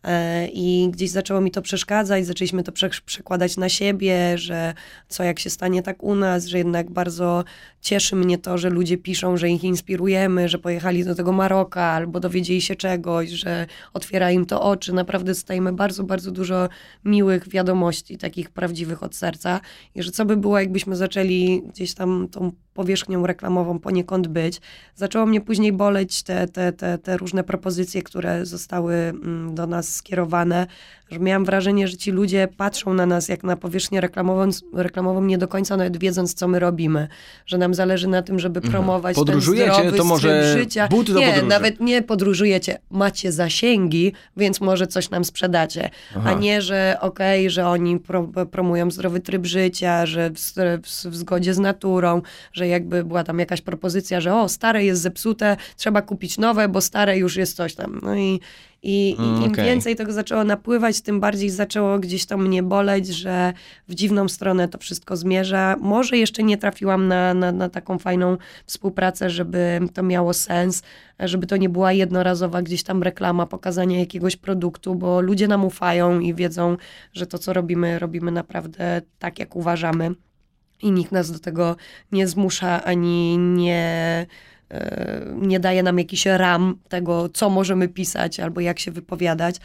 E, 0.05 0.47
I 0.49 0.89
gdzieś 0.93 1.11
zaczęło 1.11 1.41
mi 1.41 1.51
to 1.51 1.63
przeszkadzać, 1.63 2.27
zaczęliśmy 2.27 2.63
to 2.63 2.73
prze- 2.73 3.03
przekładać 3.07 3.57
na 3.57 3.69
siebie, 3.69 4.39
że 4.39 4.75
co 5.09 5.23
jak 5.25 5.39
się 5.39 5.51
stanie 5.51 5.83
tak 5.83 6.03
u 6.03 6.15
nas, 6.15 6.47
że 6.47 6.59
jednak 6.59 6.91
bardzo 6.91 7.45
cieszy 7.81 8.17
mnie 8.17 8.39
to, 8.39 8.59
że 8.59 8.71
ludzie 8.71 8.99
piszą, 8.99 9.37
że 9.37 9.51
ich 9.51 9.65
inspirujemy, 9.65 10.49
że 10.49 10.59
pojechali 10.59 11.05
do 11.05 11.15
tego 11.15 11.33
Maroka 11.33 11.83
albo 11.83 12.21
dowiedzieli 12.21 12.61
się 12.61 12.75
czegoś, 12.77 13.29
że 13.31 13.67
otwiera 13.95 14.31
im 14.31 14.47
to 14.47 14.63
oczy. 14.63 14.93
Naprawdę 14.93 15.33
dostajemy 15.33 15.73
bardzo, 15.73 16.05
bardzo 16.05 16.31
dużo 16.31 16.69
miłych 17.05 17.49
wiadomości, 17.49 17.76
takich 18.19 18.51
prawdziwych 18.51 19.03
od 19.03 19.17
serca. 19.17 19.61
I 19.95 20.03
że 20.03 20.11
co 20.11 20.25
by 20.25 20.37
było, 20.37 20.59
jakbyśmy 20.59 20.97
zaczęli 20.97 21.63
gdzieś 21.69 21.95
tam 21.95 22.29
tą 22.29 22.53
powierzchnią 22.77 23.27
reklamową 23.27 23.79
poniekąd 23.79 24.29
być. 24.29 24.61
Zaczęło 24.95 25.27
mnie 25.27 25.41
później 25.41 25.73
boleć 25.73 26.23
te, 26.23 26.49
te, 26.49 26.73
te, 26.73 26.99
te 26.99 27.17
różne 27.17 27.45
propozycje, 27.45 28.03
które 28.03 28.47
zostały 28.47 28.95
mm, 28.95 29.55
do 29.55 29.67
nas 29.67 29.95
skierowane, 29.95 30.67
że 31.11 31.19
miałam 31.19 31.45
wrażenie, 31.45 31.89
że 31.89 31.97
ci 31.97 32.11
ludzie 32.11 32.49
patrzą 32.57 32.95
na 32.95 33.07
nas 33.07 33.29
jak 33.29 33.45
na 33.45 33.57
powierzchnię 33.57 34.01
reklamową, 34.01 34.49
reklamową 34.75 35.25
nie 35.25 35.39
do 35.39 35.49
końca 35.49 35.77
nawet 35.77 35.97
wiedząc, 35.97 36.35
co 36.35 36.49
my 36.49 36.59
robimy. 36.59 37.09
Że 37.47 37.59
nam 37.59 37.75
zależy 37.75 38.09
na 38.09 38.23
tym, 38.23 38.39
żeby 38.39 38.61
promować 38.61 39.17
Mhm. 39.19 39.27
Podróżujecie, 39.27 39.73
ten 39.73 39.81
zdrowy 39.81 39.97
to 39.97 40.05
może 40.05 40.59
życia. 40.59 40.89
do 40.89 40.97
nie, 40.97 41.27
podróży. 41.27 41.43
nawet 41.47 41.81
nie 41.81 42.03
podróżujecie, 42.03 42.79
macie 42.91 43.33
zasięgi, 43.33 44.13
więc 44.37 44.61
może 44.61 44.87
coś 44.87 45.11
nam 45.11 45.25
sprzedacie. 45.25 45.91
Aha. 46.17 46.31
A 46.31 46.33
nie, 46.39 46.63
że 46.63 46.97
okej, 47.01 47.51
że 47.51 47.69
oni 47.69 47.99
pro, 47.99 48.29
promują 48.51 48.91
zdrowy 48.91 49.21
tryb 49.21 49.47
życia, 49.47 50.07
że 50.07 50.31
w, 50.31 50.39
w, 50.83 51.07
w 51.07 51.17
zgodzie 51.17 51.55
z 51.55 51.59
naturą, 51.59 52.23
że 52.53 52.66
że 52.67 52.71
jakby 52.71 53.05
była 53.05 53.25
tam 53.25 53.39
jakaś 53.39 53.61
propozycja, 53.61 54.21
że 54.21 54.35
o, 54.35 54.49
stare 54.49 54.85
jest 54.85 55.03
zepsute, 55.03 55.57
trzeba 55.77 56.03
kupić 56.03 56.39
nowe, 56.39 56.69
bo 56.69 56.81
stare 56.81 57.19
już 57.19 57.37
jest 57.37 57.57
coś 57.57 57.75
tam. 57.75 58.01
No 58.03 58.17
i, 58.17 58.41
i, 58.83 59.17
Mm, 59.19 59.43
i 59.43 59.45
im 59.45 59.53
okej. 59.53 59.65
więcej 59.65 59.97
tego 59.97 60.13
zaczęło 60.13 60.45
napływać, 60.45 61.01
tym 61.01 61.21
bardziej 61.21 61.51
zaczęło 61.51 61.99
gdzieś 61.99 62.27
tam 62.27 62.47
mnie 62.47 62.63
boleć, 62.63 63.07
że 63.07 63.53
w 63.89 63.95
dziwną 63.95 64.29
stronę 64.29 64.69
to 64.69 64.79
wszystko 64.79 65.17
zmierza. 65.17 65.77
Może 65.81 66.17
jeszcze 66.17 66.43
nie 66.43 66.59
trafiłam 66.59 67.09
na, 67.09 67.35
na, 67.35 67.53
na 67.53 67.69
taką 67.69 67.99
fajną 67.99 68.37
współpracę, 68.67 69.31
żeby 69.31 69.81
to 69.95 70.03
miało 70.03 70.35
sens, 70.35 70.83
żeby 71.19 71.47
to 71.47 71.57
nie 71.57 71.69
była 71.69 71.93
jednorazowa 71.93 72.63
gdzieś 72.63 72.83
tam 72.83 73.03
reklama, 73.03 73.47
pokazanie 73.47 74.01
jakiegoś 74.01 74.37
produktu, 74.37 74.95
bo 74.95 75.21
ludzie 75.21 75.49
nam 75.49 75.65
ufają 75.65 76.21
i 76.21 76.35
wiedzą, 76.35 76.77
że 77.13 77.27
to, 77.27 77.39
co 77.39 77.53
robimy, 77.53 77.99
robimy 77.99 78.31
naprawdę 78.31 79.03
tak, 79.19 79.39
jak 79.39 79.57
uważamy. 79.57 80.15
I 80.83 80.91
nikt 80.93 81.13
nas 81.13 81.31
do 81.33 81.39
tego 81.39 81.77
nie 82.13 82.29
zmusza 82.29 82.85
ani 82.85 83.39
nie, 83.39 84.27
e, 84.71 85.27
nie 85.37 85.61
daje 85.61 85.83
nam 85.83 85.99
jakichś 85.99 86.27
ram 86.27 86.79
tego, 86.89 87.29
co 87.29 87.51
możemy 87.51 87.89
pisać 87.89 88.41
albo 88.41 88.61
jak 88.61 88.79
się 88.79 88.91
wypowiadać. 88.91 89.57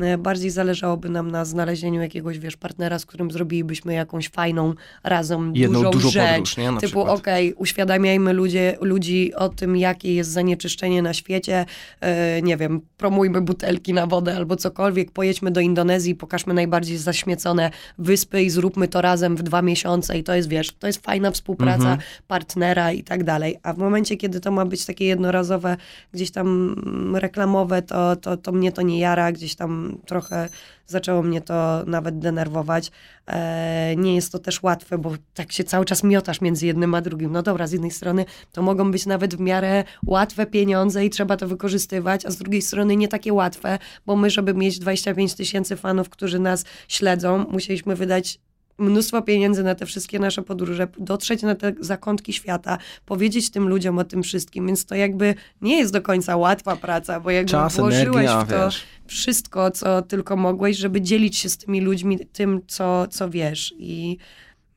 E, 0.00 0.18
Bardziej 0.18 0.50
zależałoby 0.50 1.08
nam 1.08 1.30
na 1.30 1.44
znalezieniu 1.44 2.00
jakiegoś, 2.00 2.38
wiesz, 2.38 2.56
partnera, 2.56 2.98
z 2.98 3.06
którym 3.06 3.30
zrobilibyśmy 3.30 3.94
jakąś 3.94 4.28
fajną 4.28 4.74
razem 5.04 5.52
Jedną 5.56 5.78
dużą 5.78 5.90
dużą 5.90 6.10
rzecz. 6.10 6.30
podróż, 6.30 6.56
nie? 6.56 6.70
Na 6.72 6.80
typu, 6.80 7.00
okej, 7.00 7.54
uświadamiajmy 7.54 8.32
ludzie, 8.32 8.76
ludzi 8.80 9.34
o 9.34 9.48
tym, 9.48 9.76
jakie 9.76 10.14
jest 10.14 10.30
zanieczyszczenie 10.30 11.02
na 11.02 11.12
świecie. 11.14 11.66
E, 12.00 12.42
nie 12.42 12.56
wiem, 12.56 12.80
promujmy 12.96 13.40
butelki 13.40 13.92
na 13.92 14.06
wodę 14.06 14.36
albo 14.36 14.56
cokolwiek. 14.56 15.10
Pojedźmy 15.10 15.50
do 15.50 15.60
Indonezji, 15.60 16.14
pokażmy 16.14 16.54
najbardziej 16.54 16.96
zaśmiecone 16.98 17.70
wyspy 17.98 18.42
i 18.42 18.50
zróbmy 18.50 18.88
to 18.88 19.00
razem 19.00 19.36
w 19.36 19.42
dwa 19.42 19.62
miesiące. 19.62 20.18
I 20.18 20.24
to 20.24 20.34
jest, 20.34 20.48
wiesz, 20.48 20.72
to 20.72 20.86
jest 20.86 21.04
fajna 21.06 21.30
współpraca 21.30 21.78
Mhm. 21.78 21.98
partnera 22.28 22.92
i 22.92 23.02
tak 23.02 23.24
dalej. 23.24 23.56
A 23.62 23.72
w 23.72 23.78
momencie, 23.78 24.16
kiedy 24.16 24.40
to 24.40 24.50
ma 24.50 24.64
być 24.64 24.86
takie 24.86 25.04
jednorazowe, 25.04 25.76
gdzieś 26.14 26.30
tam 26.30 26.76
reklamowe, 27.14 27.82
to, 27.82 28.16
to, 28.16 28.36
to 28.36 28.52
mnie 28.52 28.72
to 28.72 28.82
nie 28.82 28.98
jara. 28.98 29.32
Gdzieś 29.32 29.54
tam 29.54 29.87
trochę 30.06 30.48
zaczęło 30.86 31.22
mnie 31.22 31.40
to 31.40 31.84
nawet 31.86 32.18
denerwować. 32.18 32.90
E, 33.26 33.94
nie 33.96 34.14
jest 34.14 34.32
to 34.32 34.38
też 34.38 34.62
łatwe, 34.62 34.98
bo 34.98 35.12
tak 35.34 35.52
się 35.52 35.64
cały 35.64 35.84
czas 35.84 36.04
miotasz 36.04 36.40
między 36.40 36.66
jednym 36.66 36.94
a 36.94 37.00
drugim. 37.00 37.32
No 37.32 37.42
dobra, 37.42 37.66
z 37.66 37.72
jednej 37.72 37.90
strony 37.90 38.24
to 38.52 38.62
mogą 38.62 38.90
być 38.90 39.06
nawet 39.06 39.34
w 39.34 39.40
miarę 39.40 39.84
łatwe 40.06 40.46
pieniądze 40.46 41.04
i 41.04 41.10
trzeba 41.10 41.36
to 41.36 41.48
wykorzystywać, 41.48 42.26
a 42.26 42.30
z 42.30 42.36
drugiej 42.36 42.62
strony 42.62 42.96
nie 42.96 43.08
takie 43.08 43.32
łatwe, 43.32 43.78
bo 44.06 44.16
my, 44.16 44.30
żeby 44.30 44.54
mieć 44.54 44.78
25 44.78 45.34
tysięcy 45.34 45.76
fanów, 45.76 46.08
którzy 46.08 46.38
nas 46.38 46.64
śledzą, 46.88 47.46
musieliśmy 47.50 47.96
wydać 47.96 48.38
mnóstwo 48.78 49.22
pieniędzy 49.22 49.62
na 49.62 49.74
te 49.74 49.86
wszystkie 49.86 50.18
nasze 50.18 50.42
podróże, 50.42 50.88
dotrzeć 50.98 51.42
na 51.42 51.54
te 51.54 51.72
zakątki 51.80 52.32
świata, 52.32 52.78
powiedzieć 53.06 53.50
tym 53.50 53.68
ludziom 53.68 53.98
o 53.98 54.04
tym 54.04 54.22
wszystkim, 54.22 54.66
więc 54.66 54.86
to 54.86 54.94
jakby 54.94 55.34
nie 55.60 55.78
jest 55.78 55.92
do 55.92 56.02
końca 56.02 56.36
łatwa 56.36 56.76
praca, 56.76 57.20
bo 57.20 57.30
jakby 57.30 57.50
Czas, 57.50 57.76
włożyłeś 57.76 58.06
energia, 58.06 58.44
w 58.44 58.48
to 58.48 58.64
wiesz. 58.64 58.82
wszystko, 59.06 59.70
co 59.70 60.02
tylko 60.02 60.36
mogłeś, 60.36 60.76
żeby 60.76 61.00
dzielić 61.00 61.36
się 61.36 61.48
z 61.48 61.56
tymi 61.56 61.80
ludźmi 61.80 62.18
tym, 62.32 62.60
co, 62.66 63.06
co 63.06 63.30
wiesz 63.30 63.74
i 63.78 64.16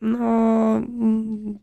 no 0.01 0.81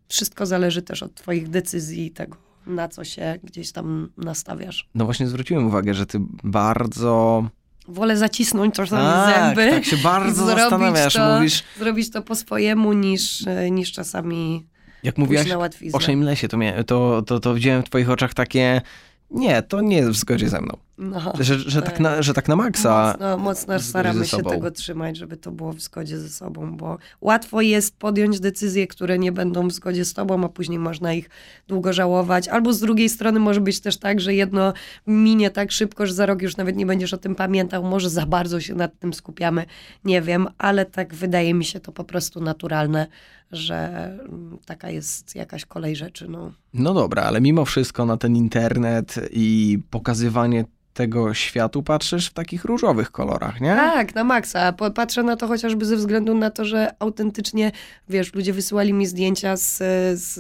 wszystko 0.09 0.47
zależy 0.47 0.83
też 0.83 1.03
od 1.03 1.15
twoich 1.15 1.49
decyzji 1.49 2.07
i 2.07 2.11
tego, 2.11 2.37
na 2.67 2.89
co 2.89 3.05
się 3.05 3.39
gdzieś 3.45 3.73
tam 3.73 4.11
nastawiasz. 4.17 4.89
No 4.95 5.05
właśnie 5.05 5.27
zwróciłem 5.27 5.67
uwagę, 5.67 5.95
że 5.95 6.07
ty 6.07 6.19
bardzo... 6.45 7.45
Wolę 7.89 8.17
zacisnąć 8.17 8.75
czasami 8.75 9.03
Tak, 9.03 9.57
zęby. 9.57 9.71
tak 9.71 9.85
się 9.85 9.97
bardzo 9.97 10.45
zrobić 10.45 10.61
zastanawiasz, 10.61 11.15
to, 11.15 11.37
mówisz... 11.37 11.63
Zrobić 11.79 12.11
to 12.11 12.23
po 12.23 12.35
swojemu 12.35 12.93
niż, 12.93 13.47
e, 13.47 13.71
niż 13.71 13.93
czasami 13.93 14.67
Jak 15.03 15.19
mówiłaś 15.19 15.47
o 15.93 16.01
Shamelessie, 16.01 16.49
to, 16.49 16.59
to, 16.87 17.23
to, 17.23 17.41
to 17.41 17.55
widziałem 17.55 17.83
w 17.83 17.85
twoich 17.85 18.11
oczach 18.11 18.35
takie... 18.35 18.81
Nie, 19.31 19.63
to 19.63 19.81
nie 19.81 19.97
jest 19.97 20.11
w 20.11 20.17
zgodzie 20.17 20.49
ze 20.49 20.61
mną. 20.61 20.77
No, 20.99 21.33
Że, 21.41 21.59
że, 21.59 21.83
tak, 21.83 22.01
na, 22.01 22.23
że 22.23 22.35
tak 22.35 22.49
na 22.49 22.57
maksa... 22.57 23.07
Mocno, 23.13 23.39
mocno 23.39 23.81
staramy 23.81 24.27
się 24.27 24.43
tego 24.43 24.71
trzymać, 24.71 25.17
żeby 25.17 25.37
to 25.37 25.51
było 25.51 25.73
w 25.73 25.81
zgodzie 25.81 26.19
ze 26.19 26.29
sobą, 26.29 26.77
bo 26.77 26.99
łatwo 27.21 27.61
jest 27.61 27.97
podjąć 27.97 28.41
decyzje, 28.41 28.87
które 28.87 29.19
nie 29.19 29.33
będą 29.33 29.69
w 29.69 29.73
zgodzie 29.73 30.05
z 30.05 30.15
tobą, 30.15 30.45
a 30.45 30.49
później 30.49 30.79
można 30.79 31.13
ich 31.13 31.31
długo 31.69 31.93
żałować. 31.93 32.49
Albo 32.49 32.73
z 32.73 32.81
drugiej 32.81 33.09
strony 33.09 33.41
może 33.41 33.61
być 33.61 33.81
też 33.81 33.97
tak, 33.97 34.21
że 34.21 34.35
jedno 34.35 34.73
minie 35.07 35.51
tak 35.51 35.73
szybko, 35.73 36.07
że 36.07 36.15
za 36.15 36.27
rok 36.27 36.43
już 36.43 36.57
nawet 36.57 36.77
nie 36.77 36.87
będziesz 36.87 37.15
o 37.15 37.19
tym 37.19 37.35
pamiętał. 37.35 37.85
Może 37.85 38.11
za 38.11 38.27
bardzo 38.27 38.61
się 38.61 38.75
nad 38.75 38.99
tym 38.99 39.15
skupiamy, 39.15 39.65
nie 40.05 40.23
wiem, 40.23 40.47
ale 40.59 40.85
tak 40.85 41.15
wydaje 41.15 41.55
mi 41.55 41.65
się 41.65 41.81
to 41.81 41.93
po 41.93 42.05
prostu 42.05 42.41
naturalne, 42.41 43.07
że 43.53 44.05
mm, 44.21 44.59
taka 44.67 44.91
jest 44.91 45.35
jakaś 45.35 45.65
kolej 45.65 45.97
rzeczy. 45.97 46.29
No. 46.29 46.53
No 46.75 46.95
dobra, 46.95 47.23
ale 47.23 47.41
mimo 47.41 47.65
wszystko 47.65 48.07
na 48.07 48.17
ten 48.17 48.37
internet 48.37 49.15
i 49.31 49.79
pokazywanie 49.91 50.65
tego 50.99 51.35
światu 51.35 51.83
patrzysz 51.83 52.27
w 52.31 52.33
takich 52.33 52.65
różowych 52.65 53.11
kolorach, 53.11 53.61
nie? 53.61 53.75
Tak, 53.75 54.15
na 54.15 54.25
maksa. 54.25 54.73
Patrzę 54.73 55.23
na 55.23 55.37
to 55.37 55.47
chociażby 55.47 55.85
ze 55.85 55.97
względu 55.97 56.35
na 56.35 56.51
to, 56.51 56.65
że 56.65 56.95
autentycznie, 56.99 57.73
wiesz, 58.09 58.35
ludzie 58.35 58.53
wysyłali 58.53 58.93
mi 58.93 59.07
zdjęcia 59.07 59.57
z, 59.57 59.77
z 60.21 60.39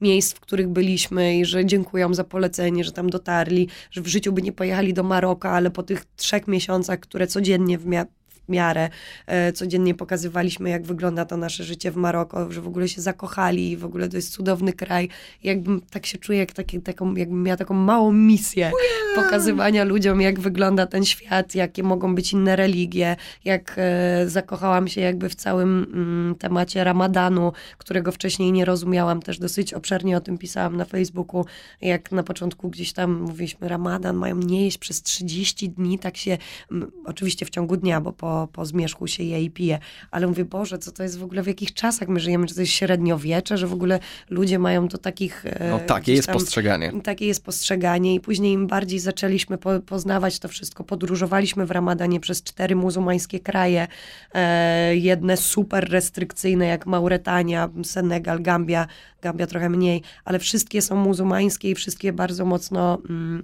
miejsc, 0.00 0.34
w 0.34 0.40
których 0.40 0.68
byliśmy 0.68 1.36
i 1.36 1.44
że 1.44 1.66
dziękują 1.66 2.14
za 2.14 2.24
polecenie, 2.24 2.84
że 2.84 2.92
tam 2.92 3.10
dotarli, 3.10 3.68
że 3.90 4.00
w 4.02 4.06
życiu 4.06 4.32
by 4.32 4.42
nie 4.42 4.52
pojechali 4.52 4.94
do 4.94 5.02
Maroka, 5.02 5.50
ale 5.50 5.70
po 5.70 5.82
tych 5.82 6.04
trzech 6.16 6.48
miesiącach, 6.48 7.00
które 7.00 7.26
codziennie 7.26 7.78
w 7.78 7.86
mia- 7.86 8.06
miarę 8.48 8.88
e, 9.26 9.52
codziennie 9.52 9.94
pokazywaliśmy, 9.94 10.70
jak 10.70 10.86
wygląda 10.86 11.24
to 11.24 11.36
nasze 11.36 11.64
życie 11.64 11.90
w 11.90 11.96
Maroko, 11.96 12.52
że 12.52 12.60
w 12.60 12.66
ogóle 12.66 12.88
się 12.88 13.00
zakochali 13.00 13.70
i 13.70 13.76
w 13.76 13.84
ogóle 13.84 14.08
to 14.08 14.16
jest 14.16 14.32
cudowny 14.32 14.72
kraj. 14.72 15.08
Jakbym 15.42 15.80
tak 15.90 16.06
się 16.06 16.18
czuję, 16.18 16.38
jak 16.38 16.52
taki, 16.52 16.80
taką, 16.80 17.14
jakbym 17.14 17.42
miała 17.42 17.56
taką 17.56 17.74
małą 17.74 18.12
misję 18.12 18.70
pokazywania 19.14 19.84
ludziom, 19.84 20.20
jak 20.20 20.40
wygląda 20.40 20.86
ten 20.86 21.04
świat, 21.04 21.54
jakie 21.54 21.82
mogą 21.82 22.14
być 22.14 22.32
inne 22.32 22.56
religie, 22.56 23.16
jak 23.44 23.74
e, 23.76 24.28
zakochałam 24.28 24.88
się 24.88 25.00
jakby 25.00 25.28
w 25.28 25.34
całym 25.34 25.86
mm, 25.94 26.34
temacie 26.34 26.84
ramadanu, 26.84 27.52
którego 27.78 28.12
wcześniej 28.12 28.52
nie 28.52 28.64
rozumiałam. 28.64 29.22
Też 29.22 29.38
dosyć 29.38 29.74
obszernie 29.74 30.16
o 30.16 30.20
tym 30.20 30.38
pisałam 30.38 30.76
na 30.76 30.84
Facebooku, 30.84 31.44
jak 31.80 32.12
na 32.12 32.22
początku 32.22 32.70
gdzieś 32.70 32.92
tam 32.92 33.20
mówiliśmy, 33.20 33.68
ramadan 33.68 34.16
mają 34.16 34.36
nie 34.36 34.64
jeść 34.64 34.78
przez 34.78 35.02
30 35.02 35.70
dni, 35.70 35.98
tak 35.98 36.16
się, 36.16 36.38
mm, 36.70 36.90
oczywiście 37.04 37.46
w 37.46 37.50
ciągu 37.50 37.76
dnia, 37.76 38.00
bo 38.00 38.12
po, 38.12 38.33
po 38.52 38.64
zmierzchu 38.66 39.06
się 39.06 39.22
je 39.22 39.42
i 39.42 39.50
pije, 39.50 39.78
ale 40.10 40.26
mówię, 40.26 40.44
Boże, 40.44 40.78
co 40.78 40.92
to 40.92 41.02
jest 41.02 41.18
w 41.18 41.22
ogóle, 41.24 41.42
w 41.42 41.46
jakich 41.46 41.74
czasach 41.74 42.08
my 42.08 42.20
żyjemy, 42.20 42.46
czy 42.46 42.54
to 42.54 42.60
jest 42.60 42.72
średniowiecze, 42.72 43.58
że 43.58 43.66
w 43.66 43.72
ogóle 43.72 43.98
ludzie 44.30 44.58
mają 44.58 44.88
do 44.88 44.98
takich... 44.98 45.46
e, 45.46 45.70
No 45.70 45.78
takie 45.78 46.12
jest 46.12 46.26
tam- 46.26 46.34
postrzeganie. 46.38 46.92
takie 47.02 47.26
jest 47.26 47.44
postrzeganie 47.44 48.14
i 48.14 48.20
później 48.20 48.52
im 48.52 48.66
bardziej 48.66 48.98
zaczęliśmy 48.98 49.58
po, 49.58 49.80
poznawać 49.80 50.38
to 50.38 50.48
wszystko, 50.48 50.84
podróżowaliśmy 50.84 51.66
w 51.66 51.70
Ramadanie 51.70 52.20
przez 52.20 52.42
cztery 52.42 52.76
muzułmańskie 52.76 53.40
kraje, 53.40 53.86
e, 54.34 54.96
jedne 54.96 55.36
super 55.36 55.90
restrykcyjne 55.90 56.66
jak 56.66 56.86
Mauretania, 56.86 57.70
Senegal, 57.84 58.42
Gambia, 58.42 58.86
Gambia 59.22 59.46
trochę 59.46 59.68
mniej, 59.70 60.02
ale 60.24 60.38
wszystkie 60.38 60.82
są 60.82 60.96
muzułmańskie 60.96 61.70
i 61.70 61.74
wszystkie 61.74 62.12
bardzo 62.12 62.44
mocno... 62.44 62.98
Mm, 63.10 63.42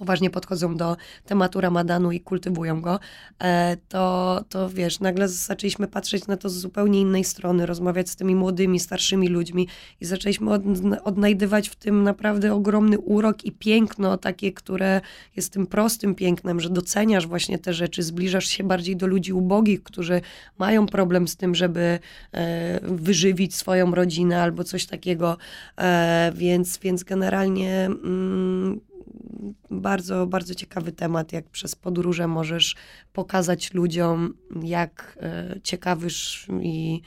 poważnie 0.00 0.30
podchodzą 0.30 0.76
do 0.76 0.96
tematu 1.24 1.60
ramadanu 1.60 2.12
i 2.12 2.20
kultywują 2.20 2.80
go, 2.80 3.00
e, 3.38 3.76
to, 3.88 4.44
to 4.48 4.70
wiesz, 4.70 5.00
nagle 5.00 5.28
zaczęliśmy 5.28 5.88
patrzeć 5.88 6.26
na 6.26 6.36
to 6.36 6.48
z 6.48 6.54
zupełnie 6.54 7.00
innej 7.00 7.24
strony, 7.24 7.66
rozmawiać 7.66 8.10
z 8.10 8.16
tymi 8.16 8.34
młodymi, 8.34 8.80
starszymi 8.80 9.28
ludźmi 9.28 9.68
i 10.00 10.04
zaczęliśmy 10.04 10.52
od, 10.52 10.62
odnajdywać 11.04 11.68
w 11.68 11.76
tym 11.76 12.02
naprawdę 12.02 12.54
ogromny 12.54 12.98
urok 12.98 13.44
i 13.44 13.52
piękno 13.52 14.16
takie, 14.16 14.52
które 14.52 15.00
jest 15.36 15.52
tym 15.52 15.66
prostym 15.66 16.14
pięknem, 16.14 16.60
że 16.60 16.70
doceniasz 16.70 17.26
właśnie 17.26 17.58
te 17.58 17.74
rzeczy, 17.74 18.02
zbliżasz 18.02 18.46
się 18.46 18.64
bardziej 18.64 18.96
do 18.96 19.06
ludzi 19.06 19.32
ubogich, 19.32 19.82
którzy 19.82 20.20
mają 20.58 20.86
problem 20.86 21.28
z 21.28 21.36
tym, 21.36 21.54
żeby 21.54 21.98
e, 22.32 22.80
wyżywić 22.82 23.54
swoją 23.54 23.94
rodzinę 23.94 24.42
albo 24.42 24.64
coś 24.64 24.86
takiego, 24.86 25.36
e, 25.78 26.32
więc, 26.34 26.78
więc 26.78 27.04
generalnie 27.04 27.84
mm, 27.84 28.80
bardzo, 29.70 30.26
bardzo 30.26 30.54
ciekawy 30.54 30.92
temat, 30.92 31.32
jak 31.32 31.48
przez 31.48 31.74
podróże 31.74 32.28
możesz 32.28 32.76
pokazać 33.12 33.74
ludziom, 33.74 34.34
jak 34.62 35.18
e, 35.20 35.60
ciekawyż 35.62 36.46
i 36.62 37.02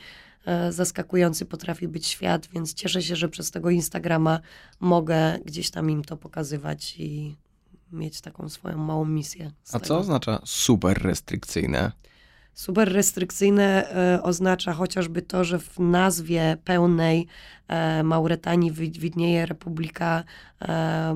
e, 0.45 0.71
zaskakujący 0.71 1.45
potrafi 1.45 1.87
być 1.87 2.07
świat, 2.07 2.47
więc 2.53 2.73
cieszę 2.73 3.01
się, 3.01 3.15
że 3.15 3.29
przez 3.29 3.51
tego 3.51 3.69
Instagrama 3.69 4.39
mogę 4.79 5.39
gdzieś 5.45 5.71
tam 5.71 5.89
im 5.89 6.03
to 6.03 6.17
pokazywać 6.17 6.95
i 6.99 7.35
mieć 7.91 8.21
taką 8.21 8.49
swoją 8.49 8.77
małą 8.77 9.05
misję. 9.05 9.51
A 9.69 9.71
tego. 9.73 9.85
co 9.85 9.97
oznacza 9.97 10.41
super 10.45 11.01
restrykcyjne? 11.03 11.91
Super 12.53 12.93
restrykcyjne 12.93 13.89
e, 14.15 14.23
oznacza 14.23 14.73
chociażby 14.73 15.21
to, 15.21 15.43
że 15.43 15.59
w 15.59 15.79
nazwie 15.79 16.57
pełnej 16.63 17.27
e, 17.67 18.03
Mauretanii 18.03 18.71
wi- 18.71 18.91
widnieje 18.91 19.45
Republika 19.45 20.23
e, 20.61 21.15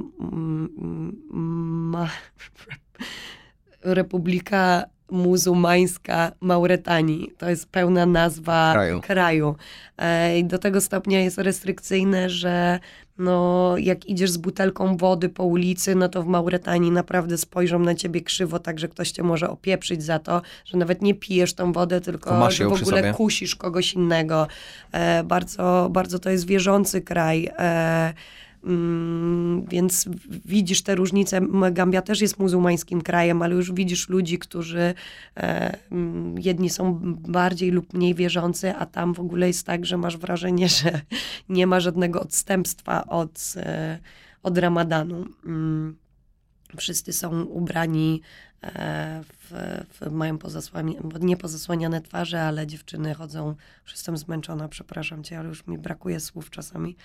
Republika 3.84 4.84
muzułmańska 5.12 6.32
Mauretanii. 6.42 7.32
To 7.38 7.50
jest 7.50 7.70
pełna 7.70 8.06
nazwa 8.06 8.72
Kraju. 8.74 9.02
kraju. 9.02 9.56
I 10.38 10.46
do 10.46 10.58
tego 10.58 10.82
stopnia 10.82 11.20
jest 11.22 11.38
restrykcyjne, 11.38 12.30
że 12.30 12.80
no, 13.20 13.74
jak 13.78 14.06
idziesz 14.06 14.32
z 14.32 14.38
butelką 14.38 14.98
wody 14.98 15.30
po 15.30 15.44
ulicy, 15.44 15.96
no 15.96 16.10
to 16.10 16.24
w 16.24 16.28
Mauretanii 16.28 16.92
naprawdę 16.92 17.38
spojrzą 17.38 17.80
na 17.80 17.96
ciebie 17.96 18.22
krzywo, 18.22 18.60
tak 18.60 18.80
że 18.80 18.88
ktoś 18.88 19.12
cię 19.12 19.24
może 19.24 19.50
opieprzyć 19.50 20.04
za 20.04 20.20
to, 20.20 20.42
że 20.66 20.78
nawet 20.78 21.02
nie 21.02 21.14
pijesz 21.14 21.54
tą 21.54 21.72
wodę, 21.72 22.02
tylko 22.02 22.30
w 22.70 22.82
ogóle 22.82 23.02
sobie. 23.02 23.14
kusisz 23.14 23.56
kogoś 23.56 23.94
innego. 23.94 24.48
E, 24.92 25.24
bardzo, 25.24 25.90
bardzo 25.92 26.20
to 26.20 26.30
jest 26.30 26.48
wierzący 26.48 27.02
kraj. 27.02 27.50
E, 27.60 28.14
więc 29.70 30.10
widzisz 30.46 30.82
te 30.84 30.96
różnice. 30.96 31.42
Gambia 31.72 32.02
też 32.02 32.22
jest 32.22 32.40
muzułmańskim 32.40 33.02
krajem, 33.02 33.42
ale 33.42 33.56
już 33.56 33.72
widzisz 33.72 34.10
ludzi, 34.10 34.40
którzy 34.40 34.94
e, 35.38 35.78
mm, 35.92 36.40
jedni 36.40 36.70
są 36.70 37.00
bardziej 37.14 37.72
lub 37.72 37.94
mniej 37.94 38.16
wierzący, 38.16 38.76
a 38.76 38.86
tam 38.86 39.14
w 39.14 39.20
ogóle 39.20 39.48
jest 39.48 39.66
tak, 39.66 39.86
że 39.86 39.98
masz 39.98 40.18
wrażenie, 40.18 40.70
że 40.80 41.02
nie 41.50 41.68
ma 41.68 41.80
żadnego 41.80 42.22
odstępstwa 42.22 43.06
od, 43.06 43.54
e, 43.56 44.00
od 44.44 44.58
ramadanu. 44.58 45.26
Mm, 45.46 45.98
Wszyscy 46.78 47.14
są 47.14 47.44
ubrani 47.44 48.22
e, 48.64 49.24
w, 49.50 49.84
w, 49.90 50.12
mają 50.12 50.38
nie 51.20 51.38
pozasłaniane 51.38 52.02
twarze, 52.02 52.42
ale 52.42 52.68
dziewczyny 52.68 53.14
chodzą, 53.14 53.56
już 53.84 53.92
jestem 53.92 54.18
zmęczona, 54.18 54.68
przepraszam 54.68 55.24
cię, 55.24 55.40
ale 55.40 55.50
już 55.50 55.68
mi 55.68 55.78
brakuje 55.78 56.20
słów 56.20 56.50
czasami 56.50 56.96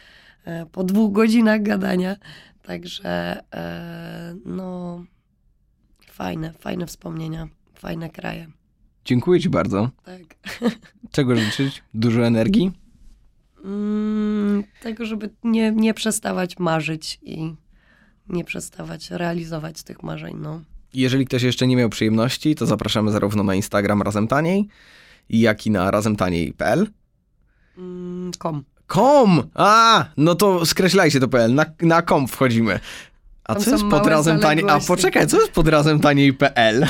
e, 0.45 0.67
po 0.67 0.85
dwóch 0.85 1.13
godzinach 1.13 1.63
gadania. 1.63 2.17
Także 2.63 3.43
e, 3.55 4.35
no 4.45 5.05
fajne, 6.07 6.53
fajne 6.53 6.87
wspomnienia, 6.87 7.49
fajne 7.75 8.11
kraje. 8.11 8.47
Dziękuję 9.05 9.41
ci 9.41 9.49
bardzo. 9.49 9.91
Tak. 10.05 10.21
Czego 11.11 11.37
życzyć? 11.37 11.83
Dużo 11.95 12.27
energii? 12.27 12.73
Mm, 13.65 14.65
tego, 14.81 15.05
żeby 15.05 15.31
nie, 15.45 15.73
nie 15.73 15.95
przestawać 15.95 16.59
marzyć 16.59 17.19
i 17.23 17.55
nie 18.29 18.45
przestawać 18.45 19.11
realizować 19.11 19.83
tych 19.83 20.03
marzeń, 20.03 20.37
no. 20.41 20.61
Jeżeli 20.95 21.27
ktoś 21.27 21.43
jeszcze 21.43 21.67
nie 21.67 21.77
miał 21.77 21.89
przyjemności, 21.89 22.55
to 22.55 22.67
zapraszamy 22.67 23.13
zarówno 23.13 23.43
na 23.43 23.55
Instagram 23.55 24.03
Razem 24.03 24.29
Taniej, 24.29 24.69
jak 25.31 25.67
i 25.67 25.71
na 25.71 25.91
razemtaniej.pl. 25.91 26.87
Mm, 27.79 28.31
kom. 28.39 28.65
Kom! 28.87 29.43
A, 29.55 30.05
no 30.17 30.35
to 30.35 30.67
skreślajcie 30.67 31.21
to 31.21 31.29
PL, 31.29 31.55
na, 31.55 31.65
na 31.81 32.03
kom 32.03 32.29
wchodzimy. 32.29 32.81
A 33.45 33.55
Tam 33.55 33.63
co 33.63 33.71
jest 33.71 33.85
pod 33.91 34.07
razem 34.07 34.41
taniej? 34.41 34.65
A 34.69 34.81
poczekaj, 34.81 35.27
co 35.27 35.41
jest 35.41 35.53
pod 35.53 35.69
razem 35.69 36.01
taniej.pl? 36.01 36.87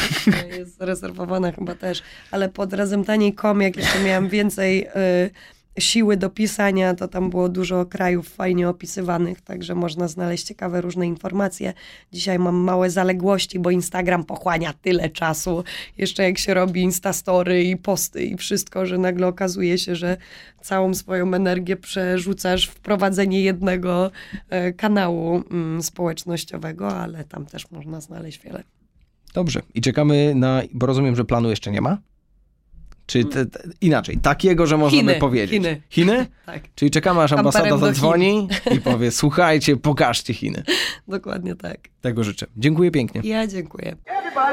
jest 0.59 0.79
zarezerwowana 0.79 1.53
chyba 1.53 1.74
też, 1.74 2.03
ale 2.31 2.49
pod 2.49 2.73
razem 2.73 3.05
taniej 3.05 3.35
kom, 3.35 3.61
jak 3.61 3.77
jeszcze 3.77 4.05
miałam 4.05 4.29
więcej 4.29 4.87
y, 4.87 5.31
siły 5.78 6.16
do 6.16 6.31
pisania, 6.31 6.94
to 6.94 7.09
tam 7.09 7.31
było 7.31 7.49
dużo 7.49 7.86
krajów 7.86 8.28
fajnie 8.28 8.69
opisywanych, 8.69 9.40
także 9.40 9.74
można 9.74 10.09
znaleźć 10.09 10.47
ciekawe 10.47 10.81
różne 10.81 11.07
informacje. 11.07 11.73
Dzisiaj 12.12 12.39
mam 12.39 12.57
małe 12.57 12.90
zaległości, 12.90 13.59
bo 13.59 13.70
Instagram 13.70 14.24
pochłania 14.24 14.73
tyle 14.73 15.11
czasu, 15.11 15.65
jeszcze 15.99 16.23
jak 16.23 16.39
się 16.39 16.55
robi 16.55 16.82
instastory 16.82 17.65
i 17.65 17.77
posty 17.77 18.24
i 18.24 18.36
wszystko, 18.36 18.86
że 18.86 18.99
nagle 18.99 19.27
okazuje 19.27 19.78
się, 19.78 19.97
że 19.97 20.16
całą 20.61 20.94
swoją 20.94 21.35
energię 21.35 21.77
przerzucasz 21.77 22.66
w 22.66 22.81
prowadzenie 22.81 23.40
jednego 23.40 24.11
e, 24.49 24.73
kanału 24.73 25.43
mm, 25.51 25.82
społecznościowego, 25.82 26.97
ale 26.97 27.24
tam 27.24 27.47
też 27.47 27.70
można 27.70 28.01
znaleźć 28.01 28.43
wiele. 28.43 28.62
Dobrze. 29.35 29.62
I 29.74 29.81
czekamy 29.81 30.35
na, 30.35 30.62
bo 30.73 30.86
rozumiem, 30.86 31.16
że 31.16 31.24
planu 31.24 31.51
jeszcze 31.51 31.70
nie 31.70 31.81
ma? 31.81 31.99
Czy 33.12 33.24
te, 33.24 33.47
te, 33.47 33.62
inaczej, 33.80 34.18
takiego, 34.18 34.66
że 34.66 34.76
możemy 34.76 35.02
Chiny, 35.02 35.14
powiedzieć. 35.14 35.51
Chiny. 35.51 35.82
Chiny? 35.90 36.26
Tak. 36.47 36.62
Czyli 36.74 36.90
czekamy, 36.90 37.20
aż 37.22 37.32
ambasada 37.32 37.78
zadzwoni 37.78 38.48
i 38.70 38.80
powie, 38.80 39.10
słuchajcie, 39.22 39.76
pokażcie 39.76 40.34
Chiny. 40.34 40.62
Dokładnie 41.09 41.55
tak. 41.55 41.78
Tego 42.01 42.24
życzę. 42.24 42.47
Dziękuję 42.56 42.90
pięknie. 42.90 43.20
Ja 43.24 43.47
dziękuję. 43.47 43.97
Everybody 44.06 44.52